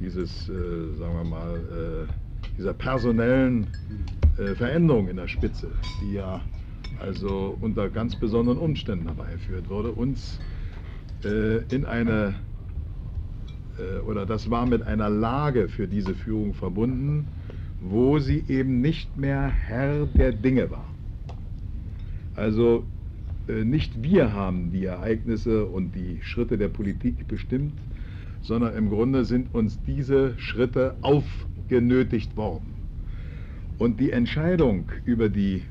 dieses, 0.00 0.48
äh, 0.48 0.52
sagen 0.98 1.14
wir 1.16 1.24
mal, 1.24 1.56
äh, 1.56 2.56
dieser 2.56 2.74
personellen 2.74 3.66
äh, 4.40 4.54
Veränderung 4.54 5.08
in 5.08 5.16
der 5.16 5.28
Spitze, 5.28 5.70
die 6.02 6.14
ja 6.14 6.40
also 6.98 7.56
unter 7.60 7.88
ganz 7.88 8.16
besonderen 8.16 8.58
Umständen 8.58 9.06
herbeigeführt 9.06 9.68
wurde, 9.68 9.92
uns 9.92 10.40
äh, 11.24 11.58
in 11.74 11.84
eine, 11.84 12.34
äh, 13.78 14.00
oder 14.00 14.26
das 14.26 14.50
war 14.50 14.66
mit 14.66 14.82
einer 14.82 15.10
Lage 15.10 15.68
für 15.68 15.86
diese 15.86 16.14
Führung 16.14 16.54
verbunden, 16.54 17.26
wo 17.80 18.18
sie 18.18 18.44
eben 18.48 18.80
nicht 18.80 19.16
mehr 19.16 19.48
Herr 19.48 20.06
der 20.06 20.32
Dinge 20.32 20.70
war. 20.70 20.86
Also 22.34 22.84
äh, 23.48 23.64
nicht 23.64 24.02
wir 24.02 24.32
haben 24.32 24.70
die 24.72 24.84
Ereignisse 24.84 25.66
und 25.66 25.94
die 25.94 26.18
Schritte 26.22 26.58
der 26.58 26.68
Politik 26.68 27.26
bestimmt, 27.28 27.74
sondern 28.42 28.74
im 28.74 28.88
Grunde 28.88 29.24
sind 29.24 29.54
uns 29.54 29.78
diese 29.86 30.38
Schritte 30.38 30.96
aufgenötigt 31.02 32.36
worden. 32.36 32.69
Und 33.80 33.98
die 33.98 34.12
Entscheidung 34.12 34.84
über 35.04 35.28
die 35.28 35.64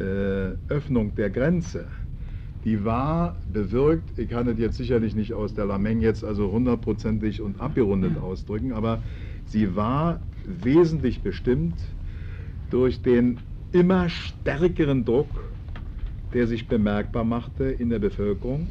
äh, 0.00 0.54
Öffnung 0.68 1.14
der 1.14 1.30
Grenze, 1.30 1.86
die 2.64 2.84
war 2.84 3.36
bewirkt, 3.52 4.18
ich 4.18 4.30
kann 4.30 4.48
es 4.48 4.58
jetzt 4.58 4.78
sicherlich 4.78 5.14
nicht 5.14 5.34
aus 5.34 5.54
der 5.54 5.66
Lameng 5.66 6.00
jetzt 6.00 6.24
also 6.24 6.50
hundertprozentig 6.50 7.40
und 7.40 7.60
abgerundet 7.60 8.18
ausdrücken, 8.18 8.72
aber 8.72 9.02
sie 9.46 9.76
war 9.76 10.20
wesentlich 10.44 11.20
bestimmt 11.20 11.76
durch 12.70 13.02
den 13.02 13.38
immer 13.72 14.08
stärkeren 14.08 15.04
Druck 15.04 15.28
der 16.32 16.46
sich 16.46 16.66
bemerkbar 16.66 17.24
machte 17.24 17.64
in 17.64 17.90
der 17.90 17.98
Bevölkerung, 17.98 18.68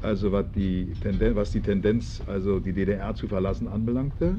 also 0.00 0.32
was 0.32 0.46
die, 0.54 0.92
Tendenz, 1.02 1.36
was 1.36 1.50
die 1.52 1.60
Tendenz, 1.60 2.22
also 2.26 2.60
die 2.60 2.72
DDR 2.72 3.14
zu 3.14 3.26
verlassen 3.28 3.68
anbelangte. 3.68 4.36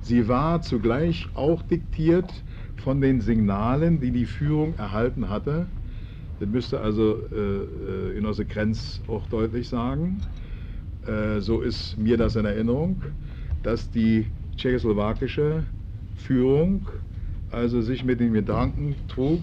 Sie 0.00 0.28
war 0.28 0.62
zugleich 0.62 1.28
auch 1.34 1.62
diktiert 1.62 2.32
von 2.80 3.00
den 3.00 3.20
Signalen, 3.20 4.00
die 4.00 4.10
die 4.10 4.26
Führung 4.26 4.74
erhalten 4.76 5.28
hatte. 5.28 5.66
Das 6.40 6.48
müsste 6.48 6.80
also 6.80 7.18
äh, 7.32 8.14
Genosse 8.14 8.44
Krenz 8.44 9.00
auch 9.08 9.26
deutlich 9.26 9.68
sagen. 9.68 10.22
Äh, 11.06 11.40
so 11.40 11.60
ist 11.60 11.98
mir 11.98 12.16
das 12.16 12.36
in 12.36 12.44
Erinnerung, 12.44 13.02
dass 13.62 13.90
die 13.90 14.26
tschechoslowakische 14.56 15.64
Führung 16.16 16.86
also 17.50 17.80
sich 17.80 18.04
mit 18.04 18.20
den 18.20 18.34
Gedanken 18.34 18.96
trug, 19.08 19.40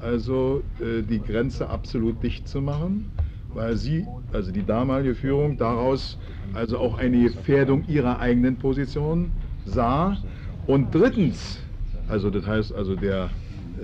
also 0.00 0.62
äh, 0.80 1.02
die 1.02 1.20
Grenze 1.20 1.68
absolut 1.68 2.22
dicht 2.22 2.48
zu 2.48 2.60
machen, 2.60 3.08
weil 3.54 3.76
sie, 3.76 4.06
also 4.32 4.50
die 4.50 4.64
damalige 4.64 5.14
Führung, 5.14 5.56
daraus 5.56 6.18
also 6.54 6.78
auch 6.78 6.98
eine 6.98 7.22
Gefährdung 7.22 7.84
ihrer 7.88 8.18
eigenen 8.18 8.56
Position 8.56 9.30
sah. 9.64 10.18
Und 10.66 10.94
drittens, 10.94 11.60
also 12.08 12.30
das 12.30 12.46
heißt 12.46 12.74
also 12.74 12.94
der 12.96 13.30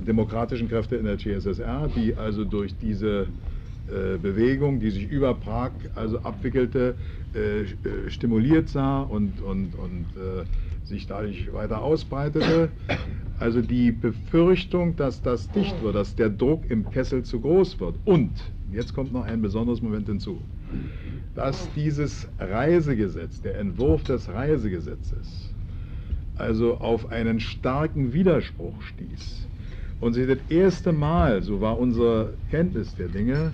demokratischen 0.06 0.68
Kräfte 0.68 0.97
in 0.97 1.05
der 1.05 1.18
CSSR, 1.18 1.88
die 1.94 2.14
also 2.14 2.44
durch 2.44 2.74
diese 2.76 3.26
äh, 3.88 4.18
Bewegung, 4.18 4.78
die 4.80 4.90
sich 4.90 5.10
über 5.10 5.34
Prag 5.34 5.72
also 5.94 6.18
abwickelte, 6.20 6.94
äh, 7.34 7.62
äh 7.62 7.66
stimuliert 8.09 8.68
sah 8.68 9.02
und, 9.02 9.40
und, 9.42 9.74
und 9.74 10.06
äh, 10.16 10.44
sich 10.84 11.06
dadurch 11.06 11.52
weiter 11.52 11.82
ausbreitete. 11.82 12.70
Also 13.38 13.62
die 13.62 13.90
Befürchtung, 13.90 14.97
dass 14.97 15.22
das 15.22 15.51
dicht 15.51 15.82
wird, 15.82 15.94
dass 15.94 16.14
der 16.14 16.28
Druck 16.28 16.70
im 16.70 16.90
Kessel 16.90 17.22
zu 17.22 17.40
groß 17.40 17.80
wird. 17.80 17.94
Und, 18.05 18.32
jetzt 18.70 18.94
kommt 18.94 19.12
noch 19.12 19.24
ein 19.24 19.40
besonderes 19.40 19.80
Moment 19.80 20.06
hinzu, 20.06 20.40
dass 21.34 21.72
dieses 21.74 22.28
Reisegesetz, 22.38 23.40
der 23.40 23.59
Entwurf 23.59 24.05
des 24.05 24.28
Reisegesetzes, 24.28 25.49
also 26.40 26.78
auf 26.78 27.10
einen 27.10 27.40
starken 27.40 28.12
Widerspruch 28.12 28.80
stieß. 28.82 29.46
Und 30.00 30.14
sie 30.14 30.26
das 30.26 30.38
erste 30.48 30.92
Mal, 30.92 31.42
so 31.42 31.60
war 31.60 31.78
unsere 31.78 32.34
Kenntnis 32.50 32.94
der 32.96 33.08
Dinge, 33.08 33.52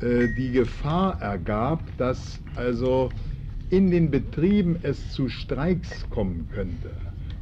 äh, 0.00 0.28
die 0.36 0.52
Gefahr 0.52 1.20
ergab, 1.22 1.80
dass 1.96 2.38
also 2.54 3.10
in 3.70 3.90
den 3.90 4.10
Betrieben 4.10 4.76
es 4.82 5.12
zu 5.12 5.28
Streiks 5.28 6.08
kommen 6.10 6.48
könnte, 6.54 6.90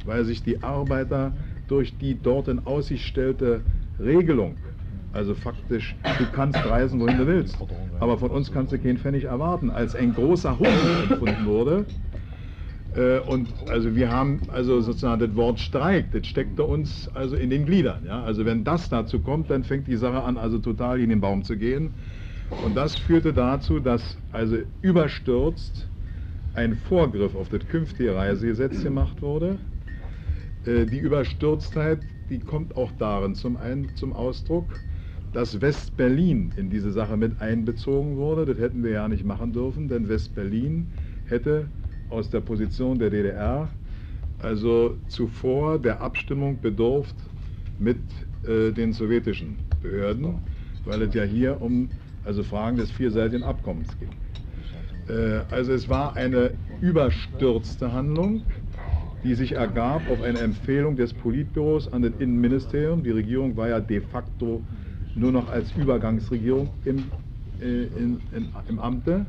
weil 0.05 0.23
sich 0.23 0.41
die 0.41 0.63
Arbeiter 0.63 1.33
durch 1.67 1.97
die 1.97 2.17
dort 2.21 2.47
in 2.47 2.65
Aussicht 2.65 3.05
stellte 3.05 3.61
Regelung, 3.99 4.55
also 5.11 5.35
faktisch, 5.35 5.95
du 6.17 6.25
kannst 6.33 6.57
reisen, 6.65 6.99
wohin 6.99 7.17
du 7.17 7.27
willst, 7.27 7.57
aber 7.99 8.17
von 8.17 8.31
uns 8.31 8.51
kannst 8.51 8.73
du 8.73 8.79
keinen 8.79 8.97
Pfennig 8.97 9.25
erwarten, 9.25 9.69
als 9.69 9.95
ein 9.95 10.13
großer 10.13 10.57
Hohn 10.57 11.11
empfunden 11.11 11.45
wurde. 11.45 11.85
Äh, 12.95 13.19
und 13.19 13.47
also 13.69 13.95
wir 13.95 14.11
haben 14.11 14.39
also 14.51 14.81
sozusagen 14.81 15.19
das 15.19 15.35
Wort 15.35 15.59
Streik, 15.59 16.11
das 16.11 16.27
steckte 16.27 16.63
uns 16.63 17.09
also 17.13 17.35
in 17.35 17.49
den 17.49 17.65
Gliedern. 17.65 18.05
Ja? 18.05 18.23
Also 18.23 18.45
wenn 18.45 18.63
das 18.63 18.89
dazu 18.89 19.19
kommt, 19.19 19.49
dann 19.49 19.63
fängt 19.63 19.87
die 19.87 19.97
Sache 19.97 20.23
an, 20.23 20.37
also 20.37 20.59
total 20.59 20.99
in 20.99 21.09
den 21.09 21.21
Baum 21.21 21.43
zu 21.43 21.57
gehen. 21.57 21.91
Und 22.65 22.75
das 22.75 22.95
führte 22.95 23.33
dazu, 23.33 23.79
dass 23.79 24.17
also 24.31 24.57
überstürzt 24.81 25.87
ein 26.53 26.75
Vorgriff 26.75 27.35
auf 27.35 27.49
das 27.49 27.67
künftige 27.67 28.15
Reisegesetz 28.15 28.83
gemacht 28.83 29.21
wurde. 29.21 29.57
Äh, 30.65 30.85
die 30.85 30.99
Überstürztheit, 30.99 31.99
die 32.29 32.39
kommt 32.39 32.75
auch 32.77 32.91
darin 32.99 33.33
zum, 33.33 33.57
ein, 33.57 33.89
zum 33.95 34.13
Ausdruck, 34.13 34.67
dass 35.33 35.61
West-Berlin 35.61 36.53
in 36.57 36.69
diese 36.69 36.91
Sache 36.91 37.17
mit 37.17 37.41
einbezogen 37.41 38.17
wurde. 38.17 38.45
Das 38.45 38.59
hätten 38.59 38.83
wir 38.83 38.91
ja 38.91 39.07
nicht 39.07 39.25
machen 39.25 39.51
dürfen, 39.51 39.87
denn 39.87 40.07
West-Berlin 40.07 40.91
hätte 41.25 41.65
aus 42.09 42.29
der 42.29 42.41
Position 42.41 42.99
der 42.99 43.09
DDR 43.09 43.69
also 44.43 44.97
zuvor 45.07 45.79
der 45.79 46.01
Abstimmung 46.01 46.59
bedurft 46.59 47.15
mit 47.79 47.97
äh, 48.45 48.71
den 48.71 48.91
sowjetischen 48.91 49.57
Behörden, 49.81 50.35
weil 50.85 51.01
es 51.03 51.13
ja 51.13 51.23
hier 51.23 51.61
um 51.61 51.89
also 52.25 52.43
Fragen 52.43 52.77
des 52.77 52.91
vierseitigen 52.91 53.43
Abkommens 53.43 53.87
ging. 53.99 54.09
Äh, 55.07 55.41
also 55.49 55.71
es 55.71 55.87
war 55.87 56.15
eine 56.17 56.51
überstürzte 56.81 57.93
Handlung, 57.93 58.41
die 59.23 59.33
sich 59.33 59.53
ergab 59.53 60.01
auf 60.09 60.21
eine 60.21 60.39
Empfehlung 60.39 60.97
des 60.97 61.13
Politbüros 61.13 61.91
an 61.91 62.01
das 62.01 62.11
Innenministerium. 62.19 63.01
Die 63.01 63.11
Regierung 63.11 63.55
war 63.55 63.69
ja 63.69 63.79
de 63.79 64.01
facto 64.01 64.61
nur 65.15 65.31
noch 65.31 65.49
als 65.49 65.71
Übergangsregierung 65.77 66.69
im, 66.83 67.05
äh, 67.61 67.83
in, 67.83 68.19
in, 68.35 68.49
im 68.67 68.79
Amte. 68.79 69.25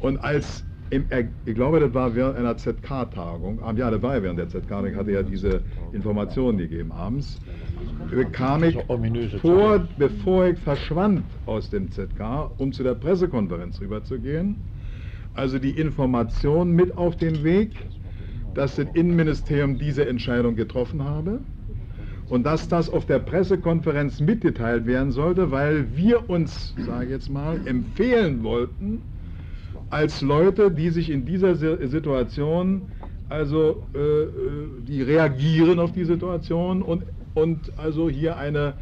Und 0.00 0.18
als, 0.18 0.62
im, 0.90 1.06
ich 1.44 1.54
glaube, 1.54 1.80
das 1.80 1.92
war 1.94 2.14
während 2.14 2.36
einer 2.36 2.56
ZK-Tagung, 2.56 3.60
ah, 3.62 3.72
ja, 3.76 3.90
das 3.90 4.02
war 4.02 4.16
ja 4.16 4.22
während 4.22 4.38
der 4.38 4.48
ZK, 4.48 4.86
ich 4.86 4.96
hatte 4.96 5.12
ja 5.12 5.22
diese 5.22 5.60
Informationen 5.92 6.58
gegeben 6.58 6.92
abends, 6.92 7.40
bekam 8.10 8.64
ich 8.64 8.76
vor, 9.40 9.86
bevor 9.98 10.46
ich 10.46 10.58
verschwand 10.58 11.24
aus 11.46 11.70
dem 11.70 11.90
ZK, 11.90 12.50
um 12.58 12.72
zu 12.72 12.82
der 12.82 12.94
Pressekonferenz 12.94 13.80
rüberzugehen, 13.80 14.56
also 15.34 15.58
die 15.58 15.70
Information 15.70 16.72
mit 16.72 16.96
auf 16.96 17.16
den 17.16 17.42
Weg, 17.44 17.72
dass 18.54 18.76
das 18.76 18.86
Innenministerium 18.94 19.78
diese 19.78 20.06
Entscheidung 20.06 20.56
getroffen 20.56 21.04
habe 21.04 21.40
und 22.28 22.44
dass 22.44 22.68
das 22.68 22.88
auf 22.88 23.06
der 23.06 23.18
Pressekonferenz 23.18 24.20
mitgeteilt 24.20 24.86
werden 24.86 25.10
sollte, 25.10 25.50
weil 25.50 25.96
wir 25.96 26.30
uns, 26.30 26.74
sage 26.78 27.04
ich 27.06 27.10
jetzt 27.10 27.28
mal, 27.28 27.60
empfehlen 27.66 28.42
wollten, 28.42 29.02
als 29.88 30.20
Leute, 30.20 30.70
die 30.70 30.90
sich 30.90 31.10
in 31.10 31.24
dieser 31.26 31.54
Si- 31.54 31.86
Situation, 31.88 32.90
also 33.28 33.88
äh, 33.94 33.98
äh, 33.98 34.80
die 34.82 35.02
reagieren 35.02 35.78
auf 35.78 35.92
die 35.92 36.04
Situation 36.04 36.82
und, 36.82 37.04
und 37.34 37.76
also 37.78 38.08
hier 38.08 38.36
eine 38.36 38.78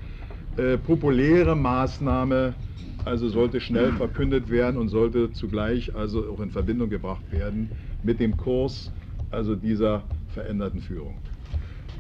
äh, 0.57 0.79
populäre 0.79 1.57
Maßnahme 1.57 2.57
also 3.05 3.29
sollte 3.29 3.61
schnell 3.61 3.93
verkündet 3.93 4.49
werden 4.51 4.77
und 4.79 4.89
sollte 4.89 5.31
zugleich 5.33 5.95
also 5.95 6.31
auch 6.31 6.41
in 6.41 6.51
Verbindung 6.51 6.89
gebracht 6.91 7.31
werden 7.33 7.75
mit 8.03 8.21
dem 8.21 8.37
Kurs 8.37 8.95
also 9.31 9.57
dieser 9.57 10.11
veränderten 10.27 10.81
Führung. 10.81 11.21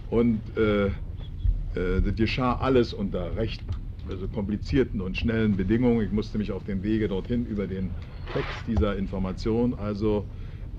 Und 0.06 0.56
äh, 0.56 0.86
äh, 1.74 2.02
das 2.02 2.14
geschah 2.16 2.54
alles 2.56 2.92
unter 2.92 3.36
recht 3.36 3.64
also 4.08 4.28
komplizierten 4.28 5.00
und 5.00 5.16
schnellen 5.16 5.56
Bedingungen. 5.56 6.04
Ich 6.04 6.12
musste 6.12 6.38
mich 6.38 6.52
auf 6.52 6.64
dem 6.64 6.82
Wege 6.82 7.08
dorthin 7.08 7.46
über 7.46 7.66
den 7.66 7.96
Text 8.32 8.66
dieser 8.66 8.96
Information, 8.96 9.74
also 9.74 10.24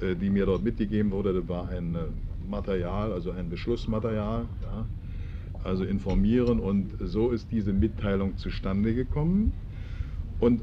äh, 0.02 0.16
die 0.16 0.30
mir 0.30 0.46
dort 0.46 0.64
mitgegeben 0.64 1.12
wurde, 1.12 1.48
war 1.48 1.70
ein 1.70 1.96
äh, 1.96 2.00
Material, 2.50 3.12
also 3.12 3.32
ein 3.32 3.50
Beschlussmaterial, 3.50 4.46
ja, 4.64 4.86
also 5.64 5.84
informieren 5.84 6.60
und 6.60 6.92
so 7.00 7.32
ist 7.32 7.52
diese 7.52 7.74
Mitteilung 7.74 8.38
zustande 8.38 8.94
gekommen. 8.94 9.52
Und 10.40 10.62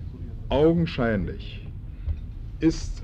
augenscheinlich 0.48 1.66
ist 2.60 3.02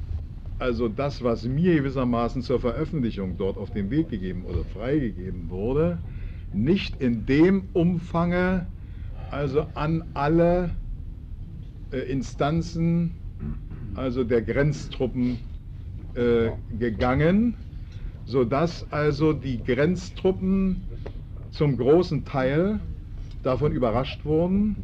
also 0.59 0.88
das, 0.88 1.22
was 1.22 1.44
mir 1.44 1.76
gewissermaßen 1.76 2.42
zur 2.42 2.60
Veröffentlichung 2.60 3.36
dort 3.36 3.56
auf 3.56 3.70
den 3.70 3.90
Weg 3.90 4.09
gegeben 4.10 4.44
oder 4.44 4.64
freigegeben 4.64 5.50
wurde, 5.50 5.98
nicht 6.52 7.00
in 7.00 7.26
dem 7.26 7.64
Umfange 7.72 8.66
also 9.30 9.66
an 9.74 10.05
alle 10.14 10.70
äh, 11.92 11.98
Instanzen 11.98 13.14
also 13.99 14.25
der 14.25 14.43
Grenztruppen 14.43 15.39
äh, 16.15 16.51
gegangen, 16.70 17.55
sodass 18.25 18.91
also 18.93 19.33
die 19.33 19.62
Grenztruppen 19.62 20.83
zum 21.51 21.77
großen 21.77 22.25
Teil 22.25 22.81
davon 23.43 23.73
überrascht 23.73 24.25
wurden 24.25 24.77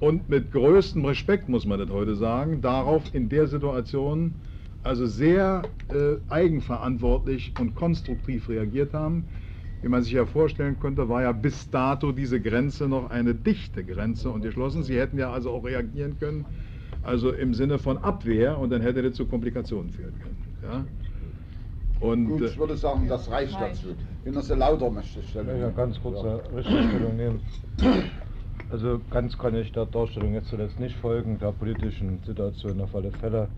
und 0.00 0.28
mit 0.28 0.52
größtem 0.52 1.04
Respekt, 1.04 1.48
muss 1.48 1.66
man 1.66 1.78
das 1.78 1.90
heute 1.90 2.14
sagen, 2.14 2.60
darauf 2.60 3.14
in 3.14 3.28
der 3.28 3.46
Situation 3.48 4.34
also 4.82 5.06
sehr 5.06 5.62
äh, 5.90 6.16
eigenverantwortlich 6.28 7.52
und 7.58 7.74
konstruktiv 7.74 8.48
reagiert 8.48 8.94
haben. 8.94 9.24
Wie 9.82 9.88
man 9.88 10.02
sich 10.02 10.12
ja 10.12 10.24
vorstellen 10.26 10.78
konnte, 10.78 11.08
war 11.08 11.22
ja 11.22 11.32
bis 11.32 11.70
dato 11.70 12.12
diese 12.12 12.40
Grenze 12.40 12.88
noch 12.88 13.10
eine 13.10 13.34
dichte 13.34 13.84
Grenze 13.84 14.30
und 14.30 14.42
geschlossen. 14.42 14.82
Sie 14.82 14.98
hätten 14.98 15.18
ja 15.18 15.32
also 15.32 15.50
auch 15.50 15.64
reagieren 15.64 16.18
können, 16.18 16.46
also 17.08 17.32
im 17.32 17.54
Sinne 17.54 17.78
von 17.78 17.98
Abwehr 17.98 18.58
und 18.58 18.70
dann 18.70 18.82
hätte 18.82 19.02
das 19.02 19.14
zu 19.14 19.26
Komplikationen 19.26 19.90
führen 19.90 20.14
können. 20.20 20.36
Ja? 20.62 20.84
Und, 22.00 22.26
Gut, 22.26 22.42
äh, 22.42 22.46
ich 22.46 22.58
würde 22.58 22.76
sagen, 22.76 23.08
das 23.08 23.30
reicht 23.30 23.54
dazu. 23.54 23.88
Genosse 24.24 24.54
Lauter 24.54 24.90
möchte 24.90 25.20
ich 25.20 25.28
stellen. 25.30 25.60
Ja, 25.60 25.70
ganz 25.70 26.00
kurze 26.00 26.40
Richtigstellung 26.54 27.16
nehmen. 27.16 27.40
Also 28.70 29.00
ganz 29.10 29.36
kann 29.38 29.54
ich 29.54 29.72
der 29.72 29.86
Darstellung 29.86 30.34
jetzt 30.34 30.48
zuletzt 30.48 30.78
nicht 30.78 30.94
folgen, 30.96 31.38
der 31.38 31.52
politischen 31.52 32.20
Situation 32.24 32.80
auf 32.82 32.94
alle 32.94 33.10
Fälle, 33.10 33.48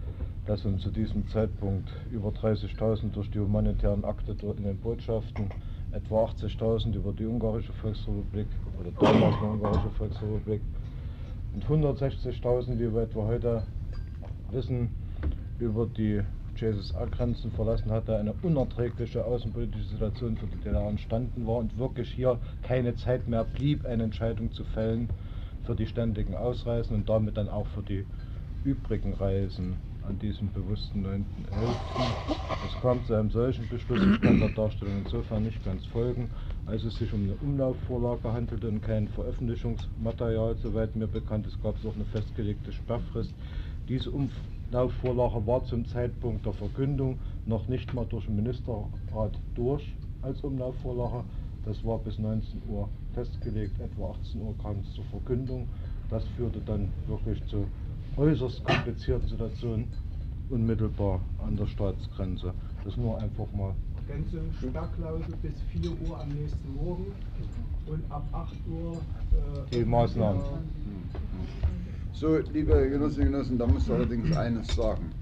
dass 0.46 0.64
uns 0.64 0.82
zu 0.82 0.90
diesem 0.90 1.26
Zeitpunkt 1.28 1.90
über 2.12 2.28
30.000 2.28 3.10
durch 3.12 3.30
die 3.30 3.40
humanitären 3.40 4.04
Akte 4.04 4.34
dort 4.34 4.58
in 4.58 4.64
den 4.64 4.78
Botschaften, 4.78 5.46
etwa 5.92 6.26
80.000 6.26 6.94
über 6.94 7.12
die 7.12 7.26
Ungarische 7.26 7.72
Volksrepublik 7.72 8.46
oder 8.80 8.92
damals 9.00 9.34
die 9.40 9.46
Ungarische 9.46 9.90
Volksrepublik 9.98 10.60
und 11.54 11.64
160.000, 11.64 12.78
wie 12.78 12.92
wir 12.92 13.02
etwa 13.02 13.26
heute 13.26 13.62
wissen, 14.52 14.88
über 15.58 15.86
die 15.86 16.22
GSSA-Grenzen 16.54 17.50
verlassen 17.52 17.90
hatte, 17.90 18.16
eine 18.16 18.34
unerträgliche 18.42 19.24
außenpolitische 19.24 19.84
Situation 19.84 20.36
für 20.36 20.46
die 20.46 20.56
DDR 20.58 20.88
entstanden 20.88 21.46
war 21.46 21.56
und 21.56 21.78
wirklich 21.78 22.10
hier 22.12 22.38
keine 22.62 22.94
Zeit 22.96 23.28
mehr 23.28 23.44
blieb, 23.44 23.84
eine 23.84 24.04
Entscheidung 24.04 24.52
zu 24.52 24.64
fällen 24.64 25.08
für 25.64 25.74
die 25.74 25.86
ständigen 25.86 26.34
Ausreisen 26.34 26.96
und 26.96 27.08
damit 27.08 27.36
dann 27.36 27.48
auch 27.48 27.66
für 27.68 27.82
die 27.82 28.04
übrigen 28.64 29.14
Reisen 29.14 29.76
an 30.06 30.18
diesem 30.18 30.52
bewussten 30.52 31.06
9.11. 31.06 31.24
Es 32.66 32.82
kam 32.82 33.04
zu 33.04 33.14
einem 33.14 33.30
solchen 33.30 33.68
Beschluss, 33.68 34.00
ich 34.02 34.20
kann 34.20 34.38
der 34.38 34.48
Darstellung 34.50 34.98
insofern 35.04 35.44
nicht 35.44 35.64
ganz 35.64 35.84
folgen, 35.86 36.28
als 36.70 36.84
es 36.84 36.94
sich 36.94 37.12
um 37.12 37.24
eine 37.24 37.34
Umlaufvorlage 37.42 38.32
handelte 38.32 38.68
und 38.68 38.80
kein 38.80 39.08
Veröffentlichungsmaterial, 39.08 40.54
soweit 40.62 40.94
mir 40.94 41.08
bekannt 41.08 41.44
ist, 41.48 41.60
gab 41.64 41.76
es 41.76 41.84
auch 41.84 41.96
eine 41.96 42.04
festgelegte 42.04 42.70
Sperrfrist. 42.70 43.34
Diese 43.88 44.12
Umlaufvorlage 44.12 45.44
war 45.48 45.64
zum 45.64 45.84
Zeitpunkt 45.86 46.46
der 46.46 46.52
Verkündung 46.52 47.18
noch 47.44 47.66
nicht 47.66 47.92
mal 47.92 48.06
durch 48.06 48.26
den 48.26 48.36
Ministerrat 48.36 49.32
durch 49.56 49.84
als 50.22 50.40
Umlaufvorlage. 50.42 51.24
Das 51.64 51.84
war 51.84 51.98
bis 51.98 52.20
19 52.20 52.62
Uhr 52.68 52.88
festgelegt, 53.14 53.80
etwa 53.80 54.10
18 54.10 54.40
Uhr 54.40 54.54
kam 54.62 54.78
es 54.78 54.94
zur 54.94 55.04
Verkündung. 55.06 55.66
Das 56.08 56.22
führte 56.36 56.60
dann 56.60 56.92
wirklich 57.08 57.44
zu 57.46 57.66
äußerst 58.16 58.62
komplizierten 58.62 59.26
Situationen 59.26 59.88
unmittelbar 60.48 61.20
an 61.44 61.56
der 61.56 61.66
Staatsgrenze. 61.66 62.54
Das 62.84 62.96
nur 62.96 63.18
einfach 63.18 63.50
mal 63.52 63.74
Gänze 64.10 64.40
Sperrklausel 64.58 65.34
bis 65.40 65.52
4 65.82 65.90
Uhr 66.08 66.20
am 66.20 66.28
nächsten 66.30 66.74
Morgen 66.74 67.12
und 67.86 68.02
ab 68.10 68.24
8 68.32 68.54
Uhr 68.68 68.94
äh, 68.94 69.76
Die 69.76 69.84
Maßnahmen. 69.84 70.40
So, 72.12 72.38
liebe 72.52 72.90
Genossinnen 72.90 73.28
und 73.28 73.32
Genossen, 73.34 73.58
da 73.58 73.66
muss 73.68 73.84
ich 73.86 73.92
allerdings 73.92 74.36
eines 74.36 74.66
sagen. 74.74 75.12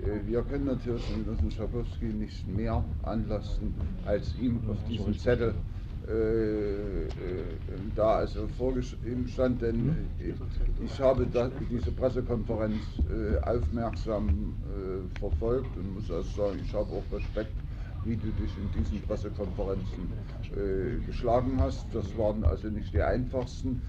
Äh, 0.00 0.26
Wir 0.26 0.42
können 0.42 0.66
natürlich 0.66 1.06
den 1.06 1.24
Genossen 1.24 1.50
Schabowski 1.50 2.06
nicht 2.06 2.48
mehr 2.48 2.84
anlasten, 3.04 3.72
als 4.04 4.34
ihm 4.40 4.58
auf 4.68 4.82
diesem 4.88 5.16
Zettel 5.16 5.54
äh, 6.08 7.04
äh, 7.04 7.08
da 7.94 8.16
also 8.16 8.46
vorgeschrieben 8.58 9.26
stand, 9.28 9.62
denn 9.62 9.96
äh, 10.20 10.34
ich 10.84 11.00
habe 11.00 11.26
da, 11.32 11.50
diese 11.70 11.92
Pressekonferenz 11.92 12.82
äh, 13.08 13.38
aufmerksam 13.42 14.28
äh, 14.28 15.18
verfolgt 15.18 15.74
und 15.78 15.94
muss 15.94 16.10
also 16.10 16.28
sagen, 16.48 16.60
ich 16.62 16.74
habe 16.74 16.90
auch 16.90 17.16
Respekt, 17.16 17.52
wie 18.04 18.16
du 18.16 18.32
dich 18.32 18.56
in 18.58 18.70
diesen 18.70 19.00
Pressekonferenzen 19.00 20.12
äh, 20.54 21.00
geschlagen 21.04 21.58
hast. 21.58 21.94
Das 21.94 22.16
waren 22.16 22.44
also 22.44 22.68
nicht 22.68 22.92
die 22.92 23.02
einfachsten, 23.02 23.82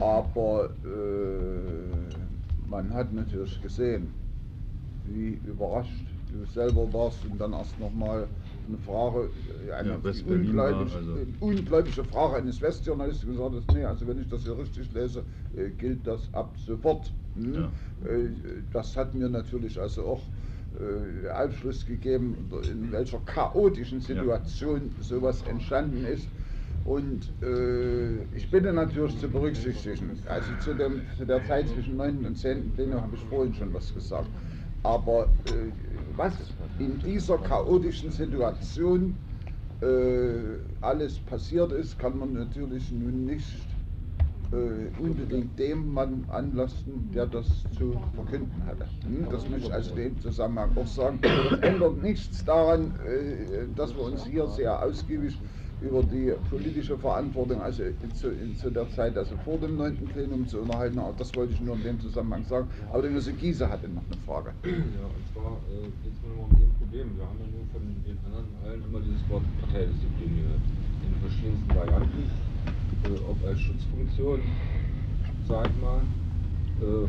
aber 0.00 0.70
äh, 0.84 2.14
man 2.66 2.92
hat 2.92 3.12
natürlich 3.12 3.60
gesehen, 3.60 4.12
wie 5.04 5.34
überrascht 5.34 6.06
du 6.30 6.44
selber 6.44 6.92
warst 6.92 7.24
und 7.24 7.38
dann 7.38 7.52
erst 7.52 7.78
nochmal 7.78 8.28
eine 8.66 8.78
Frage, 8.78 9.30
äh, 9.66 9.72
eine 9.72 9.90
Ja, 9.90 9.96
ungläubige, 10.26 10.94
also- 10.94 11.18
ungläubige 11.40 12.04
Frage 12.04 12.36
eines 12.36 12.60
Westjournalisten 12.60 13.30
gesagt 13.30 13.54
hast, 13.54 13.72
nee, 13.72 13.84
also 13.84 14.06
wenn 14.06 14.20
ich 14.20 14.28
das 14.28 14.42
hier 14.42 14.58
richtig 14.58 14.92
lese, 14.92 15.24
äh, 15.54 15.70
gilt 15.70 16.06
das 16.06 16.32
ab 16.34 16.56
sofort. 16.58 17.14
Hm? 17.34 17.54
Ja. 17.54 17.72
Äh, 18.06 18.64
das 18.72 18.96
hat 18.96 19.14
mir 19.14 19.28
natürlich 19.28 19.80
also 19.80 20.06
auch 20.06 20.30
Aufschluss 21.34 21.84
gegeben, 21.86 22.36
in 22.70 22.92
welcher 22.92 23.18
chaotischen 23.20 24.00
Situation 24.00 24.90
sowas 25.00 25.42
entstanden 25.48 26.04
ist. 26.04 26.28
Und 26.84 27.28
äh, 27.42 28.22
ich 28.34 28.50
bitte 28.50 28.72
natürlich 28.72 29.18
zu 29.18 29.28
berücksichtigen, 29.28 30.18
also 30.26 30.46
zu, 30.60 30.74
dem, 30.74 31.02
zu 31.16 31.26
der 31.26 31.44
Zeit 31.44 31.68
zwischen 31.68 31.96
9. 31.96 32.24
und 32.24 32.36
10. 32.36 32.72
Plenum 32.72 33.02
habe 33.02 33.16
ich 33.16 33.22
vorhin 33.24 33.52
schon 33.54 33.72
was 33.74 33.92
gesagt. 33.92 34.28
Aber 34.82 35.24
äh, 35.24 35.70
was 36.16 36.32
in 36.78 36.98
dieser 36.98 37.36
chaotischen 37.38 38.10
Situation 38.10 39.14
äh, 39.82 39.86
alles 40.80 41.18
passiert 41.18 41.72
ist, 41.72 41.98
kann 41.98 42.18
man 42.18 42.32
natürlich 42.32 42.90
nun 42.90 43.26
nicht 43.26 43.69
äh, 44.52 45.00
unbedingt 45.00 45.58
dem 45.58 45.92
Mann 45.92 46.24
anlasten, 46.28 47.10
der 47.14 47.26
das 47.26 47.46
zu 47.76 47.94
verkünden 48.14 48.62
hatte. 48.66 48.86
Hm? 49.04 49.26
Das 49.30 49.48
möchte 49.48 49.68
ich 49.68 49.72
also 49.72 49.90
in 49.90 49.96
dem 49.96 50.20
Zusammenhang 50.20 50.76
auch 50.76 50.86
sagen. 50.86 51.20
Das 51.22 51.60
ändert 51.60 52.02
nichts 52.02 52.44
daran, 52.44 52.92
äh, 53.06 53.66
dass 53.76 53.94
wir 53.94 54.02
uns 54.02 54.24
hier 54.26 54.46
sehr 54.48 54.82
ausgiebig 54.82 55.38
über 55.80 56.02
die 56.02 56.32
politische 56.50 56.98
Verantwortung, 56.98 57.60
also 57.62 57.84
zu, 58.14 58.32
zu 58.56 58.70
der 58.70 58.88
Zeit, 58.90 59.16
also 59.16 59.34
vor 59.44 59.56
dem 59.58 59.76
9. 59.76 59.96
Plenum 60.12 60.46
zu 60.46 60.60
unterhalten, 60.60 60.98
aber 60.98 61.14
das 61.16 61.34
wollte 61.34 61.54
ich 61.54 61.60
nur 61.60 61.74
in 61.76 61.82
dem 61.82 62.00
Zusammenhang 62.00 62.44
sagen. 62.44 62.68
Aber 62.90 63.02
der 63.02 63.10
Genosse 63.10 63.32
Giese 63.32 63.68
hatte 63.68 63.88
noch 63.88 64.02
eine 64.10 64.20
Frage. 64.26 64.52
Ja, 64.64 64.70
und 64.70 65.26
zwar 65.32 65.52
äh, 65.70 65.84
geht 66.02 66.12
es 66.12 66.20
mir 66.22 66.36
um 66.36 66.50
ein 66.50 66.70
Problem. 66.78 67.16
Wir 67.16 67.24
haben 67.24 67.38
ja 67.40 67.46
nur 67.46 67.66
von 67.72 67.82
den 68.04 68.18
anderen 68.26 68.46
allen 68.64 68.84
immer 68.84 69.00
dieses 69.00 69.26
Wort 69.30 69.42
Parteidisziplin 69.60 70.36
gehört. 70.36 70.60
In 71.06 71.14
verschiedensten 71.20 71.74
Varianten. 71.74 72.49
Äh, 73.04 73.08
ob 73.28 73.46
als 73.46 73.60
Schutzfunktion, 73.60 74.40
sag 75.48 75.66
ich 75.66 75.82
mal. 75.82 76.00
Äh, 76.80 77.08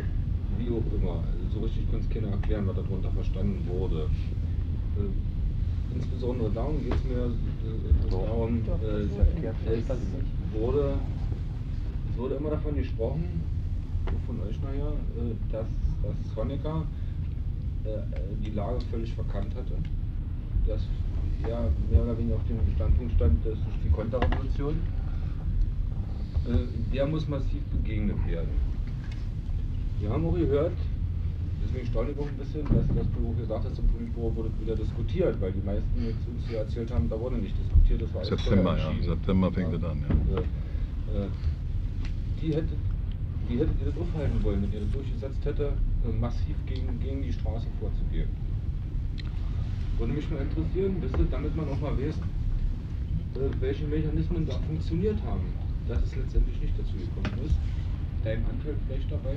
wie 0.57 0.69
auch 0.69 0.83
immer. 0.95 1.23
Also 1.23 1.59
so 1.59 1.59
richtig 1.65 1.89
kann 1.91 1.99
es 1.99 2.09
keiner 2.09 2.29
erklären, 2.29 2.67
was 2.67 2.75
darunter 2.75 3.11
verstanden 3.11 3.67
wurde. 3.67 4.07
Äh, 4.97 5.95
insbesondere 5.95 6.49
darum 6.51 6.81
geht 6.81 6.93
es 6.93 7.03
mir 7.03 7.31
darum, 8.09 8.61
es 9.65 9.89
wurde, 10.53 10.93
es 12.11 12.17
wurde 12.17 12.35
immer 12.35 12.51
davon 12.51 12.75
gesprochen, 12.75 13.41
von 14.25 14.39
euch 14.41 14.61
nachher, 14.61 14.93
dass, 15.51 15.67
dass 16.03 16.35
Honecker 16.35 16.83
die 18.45 18.51
Lage 18.51 18.79
völlig 18.89 19.11
verkannt 19.13 19.53
hatte. 19.55 19.73
Dass 20.65 20.81
er 21.43 21.69
mehr 21.89 22.03
oder 22.03 22.17
weniger 22.17 22.35
auf 22.35 22.47
dem 22.47 22.59
Standpunkt 22.75 23.13
stand, 23.13 23.45
das 23.45 23.53
ist 23.53 23.83
die 23.83 23.89
Konterrevolution. 23.89 24.75
Äh, 26.47 26.93
der 26.93 27.07
muss 27.07 27.27
massiv 27.27 27.61
begegnet 27.71 28.17
werden. 28.27 28.49
Wir 29.99 30.09
haben 30.09 30.25
auch 30.25 30.33
gehört, 30.33 30.73
deswegen 31.63 31.85
staune 31.87 32.11
ich 32.11 32.17
auch 32.17 32.27
ein 32.27 32.37
bisschen, 32.37 32.63
dass 32.63 32.87
das 32.95 33.07
Büro 33.07 33.33
gesagt 33.33 33.65
hat, 33.65 33.77
im 33.77 33.87
Politbüro 33.87 34.35
wurde 34.35 34.49
wieder 34.59 34.75
diskutiert, 34.75 35.39
weil 35.39 35.51
die 35.51 35.61
meisten 35.61 36.03
jetzt 36.03 36.27
uns 36.27 36.47
hier 36.47 36.59
erzählt 36.59 36.91
haben, 36.91 37.07
da 37.07 37.19
wurde 37.19 37.37
nicht 37.37 37.55
diskutiert, 37.57 38.01
das 38.01 38.13
war 38.13 38.21
alles 38.21 38.29
September, 38.29 38.77
ja. 38.77 38.91
September 39.03 39.51
fängt 39.51 39.73
es 39.73 39.83
an, 39.83 40.03
ja. 40.33 40.39
Äh, 40.39 41.27
die 42.41 42.55
hätte 42.55 42.75
wie 43.51 43.59
hättet 43.59 43.75
ihr 43.81 43.87
das 43.91 43.97
aufhalten 43.97 44.41
wollen, 44.43 44.63
wenn 44.63 44.71
ihr 44.71 44.79
das 44.79 44.91
durchgesetzt 44.91 45.43
hätte, 45.43 45.73
äh, 46.05 46.19
massiv 46.19 46.55
gegen, 46.65 46.99
gegen 47.01 47.21
die 47.21 47.33
Straße 47.33 47.67
vorzugehen? 47.79 48.29
Würde 49.97 50.13
mich 50.13 50.29
mal 50.31 50.41
interessieren, 50.41 50.95
wisst 51.01 51.17
ihr, 51.17 51.27
damit 51.29 51.55
man 51.55 51.67
auch 51.67 51.79
mal 51.81 51.91
weiß, 51.97 52.15
welche 53.59 53.85
Mechanismen 53.87 54.45
da 54.45 54.53
funktioniert 54.67 55.17
haben, 55.25 55.43
dass 55.87 56.03
es 56.03 56.15
letztendlich 56.15 56.61
nicht 56.61 56.73
dazu 56.77 56.93
gekommen 56.93 57.45
ist. 57.45 57.55
Dein 58.23 58.37
Anteil 58.45 58.75
vielleicht 58.87 59.11
dabei 59.11 59.35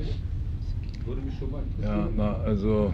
würde 1.07 1.21
mich 1.23 1.35
schon 1.39 1.51
mal 1.51 1.63
Ja, 1.83 2.07
interessieren. 2.07 2.15
na, 2.17 2.37
also 2.45 2.93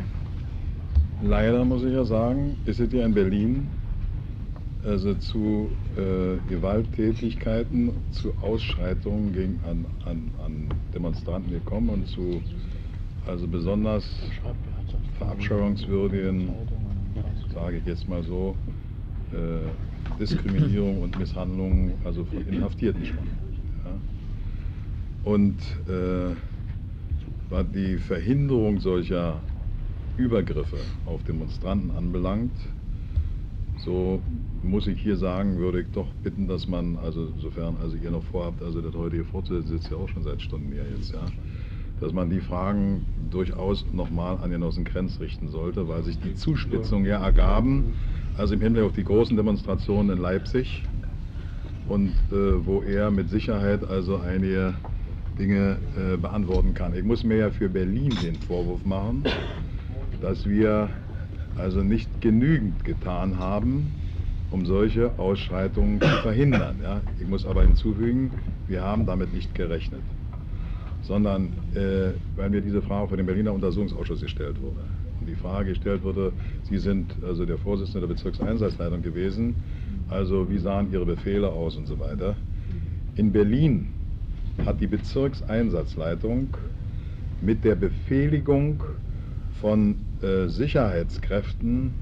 leider 1.22 1.64
muss 1.64 1.82
ich 1.84 1.92
ja 1.92 2.04
sagen, 2.04 2.56
ist 2.64 2.80
es 2.80 2.92
ja 2.92 3.04
in 3.04 3.14
Berlin 3.14 3.68
also 4.84 5.14
zu 5.14 5.68
äh, 5.96 6.36
Gewalttätigkeiten, 6.48 7.92
zu 8.12 8.32
Ausschreitungen 8.42 9.32
gegen, 9.32 9.60
an, 9.68 9.84
an, 10.06 10.30
an 10.44 10.68
Demonstranten 10.94 11.52
gekommen 11.52 11.90
und 11.90 12.06
zu 12.08 12.42
also 13.26 13.46
besonders 13.46 14.06
verabscheuungswürdigen, 15.18 16.48
sage 17.52 17.76
ich 17.78 17.86
jetzt 17.86 18.08
mal 18.08 18.22
so, 18.22 18.56
äh, 19.32 19.89
Diskriminierung 20.20 21.02
und 21.02 21.18
Misshandlungen 21.18 21.94
also 22.04 22.24
von 22.24 22.46
Inhaftierten 22.46 23.04
schon. 23.04 23.18
Ja. 23.84 23.92
Und 25.24 25.58
äh, 25.88 26.34
was 27.48 27.66
die 27.74 27.96
Verhinderung 27.96 28.80
solcher 28.80 29.40
Übergriffe 30.16 30.76
auf 31.06 31.22
Demonstranten 31.24 31.90
anbelangt, 31.90 32.52
so 33.78 34.20
muss 34.62 34.86
ich 34.86 35.00
hier 35.00 35.16
sagen, 35.16 35.56
würde 35.58 35.80
ich 35.80 35.86
doch 35.92 36.06
bitten, 36.22 36.46
dass 36.46 36.68
man, 36.68 36.98
also 36.98 37.32
sofern 37.38 37.76
also 37.82 37.96
ihr 37.96 38.10
noch 38.10 38.24
vorhabt, 38.24 38.62
also 38.62 38.80
das 38.82 38.94
heutige 38.94 39.24
fortzusetzen, 39.24 39.68
sitzt 39.68 39.90
ja 39.90 39.96
auch 39.96 40.08
schon 40.08 40.22
seit 40.22 40.42
Stunden 40.42 40.70
hier 40.72 40.84
jetzt, 40.94 41.12
ja, 41.12 41.24
dass 41.98 42.12
man 42.12 42.28
die 42.30 42.40
Fragen 42.40 43.06
durchaus 43.30 43.86
nochmal 43.92 44.38
an 44.42 44.50
Genossen 44.50 44.84
Krenz 44.84 45.18
richten 45.20 45.48
sollte, 45.48 45.88
weil 45.88 46.02
sich 46.02 46.18
die 46.18 46.34
Zuspitzungen 46.34 47.06
ja 47.06 47.22
ergaben, 47.22 47.94
also 48.40 48.54
im 48.54 48.62
Hinblick 48.62 48.84
auf 48.84 48.92
die 48.92 49.04
großen 49.04 49.36
Demonstrationen 49.36 50.16
in 50.16 50.22
Leipzig 50.22 50.82
und 51.88 52.08
äh, 52.32 52.64
wo 52.64 52.80
er 52.80 53.10
mit 53.10 53.28
Sicherheit 53.28 53.86
also 53.88 54.16
einige 54.16 54.72
Dinge 55.38 55.76
äh, 55.96 56.16
beantworten 56.16 56.72
kann. 56.72 56.94
Ich 56.94 57.04
muss 57.04 57.22
mir 57.22 57.36
ja 57.36 57.50
für 57.50 57.68
Berlin 57.68 58.10
den 58.22 58.36
Vorwurf 58.36 58.82
machen, 58.86 59.24
dass 60.22 60.48
wir 60.48 60.88
also 61.56 61.82
nicht 61.82 62.08
genügend 62.22 62.82
getan 62.82 63.38
haben, 63.38 63.92
um 64.50 64.64
solche 64.64 65.18
Ausschreitungen 65.18 66.00
zu 66.00 66.08
verhindern. 66.22 66.76
Ja. 66.82 67.02
Ich 67.20 67.28
muss 67.28 67.44
aber 67.44 67.62
hinzufügen, 67.62 68.30
wir 68.68 68.82
haben 68.82 69.04
damit 69.04 69.34
nicht 69.34 69.54
gerechnet, 69.54 70.00
sondern 71.02 71.52
äh, 71.74 72.12
weil 72.36 72.48
mir 72.48 72.62
diese 72.62 72.80
Frage 72.80 73.08
vor 73.08 73.16
dem 73.18 73.26
Berliner 73.26 73.52
Untersuchungsausschuss 73.52 74.22
gestellt 74.22 74.56
wurde. 74.62 74.80
Die 75.26 75.34
Frage 75.34 75.70
gestellt 75.70 76.02
wurde, 76.02 76.32
Sie 76.64 76.78
sind 76.78 77.14
also 77.22 77.44
der 77.44 77.58
Vorsitzende 77.58 78.06
der 78.06 78.14
Bezirkseinsatzleitung 78.14 79.02
gewesen, 79.02 79.54
also 80.08 80.50
wie 80.50 80.58
sahen 80.58 80.92
Ihre 80.92 81.04
Befehle 81.04 81.48
aus 81.48 81.76
und 81.76 81.86
so 81.86 81.98
weiter. 81.98 82.36
In 83.16 83.32
Berlin 83.32 83.88
hat 84.64 84.80
die 84.80 84.86
Bezirkseinsatzleitung 84.86 86.48
mit 87.40 87.64
der 87.64 87.74
Befehligung 87.74 88.82
von 89.60 89.96
äh, 90.22 90.48
Sicherheitskräften 90.48 91.92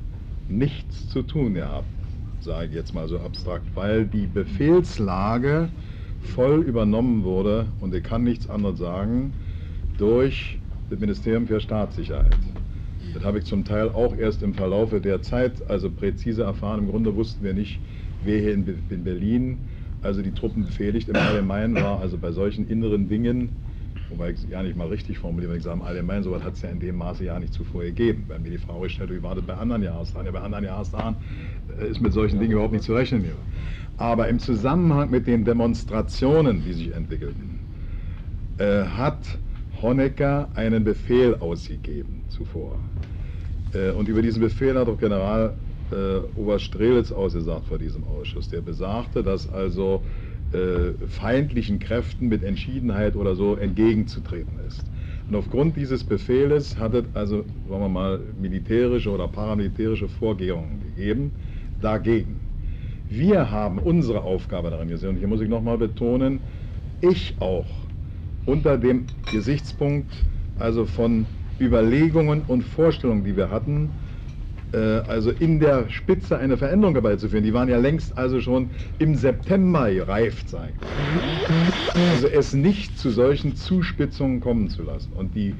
nichts 0.48 1.08
zu 1.08 1.22
tun 1.22 1.54
gehabt, 1.54 1.86
sage 2.40 2.68
ich 2.68 2.74
jetzt 2.74 2.94
mal 2.94 3.08
so 3.08 3.18
abstrakt, 3.18 3.64
weil 3.74 4.06
die 4.06 4.26
Befehlslage 4.26 5.68
voll 6.20 6.62
übernommen 6.62 7.24
wurde, 7.24 7.66
und 7.80 7.94
ich 7.94 8.02
kann 8.02 8.24
nichts 8.24 8.48
anderes 8.48 8.78
sagen, 8.78 9.32
durch 9.98 10.58
das 10.90 10.98
Ministerium 10.98 11.46
für 11.46 11.60
Staatssicherheit. 11.60 12.36
Das 13.18 13.24
habe 13.24 13.40
ich 13.40 13.46
zum 13.46 13.64
Teil 13.64 13.88
auch 13.88 14.16
erst 14.16 14.44
im 14.44 14.54
Verlaufe 14.54 15.00
der 15.00 15.22
Zeit 15.22 15.68
also 15.68 15.90
präzise 15.90 16.44
erfahren. 16.44 16.78
Im 16.78 16.88
Grunde 16.88 17.16
wussten 17.16 17.44
wir 17.44 17.52
nicht, 17.52 17.80
wer 18.24 18.38
hier 18.38 18.54
in, 18.54 18.64
in 18.90 19.02
Berlin 19.02 19.58
also 20.02 20.22
die 20.22 20.30
Truppen 20.30 20.66
befehligt. 20.66 21.08
Im 21.08 21.16
Allgemeinen 21.16 21.74
war 21.74 21.98
also 21.98 22.16
bei 22.16 22.30
solchen 22.30 22.68
inneren 22.68 23.08
Dingen, 23.08 23.48
wobei 24.08 24.30
ich 24.30 24.44
es 24.44 24.48
ja 24.48 24.62
nicht 24.62 24.76
mal 24.76 24.86
richtig 24.86 25.18
formuliere, 25.18 25.50
wenn 25.50 25.58
ich 25.58 25.64
sage 25.64 25.80
im 25.80 25.82
Allgemeinen, 25.84 26.22
sowas 26.22 26.44
hat 26.44 26.52
es 26.52 26.62
ja 26.62 26.68
in 26.68 26.78
dem 26.78 26.96
Maße 26.96 27.24
ja 27.24 27.40
nicht 27.40 27.52
zuvor 27.52 27.82
gegeben. 27.82 28.26
Wenn 28.28 28.44
mir 28.44 28.50
die 28.50 28.58
Frage 28.58 28.82
gestellt 28.82 29.10
wie 29.10 29.20
war 29.20 29.34
das 29.34 29.44
bei 29.44 29.54
anderen 29.54 29.82
Jahrestagen? 29.82 30.26
Ja, 30.26 30.30
bei 30.30 30.40
anderen 30.40 30.64
Jahrestagen 30.64 31.16
äh, 31.80 31.88
ist 31.88 32.00
mit 32.00 32.12
solchen 32.12 32.38
Dingen 32.38 32.52
überhaupt 32.52 32.72
nicht 32.72 32.84
zu 32.84 32.94
rechnen. 32.94 33.22
Hier. 33.22 33.34
Aber 33.96 34.28
im 34.28 34.38
Zusammenhang 34.38 35.10
mit 35.10 35.26
den 35.26 35.44
Demonstrationen, 35.44 36.62
die 36.64 36.72
sich 36.72 36.94
entwickelten, 36.94 37.58
äh, 38.58 38.84
hat 38.84 39.38
Honecker 39.82 40.48
einen 40.54 40.84
Befehl 40.84 41.36
ausgegeben 41.36 42.24
zuvor. 42.28 42.78
Äh, 43.72 43.90
und 43.90 44.08
über 44.08 44.22
diesen 44.22 44.40
Befehl 44.40 44.78
hat 44.78 44.88
auch 44.88 44.98
General 44.98 45.54
äh, 45.90 46.38
Oberst 46.38 46.66
Strelitz 46.66 47.12
ausgesagt 47.12 47.66
vor 47.66 47.78
diesem 47.78 48.04
Ausschuss. 48.04 48.48
Der 48.48 48.60
besagte, 48.60 49.22
dass 49.22 49.50
also 49.50 50.02
äh, 50.52 50.92
feindlichen 51.08 51.78
Kräften 51.78 52.28
mit 52.28 52.42
Entschiedenheit 52.42 53.16
oder 53.16 53.34
so 53.34 53.56
entgegenzutreten 53.56 54.58
ist. 54.66 54.84
Und 55.28 55.36
aufgrund 55.36 55.76
dieses 55.76 56.04
Befehles 56.04 56.78
hat 56.78 56.94
es 56.94 57.04
also, 57.12 57.44
sagen 57.68 57.82
wir 57.82 57.88
mal, 57.88 58.20
militärische 58.40 59.10
oder 59.10 59.28
paramilitärische 59.28 60.08
Vorkehrungen 60.08 60.82
gegeben 60.82 61.32
dagegen. 61.82 62.36
Wir 63.10 63.50
haben 63.50 63.78
unsere 63.78 64.22
Aufgabe 64.22 64.70
daran 64.70 64.88
gesehen, 64.88 65.10
und 65.10 65.16
hier 65.16 65.28
muss 65.28 65.40
ich 65.40 65.48
nochmal 65.48 65.78
betonen, 65.78 66.40
ich 67.00 67.34
auch, 67.40 67.66
unter 68.46 68.78
dem 68.78 69.06
Gesichtspunkt 69.30 70.10
also 70.58 70.86
von 70.86 71.26
Überlegungen 71.60 72.42
und 72.42 72.62
Vorstellungen, 72.62 73.24
die 73.24 73.36
wir 73.36 73.50
hatten, 73.50 73.90
äh, 74.72 74.78
also 74.78 75.30
in 75.30 75.60
der 75.60 75.88
Spitze 75.88 76.38
eine 76.38 76.56
Veränderung 76.56 76.94
herbeizuführen. 76.94 77.44
Die 77.44 77.54
waren 77.54 77.68
ja 77.68 77.78
längst 77.78 78.16
also 78.16 78.40
schon 78.40 78.70
im 78.98 79.14
September 79.14 79.90
gereift 79.92 80.48
sein. 80.48 80.74
Also 82.12 82.28
es 82.28 82.52
nicht 82.52 82.98
zu 82.98 83.10
solchen 83.10 83.56
Zuspitzungen 83.56 84.40
kommen 84.40 84.68
zu 84.68 84.82
lassen. 84.82 85.12
Und 85.12 85.34
die 85.34 85.54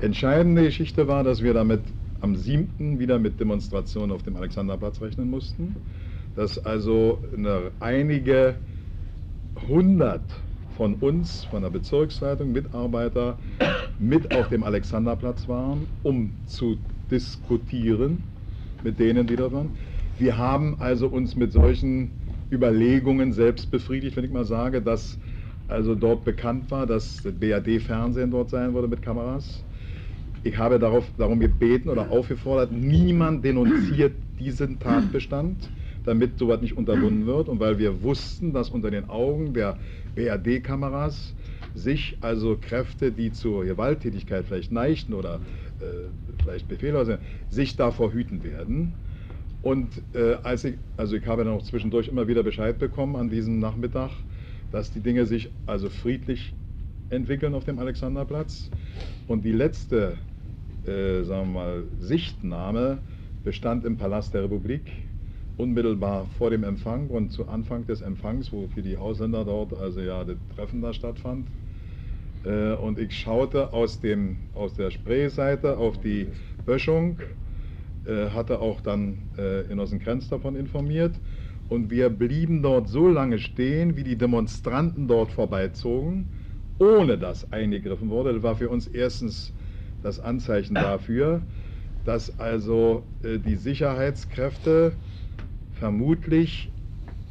entscheidende 0.00 0.62
Geschichte 0.62 1.08
war, 1.08 1.24
dass 1.24 1.42
wir 1.42 1.54
damit 1.54 1.82
am 2.20 2.34
7. 2.34 2.98
wieder 2.98 3.18
mit 3.18 3.38
Demonstrationen 3.38 4.10
auf 4.10 4.22
dem 4.22 4.36
Alexanderplatz 4.36 5.00
rechnen 5.00 5.30
mussten. 5.30 5.76
Dass 6.34 6.58
also 6.58 7.22
eine, 7.36 7.70
einige 7.80 8.56
hundert 9.68 10.22
von 10.78 10.94
uns, 10.94 11.42
von 11.46 11.62
der 11.62 11.70
Bezirksleitung, 11.70 12.52
Mitarbeiter 12.52 13.36
mit 13.98 14.32
auf 14.32 14.48
dem 14.48 14.62
Alexanderplatz 14.62 15.48
waren, 15.48 15.88
um 16.04 16.30
zu 16.46 16.78
diskutieren 17.10 18.22
mit 18.84 19.00
denen, 19.00 19.26
die 19.26 19.34
da 19.34 19.50
waren. 19.50 19.72
Wir 20.20 20.38
haben 20.38 20.76
also 20.78 21.08
uns 21.08 21.34
mit 21.34 21.52
solchen 21.52 22.12
Überlegungen 22.52 23.32
selbst 23.32 23.72
befriedigt, 23.72 24.16
wenn 24.16 24.24
ich 24.24 24.30
mal 24.30 24.44
sage, 24.44 24.80
dass 24.80 25.18
also 25.66 25.96
dort 25.96 26.24
bekannt 26.24 26.70
war, 26.70 26.86
dass 26.86 27.22
das 27.24 27.32
BRD-Fernsehen 27.32 28.30
dort 28.30 28.50
sein 28.50 28.72
würde 28.72 28.86
mit 28.86 29.02
Kameras. 29.02 29.64
Ich 30.44 30.58
habe 30.58 30.78
darauf, 30.78 31.10
darum 31.18 31.40
gebeten 31.40 31.88
oder 31.88 32.08
aufgefordert, 32.12 32.70
niemand 32.70 33.44
denunziert 33.44 34.14
diesen 34.38 34.78
Tatbestand, 34.78 35.68
damit 36.04 36.38
sowas 36.38 36.60
nicht 36.60 36.76
unterbunden 36.76 37.26
wird. 37.26 37.48
Und 37.48 37.60
weil 37.60 37.78
wir 37.78 38.02
wussten, 38.02 38.52
dass 38.52 38.70
unter 38.70 38.90
den 38.90 39.08
Augen 39.08 39.54
der 39.54 39.78
BRD-Kameras 40.14 41.34
sich 41.74 42.16
also 42.20 42.56
Kräfte, 42.60 43.12
die 43.12 43.32
zur 43.32 43.64
Gewalttätigkeit 43.64 44.44
vielleicht 44.46 44.72
neigten 44.72 45.14
oder 45.14 45.40
äh, 45.80 46.08
vielleicht 46.42 46.68
Befehle 46.68 47.04
sind, 47.04 47.20
sich 47.50 47.76
davor 47.76 48.12
hüten 48.12 48.42
werden. 48.42 48.94
Und 49.62 49.88
äh, 50.14 50.36
als 50.42 50.64
ich, 50.64 50.74
also 50.96 51.16
ich 51.16 51.26
habe 51.26 51.44
dann 51.44 51.52
auch 51.52 51.62
zwischendurch 51.62 52.08
immer 52.08 52.28
wieder 52.28 52.42
Bescheid 52.42 52.78
bekommen 52.78 53.16
an 53.16 53.28
diesem 53.28 53.58
Nachmittag, 53.58 54.10
dass 54.70 54.92
die 54.92 55.00
Dinge 55.00 55.26
sich 55.26 55.50
also 55.66 55.88
friedlich 55.88 56.54
entwickeln 57.10 57.54
auf 57.54 57.64
dem 57.64 57.78
Alexanderplatz. 57.78 58.70
Und 59.26 59.44
die 59.44 59.52
letzte, 59.52 60.16
äh, 60.86 61.22
sagen 61.22 61.52
wir 61.52 61.60
mal, 61.60 61.82
Sichtnahme 62.00 62.98
bestand 63.44 63.84
im 63.84 63.96
Palast 63.96 64.34
der 64.34 64.44
Republik, 64.44 64.82
unmittelbar 65.58 66.26
vor 66.38 66.50
dem 66.50 66.64
Empfang 66.64 67.08
und 67.08 67.30
zu 67.30 67.48
Anfang 67.48 67.84
des 67.86 68.00
Empfangs, 68.00 68.52
wo 68.52 68.68
für 68.68 68.82
die 68.82 68.96
Ausländer 68.96 69.44
dort 69.44 69.74
also 69.74 70.00
ja 70.00 70.24
das 70.24 70.36
Treffen 70.54 70.80
da 70.80 70.92
stattfand. 70.92 71.46
Äh, 72.44 72.74
und 72.74 72.98
ich 72.98 73.18
schaute 73.18 73.72
aus, 73.72 74.00
dem, 74.00 74.38
aus 74.54 74.74
der 74.74 74.90
Spreeseite 74.90 75.76
auf 75.76 76.00
die 76.00 76.28
Böschung, 76.64 77.18
äh, 78.06 78.30
hatte 78.30 78.60
auch 78.60 78.80
dann 78.80 79.18
äh, 79.36 79.64
Genossen 79.64 79.98
Krenz 79.98 80.28
davon 80.28 80.54
informiert. 80.56 81.14
Und 81.68 81.90
wir 81.90 82.08
blieben 82.08 82.62
dort 82.62 82.88
so 82.88 83.08
lange 83.08 83.38
stehen, 83.38 83.96
wie 83.96 84.04
die 84.04 84.16
Demonstranten 84.16 85.08
dort 85.08 85.32
vorbeizogen, 85.32 86.28
ohne 86.78 87.18
dass 87.18 87.52
eingegriffen 87.52 88.08
wurde. 88.08 88.32
Das 88.32 88.42
war 88.42 88.54
für 88.54 88.70
uns 88.70 88.86
erstens 88.86 89.52
das 90.02 90.20
Anzeichen 90.20 90.74
dafür, 90.74 91.42
dass 92.04 92.38
also 92.38 93.02
äh, 93.24 93.38
die 93.38 93.56
Sicherheitskräfte 93.56 94.92
vermutlich 95.78 96.72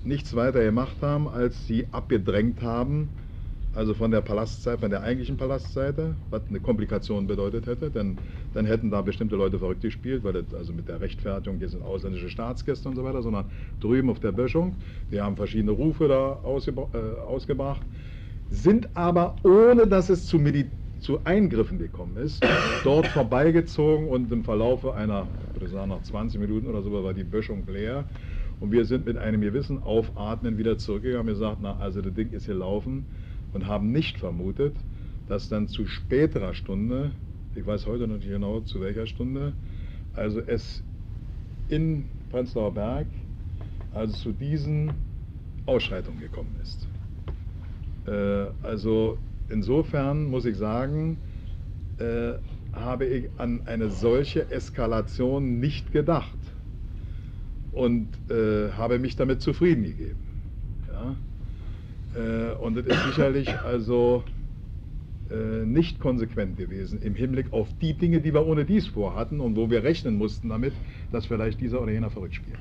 nichts 0.04 0.36
weiter 0.36 0.64
gemacht 0.64 0.98
haben, 1.02 1.28
als 1.28 1.68
sie 1.68 1.88
abgedrängt 1.92 2.62
haben, 2.62 3.10
also 3.74 3.94
von 3.94 4.10
der 4.10 4.22
Palastseite, 4.22 4.80
von 4.80 4.90
der 4.90 5.04
eigentlichen 5.04 5.38
Palastseite, 5.38 6.16
was 6.30 6.44
eine 6.50 6.60
Komplikation 6.60 7.28
bedeutet 7.28 7.68
hätte, 7.68 7.92
denn 7.92 8.18
dann 8.54 8.66
hätten 8.66 8.90
da 8.90 9.02
bestimmte 9.02 9.36
Leute 9.36 9.60
verrückt 9.60 9.82
gespielt, 9.82 10.24
weil 10.24 10.34
das 10.34 10.54
also 10.54 10.74
mit 10.74 10.88
der 10.88 11.02
Rechtfertigung, 11.02 11.60
hier 11.60 11.70
sind 11.70 11.84
ausländische 11.84 12.30
Staatsgäste 12.30 12.90
und 12.90 12.96
so 12.96 13.04
weiter, 13.04 13.22
sondern 13.22 13.52
drüben 13.80 14.10
auf 14.10 14.20
der 14.20 14.32
Böschung, 14.32 14.78
die 15.12 15.22
haben 15.22 15.36
verschiedene 15.36 15.72
Rufe 15.72 16.08
da 16.08 16.34
ausgebra 16.44 16.88
äh, 16.94 17.20
ausgebracht, 17.20 17.84
sind 18.50 18.96
aber 18.96 19.36
ohne 19.44 19.88
dass 19.88 20.10
es 20.10 20.26
zu, 20.26 20.40
Medi 20.40 20.72
zu 21.00 21.24
Eingriffen 21.26 21.78
gekommen 21.78 22.18
ist, 22.18 22.44
dort 22.84 23.08
vorbeigezogen 23.08 24.08
und 24.08 24.32
im 24.32 24.44
Verlaufe 24.44 24.96
einer, 24.96 25.28
ich 25.50 25.56
würde 25.62 25.68
sagen 25.68 25.90
nach 25.90 26.02
20 26.02 26.40
Minuten 26.40 26.68
oder 26.68 26.82
so, 26.82 26.92
war 27.04 27.14
die 27.14 27.26
Böschung 27.26 27.68
leer 27.68 28.08
und 28.60 28.72
wir 28.72 28.86
sind 28.86 29.06
mit 29.06 29.18
einem 29.18 29.42
gewissen 29.42 29.84
Aufatmen 29.84 30.58
wieder 30.58 30.78
zurückgegangen 30.78 31.28
und 31.28 31.34
gesagt, 31.34 31.60
na 31.62 31.78
also 31.78 32.02
das 32.02 32.14
Ding 32.14 32.32
ist 32.32 32.46
hier 32.46 32.56
laufen 32.56 33.06
und 33.54 33.68
haben 33.68 33.92
nicht 33.92 34.18
vermutet, 34.18 34.76
dass 35.28 35.50
dann 35.50 35.68
zu 35.68 35.86
späterer 35.86 36.54
Stunde, 36.54 37.12
ich 37.56 37.66
weiß 37.66 37.86
heute 37.86 38.08
noch 38.08 38.18
nicht 38.18 38.30
genau 38.30 38.62
zu 38.62 38.82
welcher 38.82 39.06
Stunde, 39.06 39.54
also 40.14 40.40
es 40.40 40.84
in 41.70 42.06
Prenzlauer 42.32 42.74
Berg 42.74 43.08
also 43.94 44.14
zu 44.14 44.32
diesen 44.32 44.92
Ausschreitungen 45.66 46.20
gekommen 46.20 46.56
ist. 46.62 46.88
Äh, 48.08 48.48
also 48.64 49.18
insofern 49.50 50.26
muss 50.26 50.46
ich 50.46 50.58
sagen, 50.58 51.18
äh, 52.00 52.34
habe 52.74 53.06
ich 53.06 53.30
an 53.38 53.62
eine 53.66 53.90
solche 53.90 54.50
Eskalation 54.52 55.60
nicht 55.60 55.92
gedacht 55.92 56.37
und 57.78 58.08
äh, 58.30 58.72
habe 58.72 59.00
mich 59.00 59.16
damit 59.16 59.42
zufrieden 59.42 59.84
gegeben. 59.84 60.18
Ja? 60.92 61.16
Äh, 62.16 62.56
und 62.56 62.76
das 62.76 62.86
ist 62.88 63.06
sicherlich 63.06 63.50
also 63.60 64.24
äh, 65.30 65.66
nicht 65.66 66.00
konsequent 66.00 66.58
gewesen 66.58 67.02
im 67.02 67.16
Hinblick 67.16 67.52
auf 67.54 67.68
die 67.82 67.94
Dinge, 67.94 68.22
die 68.22 68.34
wir 68.34 68.46
ohne 68.46 68.66
dies 68.66 68.88
vorhatten 68.88 69.40
und 69.40 69.56
wo 69.56 69.70
wir 69.70 69.84
rechnen 69.84 70.18
mussten 70.18 70.50
damit, 70.50 70.74
dass 71.12 71.26
vielleicht 71.26 71.62
dieser 71.62 71.82
oder 71.82 71.92
jener 71.92 72.10
verrückt 72.10 72.36
spielt. 72.36 72.58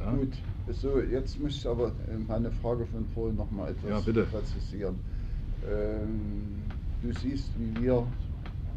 Ja? 0.00 0.12
Gut, 0.12 0.32
so, 0.72 1.00
jetzt 1.00 1.40
möchte 1.40 1.58
ich 1.58 1.66
aber 1.68 1.92
meine 2.28 2.50
Frage 2.50 2.86
von 2.86 3.04
vorhin 3.14 3.36
noch 3.36 3.50
mal 3.50 3.70
etwas 3.70 3.90
Ja, 3.90 4.00
bitte. 4.00 4.24
präzisieren. 4.24 4.96
Ähm, 5.68 6.62
du 7.02 7.12
siehst, 7.18 7.50
wie 7.58 7.82
wir 7.82 8.06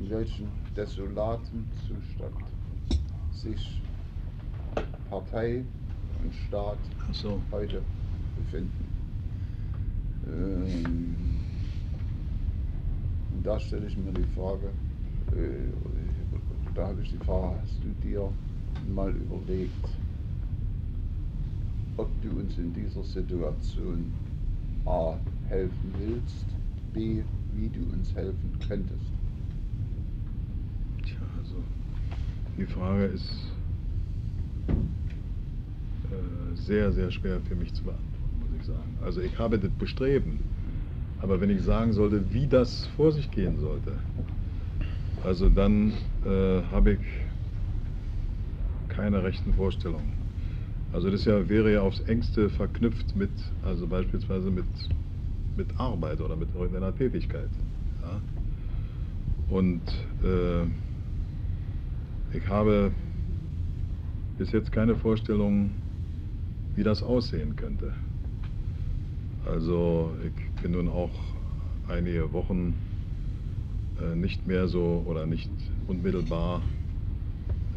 in 0.01 0.09
welchem 0.09 0.47
desolaten 0.75 1.65
Zustand 1.87 2.35
sich 3.33 3.81
Partei 5.09 5.63
und 6.23 6.33
Staat 6.33 6.77
so. 7.11 7.41
heute 7.51 7.81
befinden. 8.35 8.85
Ähm, 10.27 11.15
und 13.35 13.45
da 13.45 13.59
stelle 13.59 13.87
ich 13.87 13.97
mir 13.97 14.11
die 14.11 14.27
Frage, 14.35 14.67
äh, 15.35 15.71
da 16.75 16.87
habe 16.87 17.01
ich 17.01 17.11
die 17.11 17.17
Frage, 17.17 17.59
hast 17.61 17.83
du 17.83 18.07
dir 18.07 18.31
mal 18.93 19.11
überlegt, 19.11 19.89
ob 21.97 22.09
du 22.21 22.29
uns 22.39 22.57
in 22.57 22.73
dieser 22.73 23.03
Situation 23.03 24.13
A 24.85 25.17
helfen 25.47 25.93
willst, 25.97 26.45
B 26.93 27.21
wie 27.55 27.69
du 27.69 27.81
uns 27.93 28.15
helfen 28.15 28.51
könntest? 28.67 29.11
Tja, 31.05 31.17
also 31.37 31.55
die 32.57 32.65
Frage 32.65 33.05
ist 33.05 33.48
sehr, 36.69 36.91
sehr 36.91 37.09
schwer 37.11 37.39
für 37.41 37.55
mich 37.55 37.73
zu 37.73 37.83
beantworten, 37.83 38.39
muss 38.39 38.59
ich 38.59 38.65
sagen. 38.65 38.97
Also 39.03 39.21
ich 39.21 39.39
habe 39.39 39.57
das 39.57 39.71
Bestreben, 39.71 40.39
aber 41.19 41.41
wenn 41.41 41.49
ich 41.49 41.63
sagen 41.63 41.93
sollte, 41.93 42.31
wie 42.31 42.47
das 42.47 42.85
vor 42.95 43.11
sich 43.11 43.31
gehen 43.31 43.59
sollte, 43.59 43.93
also 45.23 45.49
dann 45.49 45.93
äh, 46.25 46.61
habe 46.71 46.93
ich 46.93 46.99
keine 48.87 49.23
rechten 49.23 49.53
Vorstellungen. 49.53 50.13
Also 50.93 51.09
das 51.09 51.25
ja, 51.25 51.49
wäre 51.49 51.73
ja 51.73 51.81
aufs 51.81 52.01
engste 52.01 52.49
verknüpft 52.49 53.15
mit, 53.15 53.31
also 53.63 53.87
beispielsweise 53.87 54.51
mit, 54.51 54.65
mit 55.55 55.67
Arbeit 55.79 56.21
oder 56.21 56.35
mit 56.35 56.53
irgendeiner 56.53 56.95
Tätigkeit. 56.95 57.49
Ja? 58.01 58.21
Und 59.49 59.81
äh, 60.23 60.65
ich 62.37 62.47
habe 62.47 62.91
bis 64.39 64.53
jetzt 64.53 64.71
keine 64.71 64.95
Vorstellung, 64.95 65.71
wie 66.75 66.83
das 66.83 67.03
aussehen 67.03 67.57
könnte. 67.57 67.93
Also 69.45 70.13
ich 70.25 70.61
bin 70.63 70.71
nun 70.71 70.87
auch 70.87 71.11
einige 71.89 72.31
Wochen 72.31 72.73
äh, 74.01 74.15
nicht 74.15 74.47
mehr 74.47 74.69
so 74.69 75.03
oder 75.05 75.25
nicht 75.25 75.51
unmittelbar 75.87 76.61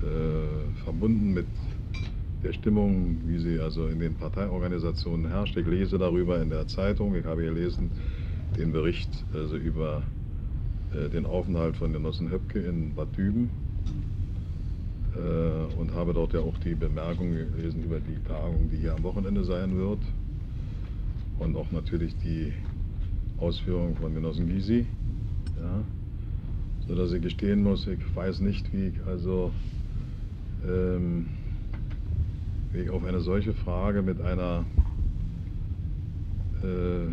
äh, 0.02 0.84
verbunden 0.84 1.32
mit 1.32 1.46
der 2.44 2.52
Stimmung, 2.52 3.16
wie 3.26 3.40
sie 3.40 3.58
also 3.58 3.88
in 3.88 3.98
den 3.98 4.14
Parteiorganisationen 4.14 5.26
herrscht. 5.26 5.56
Ich 5.56 5.66
lese 5.66 5.98
darüber 5.98 6.40
in 6.40 6.50
der 6.50 6.68
Zeitung. 6.68 7.16
Ich 7.16 7.24
habe 7.24 7.42
gelesen 7.42 7.90
den 8.56 8.70
Bericht 8.70 9.10
also 9.34 9.56
über 9.56 10.04
äh, 10.94 11.08
den 11.08 11.26
Aufenthalt 11.26 11.76
von 11.76 11.92
Genossen 11.92 12.30
Höpke 12.30 12.60
in 12.60 12.94
Bad 12.94 13.16
Düben 13.16 13.50
und 15.14 15.92
habe 15.94 16.14
dort 16.14 16.32
ja 16.32 16.40
auch 16.40 16.56
die 16.58 16.74
Bemerkung 16.74 17.32
gelesen 17.32 17.84
über 17.84 18.00
die 18.00 18.16
Tagung, 18.26 18.70
die 18.70 18.78
hier 18.78 18.94
am 18.94 19.02
Wochenende 19.02 19.44
sein 19.44 19.76
wird 19.76 20.00
und 21.38 21.56
auch 21.56 21.70
natürlich 21.70 22.16
die 22.18 22.52
Ausführungen 23.38 23.96
von 23.96 24.14
Genossen 24.14 24.46
Gysi. 24.46 24.86
Ja, 25.60 25.84
so 26.86 26.94
dass 26.94 27.12
ich 27.12 27.22
gestehen 27.22 27.62
muss, 27.62 27.86
ich 27.86 27.98
weiß 28.14 28.40
nicht, 28.40 28.72
wie 28.72 28.88
ich 28.88 29.04
also 29.06 29.52
ähm, 30.66 31.28
wie 32.72 32.80
ich 32.80 32.90
auf 32.90 33.04
eine 33.04 33.20
solche 33.20 33.52
Frage 33.52 34.02
mit 34.02 34.20
einer 34.20 34.64
äh, 36.62 37.06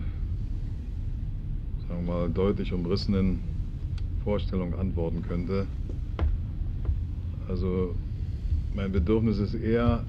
sagen 1.88 2.06
wir 2.06 2.14
mal 2.14 2.30
deutlich 2.30 2.72
umrissenen 2.72 3.40
Vorstellung 4.24 4.76
antworten 4.76 5.24
könnte. 5.24 5.66
Also 7.50 7.96
mein 8.76 8.92
Bedürfnis 8.92 9.40
ist 9.40 9.56
eher, 9.56 10.06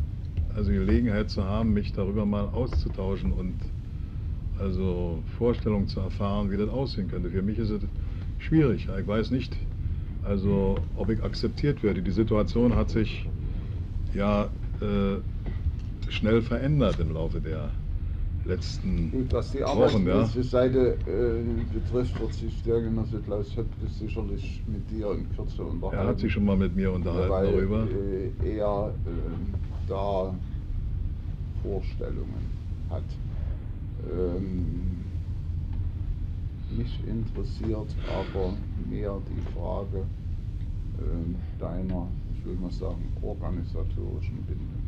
also 0.55 0.71
Gelegenheit 0.71 1.31
zu 1.31 1.45
haben, 1.45 1.73
mich 1.73 1.93
darüber 1.93 2.27
mal 2.27 2.45
auszutauschen 2.45 3.33
und 3.33 3.55
also 4.59 5.23
Vorstellungen 5.39 5.89
zu 5.89 6.01
erfahren, 6.01 6.51
wie 6.51 6.59
das 6.59 6.69
aussehen 6.69 7.09
könnte. 7.09 7.31
Für 7.31 7.41
mich 7.41 7.59
ist 7.59 7.71
es 7.71 7.83
schwierig. 8.39 8.89
Ich 8.99 9.07
weiß 9.07 9.31
nicht, 9.31 9.57
also 10.23 10.83
ob 10.97 11.09
ich 11.09 11.23
akzeptiert 11.23 11.83
werde. 11.83 12.03
Die 12.03 12.11
Situation 12.11 12.77
hat 12.77 12.91
sich 12.91 13.27
ja 14.13 14.51
äh, 14.83 15.17
schnell 16.11 16.43
verändert 16.43 17.01
im 17.01 17.13
Laufe 17.15 17.41
der 17.41 17.71
letzten 18.51 19.11
Gut, 19.11 19.33
was 19.33 19.53
die 19.53 19.61
Wochen. 19.61 20.07
Ja. 20.07 20.15
arbeitslose 20.15 20.43
Seite 20.43 20.97
äh, 21.07 21.75
betrifft, 21.75 22.21
wird 22.21 22.35
sich 22.35 22.63
der 22.63 22.81
Genosse 22.83 23.21
Klaus 23.21 23.57
Höpke 23.57 23.89
sicherlich 23.89 24.63
mit 24.67 24.91
dir 24.91 25.13
in 25.13 25.29
Kürze 25.35 25.63
unterhalten. 25.63 25.97
Er 25.97 26.07
hat 26.07 26.21
sich 26.21 26.33
schon 26.33 26.45
mal 26.45 26.57
mit 26.57 26.77
mir 26.77 26.93
unterhalten 26.93 27.31
weil, 27.31 27.53
darüber. 27.53 27.89
Äh, 28.43 28.57
er 28.59 28.95
äh, 29.07 29.89
da 29.89 30.35
Vorstellungen 31.63 32.45
hat. 32.91 33.05
Ähm, 34.07 35.05
mich 36.77 37.07
interessiert 37.07 37.97
aber 38.09 38.57
mehr 38.89 39.21
die 39.29 39.59
Frage 39.59 40.05
ähm, 40.99 41.37
deiner, 41.59 42.09
ich 42.35 42.45
will 42.47 42.55
mal 42.55 42.71
sagen, 42.71 43.11
organisatorischen 43.23 44.43
Bindung. 44.45 44.80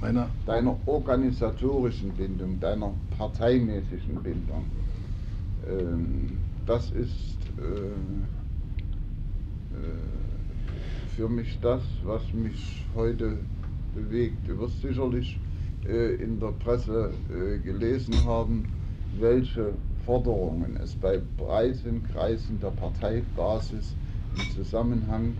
Meiner 0.00 0.28
Deiner 0.44 0.78
organisatorischen 0.86 2.12
Bindung, 2.12 2.60
deiner 2.60 2.92
parteimäßigen 3.16 4.22
Bindung. 4.22 4.66
Ähm, 5.66 6.38
das 6.66 6.90
ist 6.90 7.38
äh, 7.58 7.62
äh, 9.74 9.88
für 11.16 11.28
mich 11.30 11.58
das, 11.62 11.82
was 12.04 12.22
mich 12.34 12.84
heute 12.94 13.38
bewegt. 13.94 14.46
Du 14.46 14.58
wirst 14.58 14.82
sicherlich 14.82 15.40
äh, 15.88 16.16
in 16.16 16.38
der 16.40 16.52
Presse 16.52 17.10
äh, 17.30 17.58
gelesen 17.58 18.14
haben, 18.26 18.66
welche 19.18 19.72
Forderungen 20.04 20.76
es 20.82 20.94
bei 20.94 21.20
breiten 21.38 22.02
Kreisen 22.12 22.60
der 22.60 22.70
Parteibasis 22.70 23.96
im 24.36 24.54
Zusammenhang 24.54 25.32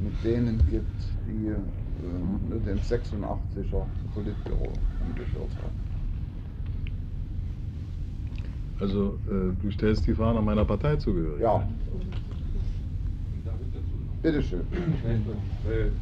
mit 0.00 0.12
denen 0.22 0.58
gibt, 0.70 1.00
die 1.26 1.54
äh, 2.04 2.66
dem 2.66 2.78
86er 2.78 3.86
Politbüro 4.14 4.72
angehört 5.00 5.56
haben. 5.62 5.94
Also 8.80 9.18
äh, 9.28 9.52
du 9.62 9.70
stellst 9.70 10.06
die 10.06 10.14
Fahne 10.14 10.42
meiner 10.42 10.64
Partei 10.64 10.96
zugehörig. 10.96 11.40
Ja. 11.40 11.66
Bitteschön. 14.22 14.62
Weil 15.64 15.92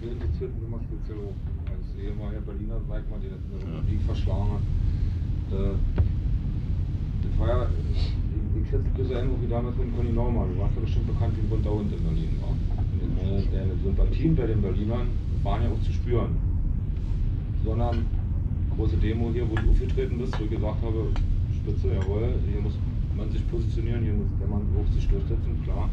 mir 0.00 0.12
interessiert 0.12 0.54
mich 0.54 0.64
immer 0.68 0.80
speziell 0.84 1.32
als 1.66 1.86
ehemaliger 1.98 2.40
Berliner, 2.42 2.80
sag 2.88 3.10
mal, 3.10 3.18
die 3.20 3.30
das 3.30 3.40
in 3.40 3.58
der 3.58 3.78
Republik 3.78 4.02
verschlagen 4.02 4.50
hat. 4.52 4.64
Äh, 5.52 5.74
das 7.22 7.40
war 7.40 7.48
ja, 7.48 7.66
ich, 8.56 8.68
schätze 8.68 8.84
so 9.08 9.14
ähnlich 9.14 9.36
wie 9.42 9.48
damals 9.48 9.76
mit 9.76 9.96
Conny 9.96 10.12
Norman. 10.12 10.54
Du 10.54 10.60
warst 10.60 10.74
ja 10.76 10.80
bestimmt 10.82 11.06
bekannt 11.08 11.34
wie 11.36 11.40
ein 11.40 11.48
bunter 11.48 11.70
Hund 11.70 11.92
in 11.92 12.04
Berlin. 12.04 12.36
War. 12.40 12.50
Und 12.50 13.16
meine, 13.16 13.42
deine 13.50 13.74
Sympathien 13.82 14.36
bei 14.36 14.46
den 14.46 14.62
Berlinern 14.62 15.08
waren 15.42 15.62
ja 15.62 15.68
auch 15.68 15.82
zu 15.82 15.92
spüren. 15.92 16.36
Sondern 17.64 18.06
große 18.76 18.96
Demo 18.96 19.30
hier, 19.32 19.48
wo 19.48 19.54
du 19.54 19.70
aufgetreten 19.70 20.18
bist, 20.18 20.38
wo 20.38 20.44
ich 20.44 20.50
gesagt 20.50 20.82
habe, 20.82 21.08
Spitze, 21.54 21.94
jawohl, 21.94 22.34
hier 22.50 22.60
muss 22.60 22.74
man 23.16 23.30
sich 23.30 23.48
positionieren, 23.50 24.02
hier 24.02 24.14
muss 24.14 24.26
der 24.40 24.48
Mann 24.48 24.62
auch 24.74 24.92
sich 24.92 25.06
durchsetzen, 25.08 25.62
klar. 25.64 25.88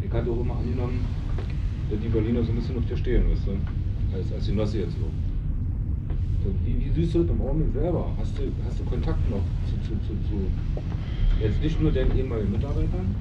Ich 0.00 0.12
hatte 0.12 0.30
auch 0.30 0.40
immer 0.40 0.56
angenommen, 0.56 1.00
dass 1.90 2.00
die 2.00 2.08
Berliner 2.08 2.42
so 2.42 2.52
ein 2.52 2.56
bisschen 2.56 2.76
auf 2.78 2.86
dir 2.86 2.96
stehen, 2.96 3.30
weißt 3.30 3.46
du, 3.46 3.52
als, 4.16 4.32
als 4.32 4.46
Genosse 4.46 4.78
jetzt 4.80 4.92
so. 4.92 5.08
Wie, 6.64 6.74
wie 6.84 6.90
siehst 6.90 7.14
du 7.14 7.22
das 7.22 7.30
im 7.30 7.40
Augenblick 7.40 7.72
selber? 7.72 8.10
Hast 8.18 8.36
du, 8.36 8.42
hast 8.66 8.80
du 8.80 8.84
Kontakt 8.84 9.30
noch 9.30 9.42
zu, 9.66 9.74
zu, 9.86 9.94
zu, 10.06 10.14
zu 10.28 10.36
jetzt 11.40 11.62
nicht 11.62 11.80
nur 11.80 11.92
deinen 11.92 12.16
ehemaligen 12.16 12.50
Mitarbeitern 12.50 13.14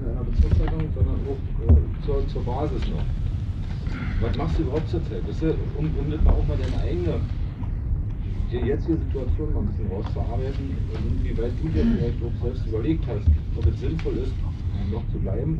in 0.00 0.10
einer 0.10 0.24
Bezirkszeitung, 0.24 0.84
sondern 0.94 1.16
auch 1.26 1.72
äh, 1.72 2.06
zur, 2.06 2.28
zur 2.28 2.44
Basis 2.44 2.82
noch? 2.88 3.04
Was 4.20 4.36
machst 4.36 4.58
du 4.58 4.62
überhaupt 4.62 4.88
zur 4.88 5.02
Zeit? 5.04 5.26
Weißt 5.26 5.42
du, 5.42 5.54
um, 5.78 5.86
um 5.86 6.10
das 6.10 6.22
mal 6.22 6.32
auch 6.32 6.46
mal 6.46 6.56
deine 6.56 6.82
eigene 6.82 7.20
die 8.50 8.56
jetzige 8.56 8.96
Situation 8.96 9.52
mal 9.52 9.60
ein 9.60 9.66
bisschen 9.66 9.88
rauszuarbeiten 9.92 10.70
und 10.94 11.20
inwieweit 11.20 11.52
du 11.62 11.68
dir 11.68 11.84
vielleicht 11.84 12.22
auch 12.24 12.42
selbst 12.42 12.66
überlegt 12.66 13.04
hast, 13.06 13.28
ob 13.56 13.66
es 13.66 13.80
sinnvoll 13.80 14.16
ist, 14.16 14.32
noch 14.90 15.04
zu 15.12 15.18
bleiben 15.18 15.58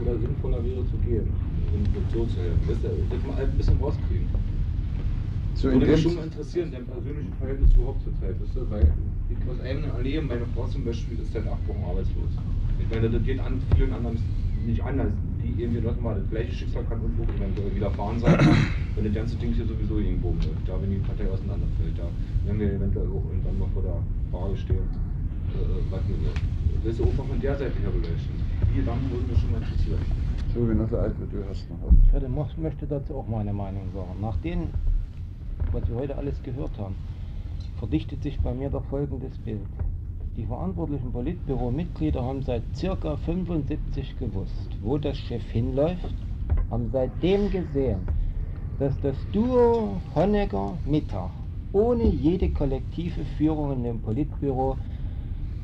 oder 0.00 0.18
sinnvoller 0.18 0.64
wäre 0.64 0.84
zu 0.86 0.96
gehen 1.04 1.28
und 1.74 1.88
so 2.12 2.24
zu 2.24 2.40
helfen. 2.40 2.60
Das, 2.66 2.78
das 2.82 3.26
mal 3.26 3.44
ein 3.44 3.56
bisschen 3.56 3.76
rauskriegen. 3.78 4.26
So 5.54 5.68
Würde 5.70 5.86
mich 5.86 6.00
schon 6.00 6.14
mal 6.14 6.24
interessieren, 6.24 6.72
dein 6.72 6.86
persönliches 6.86 7.34
Verhältnis 7.38 7.74
überhaupt 7.74 8.02
zur 8.02 8.14
Zeit, 8.20 8.40
weißt 8.40 8.56
du? 8.56 8.70
Weil 8.70 8.92
ich 9.28 9.50
aus 9.50 9.60
eigenem 9.60 9.90
Erleben, 9.90 10.26
meine 10.26 10.46
Frau 10.54 10.66
zum 10.66 10.84
Beispiel 10.84 11.18
ist 11.20 11.32
seit 11.34 11.46
acht 11.46 11.68
Wochen 11.68 11.84
arbeitslos. 11.84 12.32
Ich 12.78 12.88
meine, 12.88 13.10
das 13.10 13.22
geht 13.22 13.38
an 13.40 13.60
vielen 13.76 13.92
anderen 13.92 14.18
nicht 14.66 14.82
anders. 14.82 15.12
Die 15.56 15.62
irgendwie 15.62 15.80
noch 15.80 16.00
mal 16.00 16.14
das 16.14 16.28
gleiche 16.30 16.52
Schicksal 16.52 16.84
kann 16.84 17.00
uns 17.00 17.14
auch 17.18 17.34
eventuell 17.34 17.74
widerfahren 17.74 18.18
sein, 18.20 18.38
wenn 18.94 19.04
das 19.04 19.14
ganze 19.14 19.36
Ding 19.36 19.52
hier 19.52 19.66
sowieso 19.66 19.98
irgendwo 19.98 20.30
läuft. 20.30 20.62
Da, 20.66 20.80
wenn 20.80 20.90
die 20.90 20.96
Partei 20.98 21.28
auseinanderfällt, 21.28 21.98
da 21.98 22.04
werden 22.46 22.60
wir 22.60 22.72
eventuell 22.72 23.06
auch 23.08 23.24
irgendwann 23.28 23.58
mal 23.58 23.68
vor 23.74 23.82
der 23.82 23.98
Frage 24.30 24.56
stehen, 24.56 24.76
äh, 24.78 25.90
was 25.90 26.00
wir 26.08 26.16
wollen. 26.22 26.60
Das 26.84 26.94
ist 26.94 27.00
auch 27.02 27.12
mal 27.18 27.26
von 27.26 27.40
der 27.40 27.56
Seite 27.58 27.78
her 27.80 27.90
beleuchten. 27.90 28.36
Die 28.72 28.76
Gedanken 28.80 29.10
würden 29.10 29.28
mich 29.28 29.38
schon 29.40 29.50
mal 29.50 29.58
interessieren. 29.62 30.00
So, 30.54 30.66
Genosse 30.66 30.98
Alfred, 30.98 31.32
du 31.32 31.38
hast 31.48 31.68
noch 31.70 31.78
was. 31.84 31.94
Ich 32.06 32.12
hätte, 32.12 32.28
mo- 32.28 32.46
möchte 32.56 32.86
dazu 32.86 33.14
auch 33.16 33.26
meine 33.28 33.52
Meinung 33.52 33.82
sagen. 33.92 34.20
Nach 34.20 34.36
dem, 34.38 34.68
was 35.72 35.88
wir 35.88 35.96
heute 35.96 36.16
alles 36.16 36.40
gehört 36.42 36.76
haben, 36.78 36.94
verdichtet 37.78 38.22
sich 38.22 38.38
bei 38.40 38.54
mir 38.54 38.70
doch 38.70 38.84
folgendes 38.86 39.36
Bild. 39.38 39.60
Die 40.40 40.46
verantwortlichen 40.46 41.12
Politbüro-Mitglieder 41.12 42.24
haben 42.24 42.40
seit 42.40 42.62
circa 42.74 43.14
75 43.18 44.18
gewusst, 44.18 44.70
wo 44.80 44.96
das 44.96 45.18
Schiff 45.18 45.44
hinläuft, 45.50 46.14
haben 46.70 46.88
seitdem 46.90 47.50
gesehen, 47.50 48.06
dass 48.78 48.98
das 49.02 49.16
Duo 49.34 50.00
Honecker-Mittag 50.14 51.28
ohne 51.72 52.04
jede 52.04 52.48
kollektive 52.48 53.22
Führung 53.36 53.72
in 53.74 53.84
dem 53.84 54.00
Politbüro 54.00 54.78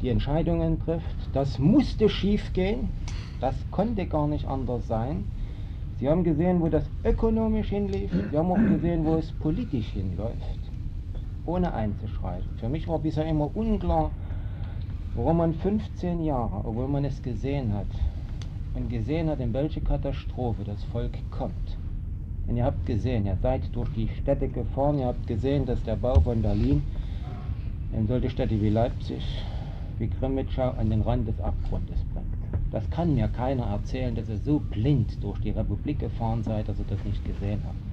die 0.03 0.11
Entscheidungen 0.11 0.79
trifft. 0.79 1.17
Das 1.33 1.59
musste 1.59 2.11
schiefgehen, 2.11 2.91
das 3.41 3.55
konnte 3.71 4.05
gar 4.05 4.29
nicht 4.29 4.47
anders 4.47 4.87
sein. 4.87 5.25
Sie 5.99 6.07
haben 6.07 6.23
gesehen, 6.23 6.61
wo 6.61 6.69
das 6.69 6.85
ökonomisch 7.03 7.71
hinlief, 7.71 8.11
Sie 8.31 8.37
haben 8.37 8.53
auch 8.53 8.69
gesehen, 8.75 9.07
wo 9.07 9.15
es 9.15 9.33
politisch 9.33 9.89
hinläuft, 9.93 10.61
ohne 11.47 11.73
einzuschreiten. 11.73 12.59
Für 12.59 12.69
mich 12.69 12.87
war 12.87 12.99
bisher 12.99 13.25
immer 13.25 13.57
unklar, 13.57 14.11
warum 15.17 15.39
man 15.39 15.55
15 15.55 16.23
Jahre, 16.23 16.63
obwohl 16.65 16.89
man 16.89 17.05
es 17.05 17.23
gesehen 17.23 17.73
hat, 17.73 17.87
und 18.75 18.91
gesehen 18.91 19.31
hat, 19.31 19.41
in 19.41 19.55
welche 19.55 19.81
Katastrophe 19.81 20.63
das 20.65 20.85
Volk 20.85 21.17
kommt. 21.31 21.79
Und 22.47 22.59
ihr 22.59 22.65
habt 22.65 22.85
gesehen, 22.85 23.25
ihr 23.25 23.39
seid 23.43 23.63
durch 23.75 23.89
die 23.95 24.09
Städte 24.21 24.49
gefahren, 24.49 24.99
ihr 24.99 25.07
habt 25.07 25.27
gesehen, 25.27 25.65
dass 25.65 25.83
der 25.83 25.97
Bau 25.97 26.21
von 26.21 26.43
Berlin 26.43 26.83
in 27.93 28.07
solche 28.07 28.29
Städte 28.29 28.61
wie 28.61 28.69
Leipzig, 28.69 29.23
wie 29.99 30.09
Grimmitschau 30.09 30.71
an 30.73 30.91
den 30.91 31.01
Rand 31.01 31.27
des 31.27 31.41
Abgrundes 31.41 32.05
bringt. 32.13 32.27
Das 32.71 32.89
kann 32.91 33.15
mir 33.15 33.29
keiner 33.29 33.65
erzählen, 33.65 34.15
dass 34.15 34.29
ihr 34.29 34.39
so 34.39 34.59
blind 34.59 35.23
durch 35.25 35.41
die 35.41 35.51
Republik 35.51 35.99
gefahren 36.01 36.43
seid, 36.43 36.69
dass 36.69 36.79
ihr 36.79 36.85
das 36.89 37.03
nicht 37.05 37.25
gesehen 37.25 37.63
habt. 37.65 37.86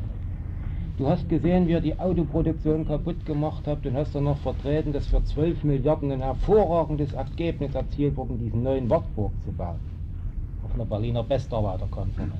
Du 0.95 1.07
hast 1.07 1.27
gesehen, 1.27 1.67
wie 1.67 1.71
ihr 1.71 1.81
die 1.81 1.99
Autoproduktion 1.99 2.85
kaputt 2.85 3.25
gemacht 3.25 3.63
habt 3.65 3.83
und 3.87 3.95
hast 3.95 4.13
dann 4.13 4.25
noch 4.25 4.37
vertreten, 4.37 4.93
dass 4.93 5.07
für 5.07 5.23
12 5.23 5.63
Milliarden 5.63 6.11
ein 6.11 6.21
hervorragendes 6.21 7.13
Ergebnis 7.13 7.73
erzielt 7.73 8.15
wurde, 8.15 8.35
diesen 8.35 8.61
neuen 8.61 8.87
Wartburg 8.91 9.31
zu 9.43 9.51
bauen. 9.51 9.79
Auf 10.63 10.75
einer 10.75 10.85
Berliner 10.85 11.23
Bestarbeiterkonferenz. 11.23 12.33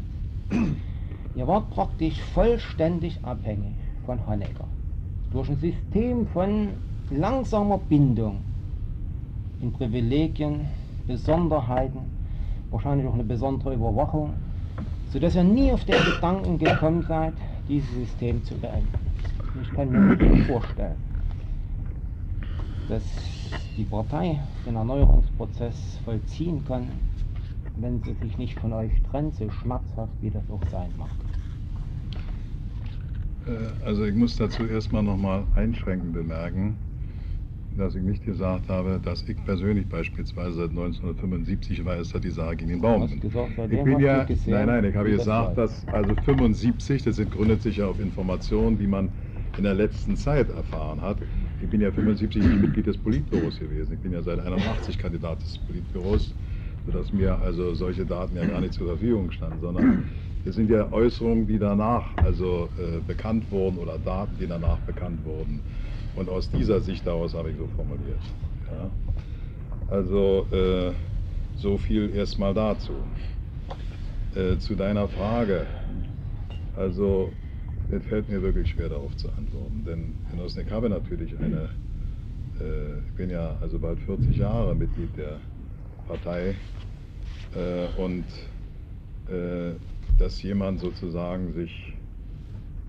Ihr 1.35 1.47
wart 1.47 1.71
praktisch 1.71 2.21
vollständig 2.21 3.17
abhängig 3.23 3.73
von 4.05 4.19
Honecker. 4.27 4.67
Durch 5.31 5.49
ein 5.49 5.57
System 5.57 6.27
von 6.27 6.67
langsamer 7.09 7.80
Bindung 7.80 8.38
in 9.61 9.73
Privilegien, 9.73 10.67
Besonderheiten, 11.07 12.01
wahrscheinlich 12.69 13.07
auch 13.07 13.15
eine 13.15 13.23
besondere 13.23 13.73
Überwachung, 13.73 14.34
sodass 15.11 15.35
ihr 15.35 15.43
nie 15.43 15.71
auf 15.71 15.84
den 15.85 15.95
Gedanken 16.05 16.59
gekommen 16.59 17.03
seid, 17.07 17.34
dieses 17.68 17.90
System 17.94 18.44
zu 18.44 18.56
beenden. 18.56 18.88
Ich 19.61 19.72
kann 19.73 19.90
mir 19.91 20.15
nicht 20.15 20.48
vorstellen, 20.48 20.98
dass 22.90 23.03
die 23.77 23.84
Partei 23.85 24.40
den 24.65 24.76
Erneuerungsprozess 24.76 25.99
vollziehen 26.03 26.64
kann, 26.65 26.88
wenn 27.77 28.02
sie 28.03 28.14
sich 28.14 28.38
nicht 28.38 28.60
von 28.60 28.73
euch 28.73 28.91
trennt, 29.10 29.35
so 29.35 29.49
schmerzhaft 29.49 30.11
wie 30.22 30.30
das 30.30 30.44
auch 30.49 30.64
sein 30.69 30.90
mag. 30.98 31.10
Äh, 33.48 33.85
Also 33.85 34.06
ich 34.06 34.15
muss 34.15 34.35
dazu 34.35 34.65
erstmal 34.65 35.03
nochmal 35.03 35.44
einschränkend 35.56 36.14
bemerken, 36.14 36.76
dass 37.79 37.95
ich 37.95 38.03
nicht 38.03 38.23
gesagt 38.23 38.69
habe, 38.69 38.99
dass 38.99 39.27
ich 39.27 39.43
persönlich 39.43 39.89
beispielsweise 39.89 40.57
seit 40.57 40.69
1975 40.71 41.83
weiß, 41.85 42.09
dass 42.09 42.21
die 42.21 42.31
Sache 42.31 42.55
gegen 42.57 42.69
den 42.71 42.81
Baum 42.81 43.01
gesagt, 43.01 43.23
Ich 43.69 43.83
bin 43.83 43.99
ja, 43.99 44.31
nein, 44.45 44.67
nein, 44.67 44.85
ich 44.85 44.95
habe 44.95 45.09
gesagt, 45.09 45.57
dass 45.57 45.87
also 45.89 46.15
75, 46.15 47.03
das 47.03 47.17
gründet 47.17 47.61
sich 47.61 47.77
ja 47.77 47.87
auf 47.87 47.99
Informationen, 47.99 48.77
die 48.77 48.87
man 48.87 49.15
in 49.55 49.63
der 49.63 49.73
letzten 49.75 50.15
Zeit 50.17 50.49
erfahren 50.49 51.01
hat. 51.01 51.23
Ich 51.59 51.69
bin 51.69 51.81
ja 51.81 51.91
75 51.91 52.43
nicht 52.43 52.59
Mitglied 52.59 52.87
des 52.87 53.01
Politbüros 53.01 53.59
gewesen. 53.59 53.93
Ich 53.93 54.01
bin 54.01 54.11
ja 54.11 54.21
seit 54.21 54.39
81 54.39 54.97
Kandidat 54.97 55.43
des 55.43 55.59
Politbüros, 55.59 56.35
sodass 56.85 57.11
mir 57.13 57.39
also 57.39 57.73
solche 57.75 58.05
Daten 58.05 58.35
ja 58.35 58.45
gar 58.45 58.61
nicht 58.61 58.73
zur 58.73 58.87
Verfügung 58.87 59.31
standen, 59.31 59.59
sondern 59.59 59.95
es 60.43 60.55
sind 60.55 60.69
ja 60.69 60.91
Äußerungen, 60.91 61.47
die 61.47 61.59
danach 61.59 62.17
also 62.19 62.73
äh, 62.77 62.99
bekannt 63.01 63.49
wurden 63.51 63.77
oder 63.77 63.97
Daten, 63.99 64.37
die 64.37 64.47
danach 64.47 64.81
bekannt 64.81 65.23
wurden. 65.23 65.65
Und 66.15 66.30
aus 66.30 66.49
dieser 66.49 66.80
Sicht 66.81 67.06
daraus 67.07 67.34
habe 67.34 67.52
ich 67.52 67.57
so 67.57 67.68
formuliert. 67.76 68.19
Ja. 68.72 68.90
Also 69.90 70.48
äh, 70.52 70.91
so 71.56 71.77
viel 71.77 72.15
erstmal 72.15 72.53
dazu. 72.53 72.94
Äh, 74.35 74.57
zu 74.57 74.73
deiner 74.76 75.07
Frage. 75.07 75.68
Also 76.76 77.31
es 77.91 78.03
fällt 78.06 78.30
mir 78.30 78.41
wirklich 78.41 78.69
schwer 78.69 78.90
darauf 78.90 79.15
zu 79.15 79.30
antworten, 79.30 79.84
denn 79.85 80.15
Genossen, 80.31 80.64
ich 80.65 80.72
habe 80.72 80.90
natürlich 80.90 81.38
eine, 81.38 81.69
äh, 82.60 82.98
ich 83.06 83.14
bin 83.14 83.30
ja 83.30 83.56
also 83.61 83.77
bald 83.77 83.99
40 83.99 84.35
Jahre 84.35 84.73
Mitglied 84.73 85.15
der 85.15 85.40
Partei 86.07 86.56
äh, 87.56 88.02
und 88.02 88.26
äh, 89.30 89.73
dass 90.18 90.41
jemand 90.41 90.80
sozusagen 90.80 91.53
sich 91.53 91.94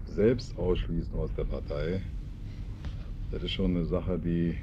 selbst 0.06 0.56
ausschließt 0.58 1.14
aus 1.14 1.30
der 1.34 1.44
Partei, 1.44 2.00
das 3.34 3.42
ist 3.42 3.50
schon 3.50 3.76
eine 3.76 3.84
Sache, 3.84 4.16
die, 4.16 4.54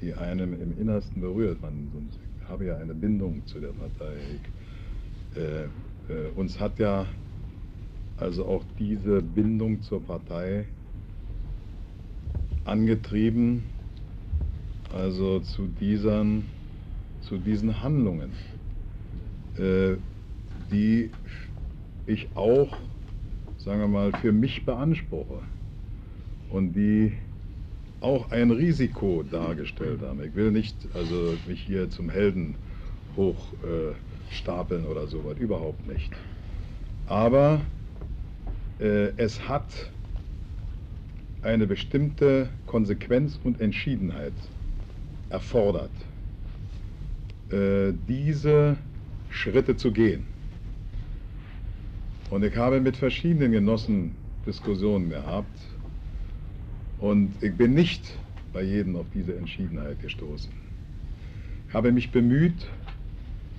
die 0.00 0.14
einem 0.14 0.54
im 0.54 0.78
Innersten 0.78 1.20
berührt. 1.20 1.60
Man 1.60 1.90
habe 2.48 2.66
ja 2.66 2.76
eine 2.76 2.94
Bindung 2.94 3.44
zu 3.44 3.58
der 3.58 3.72
Partei. 3.72 4.14
Ich, 5.34 5.36
äh, 5.36 5.64
äh, 5.64 6.30
uns 6.36 6.60
hat 6.60 6.78
ja 6.78 7.06
also 8.18 8.46
auch 8.46 8.62
diese 8.78 9.20
Bindung 9.20 9.82
zur 9.82 10.00
Partei 10.00 10.66
angetrieben, 12.64 13.64
also 14.94 15.40
zu 15.40 15.66
diesen, 15.66 16.44
zu 17.22 17.36
diesen 17.38 17.82
Handlungen, 17.82 18.30
äh, 19.56 19.96
die 20.70 21.10
ich 22.06 22.28
auch, 22.36 22.76
sagen 23.56 23.80
wir 23.80 23.88
mal, 23.88 24.12
für 24.12 24.30
mich 24.30 24.64
beanspruche 24.64 25.42
und 26.50 26.72
die 26.72 27.12
auch 28.00 28.30
ein 28.30 28.50
Risiko 28.50 29.24
dargestellt 29.28 30.00
haben. 30.02 30.22
Ich 30.22 30.34
will 30.34 30.50
nicht 30.50 30.76
also 30.94 31.36
mich 31.46 31.60
hier 31.60 31.90
zum 31.90 32.10
Helden 32.10 32.54
hochstapeln 33.16 34.84
äh, 34.84 34.86
oder 34.86 35.06
so 35.06 35.24
was, 35.24 35.36
überhaupt 35.38 35.86
nicht. 35.88 36.12
Aber 37.06 37.60
äh, 38.78 39.12
es 39.16 39.48
hat 39.48 39.90
eine 41.42 41.66
bestimmte 41.66 42.48
Konsequenz 42.66 43.38
und 43.42 43.60
Entschiedenheit 43.60 44.32
erfordert, 45.30 45.90
äh, 47.50 47.92
diese 48.08 48.76
Schritte 49.30 49.76
zu 49.76 49.92
gehen. 49.92 50.26
Und 52.30 52.44
ich 52.44 52.56
habe 52.56 52.80
mit 52.80 52.96
verschiedenen 52.96 53.52
Genossen 53.52 54.14
Diskussionen 54.46 55.10
gehabt 55.10 55.58
und 56.98 57.32
ich 57.40 57.54
bin 57.54 57.74
nicht 57.74 58.18
bei 58.52 58.62
jedem 58.62 58.96
auf 58.96 59.06
diese 59.14 59.36
Entschiedenheit 59.36 60.00
gestoßen. 60.00 60.50
Ich 61.68 61.74
habe 61.74 61.92
mich 61.92 62.10
bemüht, 62.10 62.66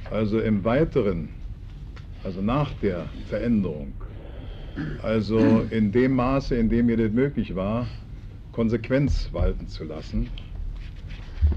also 0.10 0.40
im 0.40 0.64
Weiteren, 0.64 1.30
also 2.24 2.42
nach 2.42 2.72
der 2.82 3.06
Veränderung, 3.28 3.94
also 5.04 5.66
in 5.70 5.92
dem 5.92 6.16
Maße, 6.16 6.56
in 6.56 6.70
dem 6.70 6.88
mir 6.88 6.98
das 6.98 7.12
möglich 7.12 7.56
war, 7.56 7.88
Konsequenz 8.52 9.30
walten 9.32 9.68
zu 9.68 9.84
lassen. 9.84 10.28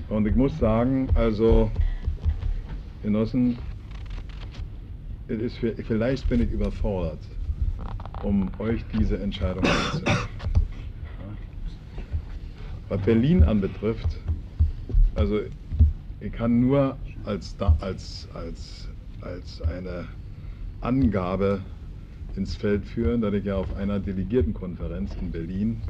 Und 0.08 0.26
ich 0.26 0.34
muss 0.34 0.56
sagen, 0.58 1.08
also 1.14 1.70
Genossen, 3.02 3.58
ist 5.28 5.56
für, 5.56 5.74
vielleicht 5.74 6.28
bin 6.28 6.42
ich 6.42 6.50
überfordert, 6.50 7.18
um 8.22 8.50
euch 8.58 8.84
diese 8.92 9.18
Entscheidung 9.18 9.64
zu. 9.64 10.02
Was 12.92 13.00
Berlin 13.00 13.42
anbetrifft, 13.42 14.18
also 15.14 15.40
ich 16.20 16.30
kann 16.30 16.60
nur 16.60 16.98
als, 17.24 17.56
als, 17.80 18.28
als, 18.34 18.86
als 19.22 19.62
eine 19.62 20.04
Angabe 20.82 21.62
ins 22.36 22.54
Feld 22.54 22.84
führen, 22.84 23.22
dass 23.22 23.32
ich 23.32 23.46
ja 23.46 23.56
auf 23.56 23.74
einer 23.76 23.98
Delegiertenkonferenz 23.98 25.16
in 25.22 25.30
Berlin 25.30 25.80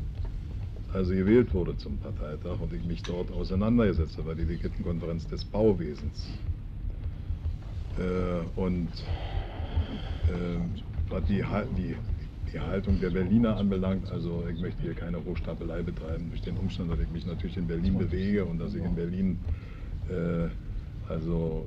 also 0.93 1.13
gewählt 1.13 1.53
wurde 1.53 1.77
zum 1.77 1.99
Parteitag 1.99 2.61
und 2.61 2.73
ich 2.73 2.85
mich 2.85 3.03
dort 3.03 3.33
auseinandergesetzt 3.33 4.17
habe, 4.19 4.29
bei 4.29 4.35
der 4.37 4.45
Delegiertenkonferenz 4.45 5.27
des 5.27 5.45
Bauwesens. 5.45 6.31
Äh, 7.99 8.61
und 8.61 8.91
äh, 10.29 11.21
die, 11.29 11.43
die, 11.77 11.97
die 12.53 12.61
Haltung 12.61 13.01
der 13.01 13.11
Berliner 13.11 13.57
anbelangt, 13.57 14.11
also 14.11 14.45
ich 14.53 14.61
möchte 14.61 14.83
hier 14.83 14.95
keine 14.95 15.25
Hochstapelei 15.25 15.83
betreiben, 15.83 16.29
durch 16.31 16.43
den 16.43 16.57
Umstand, 16.57 16.93
dass 16.93 17.01
ich 17.01 17.11
mich 17.11 17.27
natürlich 17.27 17.57
in 17.57 17.67
Berlin 17.67 17.99
bewege 17.99 18.45
und 18.45 18.59
dass 18.59 18.75
ich 18.75 18.85
in 18.85 18.95
Berlin 18.95 19.39
äh, 20.09 20.49
also 21.11 21.67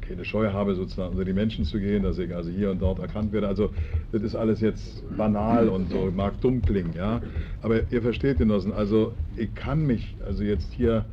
keine 0.00 0.24
Scheu 0.24 0.52
habe, 0.52 0.74
sozusagen 0.74 1.12
unter 1.12 1.24
die 1.24 1.32
Menschen 1.32 1.64
zu 1.64 1.78
gehen, 1.78 2.02
dass 2.02 2.18
ich 2.18 2.34
also 2.34 2.50
hier 2.50 2.70
und 2.72 2.82
dort 2.82 2.98
erkannt 2.98 3.32
werde. 3.32 3.46
Also 3.46 3.70
das 4.10 4.22
ist 4.22 4.34
alles 4.34 4.60
jetzt 4.60 5.04
banal 5.16 5.68
und 5.68 5.90
so, 5.90 6.10
mag 6.10 6.40
dumm 6.40 6.62
klingen, 6.62 6.94
ja. 6.94 7.20
Aber 7.62 7.90
ihr 7.92 8.02
versteht, 8.02 8.38
Genossen, 8.38 8.72
also 8.72 9.12
ich 9.36 9.54
kann 9.54 9.86
mich 9.86 10.16
also 10.26 10.42
jetzt 10.42 10.72
hier, 10.72 11.04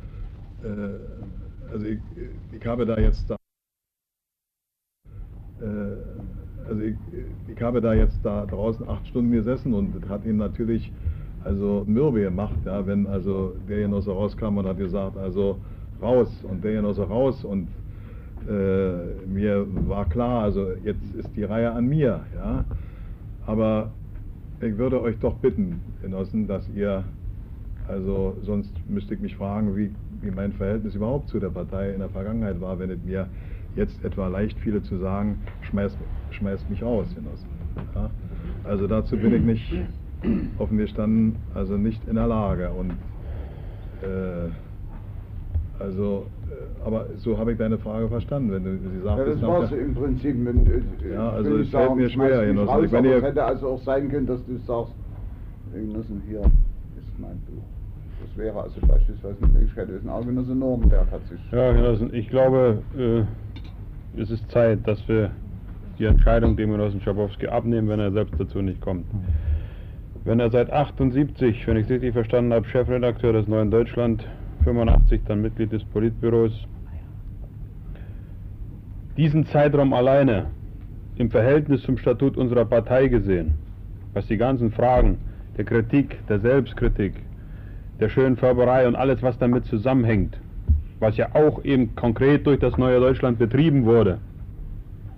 äh, 0.64 1.72
also 1.72 1.86
ich, 1.86 1.98
ich 2.52 2.66
habe 2.66 2.86
da 2.86 2.98
jetzt 2.98 3.30
da, 3.30 3.36
äh, 5.60 6.17
also 6.68 6.82
ich, 6.82 6.94
ich 7.48 7.62
habe 7.62 7.80
da 7.80 7.94
jetzt 7.94 8.18
da 8.22 8.46
draußen 8.46 8.88
acht 8.88 9.06
Stunden 9.06 9.32
gesessen 9.32 9.74
und 9.74 9.94
das 9.94 10.08
hat 10.08 10.24
ihn 10.24 10.36
natürlich 10.36 10.92
also 11.44 11.84
mürbe 11.86 12.20
gemacht, 12.20 12.58
ja, 12.64 12.86
wenn 12.86 13.06
also 13.06 13.54
der 13.68 13.78
Genosse 13.78 14.10
rauskam 14.10 14.58
und 14.58 14.66
hat 14.66 14.78
gesagt, 14.78 15.16
also 15.16 15.58
raus 16.02 16.44
und 16.48 16.62
der 16.62 16.72
Genosse 16.74 17.02
raus 17.02 17.44
und 17.44 17.68
äh, 18.48 19.26
mir 19.26 19.66
war 19.88 20.08
klar, 20.08 20.42
also 20.42 20.72
jetzt 20.84 21.02
ist 21.14 21.34
die 21.36 21.44
Reihe 21.44 21.70
an 21.70 21.86
mir, 21.86 22.20
ja. 22.34 22.64
Aber 23.46 23.90
ich 24.60 24.76
würde 24.76 25.00
euch 25.00 25.18
doch 25.18 25.34
bitten, 25.36 25.80
Genossen, 26.02 26.46
dass 26.46 26.68
ihr, 26.74 27.04
also 27.86 28.36
sonst 28.42 28.72
müsste 28.88 29.14
ich 29.14 29.20
mich 29.20 29.36
fragen, 29.36 29.76
wie, 29.76 29.90
wie 30.20 30.30
mein 30.30 30.52
Verhältnis 30.52 30.94
überhaupt 30.94 31.28
zu 31.28 31.40
der 31.40 31.48
Partei 31.48 31.92
in 31.92 32.00
der 32.00 32.08
Vergangenheit 32.08 32.60
war, 32.60 32.78
wenn 32.78 32.90
es 32.90 33.02
mir 33.04 33.28
jetzt 33.76 34.04
etwa 34.04 34.28
leicht 34.28 34.58
fiele 34.58 34.82
zu 34.82 34.96
sagen, 34.98 35.40
schmeißt, 35.62 35.96
schmeißt 36.30 36.68
mich 36.70 36.82
raus, 36.82 37.06
Genossen. 37.14 37.48
Ja? 37.94 38.10
Also 38.64 38.86
dazu 38.86 39.16
bin 39.16 39.34
ich 39.34 39.42
nicht 39.42 39.74
offen 40.58 40.78
gestanden, 40.78 41.36
also 41.54 41.76
nicht 41.76 42.06
in 42.08 42.16
der 42.16 42.26
Lage. 42.26 42.70
Und 42.70 42.90
äh, 44.02 44.50
also, 45.78 46.26
äh, 46.50 46.84
aber 46.86 47.06
so 47.16 47.38
habe 47.38 47.52
ich 47.52 47.58
deine 47.58 47.78
Frage 47.78 48.08
verstanden, 48.08 48.50
wenn 48.50 48.64
du 48.64 48.78
sie 48.78 49.00
sagst. 49.02 49.18
Ja, 49.18 49.24
das 49.24 49.42
war 49.42 49.62
es 49.62 49.72
im 49.72 49.94
Prinzip. 49.94 50.36
Wenn, 50.44 50.66
äh, 50.66 51.14
ja, 51.14 51.30
also 51.30 51.56
es 51.58 51.70
fällt 51.70 51.94
mir 51.94 52.10
schwer, 52.10 52.46
Genossen. 52.46 52.68
Raus, 52.68 52.92
wenn 52.92 53.04
ihr, 53.04 53.16
es 53.16 53.22
hätte 53.22 53.44
also 53.44 53.68
auch 53.68 53.82
sein 53.82 54.10
können, 54.10 54.26
dass 54.26 54.44
du 54.46 54.56
sagst, 54.66 54.92
Genossen, 55.72 56.22
hier 56.26 56.40
ist 56.40 57.18
mein 57.18 57.38
Buch. 57.46 57.62
Das 58.20 58.36
wäre 58.36 58.60
also 58.60 58.80
beispielsweise 58.86 59.36
eine 59.40 59.52
Möglichkeit 59.52 59.86
gewesen. 59.86 60.08
Auch 60.08 60.26
Genosse 60.26 60.54
Nordenberg 60.54 61.10
hat 61.12 61.24
sich... 61.28 61.38
Ja, 61.52 61.72
Genossen, 61.72 62.12
ich 62.12 62.28
glaube, 62.28 62.82
äh, 62.96 63.22
es 64.16 64.30
ist 64.30 64.50
Zeit, 64.50 64.86
dass 64.86 65.06
wir 65.08 65.30
die 65.98 66.04
Entscheidung 66.04 66.56
dem 66.56 66.70
Genossen 66.70 67.00
Schabowski 67.00 67.48
abnehmen, 67.48 67.88
wenn 67.88 68.00
er 68.00 68.12
selbst 68.12 68.34
dazu 68.38 68.62
nicht 68.62 68.80
kommt. 68.80 69.04
Wenn 70.24 70.40
er 70.40 70.50
seit 70.50 70.70
78, 70.70 71.66
wenn 71.66 71.76
ich 71.76 71.84
es 71.84 71.90
richtig 71.90 72.12
verstanden 72.12 72.52
habe, 72.52 72.66
Chefredakteur 72.66 73.32
des 73.32 73.48
Neuen 73.48 73.70
Deutschland 73.70 74.24
85 74.64 75.22
dann 75.26 75.42
Mitglied 75.42 75.72
des 75.72 75.84
Politbüros. 75.84 76.52
Diesen 79.16 79.46
Zeitraum 79.46 79.92
alleine 79.92 80.46
im 81.16 81.30
Verhältnis 81.30 81.82
zum 81.82 81.98
Statut 81.98 82.36
unserer 82.36 82.64
Partei 82.64 83.08
gesehen, 83.08 83.54
was 84.12 84.26
die 84.26 84.36
ganzen 84.36 84.70
Fragen 84.70 85.18
der 85.56 85.64
Kritik, 85.64 86.18
der 86.28 86.38
Selbstkritik, 86.40 87.14
der 87.98 88.08
schönen 88.08 88.36
Färberei 88.36 88.86
und 88.86 88.94
alles, 88.94 89.22
was 89.22 89.38
damit 89.38 89.64
zusammenhängt, 89.64 90.38
was 91.00 91.16
ja 91.16 91.34
auch 91.34 91.64
eben 91.64 91.94
konkret 91.94 92.46
durch 92.46 92.58
das 92.58 92.76
neue 92.76 93.00
Deutschland 93.00 93.38
betrieben 93.38 93.84
wurde. 93.84 94.18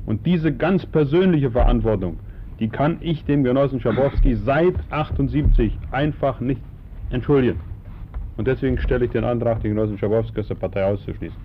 Und 0.06 0.26
diese 0.26 0.52
ganz 0.52 0.84
persönliche 0.86 1.50
Verantwortung, 1.50 2.18
die 2.58 2.68
kann 2.68 2.98
ich 3.00 3.24
dem 3.24 3.42
Genossen 3.42 3.80
Schabowski 3.80 4.34
seit 4.34 4.74
78 4.90 5.78
einfach 5.90 6.40
nicht 6.40 6.60
entschuldigen. 7.10 7.60
Und 8.36 8.46
deswegen 8.46 8.78
stelle 8.78 9.06
ich 9.06 9.10
den 9.10 9.24
Antrag, 9.24 9.62
den 9.62 9.74
Genossen 9.74 9.98
Schabowski 9.98 10.40
aus 10.40 10.48
der 10.48 10.54
Partei 10.54 10.84
auszuschließen. 10.84 11.38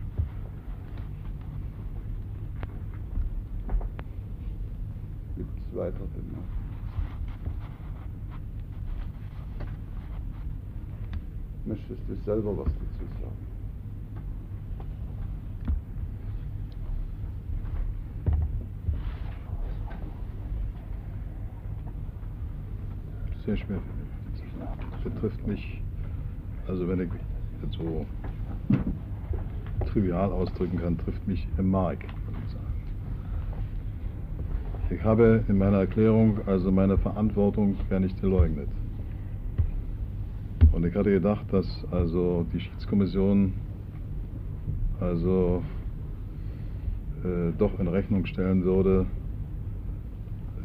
Gibt 5.37 5.49
es 5.57 5.77
weitere 5.77 5.93
Bemerkungen? 5.93 6.55
Möchtest 11.65 12.01
du 12.07 12.15
selber 12.23 12.57
was 12.57 12.67
dazu 12.67 13.05
sagen? 13.21 13.55
Sehr 23.45 23.57
schwer. 23.57 23.79
Das 24.91 25.01
betrifft 25.13 25.45
mich 25.47 25.81
also 26.67 26.87
wenn 26.87 27.01
ich 27.01 27.09
jetzt 27.61 27.75
so 27.77 28.05
trivial 29.85 30.31
ausdrücken 30.31 30.77
kann, 30.79 30.97
trifft 30.97 31.27
mich 31.27 31.47
im 31.57 31.69
Mark. 31.69 31.99
Ich 34.89 35.03
habe 35.03 35.43
in 35.47 35.57
meiner 35.57 35.79
Erklärung 35.79 36.39
also 36.45 36.71
meine 36.71 36.97
Verantwortung 36.97 37.75
gar 37.89 37.99
nicht 37.99 38.19
geleugnet. 38.21 38.69
Und 40.71 40.85
ich 40.85 40.95
hatte 40.95 41.11
gedacht, 41.11 41.45
dass 41.51 41.85
also 41.91 42.45
die 42.51 42.59
Schiedskommission 42.59 43.53
also 44.99 45.63
äh, 47.23 47.51
doch 47.57 47.79
in 47.79 47.87
Rechnung 47.87 48.25
stellen 48.25 48.63
würde, 48.63 49.05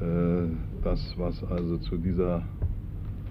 äh, 0.01 0.49
das, 0.83 1.15
was 1.17 1.45
also 1.45 1.79
zu 1.79 1.97
dieser 1.97 2.43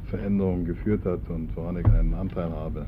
Veränderung 0.10 0.66
geführt 0.66 1.06
hat 1.06 1.20
und 1.30 1.56
woran 1.56 1.78
ich 1.78 1.86
einen 1.86 2.14
Anteil 2.14 2.52
habe. 2.52 2.86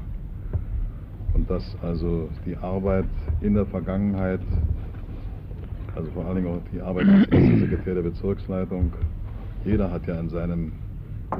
Und 1.34 1.49
dass 1.49 1.64
also 1.81 2.30
die 2.45 2.57
Arbeit 2.57 3.06
in 3.41 3.53
der 3.53 3.65
Vergangenheit, 3.65 4.41
also 5.95 6.11
vor 6.11 6.26
allen 6.26 6.38
Dingen 6.38 6.48
auch 6.48 6.61
die 6.73 6.81
Arbeit 6.81 7.07
als 7.07 7.30
Sekretär 7.30 7.95
der 7.95 8.02
Bezirksleitung, 8.02 8.91
jeder 9.64 9.91
hat 9.91 10.06
ja 10.07 10.19
in 10.19 10.30
seinem 10.30 10.73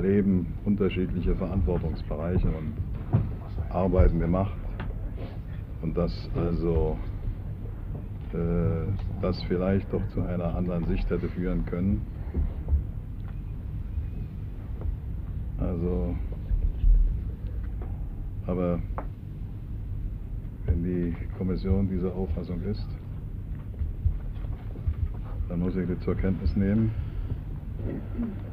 Leben 0.02 0.48
unterschiedliche 0.64 1.36
Verantwortungsbereiche 1.36 2.48
und 2.48 2.74
Arbeiten 3.70 4.20
gemacht 4.20 4.56
und 5.82 5.98
dass 5.98 6.30
also 6.36 6.98
äh, 8.34 8.88
das 9.22 9.42
vielleicht 9.44 9.92
doch 9.92 10.02
zu 10.14 10.22
einer 10.22 10.56
anderen 10.56 10.86
Sicht 10.86 11.10
hätte 11.10 11.28
führen 11.30 11.66
können. 11.66 12.02
Also, 15.62 16.16
aber 18.48 18.80
wenn 20.66 20.84
die 20.84 21.16
Kommission 21.38 21.88
dieser 21.88 22.14
Auffassung 22.14 22.62
ist, 22.64 22.88
dann 25.50 25.60
muss 25.60 25.76
ich 25.76 25.88
die 25.88 26.00
zur 26.00 26.16
Kenntnis 26.16 26.56
nehmen. 26.56 26.92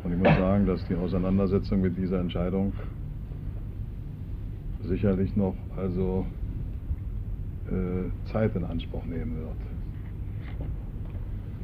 Und 0.05 0.12
ich 0.12 0.18
muss 0.18 0.36
sagen, 0.36 0.66
dass 0.66 0.86
die 0.86 0.94
Auseinandersetzung 0.94 1.80
mit 1.80 1.97
dieser 1.97 2.20
Entscheidung 2.20 2.72
sicherlich 4.82 5.35
noch 5.36 5.55
also 5.76 6.26
äh, 7.70 8.30
Zeit 8.32 8.55
in 8.56 8.64
Anspruch 8.64 9.05
nehmen 9.05 9.36
wird. 9.36 9.56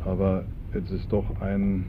Aber 0.06 0.44
es 0.72 0.90
ist 0.90 1.10
doch 1.12 1.24
ein, 1.40 1.86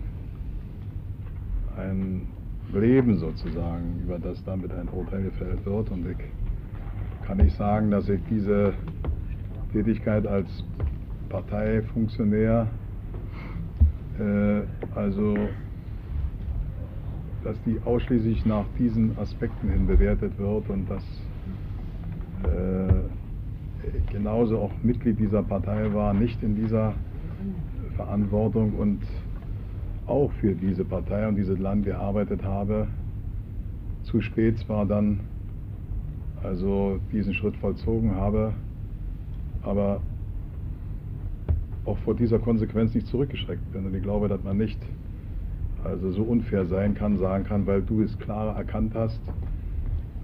ein 1.78 2.28
Leben 2.74 3.18
sozusagen, 3.18 4.02
über 4.04 4.20
das 4.20 4.44
damit 4.44 4.72
ein 4.74 4.90
Urteil 4.90 5.24
gefällt 5.24 5.66
wird. 5.66 5.90
Und 5.92 6.06
ich 6.08 6.18
kann 7.26 7.38
nicht 7.38 7.56
sagen, 7.56 7.92
dass 7.92 8.10
ich 8.10 8.20
diese 8.30 8.74
Tätigkeit 9.72 10.28
als 10.28 10.64
Parteifunktionär, 11.30 12.68
äh, 14.20 14.62
also 14.98 15.36
dass 17.44 17.62
die 17.64 17.80
ausschließlich 17.86 18.46
nach 18.46 18.66
diesen 18.80 19.18
Aspekten 19.20 19.70
hin 19.70 19.86
bewertet 19.86 20.38
wird 20.40 20.70
und 20.70 20.90
dass 20.90 21.04
äh, 22.44 24.12
genauso 24.12 24.60
auch 24.60 24.72
Mitglied 24.82 25.20
dieser 25.20 25.44
Partei 25.44 25.94
war, 25.94 26.14
nicht 26.14 26.42
in 26.42 26.56
dieser 26.56 26.94
Verantwortung 27.96 28.74
und 28.74 29.02
auch 30.08 30.32
für 30.34 30.54
diese 30.54 30.86
Partei 30.86 31.28
und 31.28 31.36
dieses 31.36 31.60
Land 31.60 31.86
gearbeitet 31.86 32.44
habe. 32.44 32.88
Zu 34.04 34.22
spät 34.22 34.60
zwar 34.60 34.86
dann 34.86 35.22
also 36.44 37.00
diesen 37.12 37.34
Schritt 37.34 37.56
vollzogen 37.58 38.16
habe, 38.16 38.54
aber 39.64 40.00
auch 41.86 41.98
vor 42.00 42.16
dieser 42.16 42.40
Konsequenz 42.40 42.94
nicht 42.94 43.08
zurückgeschreckt 43.08 43.72
bin. 43.72 43.86
Und 43.86 43.96
ich 43.96 44.04
glaube, 44.04 44.28
dass 44.28 44.44
man 44.44 44.58
nicht 44.58 44.80
also 45.84 46.12
so 46.12 46.24
unfair 46.24 46.66
sein 46.66 46.96
kann, 46.96 47.18
sagen 47.18 47.44
kann, 47.44 47.66
weil 47.68 47.82
du 47.82 48.02
es 48.02 48.18
klar 48.20 48.56
erkannt 48.56 48.94
hast, 48.96 49.22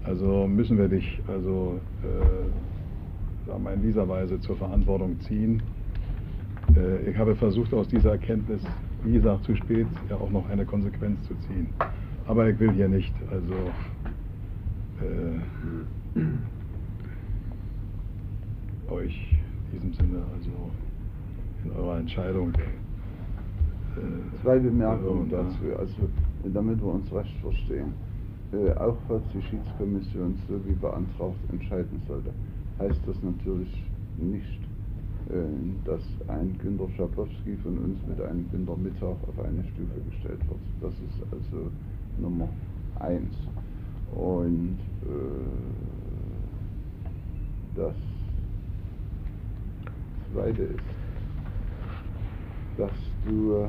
also 0.04 0.48
müssen 0.48 0.78
wir 0.78 0.88
dich 0.88 1.20
also 1.28 1.78
äh, 2.02 3.46
sagen 3.46 3.64
wir 3.64 3.72
in 3.72 3.82
dieser 3.82 4.08
Weise 4.08 4.40
zur 4.40 4.56
Verantwortung 4.56 5.20
ziehen. 5.20 5.62
Äh, 6.76 7.10
ich 7.10 7.16
habe 7.16 7.36
versucht, 7.36 7.72
aus 7.74 7.88
dieser 7.88 8.12
Erkenntnis, 8.12 8.62
wie 9.04 9.12
gesagt, 9.14 9.44
zu 9.44 9.56
spät, 9.56 9.86
ja 10.08 10.16
auch 10.16 10.30
noch 10.30 10.48
eine 10.48 10.64
Konsequenz 10.64 11.22
zu 11.26 11.34
ziehen. 11.46 11.68
Aber 12.26 12.48
ich 12.48 12.58
will 12.60 12.72
hier 12.72 12.88
nicht, 12.88 13.12
also 13.30 13.54
äh, 15.00 16.20
euch 18.92 19.36
in 19.72 19.78
diesem 19.78 19.92
Sinne, 19.94 20.22
also 20.34 20.50
in 21.64 21.72
eurer 21.72 21.98
Entscheidung. 21.98 22.52
Äh, 22.54 22.60
Zwei 24.42 24.58
Bemerkungen 24.58 25.30
dazu, 25.30 25.76
also 25.78 26.08
damit 26.44 26.80
wir 26.80 26.94
uns 26.94 27.12
recht 27.12 27.36
verstehen. 27.40 27.92
Äh, 28.52 28.72
auch 28.78 28.96
falls 29.08 29.22
die 29.34 29.42
Schiedskommission 29.42 30.36
so 30.48 30.60
wie 30.66 30.74
beantragt 30.74 31.36
entscheiden 31.50 32.00
sollte, 32.06 32.30
heißt 32.78 33.00
das 33.06 33.16
natürlich 33.22 33.84
nicht, 34.18 34.60
dass 35.84 36.02
ein 36.28 36.56
Günter 36.58 36.88
Schabowski 36.96 37.56
von 37.62 37.78
uns 37.78 37.98
mit 38.06 38.20
einem 38.20 38.50
Günter 38.50 38.76
Mittag 38.76 39.16
auf 39.28 39.44
eine 39.44 39.64
Stufe 39.64 40.00
gestellt 40.10 40.40
wird. 40.48 40.60
Das 40.80 40.92
ist 40.94 41.22
also 41.32 41.70
Nummer 42.18 42.48
eins. 42.98 43.34
Und 44.14 44.78
äh, 45.02 45.62
das 47.74 47.94
zweite 50.32 50.62
ist, 50.62 50.84
dass 52.76 52.92
du 53.26 53.68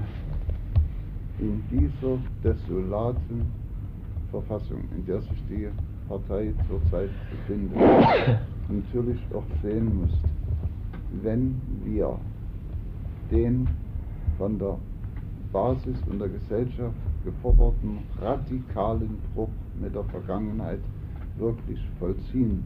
in 1.40 1.64
dieser 1.70 2.18
desolaten 2.44 3.46
Verfassung, 4.32 4.84
in 4.96 5.06
der 5.06 5.22
sich 5.22 5.44
die 5.50 5.68
Partei 6.08 6.54
zurzeit 6.68 7.10
befindet, 7.32 7.78
natürlich 8.70 9.20
auch 9.34 9.44
sehen 9.62 10.02
musst, 10.02 10.20
wenn 11.22 11.62
wir 11.84 12.18
den 13.32 13.68
von 14.38 14.58
der 14.58 14.78
Basis 15.52 15.98
und 16.10 16.20
der 16.20 16.30
Gesellschaft 16.30 16.96
geforderten 17.24 18.00
radikalen 18.20 19.18
Bruch 19.34 19.50
mit 19.80 19.96
der 19.96 20.04
Vergangenheit 20.06 20.80
wirklich 21.38 21.80
vollziehen 22.00 22.64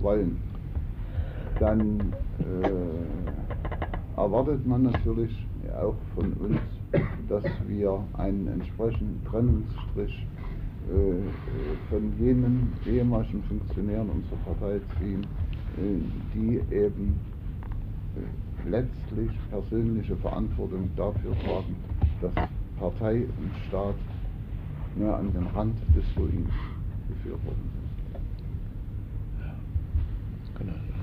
wollen, 0.00 0.38
dann 1.60 2.12
äh, 2.40 4.18
erwartet 4.18 4.66
man 4.66 4.84
natürlich 4.84 5.46
auch 5.80 5.94
von 6.14 6.32
uns, 6.34 6.60
dass 7.28 7.44
wir 7.66 8.02
einen 8.14 8.48
entsprechenden 8.48 9.22
Trennungsstrich 9.26 10.26
äh, 10.88 11.90
von 11.90 12.12
jenen 12.18 12.72
ehemaligen 12.86 13.42
Funktionären 13.44 14.08
unserer 14.08 14.38
Partei 14.46 14.80
ziehen, 14.98 15.26
äh, 15.76 16.00
die 16.34 16.60
eben 16.74 17.20
letztlich 18.66 19.30
persönliche 19.50 20.16
Verantwortung 20.16 20.90
dafür 20.96 21.38
tragen, 21.40 21.76
dass 22.20 22.32
Partei 22.78 23.24
und 23.24 23.50
Staat 23.68 23.94
nur 24.96 25.16
an 25.16 25.32
den 25.32 25.46
Rand 25.48 25.78
des 25.94 26.04
Ruins 26.16 26.50
geführt 27.08 27.44
worden 27.44 27.70
sind. 27.72 27.88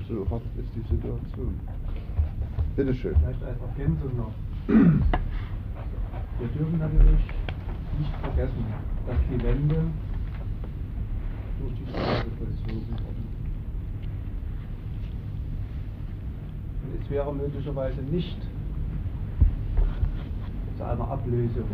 So 0.08 0.24
hart 0.30 0.42
ist 0.56 0.68
die 0.76 0.94
Situation. 0.94 1.58
Bitte 2.76 2.94
schön. 2.94 3.16
Vielleicht 3.16 3.42
als 3.42 3.60
Ergänzung 3.60 4.16
noch. 4.16 4.32
Wir 6.38 6.48
dürfen 6.48 6.78
natürlich 6.78 7.24
nicht 7.98 8.14
vergessen, 8.20 8.64
dass 9.06 9.16
die 9.30 9.42
Wende 9.42 9.82
durch 11.58 11.74
die 11.74 11.86
Straße 11.90 12.30
vollzogen 12.38 12.90
wurde. 12.90 13.22
Und 16.74 16.75
es 17.00 17.10
wäre 17.10 17.34
möglicherweise 17.34 18.00
nicht 18.02 18.36
zu 20.76 20.84
einer 20.84 21.08
Ablösung 21.08 21.64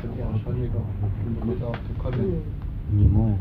von 0.00 0.18
Erich 0.18 0.46
Honecker 0.46 0.82
der 1.36 1.44
Mittag 1.44 1.78
zu 1.86 2.02
kommen. 2.02 2.42
Niemals. 2.92 3.40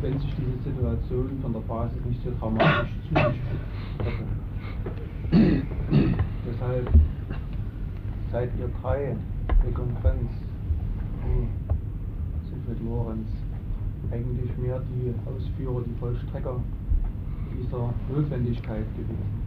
Wenn 0.00 0.18
sich 0.18 0.34
diese 0.36 0.70
Situation 0.70 1.30
von 1.42 1.52
der 1.52 1.60
Basis 1.60 1.98
nicht 2.06 2.22
so 2.24 2.30
dramatisch 2.38 2.90
zugespitzt 3.08 3.40
hätte. 4.02 5.62
Deshalb 6.46 6.90
seid 8.32 8.50
ihr 8.58 8.70
drei, 8.80 9.16
Egon 9.68 9.94
Krenz, 10.00 10.30
du, 11.22 11.46
Siegfried 12.48 12.88
Lorenz, 12.88 13.28
eigentlich 14.10 14.56
mehr 14.56 14.80
die 14.90 15.14
Ausführer, 15.28 15.82
die 15.86 15.98
Vollstrecker 16.00 16.60
dieser 17.58 17.92
Notwendigkeit 18.12 18.84
gewesen. 18.96 19.46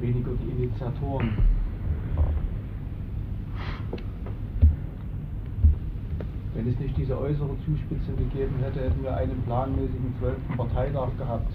Weniger 0.00 0.30
die 0.42 0.62
Initiatoren. 0.62 1.30
Wenn 6.54 6.68
es 6.68 6.78
nicht 6.80 6.96
diese 6.96 7.18
äußere 7.18 7.56
Zuspitzung 7.64 8.16
gegeben 8.16 8.56
hätte, 8.62 8.80
hätten 8.80 9.02
wir 9.02 9.16
einen 9.16 9.42
planmäßigen 9.42 10.14
12. 10.18 10.36
Parteitag 10.56 11.08
gehabt 11.16 11.52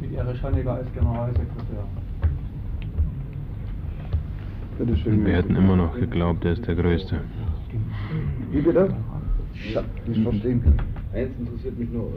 mit 0.00 0.12
Erich 0.14 0.42
Honecker 0.42 0.74
als 0.74 0.92
Generalsekretär. 0.92 1.84
Wir 4.78 5.34
hätten 5.36 5.54
immer 5.56 5.76
noch 5.76 5.94
geglaubt, 5.94 6.44
er 6.44 6.52
ist 6.52 6.66
der 6.66 6.74
Größte. 6.74 7.20
Wie 8.50 8.60
bitte? 8.60 8.94
Ja, 9.72 9.82
nicht 10.06 10.22
verstehen 10.22 10.62
kann. 10.62 11.01
Eins 11.14 11.30
interessiert 11.38 11.78
mich 11.78 11.90
nur, 11.90 12.08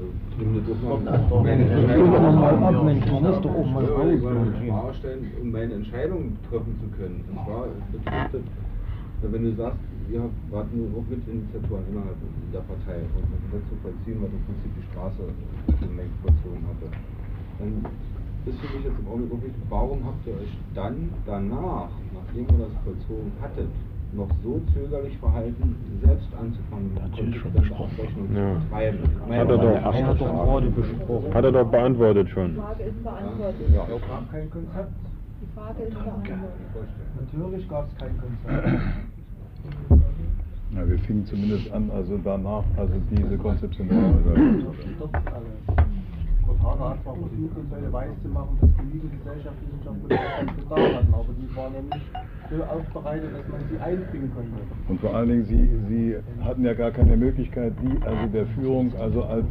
mal 0.81 1.43
meine 1.43 1.63
Entscheidung. 1.63 2.11
doch 2.11 2.33
mal 2.33 2.75
ab, 2.75 2.83
Mensch, 2.85 3.05
doch 3.05 3.55
auch 3.55 3.65
mal 3.65 3.85
raus, 3.85 4.05
Mensch, 4.05 4.97
stellen, 4.99 5.31
um 5.41 5.51
meine 5.51 5.73
Entscheidung 5.73 6.37
treffen 6.49 6.79
zu 6.79 6.87
können. 6.97 7.23
Und 7.29 7.45
zwar 7.45 7.67
betrifft 7.91 8.33
das 8.33 8.41
wenn 9.31 9.43
du 9.43 9.55
sagst, 9.55 9.79
wir 10.07 10.29
wart 10.51 10.67
nur 10.75 10.87
auch 10.93 11.05
Mitinitiatoren 11.09 11.85
innerhalb 11.89 12.17
der 12.53 12.59
Partei 12.59 13.01
und 13.17 13.25
das 13.51 13.63
zu 13.69 13.75
vollziehen, 13.81 14.21
was 14.21 14.29
im 14.29 14.43
Prinzip 14.45 14.71
die 14.77 14.85
Straße 14.91 15.23
demnächst 15.81 16.17
vollzogen 16.21 16.63
hatte, 16.69 16.87
dann 17.59 17.71
ist 18.45 18.59
für 18.59 18.69
mich 18.75 18.85
jetzt 18.85 18.99
im 18.99 19.07
Augenblick 19.07 19.31
wirklich, 19.31 19.55
warum 19.69 20.05
habt 20.05 20.21
ihr 20.27 20.37
euch 20.37 20.53
dann 20.75 21.09
danach, 21.25 21.89
nachdem 22.13 22.45
ihr 22.45 22.69
das 22.69 22.75
vollzogen 22.85 23.31
hattet, 23.41 23.71
noch 24.15 24.29
so 24.43 24.61
zögerlich 24.73 25.17
verhalten, 25.17 25.75
selbst 26.03 26.27
anzufangen, 26.39 26.91
Natürlich 26.95 27.37
schon 27.39 27.51
Abrechnung 27.51 28.35
Ja. 28.35 28.53
zu 28.55 28.65
betreiben? 28.65 28.99
Hat 29.29 29.49
er 29.49 29.57
doch, 29.57 31.33
hat 31.33 31.43
er 31.43 31.51
doch 31.51 31.71
beantwortet 31.71 32.29
schon. 32.29 32.53
Die 32.53 32.59
Frage 32.59 32.83
ist 32.83 33.03
beantwortet. 33.03 33.69
Ja. 33.73 33.83
Es 33.83 34.01
gab 34.07 34.31
kein 34.31 34.49
Konzept. 34.49 34.91
Die 35.41 35.47
Frage 35.55 35.83
ist 35.83 35.93
beantwortet. 35.93 36.49
Natürlich 37.21 37.69
gab 37.69 37.87
es 37.87 37.97
kein 37.97 38.17
Konzept. 38.17 38.81
Ja, 40.75 40.89
wir 40.89 40.99
fingen 40.99 41.25
zumindest 41.25 41.71
an, 41.71 41.89
also 41.91 42.19
danach, 42.23 42.63
also 42.75 42.93
diese 43.11 43.37
konzeptionelle 43.37 44.13
Hager 46.65 46.89
hat 46.89 47.03
zwar 47.03 47.15
versucht, 47.15 47.57
uns 47.57 47.71
heute 47.71 47.93
weiß 47.93 48.09
zu 48.21 48.27
machen, 48.29 48.57
dass 48.59 48.69
genügend 48.77 49.11
gesellschaftswissenschaftliche 49.23 50.23
Konzepte 50.37 50.63
da 50.69 50.75
hatten, 50.97 51.13
aber 51.13 51.33
die 51.37 51.55
waren 51.55 51.73
ja 51.75 51.81
nicht 51.95 52.05
so 52.49 52.63
aufbereitet, 52.63 53.29
dass 53.33 53.47
man 53.47 53.61
sie 53.69 53.79
einbringen 53.79 54.31
konnte. 54.33 54.61
Und 54.87 55.01
vor 55.01 55.15
allen 55.15 55.29
Dingen, 55.29 55.45
Sie, 55.45 55.69
Sie 55.87 56.15
hatten 56.43 56.65
ja 56.65 56.73
gar 56.73 56.91
keine 56.91 57.17
Möglichkeit, 57.17 57.73
die 57.81 58.05
also 58.05 58.27
der 58.33 58.45
Führung 58.47 58.91
also 58.99 59.23
als 59.23 59.45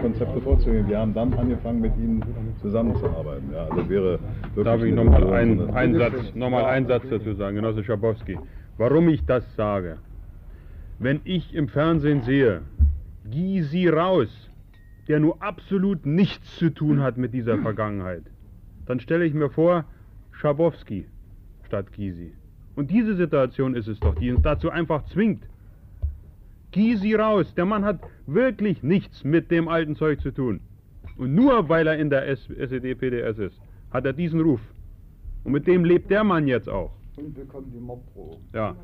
Konzepte 0.00 0.40
vorzugeben. 0.40 0.88
Wir 0.88 0.98
haben 0.98 1.14
dann 1.14 1.34
angefangen, 1.34 1.80
mit 1.80 1.96
Ihnen 1.96 2.22
zusammenzuarbeiten. 2.60 3.50
Ja, 3.52 3.66
also 3.66 3.88
wäre 3.88 4.18
wirklich 4.54 4.64
Darf 4.64 4.82
ich 4.82 4.94
nochmal 4.94 5.32
einen, 5.34 5.70
einen 5.74 5.98
Satz, 5.98 6.34
noch 6.34 6.50
mal 6.50 6.64
einen 6.64 6.86
Satz 6.86 7.04
dazu 7.10 7.34
sagen, 7.34 7.56
Genosse 7.56 7.84
Schabowski? 7.84 8.38
Warum 8.78 9.08
ich 9.08 9.24
das 9.26 9.44
sage? 9.56 9.98
Wenn 10.98 11.20
ich 11.24 11.54
im 11.54 11.68
Fernsehen 11.68 12.22
sehe, 12.22 12.62
Gysi 13.30 13.88
raus, 13.88 14.50
der 15.08 15.20
nur 15.20 15.42
absolut 15.42 16.06
nichts 16.06 16.56
zu 16.56 16.70
tun 16.70 17.00
hat 17.00 17.16
mit 17.16 17.34
dieser 17.34 17.58
Vergangenheit, 17.58 18.24
dann 18.86 19.00
stelle 19.00 19.24
ich 19.24 19.34
mir 19.34 19.50
vor, 19.50 19.84
Schabowski 20.32 21.06
statt 21.66 21.92
Gysi. 21.92 22.32
Und 22.76 22.90
diese 22.90 23.14
Situation 23.16 23.74
ist 23.74 23.88
es 23.88 24.00
doch, 24.00 24.14
die 24.14 24.32
uns 24.32 24.42
dazu 24.42 24.70
einfach 24.70 25.04
zwingt. 25.06 25.42
Gysi 26.72 27.14
raus, 27.14 27.54
der 27.54 27.66
Mann 27.66 27.84
hat 27.84 28.00
wirklich 28.26 28.82
nichts 28.82 29.22
mit 29.22 29.50
dem 29.50 29.68
alten 29.68 29.94
Zeug 29.94 30.20
zu 30.20 30.32
tun. 30.32 30.60
Und 31.16 31.34
nur 31.34 31.68
weil 31.68 31.86
er 31.86 31.96
in 31.96 32.10
der 32.10 32.26
SED-PDS 32.28 33.38
ist, 33.38 33.60
hat 33.92 34.04
er 34.04 34.12
diesen 34.12 34.40
Ruf. 34.40 34.60
Und 35.44 35.52
mit 35.52 35.66
dem 35.66 35.84
lebt 35.84 36.10
der 36.10 36.24
Mann 36.24 36.48
jetzt 36.48 36.68
auch. 36.68 36.92
Und 37.16 37.34
bekommt 37.34 37.72
die 37.72 37.78
Morddrohung. 37.78 38.40
Ja. 38.52 38.74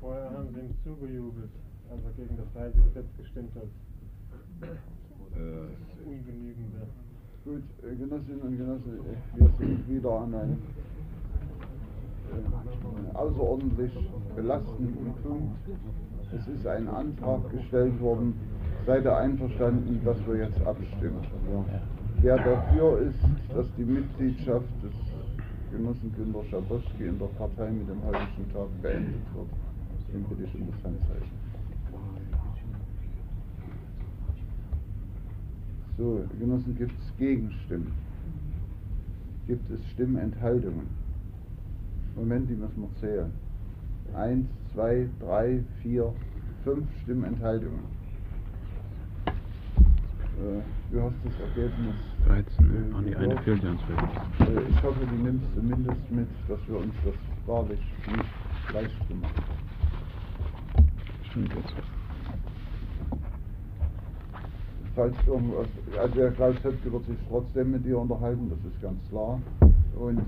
Vorher 0.00 0.30
haben 0.30 0.48
sie 0.54 0.60
ihm 0.60 0.74
zugejubelt, 0.84 1.50
als 1.90 2.00
er 2.04 2.12
gegen 2.12 2.36
das 2.36 2.62
Reisegesetz 2.62 3.06
gestimmt 3.18 3.54
hat. 3.56 3.68
Äh, 4.62 6.08
Ungenügende. 6.08 6.86
Gut, 7.44 7.62
äh, 7.82 7.94
Genossinnen 7.94 8.40
und 8.40 8.56
Genossen, 8.56 9.00
wir 9.34 9.50
sind 9.58 9.88
wieder 9.88 10.20
an 10.20 10.34
einem 10.34 10.58
äh, 12.32 13.16
außerordentlich 13.16 13.92
belastenden 14.34 15.12
Punkt. 15.22 15.58
Es 16.34 16.48
ist 16.48 16.66
ein 16.66 16.88
Antrag 16.88 17.50
gestellt 17.50 18.00
worden. 18.00 18.34
Seid 18.86 19.04
ihr 19.04 19.16
einverstanden, 19.16 20.00
dass 20.04 20.16
wir 20.26 20.36
jetzt 20.36 20.60
abstimmen? 20.66 21.20
Wer 22.22 22.36
dafür 22.36 23.00
ist, 23.00 23.18
dass 23.54 23.66
die 23.76 23.84
Mitgliedschaft 23.84 24.68
des 24.82 24.92
Genossen 25.70 26.14
Günter 26.16 26.44
Schabowski 26.44 27.04
in 27.06 27.18
der 27.18 27.26
Partei 27.26 27.70
mit 27.70 27.88
dem 27.88 28.02
heutigen 28.04 28.50
Tag 28.52 28.68
beendet 28.80 29.20
wird, 29.34 29.48
den 30.12 30.24
bitte 30.24 30.44
ich 30.44 30.54
um 30.54 30.66
das 30.70 30.82
Handzeichen. 30.84 31.45
So, 35.98 36.22
Genossen, 36.38 36.76
gibt 36.76 36.92
es 36.92 37.16
Gegenstimmen? 37.16 37.92
Gibt 39.46 39.70
es 39.70 39.80
Stimmenthaltungen? 39.92 40.86
Moment, 42.16 42.50
die 42.50 42.54
müssen 42.54 42.82
wir 42.82 42.90
zählen. 43.00 43.32
Eins, 44.14 44.46
zwei, 44.74 45.08
drei, 45.20 45.62
vier, 45.82 46.12
fünf 46.64 46.86
Stimmenthaltungen. 47.02 47.80
Äh, 50.36 50.60
du 50.92 51.02
hast 51.02 51.14
das 51.24 51.40
Ergebnis. 51.48 51.94
13, 52.26 52.94
ach 52.94 53.00
nee, 53.00 53.14
eine 53.14 53.28
gehört. 53.28 53.44
fehlt 53.44 53.62
ja. 53.62 53.70
Äh, 53.70 54.68
ich 54.68 54.82
hoffe, 54.82 55.00
du 55.00 55.16
nimmst 55.16 55.46
zumindest 55.54 56.10
mit, 56.10 56.28
dass 56.48 56.58
wir 56.68 56.78
uns 56.78 56.94
das 57.04 57.14
wahrlich 57.46 57.80
nicht 58.10 58.74
leicht 58.74 59.08
gemacht 59.08 59.32
haben. 59.48 60.86
Stimmt 61.30 61.54
jetzt 61.54 62.05
falls 64.96 65.14
Salzburg, 65.26 65.68
also 65.98 66.14
der 66.14 66.30
Klaus 66.32 66.56
Höpke 66.64 66.90
wird 66.90 67.04
sich 67.04 67.18
trotzdem 67.28 67.70
mit 67.72 67.84
dir 67.84 67.98
unterhalten, 67.98 68.50
das 68.50 68.72
ist 68.72 68.80
ganz 68.80 68.98
klar. 69.10 69.40
Und 69.98 70.18
äh, 70.18 70.22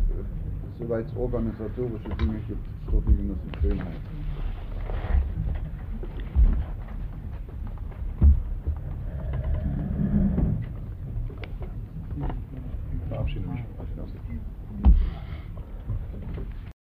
soweit 0.79 1.07
es 1.07 1.17
organisatorische 1.17 2.11
Dinge 2.21 2.39
gibt, 2.47 2.67
ist 2.67 2.93
dort 2.93 3.05
die 3.09 3.17
Genossen 3.17 3.53
Schönheit. 3.61 3.87
Verabschiede 13.09 13.49
mich. 13.49 13.78